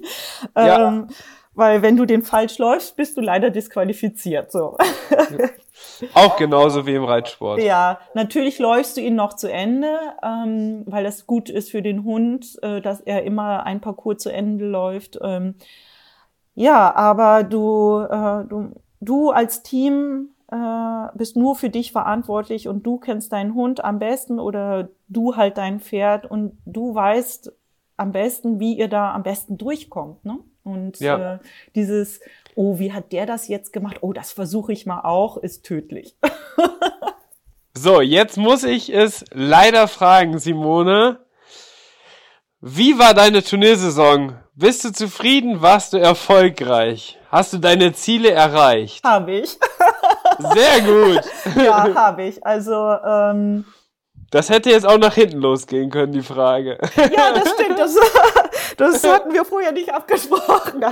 Ja. 0.57 0.89
Ähm, 0.89 1.07
weil 1.53 1.81
wenn 1.81 1.95
du 1.95 2.05
den 2.05 2.21
falsch 2.21 2.57
läufst, 2.59 2.97
bist 2.97 3.15
du 3.17 3.21
leider 3.21 3.49
disqualifiziert. 3.49 4.51
So. 4.51 4.77
Auch 6.13 6.37
genauso 6.37 6.85
wie 6.85 6.95
im 6.95 7.03
Reitsport. 7.03 7.61
Ja, 7.61 7.99
natürlich 8.13 8.59
läufst 8.59 8.97
du 8.97 9.01
ihn 9.01 9.15
noch 9.15 9.33
zu 9.33 9.51
Ende, 9.51 9.97
ähm, 10.23 10.83
weil 10.85 11.03
das 11.03 11.27
gut 11.27 11.49
ist 11.49 11.71
für 11.71 11.81
den 11.81 12.03
Hund, 12.03 12.57
äh, 12.61 12.81
dass 12.81 13.01
er 13.01 13.23
immer 13.23 13.65
ein 13.65 13.81
Parcours 13.81 14.17
zu 14.17 14.31
Ende 14.31 14.65
läuft. 14.65 15.17
Ähm, 15.21 15.55
ja, 16.55 16.95
aber 16.95 17.43
du, 17.43 17.99
äh, 17.99 18.47
du, 18.47 18.71
du 18.99 19.29
als 19.31 19.63
Team 19.63 20.29
äh, 20.51 21.07
bist 21.15 21.35
nur 21.35 21.55
für 21.55 21.69
dich 21.69 21.91
verantwortlich 21.91 22.67
und 22.67 22.83
du 22.83 22.97
kennst 22.97 23.33
deinen 23.33 23.53
Hund 23.53 23.83
am 23.83 23.99
besten 23.99 24.39
oder 24.39 24.89
du 25.07 25.35
halt 25.35 25.57
dein 25.57 25.79
Pferd 25.79 26.29
und 26.29 26.57
du 26.65 26.95
weißt 26.95 27.51
am 27.97 28.11
besten, 28.11 28.59
wie 28.59 28.77
ihr 28.77 28.87
da 28.87 29.13
am 29.13 29.23
besten 29.23 29.57
durchkommt. 29.57 30.23
Ne? 30.23 30.37
Und 30.63 30.99
ja. 30.99 31.35
äh, 31.35 31.39
dieses, 31.75 32.21
oh, 32.57 32.79
wie 32.79 32.91
hat 32.91 33.11
der 33.11 33.25
das 33.25 33.47
jetzt 33.47 33.71
gemacht? 33.71 33.97
Oh, 34.01 34.13
das 34.13 34.31
versuche 34.31 34.73
ich 34.73 34.85
mal 34.85 35.01
auch, 35.01 35.37
ist 35.37 35.63
tödlich. 35.65 36.17
So, 37.79 38.01
jetzt 38.01 38.37
muss 38.37 38.63
ich 38.63 38.91
es 38.91 39.23
leider 39.31 39.87
fragen, 39.87 40.39
Simone. 40.39 41.19
Wie 42.59 42.97
war 42.97 43.13
deine 43.13 43.43
Turniersaison? 43.43 44.35
Bist 44.55 44.83
du 44.83 44.91
zufrieden? 44.91 45.61
Warst 45.61 45.93
du 45.93 45.97
erfolgreich? 45.97 47.19
Hast 47.29 47.53
du 47.53 47.59
deine 47.59 47.93
Ziele 47.93 48.31
erreicht? 48.31 49.03
Habe 49.03 49.33
ich. 49.33 49.59
Sehr 50.39 50.81
gut. 50.81 51.21
ja, 51.55 51.93
habe 51.95 52.23
ich. 52.23 52.43
Also 52.43 52.73
ähm, 52.73 53.65
das 54.31 54.49
hätte 54.49 54.69
jetzt 54.69 54.85
auch 54.85 54.97
nach 54.97 55.13
hinten 55.13 55.39
losgehen 55.39 55.89
können, 55.89 56.11
die 56.11 56.21
Frage. 56.21 56.77
Ja, 56.97 57.33
das 57.33 57.49
stimmt. 57.49 57.79
Das, 57.79 57.95
das 58.77 59.03
hatten 59.03 59.33
wir 59.33 59.45
vorher 59.45 59.71
nicht 59.71 59.93
abgesprochen. 59.93 60.83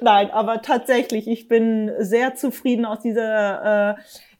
Nein, 0.00 0.30
aber 0.30 0.62
tatsächlich, 0.62 1.26
ich 1.26 1.48
bin 1.48 1.90
sehr 1.98 2.34
zufrieden 2.34 2.84
aus 2.84 3.00
dieser 3.00 3.90
äh, 3.90 3.94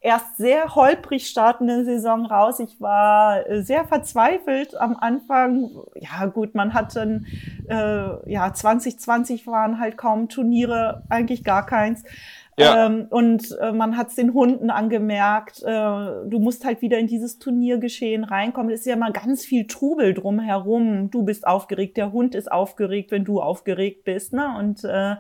erst 0.05 0.37
sehr 0.37 0.75
holprig 0.75 1.27
startenden 1.27 1.87
Saison 1.87 2.27
raus. 2.27 2.61
Ich 2.61 2.79
war 2.79 3.43
sehr 3.63 3.87
verzweifelt 3.87 4.79
am 4.79 4.97
Anfang. 4.97 5.71
Ja, 5.95 6.27
gut, 6.27 6.55
man 6.55 6.75
hatte 6.75 7.23
äh, 7.69 8.31
ja 8.31 8.53
2020 8.53 9.47
waren 9.47 9.81
halt 9.81 9.97
kaum 9.97 10.29
Turniere, 10.29 11.05
eigentlich 11.09 11.43
gar 11.43 11.65
keins. 11.65 12.05
Ja. 12.57 12.87
Ähm, 12.87 13.07
und 13.11 13.57
äh, 13.61 13.73
man 13.73 13.97
hat 13.97 14.09
es 14.09 14.15
den 14.15 14.33
Hunden 14.33 14.71
angemerkt, 14.71 15.63
äh, 15.63 15.67
du 15.67 16.39
musst 16.39 16.65
halt 16.65 16.83
wieder 16.83 16.99
in 16.99 17.07
dieses 17.07 17.39
Turniergeschehen 17.39 18.23
reinkommen. 18.23 18.73
Es 18.73 18.81
ist 18.81 18.87
ja 18.87 18.97
mal 18.97 19.13
ganz 19.13 19.45
viel 19.45 19.67
Trubel 19.67 20.15
drumherum. 20.15 21.11
Du 21.11 21.25
bist 21.25 21.47
aufgeregt, 21.47 21.97
der 21.97 22.13
Hund 22.13 22.35
ist 22.35 22.51
aufgeregt, 22.51 23.11
wenn 23.11 23.25
du 23.25 23.41
aufgeregt 23.41 24.05
bist. 24.05 24.33
Ne? 24.33 24.55
Und 24.57 24.85
äh, 24.85 25.17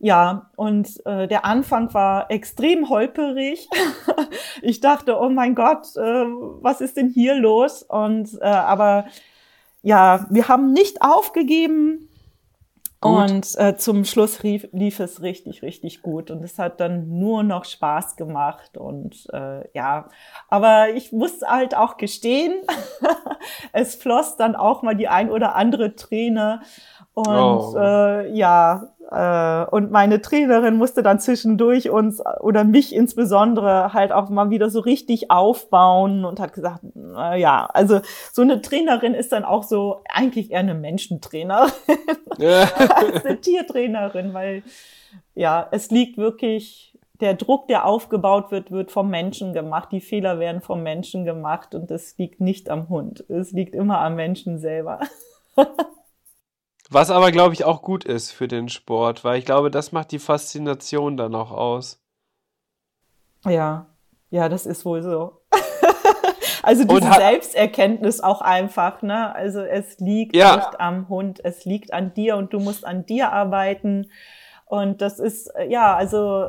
ja, 0.00 0.50
und 0.56 1.04
äh, 1.06 1.26
der 1.26 1.44
Anfang 1.44 1.92
war 1.92 2.30
extrem 2.30 2.88
holperig. 2.88 3.68
ich 4.62 4.80
dachte, 4.80 5.18
oh 5.20 5.28
mein 5.28 5.54
Gott, 5.54 5.86
äh, 5.96 6.00
was 6.00 6.80
ist 6.80 6.96
denn 6.96 7.10
hier 7.10 7.34
los? 7.34 7.82
Und 7.82 8.38
äh, 8.40 8.44
aber 8.44 9.06
ja, 9.82 10.26
wir 10.30 10.48
haben 10.48 10.72
nicht 10.72 11.02
aufgegeben. 11.02 12.07
Gut. 13.00 13.30
Und 13.30 13.58
äh, 13.58 13.76
zum 13.76 14.04
Schluss 14.04 14.42
lief, 14.42 14.66
lief 14.72 14.98
es 14.98 15.22
richtig, 15.22 15.62
richtig 15.62 16.02
gut. 16.02 16.32
Und 16.32 16.42
es 16.42 16.58
hat 16.58 16.80
dann 16.80 17.18
nur 17.20 17.44
noch 17.44 17.64
Spaß 17.64 18.16
gemacht. 18.16 18.76
Und 18.76 19.28
äh, 19.32 19.68
ja, 19.72 20.08
aber 20.48 20.90
ich 20.90 21.12
muss 21.12 21.42
halt 21.42 21.76
auch 21.76 21.96
gestehen, 21.96 22.54
es 23.72 23.94
floss 23.94 24.36
dann 24.36 24.56
auch 24.56 24.82
mal 24.82 24.96
die 24.96 25.06
ein 25.06 25.30
oder 25.30 25.54
andere 25.54 25.94
Träne. 25.94 26.60
Und 27.26 27.74
oh. 27.74 27.76
äh, 27.76 28.30
ja, 28.32 28.94
äh, 29.10 29.64
und 29.70 29.90
meine 29.90 30.20
Trainerin 30.20 30.76
musste 30.76 31.02
dann 31.02 31.18
zwischendurch 31.18 31.90
uns 31.90 32.22
oder 32.40 32.64
mich 32.64 32.94
insbesondere 32.94 33.92
halt 33.94 34.12
auch 34.12 34.28
mal 34.28 34.50
wieder 34.50 34.68
so 34.68 34.80
richtig 34.80 35.30
aufbauen 35.30 36.24
und 36.24 36.40
hat 36.40 36.52
gesagt, 36.52 36.82
äh, 37.16 37.40
ja, 37.40 37.68
also 37.72 38.00
so 38.32 38.42
eine 38.42 38.60
Trainerin 38.60 39.14
ist 39.14 39.32
dann 39.32 39.44
auch 39.44 39.62
so 39.62 40.02
eigentlich 40.12 40.50
eher 40.50 40.60
eine 40.60 40.74
Menschentrainerin 40.74 41.72
ja. 42.38 42.68
als 42.94 43.24
eine 43.24 43.40
Tiertrainerin, 43.40 44.34
weil 44.34 44.62
ja, 45.34 45.66
es 45.70 45.90
liegt 45.90 46.18
wirklich, 46.18 46.98
der 47.20 47.34
Druck, 47.34 47.66
der 47.66 47.86
aufgebaut 47.86 48.50
wird, 48.50 48.70
wird 48.70 48.92
vom 48.92 49.08
Menschen 49.08 49.52
gemacht. 49.52 49.88
Die 49.90 50.00
Fehler 50.00 50.38
werden 50.38 50.60
vom 50.60 50.82
Menschen 50.82 51.24
gemacht 51.24 51.74
und 51.74 51.90
es 51.90 52.16
liegt 52.18 52.40
nicht 52.40 52.70
am 52.70 52.88
Hund. 52.88 53.24
Es 53.28 53.52
liegt 53.52 53.74
immer 53.74 54.00
am 54.00 54.14
Menschen 54.14 54.58
selber. 54.58 55.00
Was 56.90 57.10
aber, 57.10 57.32
glaube 57.32 57.52
ich, 57.52 57.64
auch 57.64 57.82
gut 57.82 58.04
ist 58.04 58.32
für 58.32 58.48
den 58.48 58.68
Sport, 58.68 59.22
weil 59.22 59.38
ich 59.38 59.44
glaube, 59.44 59.70
das 59.70 59.92
macht 59.92 60.10
die 60.10 60.18
Faszination 60.18 61.16
dann 61.16 61.34
auch 61.34 61.50
aus. 61.50 62.02
Ja, 63.44 63.86
ja, 64.30 64.48
das 64.48 64.64
ist 64.64 64.84
wohl 64.84 65.02
so. 65.02 65.42
also 66.62 66.84
diese 66.84 67.12
Selbsterkenntnis 67.12 68.20
auch 68.20 68.40
einfach, 68.40 69.02
ne? 69.02 69.34
Also 69.34 69.60
es 69.60 69.98
liegt 69.98 70.34
ja. 70.34 70.56
nicht 70.56 70.80
am 70.80 71.08
Hund, 71.08 71.40
es 71.44 71.66
liegt 71.66 71.92
an 71.92 72.14
dir 72.14 72.36
und 72.36 72.52
du 72.52 72.58
musst 72.58 72.86
an 72.86 73.04
dir 73.04 73.32
arbeiten. 73.32 74.10
Und 74.64 75.02
das 75.02 75.18
ist, 75.18 75.50
ja, 75.68 75.94
also 75.94 76.46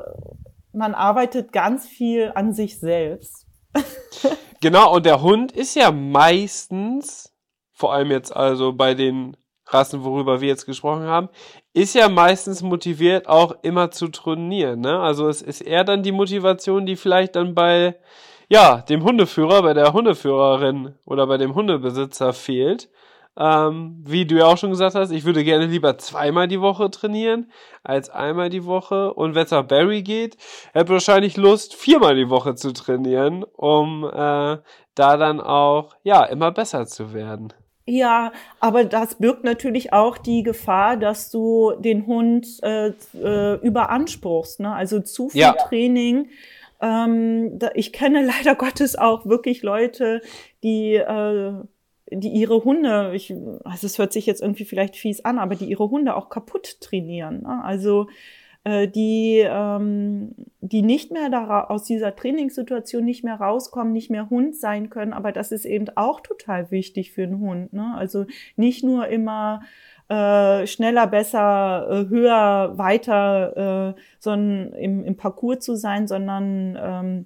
man 0.72 0.94
arbeitet 0.94 1.52
ganz 1.52 1.88
viel 1.88 2.32
an 2.36 2.54
sich 2.54 2.80
selbst. 2.80 3.46
genau, 4.62 4.96
und 4.96 5.06
der 5.06 5.22
Hund 5.22 5.52
ist 5.52 5.76
ja 5.76 5.92
meistens, 5.92 7.34
vor 7.74 7.94
allem 7.94 8.12
jetzt 8.12 8.36
also 8.36 8.74
bei 8.74 8.94
den 8.94 9.36
Rassen, 9.72 10.04
worüber 10.04 10.42
wir 10.42 10.48
jetzt 10.48 10.66
gesprochen 10.66 11.04
haben, 11.04 11.30
ist 11.74 11.96
ja 11.96 12.10
meistens 12.10 12.62
motiviert, 12.62 13.28
auch 13.28 13.56
immer 13.62 13.92
zu 13.92 14.08
trainieren. 14.08 14.82
Ne? 14.82 15.00
Also 15.00 15.28
es 15.28 15.42
ist 15.42 15.62
eher 15.62 15.84
dann 15.84 16.04
die 16.04 16.12
Motivation, 16.12 16.86
die 16.86 16.96
vielleicht 16.96 17.36
dann 17.36 17.56
bei 17.56 17.96
ja 18.50 18.82
dem 18.82 19.04
Hundeführer, 19.04 19.62
bei 19.62 19.74
der 19.74 19.94
Hundeführerin 19.94 20.96
oder 21.06 21.28
bei 21.28 21.38
dem 21.38 21.56
Hundebesitzer 21.56 22.34
fehlt. 22.34 22.90
Ähm, 23.38 24.04
wie 24.06 24.26
du 24.26 24.36
ja 24.36 24.48
auch 24.48 24.58
schon 24.58 24.72
gesagt 24.72 24.96
hast, 24.96 25.12
ich 25.12 25.24
würde 25.24 25.46
gerne 25.46 25.66
lieber 25.66 25.98
zweimal 25.98 26.50
die 26.50 26.60
Woche 26.60 26.92
trainieren 26.92 27.50
als 27.84 28.10
einmal 28.10 28.50
die 28.50 28.66
Woche. 28.66 29.14
Und 29.14 29.34
wenn 29.34 29.46
es 29.46 29.52
nach 29.52 29.64
Barry 29.64 30.02
geht, 30.04 30.36
hätte 30.74 30.92
wahrscheinlich 30.92 31.38
Lust, 31.38 31.76
viermal 31.76 32.16
die 32.16 32.30
Woche 32.30 32.56
zu 32.56 32.74
trainieren, 32.74 33.46
um 33.54 34.04
äh, 34.04 34.58
da 34.96 35.18
dann 35.18 35.40
auch 35.40 35.96
ja 36.04 36.26
immer 36.26 36.52
besser 36.52 36.86
zu 36.86 37.14
werden. 37.14 37.54
Ja, 37.90 38.34
aber 38.60 38.86
das 38.86 39.16
birgt 39.16 39.44
natürlich 39.44 39.94
auch 39.94 40.20
die 40.20 40.44
Gefahr, 40.44 40.96
dass 40.96 41.32
du 41.32 41.74
den 41.80 42.06
Hund 42.06 42.48
äh, 42.62 42.90
äh, 43.16 43.56
überanspruchst. 43.62 44.60
Ne? 44.60 44.72
Also 44.72 45.00
zu 45.00 45.30
viel 45.30 45.42
ja. 45.42 45.54
Training. 45.54 46.30
Ähm, 46.82 47.58
da, 47.58 47.72
ich 47.74 47.92
kenne 47.92 48.24
leider 48.24 48.54
Gottes 48.58 48.96
auch 48.96 49.26
wirklich 49.26 49.64
Leute, 49.64 50.22
die 50.62 50.96
äh, 50.96 51.54
die 52.12 52.30
ihre 52.30 52.64
Hunde, 52.64 53.12
ich, 53.14 53.34
also 53.64 53.86
es 53.86 54.00
hört 54.00 54.14
sich 54.14 54.26
jetzt 54.26 54.42
irgendwie 54.42 54.66
vielleicht 54.66 54.96
fies 54.96 55.24
an, 55.26 55.38
aber 55.38 55.54
die 55.54 55.66
ihre 55.66 55.92
Hunde 55.92 56.16
auch 56.16 56.30
kaputt 56.30 56.82
trainieren. 56.82 57.44
Ne? 57.44 57.64
Also 57.64 58.08
die, 58.68 59.40
ähm, 59.40 60.36
die 60.60 60.82
nicht 60.82 61.12
mehr 61.12 61.30
da, 61.30 61.64
aus 61.64 61.86
dieser 61.86 62.16
Trainingssituation 62.16 63.04
nicht 63.06 63.24
mehr 63.24 63.36
rauskommen, 63.36 63.94
nicht 63.94 64.12
mehr 64.12 64.30
Hund 64.30 64.56
sein 64.56 64.90
können. 64.90 65.14
Aber 65.14 65.32
das 65.32 65.52
ist 65.52 65.66
eben 65.66 65.88
auch 65.96 66.20
total 66.20 66.70
wichtig 66.70 67.12
für 67.12 67.24
einen 67.24 67.40
Hund. 67.40 67.74
Ne? 67.74 67.94
Also 67.96 68.26
nicht 68.58 68.84
nur 68.84 69.08
immer 69.08 69.62
äh, 70.10 70.68
schneller, 70.68 71.08
besser, 71.08 71.88
äh, 71.90 72.10
höher, 72.10 72.78
weiter, 72.78 73.96
äh, 73.96 74.02
sondern 74.20 74.74
im, 74.74 75.04
im 75.06 75.16
Parcours 75.18 75.60
zu 75.60 75.76
sein, 75.76 76.08
sondern 76.08 76.78
ähm, 76.82 77.26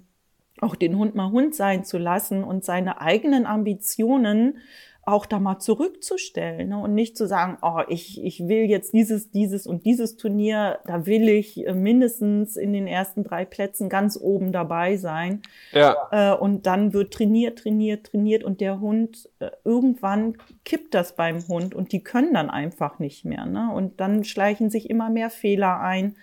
auch 0.60 0.76
den 0.76 0.96
Hund 0.96 1.14
mal 1.14 1.30
Hund 1.30 1.54
sein 1.54 1.84
zu 1.84 1.98
lassen 1.98 2.44
und 2.44 2.64
seine 2.64 3.00
eigenen 3.00 3.46
Ambitionen 3.46 4.58
auch 5.06 5.26
da 5.26 5.38
mal 5.38 5.58
zurückzustellen 5.58 6.68
ne? 6.70 6.78
und 6.78 6.94
nicht 6.94 7.16
zu 7.16 7.26
sagen, 7.26 7.58
oh, 7.62 7.80
ich, 7.88 8.22
ich 8.24 8.48
will 8.48 8.64
jetzt 8.64 8.92
dieses, 8.92 9.30
dieses 9.30 9.66
und 9.66 9.84
dieses 9.84 10.16
Turnier, 10.16 10.78
da 10.86 11.06
will 11.06 11.28
ich 11.28 11.66
äh, 11.66 11.74
mindestens 11.74 12.56
in 12.56 12.72
den 12.72 12.86
ersten 12.86 13.22
drei 13.22 13.44
Plätzen 13.44 13.88
ganz 13.88 14.18
oben 14.20 14.52
dabei 14.52 14.96
sein. 14.96 15.42
Ja. 15.72 15.96
Äh, 16.10 16.36
und 16.36 16.66
dann 16.66 16.92
wird 16.92 17.12
trainiert, 17.12 17.58
trainiert, 17.58 18.06
trainiert 18.06 18.44
und 18.44 18.60
der 18.60 18.80
Hund, 18.80 19.28
äh, 19.40 19.50
irgendwann 19.64 20.36
kippt 20.64 20.94
das 20.94 21.16
beim 21.16 21.46
Hund 21.48 21.74
und 21.74 21.92
die 21.92 22.02
können 22.02 22.32
dann 22.32 22.48
einfach 22.48 22.98
nicht 22.98 23.24
mehr. 23.24 23.44
Ne? 23.44 23.70
Und 23.74 24.00
dann 24.00 24.24
schleichen 24.24 24.70
sich 24.70 24.88
immer 24.88 25.10
mehr 25.10 25.30
Fehler 25.30 25.80
ein. 25.80 26.16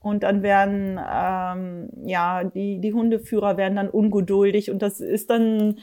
Und 0.00 0.22
dann 0.22 0.42
werden, 0.42 0.98
ähm, 0.98 1.88
ja, 2.04 2.44
die, 2.44 2.78
die 2.78 2.92
Hundeführer 2.92 3.56
werden 3.56 3.76
dann 3.76 3.88
ungeduldig 3.88 4.70
und 4.70 4.82
das 4.82 5.00
ist 5.00 5.30
dann, 5.30 5.76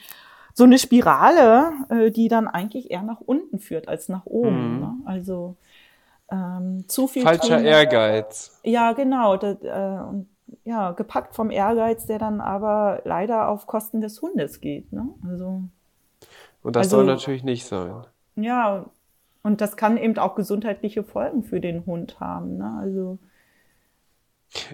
so 0.54 0.64
eine 0.64 0.78
Spirale, 0.78 1.72
äh, 1.90 2.12
die 2.12 2.28
dann 2.28 2.48
eigentlich 2.48 2.92
eher 2.92 3.04
nach 3.04 3.22
unten 3.22 3.60
führt 3.60 3.88
als 3.88 4.10
nach 4.10 4.26
oben. 4.26 4.76
Mhm. 4.76 4.80
Ne? 4.80 4.94
Also 5.06 5.56
ähm, 6.32 6.86
zu 6.88 7.08
viel. 7.08 7.24
Falscher 7.24 7.48
Training, 7.48 7.66
Ehrgeiz. 7.66 8.60
Ja, 8.64 8.94
genau. 8.94 9.38
Das, 9.38 9.58
äh, 9.62 10.04
und, 10.10 10.28
ja, 10.64 10.92
gepackt 10.92 11.36
vom 11.36 11.52
Ehrgeiz, 11.52 12.06
der 12.06 12.20
dann 12.20 12.42
aber 12.42 13.02
leider 13.06 13.50
auf 13.50 13.68
Kosten 13.68 14.02
des 14.02 14.22
Hundes 14.22 14.62
geht. 14.62 14.92
Ne? 14.92 15.10
Also, 15.28 15.64
und 16.64 16.76
das 16.76 16.88
also, 16.88 16.98
soll 16.98 17.06
natürlich 17.06 17.44
nicht 17.44 17.66
sein. 17.66 18.06
Ja, 18.36 18.86
und 19.44 19.62
das 19.62 19.76
kann 19.76 19.98
eben 19.98 20.18
auch 20.18 20.36
gesundheitliche 20.36 21.04
Folgen 21.04 21.44
für 21.44 21.60
den 21.60 21.86
Hund 21.86 22.20
haben. 22.20 22.58
Ne? 22.58 22.78
Also 22.80 23.18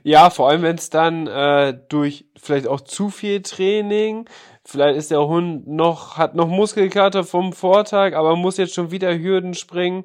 ja, 0.03 0.29
vor 0.29 0.49
allem 0.49 0.63
wenn 0.63 0.75
es 0.75 0.89
dann 0.89 1.27
äh, 1.27 1.77
durch 1.89 2.25
vielleicht 2.35 2.67
auch 2.67 2.81
zu 2.81 3.09
viel 3.09 3.41
Training, 3.41 4.27
vielleicht 4.65 4.97
ist 4.97 5.11
der 5.11 5.27
Hund 5.27 5.67
noch, 5.67 6.17
hat 6.17 6.35
noch 6.35 6.47
Muskelkater 6.47 7.23
vom 7.23 7.53
Vortag, 7.53 8.13
aber 8.13 8.35
muss 8.35 8.57
jetzt 8.57 8.73
schon 8.73 8.91
wieder 8.91 9.17
Hürden 9.17 9.53
springen, 9.53 10.03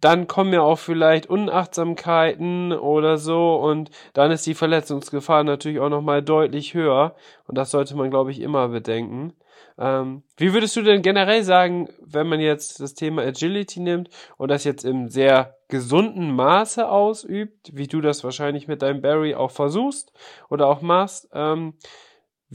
dann 0.00 0.26
kommen 0.26 0.52
ja 0.52 0.62
auch 0.62 0.78
vielleicht 0.78 1.26
Unachtsamkeiten 1.26 2.72
oder 2.72 3.18
so 3.18 3.54
und 3.54 3.90
dann 4.14 4.32
ist 4.32 4.44
die 4.46 4.54
Verletzungsgefahr 4.54 5.44
natürlich 5.44 5.78
auch 5.78 5.88
nochmal 5.88 6.22
deutlich 6.22 6.74
höher 6.74 7.14
und 7.46 7.56
das 7.56 7.70
sollte 7.70 7.94
man, 7.96 8.10
glaube 8.10 8.32
ich, 8.32 8.40
immer 8.40 8.68
bedenken. 8.68 9.32
Ähm, 9.78 10.22
wie 10.36 10.52
würdest 10.52 10.76
du 10.76 10.82
denn 10.82 11.02
generell 11.02 11.42
sagen, 11.42 11.88
wenn 12.00 12.26
man 12.26 12.40
jetzt 12.40 12.80
das 12.80 12.94
Thema 12.94 13.22
Agility 13.22 13.80
nimmt 13.80 14.10
und 14.36 14.50
das 14.50 14.64
jetzt 14.64 14.84
im 14.84 15.08
sehr 15.08 15.56
gesunden 15.68 16.34
Maße 16.34 16.88
ausübt, 16.88 17.70
wie 17.74 17.86
du 17.86 18.00
das 18.00 18.24
wahrscheinlich 18.24 18.68
mit 18.68 18.82
deinem 18.82 19.00
Barry 19.00 19.34
auch 19.34 19.50
versuchst 19.50 20.12
oder 20.50 20.66
auch 20.66 20.82
machst, 20.82 21.28
ähm, 21.32 21.74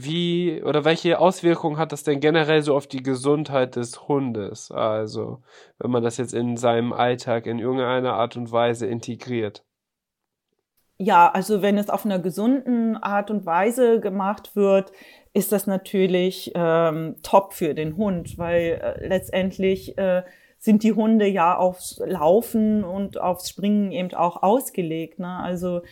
wie 0.00 0.62
oder 0.62 0.84
welche 0.84 1.18
Auswirkungen 1.18 1.76
hat 1.76 1.90
das 1.90 2.04
denn 2.04 2.20
generell 2.20 2.62
so 2.62 2.76
auf 2.76 2.86
die 2.86 3.02
Gesundheit 3.02 3.74
des 3.74 4.06
Hundes? 4.06 4.70
Also, 4.70 5.42
wenn 5.78 5.90
man 5.90 6.04
das 6.04 6.18
jetzt 6.18 6.34
in 6.34 6.56
seinem 6.56 6.92
Alltag 6.92 7.46
in 7.46 7.58
irgendeiner 7.58 8.14
Art 8.14 8.36
und 8.36 8.52
Weise 8.52 8.86
integriert. 8.86 9.64
Ja, 11.00 11.30
also 11.30 11.62
wenn 11.62 11.78
es 11.78 11.90
auf 11.90 12.04
einer 12.04 12.18
gesunden 12.18 12.96
Art 12.96 13.30
und 13.30 13.44
Weise 13.46 14.00
gemacht 14.00 14.54
wird, 14.54 14.92
ist 15.32 15.52
das 15.52 15.66
natürlich 15.66 16.52
ähm, 16.54 17.16
top 17.22 17.54
für 17.54 17.74
den 17.74 17.96
Hund, 17.96 18.38
weil 18.38 18.80
äh, 18.82 19.06
letztendlich 19.06 19.96
äh, 19.98 20.22
sind 20.58 20.82
die 20.82 20.92
Hunde 20.92 21.26
ja 21.26 21.56
aufs 21.56 22.00
Laufen 22.04 22.84
und 22.84 23.20
aufs 23.20 23.48
Springen 23.48 23.92
eben 23.92 24.12
auch 24.14 24.42
ausgelegt. 24.42 25.20
Ne? 25.20 25.38
Also 25.38 25.82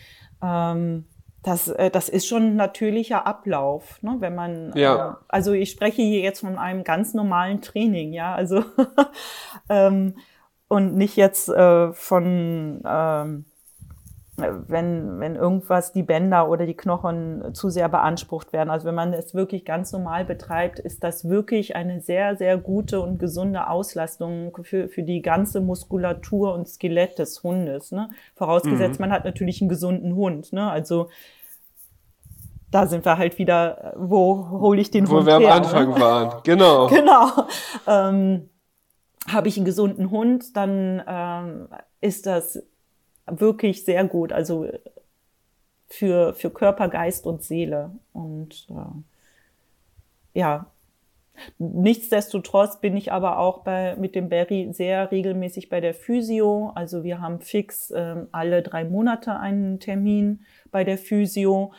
ähm, 0.43 1.05
das, 1.43 1.69
äh, 1.69 1.91
das 1.91 2.09
ist 2.09 2.27
schon 2.27 2.43
ein 2.43 2.57
natürlicher 2.57 3.27
Ablauf, 3.27 4.03
ne? 4.03 4.17
wenn 4.19 4.35
man, 4.35 4.73
ja. 4.75 5.11
äh, 5.11 5.15
also 5.29 5.53
ich 5.53 5.71
spreche 5.71 6.03
hier 6.03 6.21
jetzt 6.21 6.41
von 6.41 6.59
einem 6.59 6.83
ganz 6.83 7.15
normalen 7.15 7.63
Training, 7.63 8.13
ja, 8.13 8.35
also 8.35 8.65
ähm, 9.69 10.17
und 10.69 10.97
nicht 10.97 11.17
jetzt 11.17 11.49
äh, 11.49 11.93
von, 11.93 12.83
ähm, 12.85 13.45
wenn, 14.37 15.19
wenn 15.19 15.35
irgendwas 15.35 15.93
die 15.93 16.03
Bänder 16.03 16.51
oder 16.51 16.67
die 16.67 16.77
Knochen 16.77 17.55
zu 17.55 17.71
sehr 17.71 17.89
beansprucht 17.89 18.53
werden. 18.53 18.69
Also 18.69 18.87
wenn 18.87 18.95
man 18.95 19.15
es 19.15 19.35
wirklich 19.35 19.65
ganz 19.65 19.93
normal 19.93 20.27
betreibt, 20.27 20.79
ist 20.79 21.03
das 21.03 21.29
wirklich 21.29 21.75
eine 21.75 22.01
sehr, 22.01 22.37
sehr 22.37 22.59
gute 22.59 23.01
und 23.01 23.19
gesunde 23.19 23.69
Auslastung 23.69 24.57
für, 24.63 24.89
für 24.89 25.03
die 25.03 25.23
ganze 25.23 25.61
Muskulatur 25.61 26.53
und 26.53 26.69
Skelett 26.69 27.19
des 27.19 27.43
Hundes. 27.43 27.93
Ne? 27.93 28.11
Vorausgesetzt, 28.35 29.01
mhm. 29.01 29.07
man 29.07 29.13
hat 29.13 29.25
natürlich 29.25 29.63
einen 29.63 29.71
gesunden 29.71 30.15
Hund. 30.15 30.53
Ne? 30.53 30.71
Also 30.71 31.09
da 32.71 32.87
sind 32.87 33.07
wir 33.07 33.17
halt 33.17 33.39
wieder, 33.39 33.95
wo 33.97 34.51
hole 34.51 34.81
ich 34.83 34.91
den 34.91 35.09
wo 35.09 35.17
Hund 35.17 35.29
her? 35.29 35.37
Wo 35.37 35.41
wir 35.41 35.49
am 35.49 35.63
Anfang 35.63 35.89
ne? 35.91 36.01
waren, 36.01 36.43
genau. 36.43 36.89
Genau. 36.89 37.31
Ähm, 37.87 38.51
Habe 39.33 39.49
ich 39.49 39.57
einen 39.57 39.65
gesunden 39.65 40.11
Hund, 40.11 40.55
dann 40.57 41.03
ähm, 41.07 41.69
ist 42.03 42.27
das 42.27 42.63
wirklich 43.27 43.85
sehr 43.85 44.05
gut. 44.05 44.33
Also 44.33 44.69
für, 45.89 46.35
für 46.35 46.51
Körper, 46.51 46.89
Geist 46.89 47.27
und 47.27 47.43
Seele. 47.43 47.91
Und 48.13 48.67
äh, 48.71 50.39
ja, 50.39 50.67
nichtsdestotrotz 51.59 52.81
bin 52.81 52.97
ich 52.97 53.13
aber 53.13 53.39
auch 53.39 53.59
bei, 53.59 53.97
mit 53.97 54.15
dem 54.15 54.29
Barry 54.29 54.69
sehr 54.73 55.11
regelmäßig 55.11 55.69
bei 55.69 55.81
der 55.81 55.95
Physio. 55.95 56.73
Also 56.75 57.05
wir 57.05 57.21
haben 57.21 57.41
fix 57.41 57.91
äh, 57.91 58.17
alle 58.33 58.63
drei 58.63 58.85
Monate 58.85 59.39
einen 59.39 59.81
Termin 59.81 60.41
bei 60.71 60.85
der 60.85 60.99
Physio. 60.99 61.73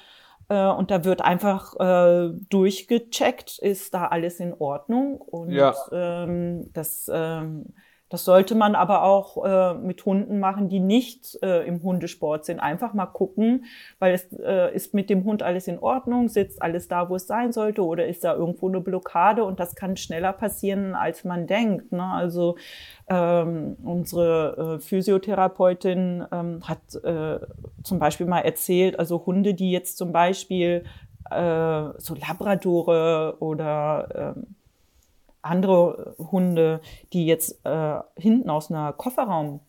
Äh, 0.50 0.68
und 0.68 0.92
da 0.92 1.04
wird 1.04 1.22
einfach 1.22 1.76
äh, 1.80 2.30
durchgecheckt, 2.50 3.60
ist 3.60 3.94
da 3.94 4.08
alles 4.08 4.40
in 4.40 4.54
Ordnung. 4.54 5.18
Und 5.18 5.52
ja. 5.52 5.74
ähm, 5.92 6.70
das, 6.74 7.10
ähm, 7.14 7.74
das 8.10 8.24
sollte 8.24 8.56
man 8.56 8.76
aber 8.76 9.04
auch 9.04 9.46
äh, 9.46 9.74
mit 9.74 10.06
Hunden 10.06 10.40
machen, 10.40 10.70
die 10.70 10.80
nicht 10.80 11.38
äh, 11.44 11.66
im 11.68 11.84
Hundesport 11.84 12.46
sind. 12.46 12.60
Einfach 12.60 12.94
mal 12.94 13.08
gucken, 13.08 13.66
weil 14.00 14.14
es 14.14 14.28
äh, 14.40 14.74
ist 14.74 14.94
mit 14.94 15.10
dem 15.10 15.26
Hund 15.26 15.44
alles 15.44 15.68
in 15.68 15.80
Ordnung, 15.80 16.30
sitzt 16.30 16.62
alles 16.62 16.88
da, 16.88 17.10
wo 17.10 17.16
es 17.16 17.28
sein 17.28 17.52
sollte, 17.52 17.84
oder 17.84 18.08
ist 18.08 18.24
da 18.24 18.34
irgendwo 18.34 18.70
eine 18.70 18.80
Blockade 18.80 19.44
und 19.44 19.60
das 19.60 19.76
kann 19.76 19.98
schneller 19.98 20.34
passieren, 20.34 20.96
als 20.96 21.24
man 21.24 21.48
denkt. 21.48 21.92
Ne? 21.92 22.04
Also 22.04 22.56
ähm, 23.10 23.78
unsere 23.84 24.78
äh, 24.78 24.80
Physiotherapeutin 24.80 26.26
ähm, 26.32 26.62
hat 26.64 26.96
äh, 27.04 27.40
zum 27.84 28.00
Beispiel 28.00 28.26
mal 28.26 28.42
erzählt, 28.42 29.00
also 29.00 29.26
Hunde, 29.26 29.54
die 29.54 29.72
jetzt 29.72 29.98
zum 29.98 30.12
Beispiel 30.12 30.86
äh, 31.30 31.90
so 31.98 32.16
Labradore 32.16 33.38
oder 33.40 34.34
ähm, 34.38 34.57
andere 35.42 36.16
Hunde, 36.18 36.82
die 37.14 37.26
jetzt 37.26 37.66
äh, 37.66 38.00
hinten 38.16 38.50
aus 38.50 38.72
einer 38.72 38.94
Kofferraum 38.94 39.62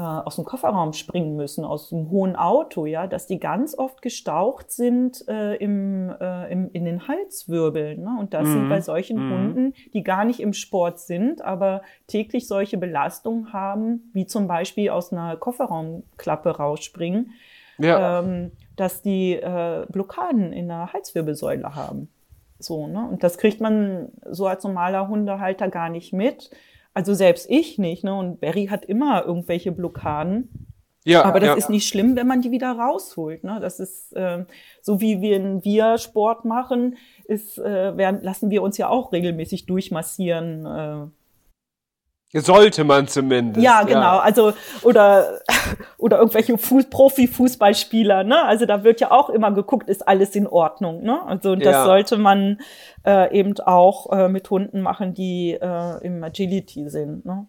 äh, 0.00 0.02
aus 0.02 0.36
dem 0.36 0.46
Kofferraum 0.46 0.94
springen 0.94 1.36
müssen, 1.36 1.64
aus 1.64 1.92
einem 1.92 2.08
hohen 2.10 2.34
Auto, 2.34 2.86
ja, 2.86 3.06
dass 3.06 3.26
die 3.26 3.38
ganz 3.38 3.76
oft 3.76 4.00
gestaucht 4.00 4.70
sind 4.70 5.28
äh, 5.28 5.56
im, 5.56 6.08
äh, 6.18 6.50
im, 6.50 6.70
in 6.72 6.86
den 6.86 7.06
Halswirbeln. 7.06 8.02
Ne? 8.02 8.16
Und 8.18 8.32
das 8.32 8.48
mhm. 8.48 8.52
sind 8.52 8.68
bei 8.70 8.80
solchen 8.80 9.18
mhm. 9.18 9.30
Hunden, 9.30 9.74
die 9.92 10.02
gar 10.02 10.24
nicht 10.24 10.40
im 10.40 10.54
Sport 10.54 11.00
sind, 11.00 11.42
aber 11.42 11.82
täglich 12.06 12.48
solche 12.48 12.78
Belastungen 12.78 13.52
haben, 13.52 14.10
wie 14.14 14.24
zum 14.24 14.48
Beispiel 14.48 14.88
aus 14.88 15.12
einer 15.12 15.36
Kofferraumklappe 15.36 16.56
rausspringen, 16.56 17.32
ja. 17.78 18.20
ähm, 18.20 18.52
dass 18.76 19.02
die 19.02 19.34
äh, 19.34 19.84
Blockaden 19.90 20.54
in 20.54 20.68
der 20.68 20.94
Halswirbelsäule 20.94 21.74
haben. 21.74 22.08
So, 22.62 22.86
ne? 22.86 23.08
Und 23.10 23.22
das 23.22 23.38
kriegt 23.38 23.60
man 23.60 24.08
so 24.30 24.46
als 24.46 24.64
normaler 24.64 25.08
Hundehalter 25.08 25.68
gar 25.68 25.88
nicht 25.88 26.12
mit. 26.12 26.50
Also 26.94 27.14
selbst 27.14 27.48
ich 27.48 27.78
nicht, 27.78 28.04
ne? 28.04 28.14
Und 28.14 28.40
Barry 28.40 28.66
hat 28.66 28.84
immer 28.84 29.24
irgendwelche 29.24 29.72
Blockaden. 29.72 30.68
Ja, 31.04 31.24
aber 31.24 31.40
das 31.40 31.48
ja. 31.48 31.54
ist 31.54 31.70
nicht 31.70 31.88
schlimm, 31.88 32.14
wenn 32.14 32.26
man 32.26 32.42
die 32.42 32.50
wieder 32.50 32.72
rausholt. 32.72 33.42
Ne? 33.42 33.58
Das 33.60 33.80
ist 33.80 34.12
äh, 34.12 34.44
so 34.82 35.00
wie 35.00 35.22
wir, 35.22 35.64
wir 35.64 35.96
Sport 35.96 36.44
machen, 36.44 36.96
ist, 37.24 37.58
äh, 37.58 37.96
werden, 37.96 38.20
lassen 38.22 38.50
wir 38.50 38.62
uns 38.62 38.76
ja 38.76 38.88
auch 38.88 39.12
regelmäßig 39.12 39.64
durchmassieren. 39.64 40.66
Äh, 40.66 41.06
sollte 42.32 42.84
man 42.84 43.08
zumindest. 43.08 43.64
Ja, 43.64 43.82
genau. 43.82 44.00
Ja. 44.00 44.20
Also 44.20 44.52
oder 44.82 45.40
oder 45.98 46.18
irgendwelche 46.18 46.56
Fuß 46.56 46.88
Profi-Fußballspieler. 46.90 48.24
Ne? 48.24 48.44
Also 48.44 48.66
da 48.66 48.84
wird 48.84 49.00
ja 49.00 49.10
auch 49.10 49.30
immer 49.30 49.50
geguckt, 49.52 49.88
ist 49.88 50.06
alles 50.06 50.36
in 50.36 50.46
Ordnung. 50.46 51.02
Ne? 51.02 51.20
Also 51.26 51.56
das 51.56 51.72
ja. 51.72 51.84
sollte 51.84 52.16
man 52.16 52.60
äh, 53.04 53.36
eben 53.36 53.58
auch 53.60 54.12
äh, 54.12 54.28
mit 54.28 54.48
Hunden 54.48 54.80
machen, 54.80 55.14
die 55.14 55.58
äh, 55.60 56.04
im 56.04 56.22
Agility 56.22 56.88
sind. 56.88 57.24
Ne? 57.24 57.46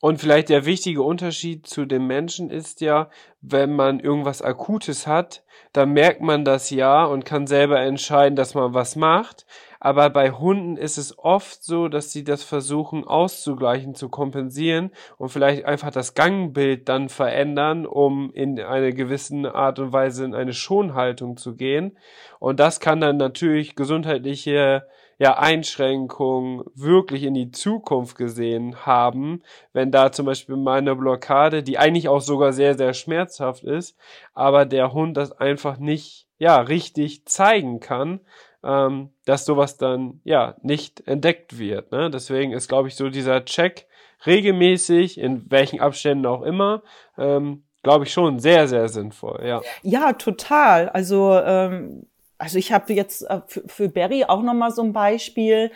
Und 0.00 0.18
vielleicht 0.18 0.48
der 0.48 0.64
wichtige 0.64 1.02
Unterschied 1.02 1.66
zu 1.66 1.84
dem 1.84 2.06
Menschen 2.06 2.50
ist 2.50 2.80
ja, 2.80 3.10
wenn 3.42 3.76
man 3.76 4.00
irgendwas 4.00 4.40
Akutes 4.40 5.06
hat, 5.06 5.42
dann 5.72 5.90
merkt 5.92 6.22
man 6.22 6.44
das 6.44 6.70
ja 6.70 7.04
und 7.04 7.24
kann 7.24 7.46
selber 7.46 7.80
entscheiden, 7.80 8.34
dass 8.34 8.54
man 8.54 8.72
was 8.72 8.96
macht. 8.96 9.44
Aber 9.80 10.10
bei 10.10 10.30
Hunden 10.30 10.76
ist 10.76 10.98
es 10.98 11.18
oft 11.18 11.64
so, 11.64 11.88
dass 11.88 12.12
sie 12.12 12.22
das 12.22 12.42
versuchen 12.42 13.04
auszugleichen, 13.04 13.94
zu 13.94 14.10
kompensieren 14.10 14.90
und 15.16 15.30
vielleicht 15.30 15.64
einfach 15.64 15.90
das 15.90 16.12
Gangbild 16.12 16.88
dann 16.90 17.08
verändern, 17.08 17.86
um 17.86 18.30
in 18.34 18.60
eine 18.60 18.92
gewisse 18.92 19.54
Art 19.54 19.78
und 19.78 19.94
Weise 19.94 20.26
in 20.26 20.34
eine 20.34 20.52
Schonhaltung 20.52 21.38
zu 21.38 21.56
gehen. 21.56 21.96
Und 22.38 22.60
das 22.60 22.78
kann 22.78 23.00
dann 23.00 23.16
natürlich 23.16 23.74
gesundheitliche 23.74 24.86
ja, 25.20 25.38
Einschränkungen 25.38 26.64
wirklich 26.74 27.24
in 27.24 27.34
die 27.34 27.50
Zukunft 27.50 28.16
gesehen 28.16 28.86
haben, 28.86 29.42
wenn 29.74 29.90
da 29.90 30.12
zum 30.12 30.24
Beispiel 30.24 30.56
mal 30.56 30.78
eine 30.78 30.96
Blockade, 30.96 31.62
die 31.62 31.78
eigentlich 31.78 32.08
auch 32.08 32.22
sogar 32.22 32.54
sehr, 32.54 32.74
sehr 32.74 32.94
schmerzhaft 32.94 33.62
ist, 33.62 33.98
aber 34.32 34.64
der 34.64 34.94
Hund 34.94 35.18
das 35.18 35.32
einfach 35.32 35.78
nicht, 35.78 36.26
ja, 36.38 36.58
richtig 36.58 37.26
zeigen 37.26 37.80
kann, 37.80 38.20
ähm, 38.62 39.10
dass 39.24 39.44
sowas 39.44 39.76
dann 39.76 40.20
ja 40.24 40.56
nicht 40.62 41.06
entdeckt 41.06 41.58
wird. 41.58 41.92
Ne? 41.92 42.10
Deswegen 42.10 42.52
ist, 42.52 42.68
glaube 42.68 42.88
ich, 42.88 42.94
so 42.94 43.08
dieser 43.08 43.44
Check 43.44 43.86
regelmäßig, 44.26 45.18
in 45.18 45.50
welchen 45.50 45.80
Abständen 45.80 46.26
auch 46.26 46.42
immer, 46.42 46.82
ähm, 47.16 47.64
glaube 47.82 48.04
ich 48.04 48.12
schon 48.12 48.38
sehr, 48.38 48.68
sehr 48.68 48.88
sinnvoll. 48.88 49.40
Ja, 49.44 49.62
ja 49.82 50.12
total. 50.12 50.88
Also, 50.90 51.38
ähm, 51.38 52.06
also 52.38 52.58
ich 52.58 52.72
habe 52.72 52.92
jetzt 52.92 53.22
äh, 53.22 53.40
für, 53.46 53.62
für 53.66 53.88
Barry 53.88 54.24
auch 54.24 54.42
noch 54.42 54.54
mal 54.54 54.70
so 54.70 54.82
ein 54.82 54.92
Beispiel. 54.92 55.70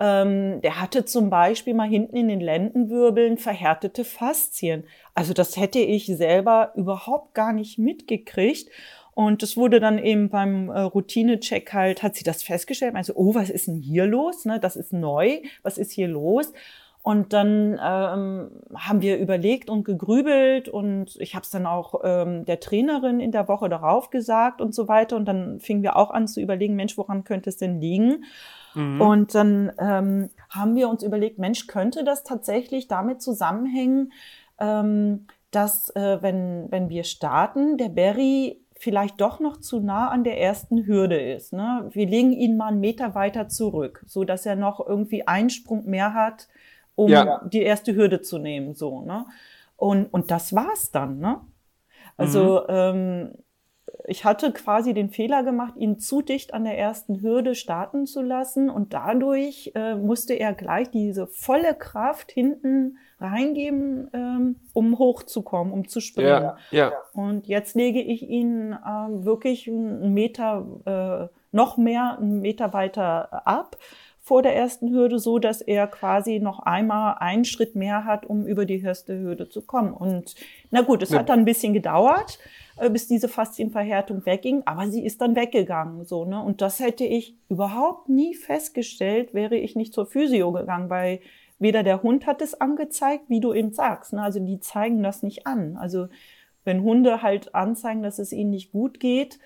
Ähm, 0.00 0.60
der 0.60 0.80
hatte 0.80 1.04
zum 1.04 1.30
Beispiel 1.30 1.74
mal 1.74 1.88
hinten 1.88 2.16
in 2.16 2.26
den 2.26 2.40
Lendenwirbeln 2.40 3.38
verhärtete 3.38 4.04
Faszien. 4.04 4.84
Also 5.14 5.32
das 5.32 5.56
hätte 5.56 5.78
ich 5.78 6.06
selber 6.06 6.72
überhaupt 6.74 7.34
gar 7.34 7.52
nicht 7.52 7.78
mitgekriegt. 7.78 8.68
Und 9.14 9.42
das 9.42 9.56
wurde 9.56 9.80
dann 9.80 9.98
eben 9.98 10.28
beim 10.28 10.68
äh, 10.68 10.80
Routinecheck 10.80 11.72
halt, 11.72 12.02
hat 12.02 12.16
sie 12.16 12.24
das 12.24 12.42
festgestellt, 12.42 12.96
also, 12.96 13.14
oh, 13.14 13.34
was 13.34 13.48
ist 13.48 13.68
denn 13.68 13.80
hier 13.80 14.06
los? 14.06 14.44
Ne, 14.44 14.58
das 14.58 14.76
ist 14.76 14.92
neu, 14.92 15.40
was 15.62 15.78
ist 15.78 15.92
hier 15.92 16.08
los? 16.08 16.52
Und 17.04 17.34
dann 17.34 17.78
ähm, 17.84 18.50
haben 18.74 19.02
wir 19.02 19.18
überlegt 19.18 19.68
und 19.68 19.84
gegrübelt 19.84 20.70
und 20.70 21.16
ich 21.20 21.34
habe 21.34 21.42
es 21.42 21.50
dann 21.50 21.66
auch 21.66 22.00
ähm, 22.02 22.46
der 22.46 22.60
Trainerin 22.60 23.20
in 23.20 23.30
der 23.30 23.46
Woche 23.46 23.68
darauf 23.68 24.08
gesagt 24.08 24.62
und 24.62 24.74
so 24.74 24.88
weiter. 24.88 25.16
Und 25.16 25.26
dann 25.26 25.60
fingen 25.60 25.82
wir 25.82 25.96
auch 25.96 26.10
an 26.10 26.26
zu 26.26 26.40
überlegen, 26.40 26.76
Mensch, 26.76 26.96
woran 26.96 27.24
könnte 27.24 27.50
es 27.50 27.58
denn 27.58 27.78
liegen? 27.78 28.24
Mhm. 28.74 29.02
Und 29.02 29.34
dann 29.34 29.70
ähm, 29.78 30.30
haben 30.48 30.76
wir 30.76 30.88
uns 30.88 31.02
überlegt, 31.02 31.38
Mensch, 31.38 31.66
könnte 31.66 32.04
das 32.04 32.24
tatsächlich 32.24 32.88
damit 32.88 33.20
zusammenhängen, 33.20 34.10
ähm, 34.58 35.26
dass 35.50 35.90
äh, 35.90 36.22
wenn, 36.22 36.70
wenn 36.70 36.88
wir 36.88 37.04
starten, 37.04 37.76
der 37.76 37.90
Berry 37.90 38.63
vielleicht 38.84 39.18
doch 39.20 39.40
noch 39.40 39.56
zu 39.56 39.80
nah 39.80 40.08
an 40.10 40.24
der 40.24 40.38
ersten 40.38 40.86
Hürde 40.86 41.18
ist. 41.18 41.54
Ne? 41.54 41.88
Wir 41.90 42.06
legen 42.06 42.32
ihn 42.32 42.58
mal 42.58 42.68
einen 42.68 42.80
Meter 42.80 43.14
weiter 43.14 43.48
zurück, 43.48 44.04
so 44.06 44.24
dass 44.24 44.44
er 44.44 44.56
noch 44.56 44.86
irgendwie 44.86 45.26
einen 45.26 45.48
Sprung 45.48 45.86
mehr 45.86 46.12
hat, 46.12 46.48
um 46.94 47.08
ja. 47.08 47.40
die 47.46 47.62
erste 47.62 47.94
Hürde 47.94 48.20
zu 48.20 48.38
nehmen. 48.38 48.74
So, 48.74 49.00
ne? 49.00 49.24
Und, 49.76 50.12
und 50.12 50.30
das 50.30 50.54
war's 50.54 50.90
dann. 50.90 51.18
Ne? 51.18 51.40
Also 52.18 52.64
mhm. 52.68 52.74
ähm, 52.74 53.30
ich 54.06 54.26
hatte 54.26 54.52
quasi 54.52 54.92
den 54.92 55.08
Fehler 55.08 55.42
gemacht, 55.42 55.76
ihn 55.76 55.98
zu 55.98 56.20
dicht 56.20 56.52
an 56.52 56.64
der 56.64 56.78
ersten 56.78 57.22
Hürde 57.22 57.54
starten 57.54 58.06
zu 58.06 58.20
lassen 58.20 58.68
und 58.68 58.92
dadurch 58.92 59.72
äh, 59.74 59.94
musste 59.94 60.34
er 60.34 60.52
gleich 60.52 60.90
diese 60.90 61.26
volle 61.26 61.74
Kraft 61.74 62.30
hinten 62.30 62.98
reingeben, 63.24 64.10
ähm, 64.12 64.56
um 64.72 64.98
hochzukommen, 64.98 65.72
um 65.72 65.88
zu 65.88 66.00
springen. 66.00 66.28
Ja, 66.28 66.56
ja. 66.70 66.92
Und 67.12 67.46
jetzt 67.46 67.74
lege 67.74 68.00
ich 68.00 68.28
ihn 68.28 68.72
äh, 68.72 69.24
wirklich 69.24 69.68
einen 69.68 70.14
Meter, 70.14 71.30
äh, 71.30 71.34
noch 71.52 71.76
mehr 71.76 72.18
einen 72.18 72.40
Meter 72.40 72.72
weiter 72.72 73.46
ab 73.46 73.76
vor 74.24 74.40
der 74.40 74.56
ersten 74.56 74.90
Hürde, 74.90 75.18
so 75.18 75.38
dass 75.38 75.60
er 75.60 75.86
quasi 75.86 76.40
noch 76.40 76.60
einmal 76.60 77.16
einen 77.20 77.44
Schritt 77.44 77.76
mehr 77.76 78.06
hat, 78.06 78.24
um 78.24 78.46
über 78.46 78.64
die 78.64 78.80
erste 78.80 79.18
Hürde 79.20 79.50
zu 79.50 79.60
kommen. 79.60 79.92
Und 79.92 80.34
na 80.70 80.80
gut, 80.80 81.02
es 81.02 81.10
ja. 81.10 81.18
hat 81.18 81.28
dann 81.28 81.40
ein 81.40 81.44
bisschen 81.44 81.74
gedauert, 81.74 82.38
äh, 82.78 82.88
bis 82.88 83.06
diese 83.06 83.28
Faszienverhärtung 83.28 84.24
wegging, 84.24 84.62
aber 84.64 84.88
sie 84.88 85.04
ist 85.04 85.20
dann 85.20 85.36
weggegangen, 85.36 86.06
so, 86.06 86.24
ne? 86.24 86.42
Und 86.42 86.62
das 86.62 86.80
hätte 86.80 87.04
ich 87.04 87.36
überhaupt 87.50 88.08
nie 88.08 88.34
festgestellt, 88.34 89.34
wäre 89.34 89.56
ich 89.56 89.76
nicht 89.76 89.92
zur 89.92 90.06
Physio 90.06 90.52
gegangen, 90.52 90.88
weil 90.88 91.20
weder 91.58 91.82
der 91.82 92.02
Hund 92.02 92.26
hat 92.26 92.42
es 92.42 92.60
angezeigt, 92.60 93.28
wie 93.28 93.40
du 93.40 93.52
eben 93.52 93.72
sagst, 93.72 94.12
ne? 94.12 94.22
Also 94.22 94.40
die 94.40 94.60
zeigen 94.60 95.02
das 95.02 95.22
nicht 95.22 95.46
an. 95.46 95.76
Also 95.76 96.08
wenn 96.64 96.82
Hunde 96.82 97.22
halt 97.22 97.54
anzeigen, 97.54 98.02
dass 98.02 98.18
es 98.18 98.32
ihnen 98.32 98.50
nicht 98.50 98.72
gut 98.72 99.00
geht, 99.00 99.38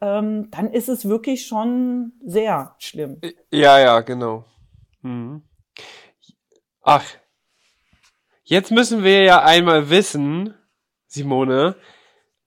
ähm, 0.00 0.50
dann 0.50 0.70
ist 0.70 0.88
es 0.88 1.08
wirklich 1.08 1.46
schon 1.46 2.12
sehr 2.24 2.74
schlimm. 2.78 3.20
Ja, 3.50 3.78
ja, 3.78 4.00
genau. 4.00 4.44
Hm. 5.02 5.42
Ach, 6.82 7.04
jetzt 8.44 8.70
müssen 8.70 9.02
wir 9.02 9.22
ja 9.22 9.42
einmal 9.42 9.90
wissen, 9.90 10.54
Simone, 11.06 11.76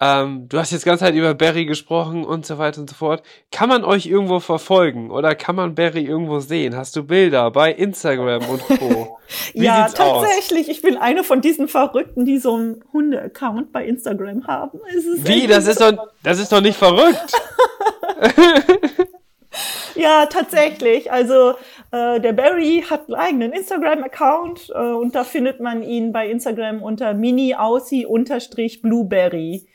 ähm, 0.01 0.47
du 0.47 0.57
hast 0.57 0.71
jetzt 0.71 0.85
ganz 0.85 1.01
halt 1.01 1.13
über 1.15 1.33
Barry 1.33 1.65
gesprochen 1.65 2.23
und 2.23 2.45
so 2.45 2.57
weiter 2.57 2.79
und 2.79 2.89
so 2.89 2.95
fort. 2.95 3.21
Kann 3.51 3.67
man 3.67 3.83
euch 3.83 4.05
irgendwo 4.05 4.39
verfolgen 4.39 5.11
oder 5.11 5.35
kann 5.35 5.57
man 5.57 5.75
Barry 5.75 6.05
irgendwo 6.05 6.39
sehen? 6.39 6.77
Hast 6.77 6.95
du 6.95 7.03
Bilder 7.03 7.51
bei 7.51 7.73
Instagram 7.73 8.49
und 8.49 8.65
Co? 8.65 9.19
Wie 9.53 9.65
ja, 9.65 9.89
tatsächlich. 9.89 10.69
Aus? 10.69 10.69
Ich 10.69 10.81
bin 10.81 10.95
eine 10.95 11.25
von 11.25 11.41
diesen 11.41 11.67
Verrückten, 11.67 12.23
die 12.23 12.37
so 12.37 12.55
einen 12.55 12.81
Hunde-Account 12.93 13.73
bei 13.73 13.85
Instagram 13.85 14.47
haben. 14.47 14.79
Wie? 15.17 15.47
Das 15.47 15.67
ist 15.67 15.81
doch, 15.81 16.07
das 16.23 16.39
ist 16.39 16.53
doch 16.53 16.61
nicht 16.61 16.77
verrückt. 16.77 17.33
ja, 19.95 20.27
tatsächlich. 20.27 21.11
Also 21.11 21.55
äh, 21.91 22.21
der 22.21 22.31
Barry 22.31 22.85
hat 22.89 23.07
einen 23.07 23.15
eigenen 23.15 23.51
Instagram-Account 23.51 24.71
äh, 24.73 24.79
und 24.79 25.13
da 25.13 25.25
findet 25.25 25.59
man 25.59 25.83
ihn 25.83 26.13
bei 26.13 26.29
Instagram 26.29 26.81
unter 26.81 27.13
mini-aussie-blueberry. 27.13 29.67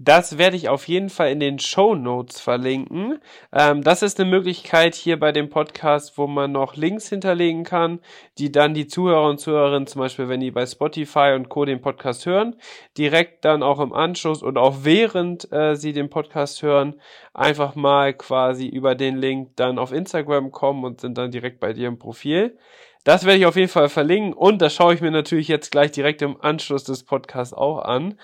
Das 0.00 0.38
werde 0.38 0.56
ich 0.56 0.68
auf 0.68 0.86
jeden 0.86 1.10
Fall 1.10 1.32
in 1.32 1.40
den 1.40 1.58
Show 1.58 1.96
Notes 1.96 2.40
verlinken. 2.40 3.18
Ähm, 3.52 3.82
das 3.82 4.02
ist 4.02 4.20
eine 4.20 4.30
Möglichkeit 4.30 4.94
hier 4.94 5.18
bei 5.18 5.32
dem 5.32 5.50
Podcast, 5.50 6.16
wo 6.16 6.28
man 6.28 6.52
noch 6.52 6.76
Links 6.76 7.08
hinterlegen 7.08 7.64
kann, 7.64 7.98
die 8.38 8.52
dann 8.52 8.74
die 8.74 8.86
Zuhörer 8.86 9.28
und 9.28 9.40
Zuhörerinnen, 9.40 9.88
zum 9.88 9.98
Beispiel 10.00 10.28
wenn 10.28 10.38
die 10.38 10.52
bei 10.52 10.66
Spotify 10.66 11.32
und 11.34 11.48
Co. 11.48 11.64
den 11.64 11.80
Podcast 11.80 12.26
hören, 12.26 12.54
direkt 12.96 13.44
dann 13.44 13.64
auch 13.64 13.80
im 13.80 13.92
Anschluss 13.92 14.40
und 14.40 14.56
auch 14.56 14.76
während 14.82 15.50
äh, 15.52 15.74
sie 15.74 15.92
den 15.92 16.10
Podcast 16.10 16.62
hören, 16.62 17.00
einfach 17.34 17.74
mal 17.74 18.14
quasi 18.14 18.68
über 18.68 18.94
den 18.94 19.16
Link 19.16 19.56
dann 19.56 19.80
auf 19.80 19.90
Instagram 19.90 20.52
kommen 20.52 20.84
und 20.84 21.00
sind 21.00 21.18
dann 21.18 21.32
direkt 21.32 21.58
bei 21.58 21.72
dir 21.72 21.88
im 21.88 21.98
Profil. 21.98 22.56
Das 23.02 23.24
werde 23.24 23.40
ich 23.40 23.46
auf 23.46 23.56
jeden 23.56 23.68
Fall 23.68 23.88
verlinken 23.88 24.32
und 24.32 24.62
das 24.62 24.74
schaue 24.74 24.94
ich 24.94 25.00
mir 25.00 25.10
natürlich 25.10 25.48
jetzt 25.48 25.72
gleich 25.72 25.90
direkt 25.90 26.22
im 26.22 26.40
Anschluss 26.40 26.84
des 26.84 27.02
Podcasts 27.02 27.52
auch 27.52 27.80
an. 27.80 28.14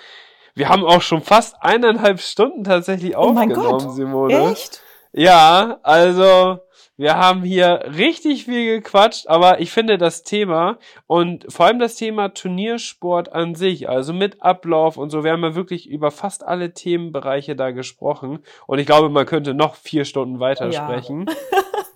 Wir 0.54 0.68
haben 0.68 0.84
auch 0.84 1.02
schon 1.02 1.20
fast 1.20 1.56
eineinhalb 1.60 2.20
Stunden 2.20 2.64
tatsächlich 2.64 3.16
oh 3.16 3.30
aufgenommen, 3.30 3.90
Simone. 3.90 4.52
Echt? 4.52 4.82
Ja, 5.12 5.78
also 5.82 6.60
wir 6.96 7.16
haben 7.16 7.42
hier 7.42 7.86
richtig 7.96 8.44
viel 8.44 8.80
gequatscht, 8.80 9.26
aber 9.26 9.60
ich 9.60 9.72
finde 9.72 9.98
das 9.98 10.22
Thema 10.22 10.78
und 11.08 11.44
vor 11.52 11.66
allem 11.66 11.80
das 11.80 11.96
Thema 11.96 12.28
Turniersport 12.28 13.32
an 13.32 13.56
sich, 13.56 13.88
also 13.88 14.12
mit 14.12 14.42
Ablauf 14.42 14.96
und 14.96 15.10
so, 15.10 15.24
wir 15.24 15.32
haben 15.32 15.42
ja 15.42 15.56
wirklich 15.56 15.88
über 15.88 16.12
fast 16.12 16.44
alle 16.44 16.72
Themenbereiche 16.72 17.56
da 17.56 17.72
gesprochen 17.72 18.38
und 18.68 18.78
ich 18.78 18.86
glaube, 18.86 19.08
man 19.08 19.26
könnte 19.26 19.54
noch 19.54 19.74
vier 19.74 20.04
Stunden 20.04 20.38
weitersprechen. 20.38 21.26
Ja. 21.28 21.58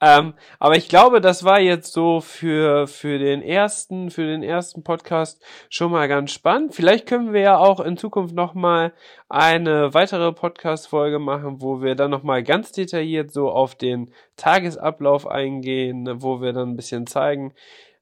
Ähm, 0.00 0.34
aber 0.58 0.76
ich 0.76 0.88
glaube, 0.88 1.22
das 1.22 1.42
war 1.44 1.58
jetzt 1.58 1.92
so 1.92 2.20
für, 2.20 2.86
für 2.86 3.18
den 3.18 3.40
ersten, 3.40 4.10
für 4.10 4.26
den 4.26 4.42
ersten 4.42 4.82
Podcast 4.82 5.42
schon 5.70 5.90
mal 5.90 6.06
ganz 6.06 6.32
spannend. 6.32 6.74
Vielleicht 6.74 7.06
können 7.06 7.32
wir 7.32 7.40
ja 7.40 7.58
auch 7.58 7.80
in 7.80 7.96
Zukunft 7.96 8.34
nochmal 8.34 8.92
eine 9.30 9.94
weitere 9.94 10.32
Podcast-Folge 10.32 11.18
machen, 11.18 11.62
wo 11.62 11.80
wir 11.80 11.94
dann 11.94 12.10
nochmal 12.10 12.42
ganz 12.42 12.72
detailliert 12.72 13.32
so 13.32 13.50
auf 13.50 13.74
den 13.74 14.10
Tagesablauf 14.36 15.26
eingehen, 15.26 16.22
wo 16.22 16.42
wir 16.42 16.52
dann 16.52 16.70
ein 16.72 16.76
bisschen 16.76 17.06
zeigen, 17.06 17.54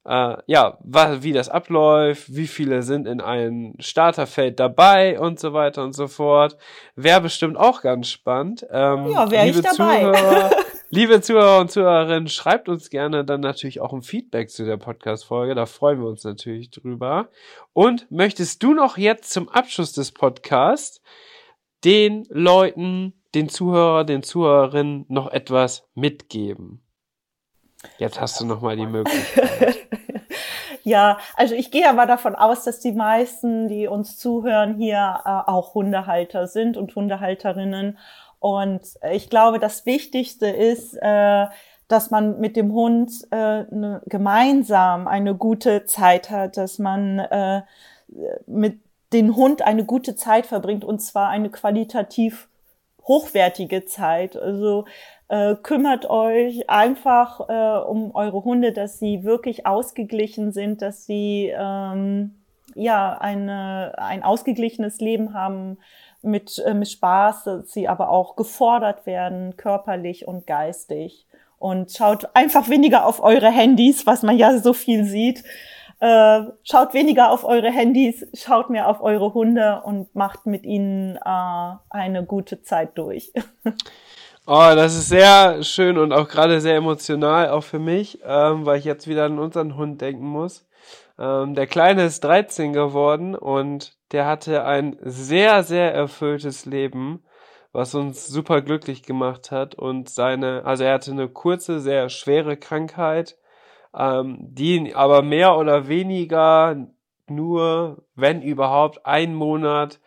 äh, 0.05 0.37
ja, 0.47 0.79
wie 0.83 1.33
das 1.33 1.49
abläuft, 1.49 2.35
wie 2.35 2.47
viele 2.47 2.83
sind 2.83 3.07
in 3.07 3.21
einem 3.21 3.75
Starterfeld 3.79 4.61
dabei 4.61 5.19
und 5.19 5.41
so 5.41 5.53
weiter 5.53 5.83
und 5.83 5.95
so 5.95 6.09
fort. 6.09 6.57
Wäre 6.95 7.21
bestimmt 7.21 7.57
auch 7.57 7.81
ganz 7.81 8.09
spannend. 8.09 8.66
Ähm, 8.71 9.07
ja, 9.09 9.31
wäre 9.31 9.49
ich 9.49 9.61
dabei. 9.61 10.01
Zuhörer, 10.01 10.51
liebe 10.95 11.21
Zuhörer 11.21 11.59
und 11.59 11.73
Zuhörerinnen, 11.73 12.29
schreibt 12.29 12.69
uns 12.69 12.89
gerne 12.89 13.25
dann 13.25 13.41
natürlich 13.41 13.81
auch 13.81 13.93
ein 13.93 14.03
Feedback 14.03 14.49
zu 14.49 14.65
der 14.65 14.77
Podcast-Folge. 14.77 15.57
Da 15.57 15.66
freuen 15.66 16.01
wir 16.01 16.07
uns 16.07 16.23
natürlich 16.23 16.71
drüber. 16.71 17.31
Und 17.73 18.09
möchtest 18.12 18.62
du 18.62 18.75
noch 18.75 18.97
jetzt 18.97 19.33
zum 19.33 19.49
Abschluss 19.49 19.93
des 19.93 20.12
Podcasts 20.12 21.03
den 21.83 22.25
Leuten, 22.31 23.12
den 23.35 23.49
Zuhörer, 23.49 24.05
den 24.05 24.23
Zuhörerinnen 24.23 25.05
noch 25.09 25.33
etwas 25.33 25.85
mitgeben? 25.97 26.81
Jetzt 27.99 28.21
hast 28.21 28.41
du 28.41 28.47
nochmal 28.47 28.77
die 28.77 28.87
Möglichkeit. 28.87 29.77
ja, 30.85 31.19
also 31.35 31.57
ich 31.57 31.73
gehe 31.73 31.91
aber 31.91 32.07
davon 32.07 32.37
aus, 32.37 32.62
dass 32.62 32.79
die 32.79 32.93
meisten, 32.93 33.66
die 33.66 33.89
uns 33.89 34.16
zuhören, 34.16 34.77
hier 34.77 35.23
äh, 35.25 35.51
auch 35.51 35.75
Hundehalter 35.75 36.47
sind 36.47 36.77
und 36.77 36.95
Hundehalterinnen. 36.95 37.99
Und 38.45 38.83
ich 39.11 39.31
glaube, 39.31 39.59
das 39.59 39.87
Wichtigste 39.87 40.47
ist, 40.49 40.99
äh, 41.01 41.47
dass 41.89 42.11
man 42.11 42.41
mit 42.41 42.57
dem 42.57 42.75
Hund 42.75 43.11
äh, 43.31 43.62
ne, 43.62 44.03
gemeinsam 44.05 45.09
eine 45.09 45.35
gute 45.35 45.87
Zeit 45.87 46.29
hat, 46.29 46.59
dass 46.59 46.79
man 46.79 47.21
äh, 47.21 47.62
mit 48.47 48.81
dem 49.15 49.35
Hund 49.35 49.62
eine 49.62 49.87
gute 49.87 50.15
Zeit 50.15 50.45
verbringt 50.45 50.85
und 50.85 50.99
zwar 50.99 51.31
eine 51.31 51.49
qualitativ 51.49 52.51
hochwertige 53.05 53.87
Zeit. 53.87 54.37
Also 54.37 54.85
äh, 55.29 55.55
kümmert 55.55 56.11
euch 56.11 56.69
einfach 56.69 57.49
äh, 57.49 57.89
um 57.89 58.15
eure 58.15 58.45
Hunde, 58.45 58.73
dass 58.73 58.99
sie 58.99 59.25
wirklich 59.25 59.65
ausgeglichen 59.65 60.53
sind, 60.53 60.83
dass 60.83 61.07
sie 61.07 61.51
ähm, 61.59 62.35
ja 62.75 63.16
eine, 63.16 63.95
ein 63.97 64.23
ausgeglichenes 64.23 65.01
Leben 65.01 65.33
haben 65.33 65.79
mit, 66.24 66.59
äh, 66.59 66.74
mit 66.74 66.88
Spaß, 66.88 67.44
dass 67.44 67.72
sie 67.72 67.88
aber 67.88 68.09
auch 68.09 68.36
gefordert 68.36 69.06
werden, 69.06 69.56
körperlich 69.56 70.26
und 70.26 70.46
geistig. 70.46 71.26
Und 71.59 71.92
schaut 71.92 72.28
einfach 72.34 72.68
weniger 72.68 73.06
auf 73.06 73.22
eure 73.22 73.51
Handys, 73.51 74.06
was 74.06 74.22
man 74.22 74.36
ja 74.36 74.59
so 74.59 74.72
viel 74.72 75.05
sieht. 75.05 75.44
Äh, 76.01 76.40
schaut 76.64 76.92
weniger 76.92 77.30
auf 77.30 77.44
eure 77.44 77.70
Handys, 77.70 78.26
schaut 78.34 78.68
mehr 78.68 78.88
auf 78.88 79.01
eure 79.01 79.32
Hunde 79.32 79.80
und 79.84 80.14
macht 80.14 80.44
mit 80.44 80.64
ihnen 80.64 81.16
äh, 81.16 81.74
eine 81.90 82.24
gute 82.26 82.62
Zeit 82.62 82.98
durch. 82.98 83.32
Oh, 84.46 84.72
das 84.74 84.94
ist 84.94 85.09
sehr 85.09 85.62
schön 85.62 85.96
und 85.96 86.12
auch 86.12 86.28
gerade 86.28 86.60
sehr 86.60 86.76
emotional, 86.76 87.48
auch 87.48 87.62
für 87.64 87.78
mich, 87.78 88.18
ähm, 88.26 88.66
weil 88.66 88.78
ich 88.78 88.84
jetzt 88.84 89.09
wieder 89.09 89.24
an 89.24 89.38
unseren 89.38 89.74
Hund 89.74 90.02
denken 90.02 90.26
muss. 90.26 90.66
Ähm, 91.18 91.55
der 91.55 91.66
Kleine 91.66 92.05
ist 92.05 92.22
13 92.24 92.74
geworden 92.74 93.34
und 93.34 93.96
der 94.15 94.27
hatte 94.27 94.65
ein 94.65 94.97
sehr, 95.03 95.65
sehr 95.65 95.93
erfülltes 95.93 96.66
Leben, 96.66 97.24
was 97.73 97.97
uns 97.97 98.28
super 98.28 98.62
glücklich 98.62 99.03
gemacht 99.03 99.51
hat. 99.51 99.74
Und 99.74 100.09
seine, 100.09 100.65
also 100.65 100.85
er 100.85 100.95
hatte 100.95 101.11
eine 101.11 101.28
kurze, 101.28 101.81
sehr 101.81 102.09
schwere 102.09 102.57
Krankheit, 102.57 103.36
ähm, 103.93 104.39
die 104.41 104.95
aber 104.95 105.23
mehr 105.23 105.57
oder 105.57 105.89
weniger 105.89 106.86
nur, 107.27 108.05
wenn 108.15 108.41
überhaupt, 108.41 109.05
ein 109.05 109.35
Monat 109.35 109.99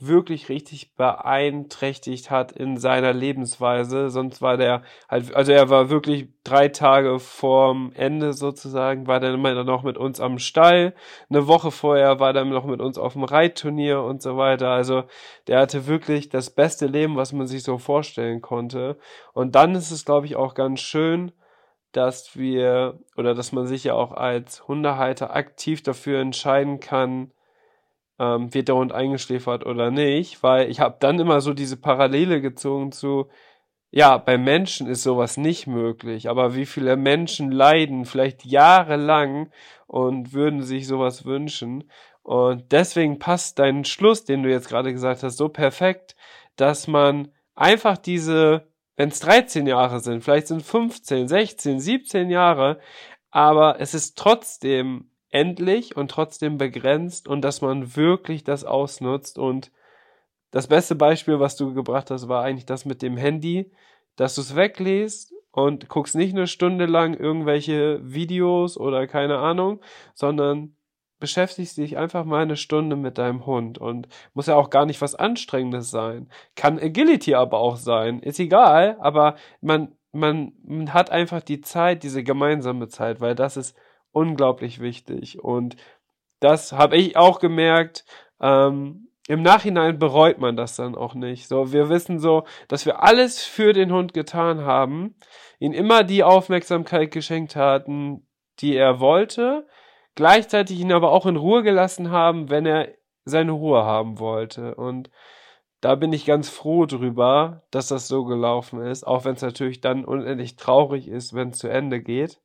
wirklich 0.00 0.48
richtig 0.48 0.94
beeinträchtigt 0.96 2.30
hat 2.30 2.52
in 2.52 2.76
seiner 2.76 3.12
Lebensweise. 3.12 4.10
Sonst 4.10 4.42
war 4.42 4.56
der 4.56 4.82
halt, 5.08 5.34
also 5.34 5.52
er 5.52 5.70
war 5.70 5.88
wirklich 5.88 6.28
drei 6.42 6.68
Tage 6.68 7.18
vorm 7.18 7.92
Ende 7.94 8.32
sozusagen, 8.32 9.06
war 9.06 9.20
dann 9.20 9.34
immer 9.34 9.62
noch 9.64 9.82
mit 9.82 9.96
uns 9.96 10.20
am 10.20 10.38
Stall. 10.38 10.94
Eine 11.30 11.46
Woche 11.46 11.70
vorher 11.70 12.18
war 12.20 12.32
dann 12.32 12.50
noch 12.50 12.66
mit 12.66 12.80
uns 12.80 12.98
auf 12.98 13.12
dem 13.12 13.24
Reitturnier 13.24 14.02
und 14.02 14.20
so 14.20 14.36
weiter. 14.36 14.70
Also 14.70 15.04
der 15.46 15.60
hatte 15.60 15.86
wirklich 15.86 16.28
das 16.28 16.50
beste 16.50 16.86
Leben, 16.86 17.16
was 17.16 17.32
man 17.32 17.46
sich 17.46 17.62
so 17.62 17.78
vorstellen 17.78 18.40
konnte. 18.42 18.98
Und 19.32 19.54
dann 19.54 19.74
ist 19.74 19.90
es, 19.90 20.04
glaube 20.04 20.26
ich, 20.26 20.36
auch 20.36 20.54
ganz 20.54 20.80
schön, 20.80 21.32
dass 21.92 22.36
wir 22.36 22.98
oder 23.16 23.34
dass 23.34 23.52
man 23.52 23.66
sich 23.66 23.84
ja 23.84 23.94
auch 23.94 24.12
als 24.12 24.66
Hundehalter 24.66 25.34
aktiv 25.34 25.82
dafür 25.82 26.20
entscheiden 26.20 26.80
kann, 26.80 27.30
ähm, 28.18 28.52
wird 28.54 28.68
der 28.68 28.76
Hund 28.76 28.92
eingeschläfert 28.92 29.66
oder 29.66 29.90
nicht, 29.90 30.42
weil 30.42 30.70
ich 30.70 30.80
habe 30.80 30.96
dann 31.00 31.18
immer 31.18 31.40
so 31.40 31.54
diese 31.54 31.76
Parallele 31.76 32.40
gezogen 32.40 32.92
zu, 32.92 33.28
ja, 33.90 34.18
bei 34.18 34.38
Menschen 34.38 34.88
ist 34.88 35.04
sowas 35.04 35.36
nicht 35.36 35.66
möglich, 35.66 36.28
aber 36.28 36.56
wie 36.56 36.66
viele 36.66 36.96
Menschen 36.96 37.52
leiden 37.52 38.04
vielleicht 38.06 38.44
jahrelang 38.44 39.50
und 39.86 40.32
würden 40.32 40.62
sich 40.62 40.88
sowas 40.88 41.24
wünschen. 41.24 41.90
Und 42.22 42.72
deswegen 42.72 43.18
passt 43.18 43.58
dein 43.58 43.84
Schluss, 43.84 44.24
den 44.24 44.42
du 44.42 44.50
jetzt 44.50 44.68
gerade 44.68 44.92
gesagt 44.92 45.22
hast, 45.22 45.36
so 45.36 45.48
perfekt, 45.48 46.16
dass 46.56 46.88
man 46.88 47.28
einfach 47.54 47.96
diese, 47.98 48.66
wenn 48.96 49.10
es 49.10 49.20
13 49.20 49.66
Jahre 49.66 50.00
sind, 50.00 50.22
vielleicht 50.24 50.48
sind 50.48 50.62
15, 50.62 51.28
16, 51.28 51.80
17 51.80 52.30
Jahre, 52.30 52.80
aber 53.30 53.80
es 53.80 53.94
ist 53.94 54.18
trotzdem 54.18 55.10
endlich 55.34 55.96
und 55.96 56.12
trotzdem 56.12 56.58
begrenzt 56.58 57.26
und 57.26 57.42
dass 57.42 57.60
man 57.60 57.96
wirklich 57.96 58.44
das 58.44 58.64
ausnutzt. 58.64 59.36
Und 59.36 59.72
das 60.52 60.68
beste 60.68 60.94
Beispiel, 60.94 61.40
was 61.40 61.56
du 61.56 61.74
gebracht 61.74 62.10
hast, 62.12 62.28
war 62.28 62.44
eigentlich 62.44 62.66
das 62.66 62.84
mit 62.84 63.02
dem 63.02 63.16
Handy, 63.16 63.72
dass 64.14 64.36
du 64.36 64.42
es 64.42 64.54
weglässt 64.54 65.34
und 65.50 65.88
guckst 65.88 66.14
nicht 66.14 66.34
eine 66.34 66.46
Stunde 66.46 66.86
lang 66.86 67.14
irgendwelche 67.14 68.00
Videos 68.02 68.78
oder 68.78 69.08
keine 69.08 69.38
Ahnung, 69.38 69.80
sondern 70.14 70.76
beschäftigst 71.18 71.78
dich 71.78 71.96
einfach 71.96 72.24
mal 72.24 72.42
eine 72.42 72.56
Stunde 72.56 72.94
mit 72.94 73.18
deinem 73.18 73.44
Hund 73.44 73.78
und 73.78 74.06
muss 74.34 74.46
ja 74.46 74.54
auch 74.54 74.70
gar 74.70 74.86
nicht 74.86 75.00
was 75.00 75.16
Anstrengendes 75.16 75.90
sein. 75.90 76.28
Kann 76.54 76.78
Agility 76.78 77.34
aber 77.34 77.58
auch 77.58 77.76
sein. 77.76 78.20
Ist 78.20 78.38
egal, 78.38 78.96
aber 79.00 79.34
man, 79.60 79.96
man, 80.12 80.52
man 80.62 80.94
hat 80.94 81.10
einfach 81.10 81.42
die 81.42 81.60
Zeit, 81.60 82.04
diese 82.04 82.22
gemeinsame 82.22 82.86
Zeit, 82.86 83.20
weil 83.20 83.34
das 83.34 83.56
ist 83.56 83.76
unglaublich 84.14 84.80
wichtig. 84.80 85.42
Und 85.42 85.76
das 86.40 86.72
habe 86.72 86.96
ich 86.96 87.16
auch 87.16 87.40
gemerkt. 87.40 88.04
Ähm, 88.40 89.08
Im 89.28 89.42
Nachhinein 89.42 89.98
bereut 89.98 90.38
man 90.38 90.56
das 90.56 90.76
dann 90.76 90.94
auch 90.94 91.14
nicht. 91.14 91.48
So, 91.48 91.72
wir 91.72 91.88
wissen 91.88 92.18
so, 92.18 92.44
dass 92.68 92.86
wir 92.86 93.02
alles 93.02 93.44
für 93.44 93.72
den 93.72 93.92
Hund 93.92 94.14
getan 94.14 94.60
haben, 94.60 95.16
ihn 95.58 95.72
immer 95.72 96.04
die 96.04 96.22
Aufmerksamkeit 96.22 97.10
geschenkt 97.10 97.56
hatten, 97.56 98.26
die 98.60 98.76
er 98.76 99.00
wollte, 99.00 99.66
gleichzeitig 100.14 100.78
ihn 100.78 100.92
aber 100.92 101.10
auch 101.12 101.26
in 101.26 101.36
Ruhe 101.36 101.62
gelassen 101.62 102.10
haben, 102.10 102.50
wenn 102.50 102.66
er 102.66 102.88
seine 103.24 103.52
Ruhe 103.52 103.84
haben 103.84 104.18
wollte. 104.18 104.74
Und 104.74 105.10
da 105.80 105.96
bin 105.96 106.12
ich 106.12 106.24
ganz 106.24 106.48
froh 106.48 106.86
drüber, 106.86 107.62
dass 107.70 107.88
das 107.88 108.08
so 108.08 108.24
gelaufen 108.24 108.80
ist, 108.82 109.06
auch 109.06 109.24
wenn 109.24 109.34
es 109.34 109.42
natürlich 109.42 109.80
dann 109.80 110.04
unendlich 110.04 110.56
traurig 110.56 111.08
ist, 111.08 111.34
wenn 111.34 111.50
es 111.50 111.58
zu 111.58 111.68
Ende 111.68 112.00
geht. 112.00 112.40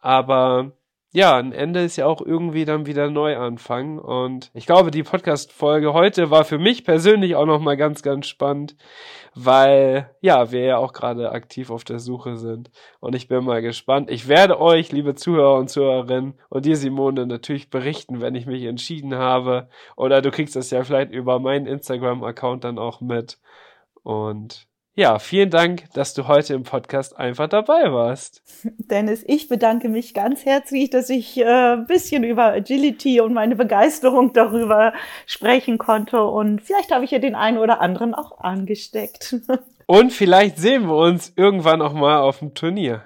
Aber 0.00 0.72
ja, 1.16 1.38
ein 1.38 1.52
Ende 1.52 1.80
ist 1.82 1.96
ja 1.96 2.04
auch 2.04 2.20
irgendwie 2.20 2.66
dann 2.66 2.84
wieder 2.84 3.08
Neuanfang. 3.08 3.98
Und 3.98 4.50
ich 4.52 4.66
glaube, 4.66 4.90
die 4.90 5.02
Podcast-Folge 5.02 5.94
heute 5.94 6.30
war 6.30 6.44
für 6.44 6.58
mich 6.58 6.84
persönlich 6.84 7.36
auch 7.36 7.46
nochmal 7.46 7.78
ganz, 7.78 8.02
ganz 8.02 8.26
spannend, 8.26 8.76
weil 9.34 10.10
ja, 10.20 10.52
wir 10.52 10.60
ja 10.60 10.76
auch 10.76 10.92
gerade 10.92 11.32
aktiv 11.32 11.70
auf 11.70 11.84
der 11.84 12.00
Suche 12.00 12.36
sind. 12.36 12.70
Und 13.00 13.14
ich 13.14 13.28
bin 13.28 13.44
mal 13.44 13.62
gespannt. 13.62 14.10
Ich 14.10 14.28
werde 14.28 14.60
euch, 14.60 14.92
liebe 14.92 15.14
Zuhörer 15.14 15.56
und 15.58 15.70
Zuhörerinnen, 15.70 16.34
und 16.50 16.66
dir, 16.66 16.76
Simone, 16.76 17.26
natürlich 17.26 17.70
berichten, 17.70 18.20
wenn 18.20 18.34
ich 18.34 18.44
mich 18.44 18.64
entschieden 18.64 19.14
habe. 19.14 19.70
Oder 19.96 20.20
du 20.20 20.30
kriegst 20.30 20.54
das 20.54 20.70
ja 20.70 20.84
vielleicht 20.84 21.12
über 21.12 21.38
meinen 21.38 21.66
Instagram-Account 21.66 22.64
dann 22.64 22.78
auch 22.78 23.00
mit. 23.00 23.38
Und 24.02 24.68
ja, 24.96 25.18
vielen 25.18 25.50
Dank, 25.50 25.84
dass 25.92 26.14
du 26.14 26.26
heute 26.26 26.54
im 26.54 26.62
Podcast 26.62 27.18
einfach 27.18 27.48
dabei 27.48 27.92
warst. 27.92 28.42
Dennis, 28.78 29.22
ich 29.26 29.46
bedanke 29.48 29.90
mich 29.90 30.14
ganz 30.14 30.46
herzlich, 30.46 30.88
dass 30.88 31.10
ich 31.10 31.38
äh, 31.38 31.76
bisschen 31.86 32.24
über 32.24 32.46
Agility 32.46 33.20
und 33.20 33.34
meine 33.34 33.56
Begeisterung 33.56 34.32
darüber 34.32 34.94
sprechen 35.26 35.76
konnte. 35.76 36.24
Und 36.24 36.62
vielleicht 36.62 36.92
habe 36.92 37.04
ich 37.04 37.10
ja 37.10 37.18
den 37.18 37.34
einen 37.34 37.58
oder 37.58 37.82
anderen 37.82 38.14
auch 38.14 38.40
angesteckt. 38.40 39.36
Und 39.88 40.12
vielleicht 40.12 40.58
sehen 40.58 40.88
wir 40.88 40.96
uns 40.96 41.32
irgendwann 41.36 41.80
auch 41.80 41.92
mal 41.92 42.18
auf 42.18 42.40
dem 42.40 42.54
Turnier. 42.54 43.04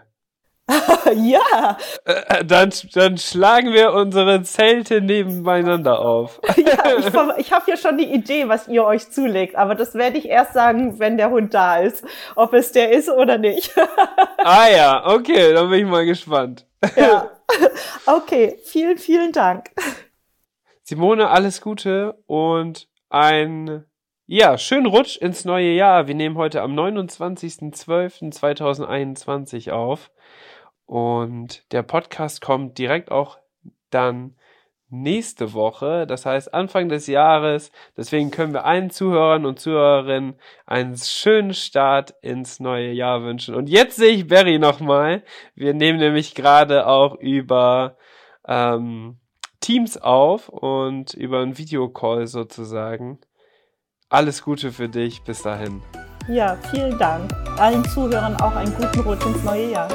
ja. 1.14 1.76
Äh, 2.04 2.44
dann, 2.44 2.72
dann 2.92 3.18
schlagen 3.18 3.72
wir 3.72 3.92
unsere 3.92 4.42
Zelte 4.42 5.00
nebeneinander 5.00 6.00
auf. 6.00 6.40
ja, 6.56 6.98
ich, 6.98 7.06
ich 7.38 7.52
habe 7.52 7.70
ja 7.70 7.76
schon 7.76 7.98
die 7.98 8.12
Idee, 8.12 8.48
was 8.48 8.68
ihr 8.68 8.84
euch 8.84 9.10
zulegt, 9.10 9.56
aber 9.56 9.74
das 9.74 9.94
werde 9.94 10.18
ich 10.18 10.28
erst 10.28 10.54
sagen, 10.54 10.98
wenn 10.98 11.16
der 11.16 11.30
Hund 11.30 11.54
da 11.54 11.78
ist. 11.78 12.04
Ob 12.36 12.54
es 12.54 12.72
der 12.72 12.92
ist 12.92 13.08
oder 13.08 13.38
nicht. 13.38 13.72
ah 14.38 14.68
ja, 14.68 15.06
okay, 15.06 15.52
dann 15.52 15.70
bin 15.70 15.80
ich 15.80 15.90
mal 15.90 16.06
gespannt. 16.06 16.66
ja. 16.96 17.30
Okay, 18.06 18.58
vielen, 18.64 18.98
vielen 18.98 19.32
Dank. 19.32 19.70
Simone, 20.82 21.28
alles 21.28 21.60
Gute 21.60 22.16
und 22.26 22.88
ein 23.08 23.84
ja, 24.32 24.58
schönen 24.58 24.86
Rutsch 24.86 25.16
ins 25.16 25.44
neue 25.44 25.72
Jahr. 25.72 26.06
Wir 26.06 26.14
nehmen 26.14 26.36
heute 26.36 26.62
am 26.62 26.78
29.12.2021 26.78 29.72
auf. 29.72 30.12
Und 30.90 31.70
der 31.70 31.84
Podcast 31.84 32.40
kommt 32.40 32.76
direkt 32.76 33.12
auch 33.12 33.38
dann 33.90 34.34
nächste 34.88 35.52
Woche, 35.52 36.04
das 36.04 36.26
heißt 36.26 36.52
Anfang 36.52 36.88
des 36.88 37.06
Jahres. 37.06 37.70
Deswegen 37.96 38.32
können 38.32 38.52
wir 38.52 38.64
allen 38.64 38.90
Zuhörern 38.90 39.46
und 39.46 39.60
Zuhörerinnen 39.60 40.34
einen 40.66 40.96
schönen 40.96 41.54
Start 41.54 42.14
ins 42.22 42.58
neue 42.58 42.90
Jahr 42.90 43.22
wünschen. 43.22 43.54
Und 43.54 43.68
jetzt 43.68 43.98
sehe 43.98 44.10
ich 44.10 44.26
Barry 44.26 44.58
nochmal. 44.58 45.22
Wir 45.54 45.74
nehmen 45.74 46.00
nämlich 46.00 46.34
gerade 46.34 46.88
auch 46.88 47.14
über 47.14 47.96
ähm, 48.48 49.20
Teams 49.60 49.96
auf 49.96 50.48
und 50.48 51.14
über 51.14 51.38
einen 51.38 51.56
Videocall 51.56 52.26
sozusagen. 52.26 53.20
Alles 54.08 54.42
Gute 54.42 54.72
für 54.72 54.88
dich. 54.88 55.22
Bis 55.22 55.42
dahin. 55.42 55.82
Ja, 56.26 56.56
vielen 56.72 56.98
Dank. 56.98 57.32
Allen 57.60 57.84
Zuhörern 57.84 58.34
auch 58.40 58.56
einen 58.56 58.74
guten 58.74 59.00
Rutsch 59.02 59.24
ins 59.24 59.44
neue 59.44 59.70
Jahr. 59.70 59.88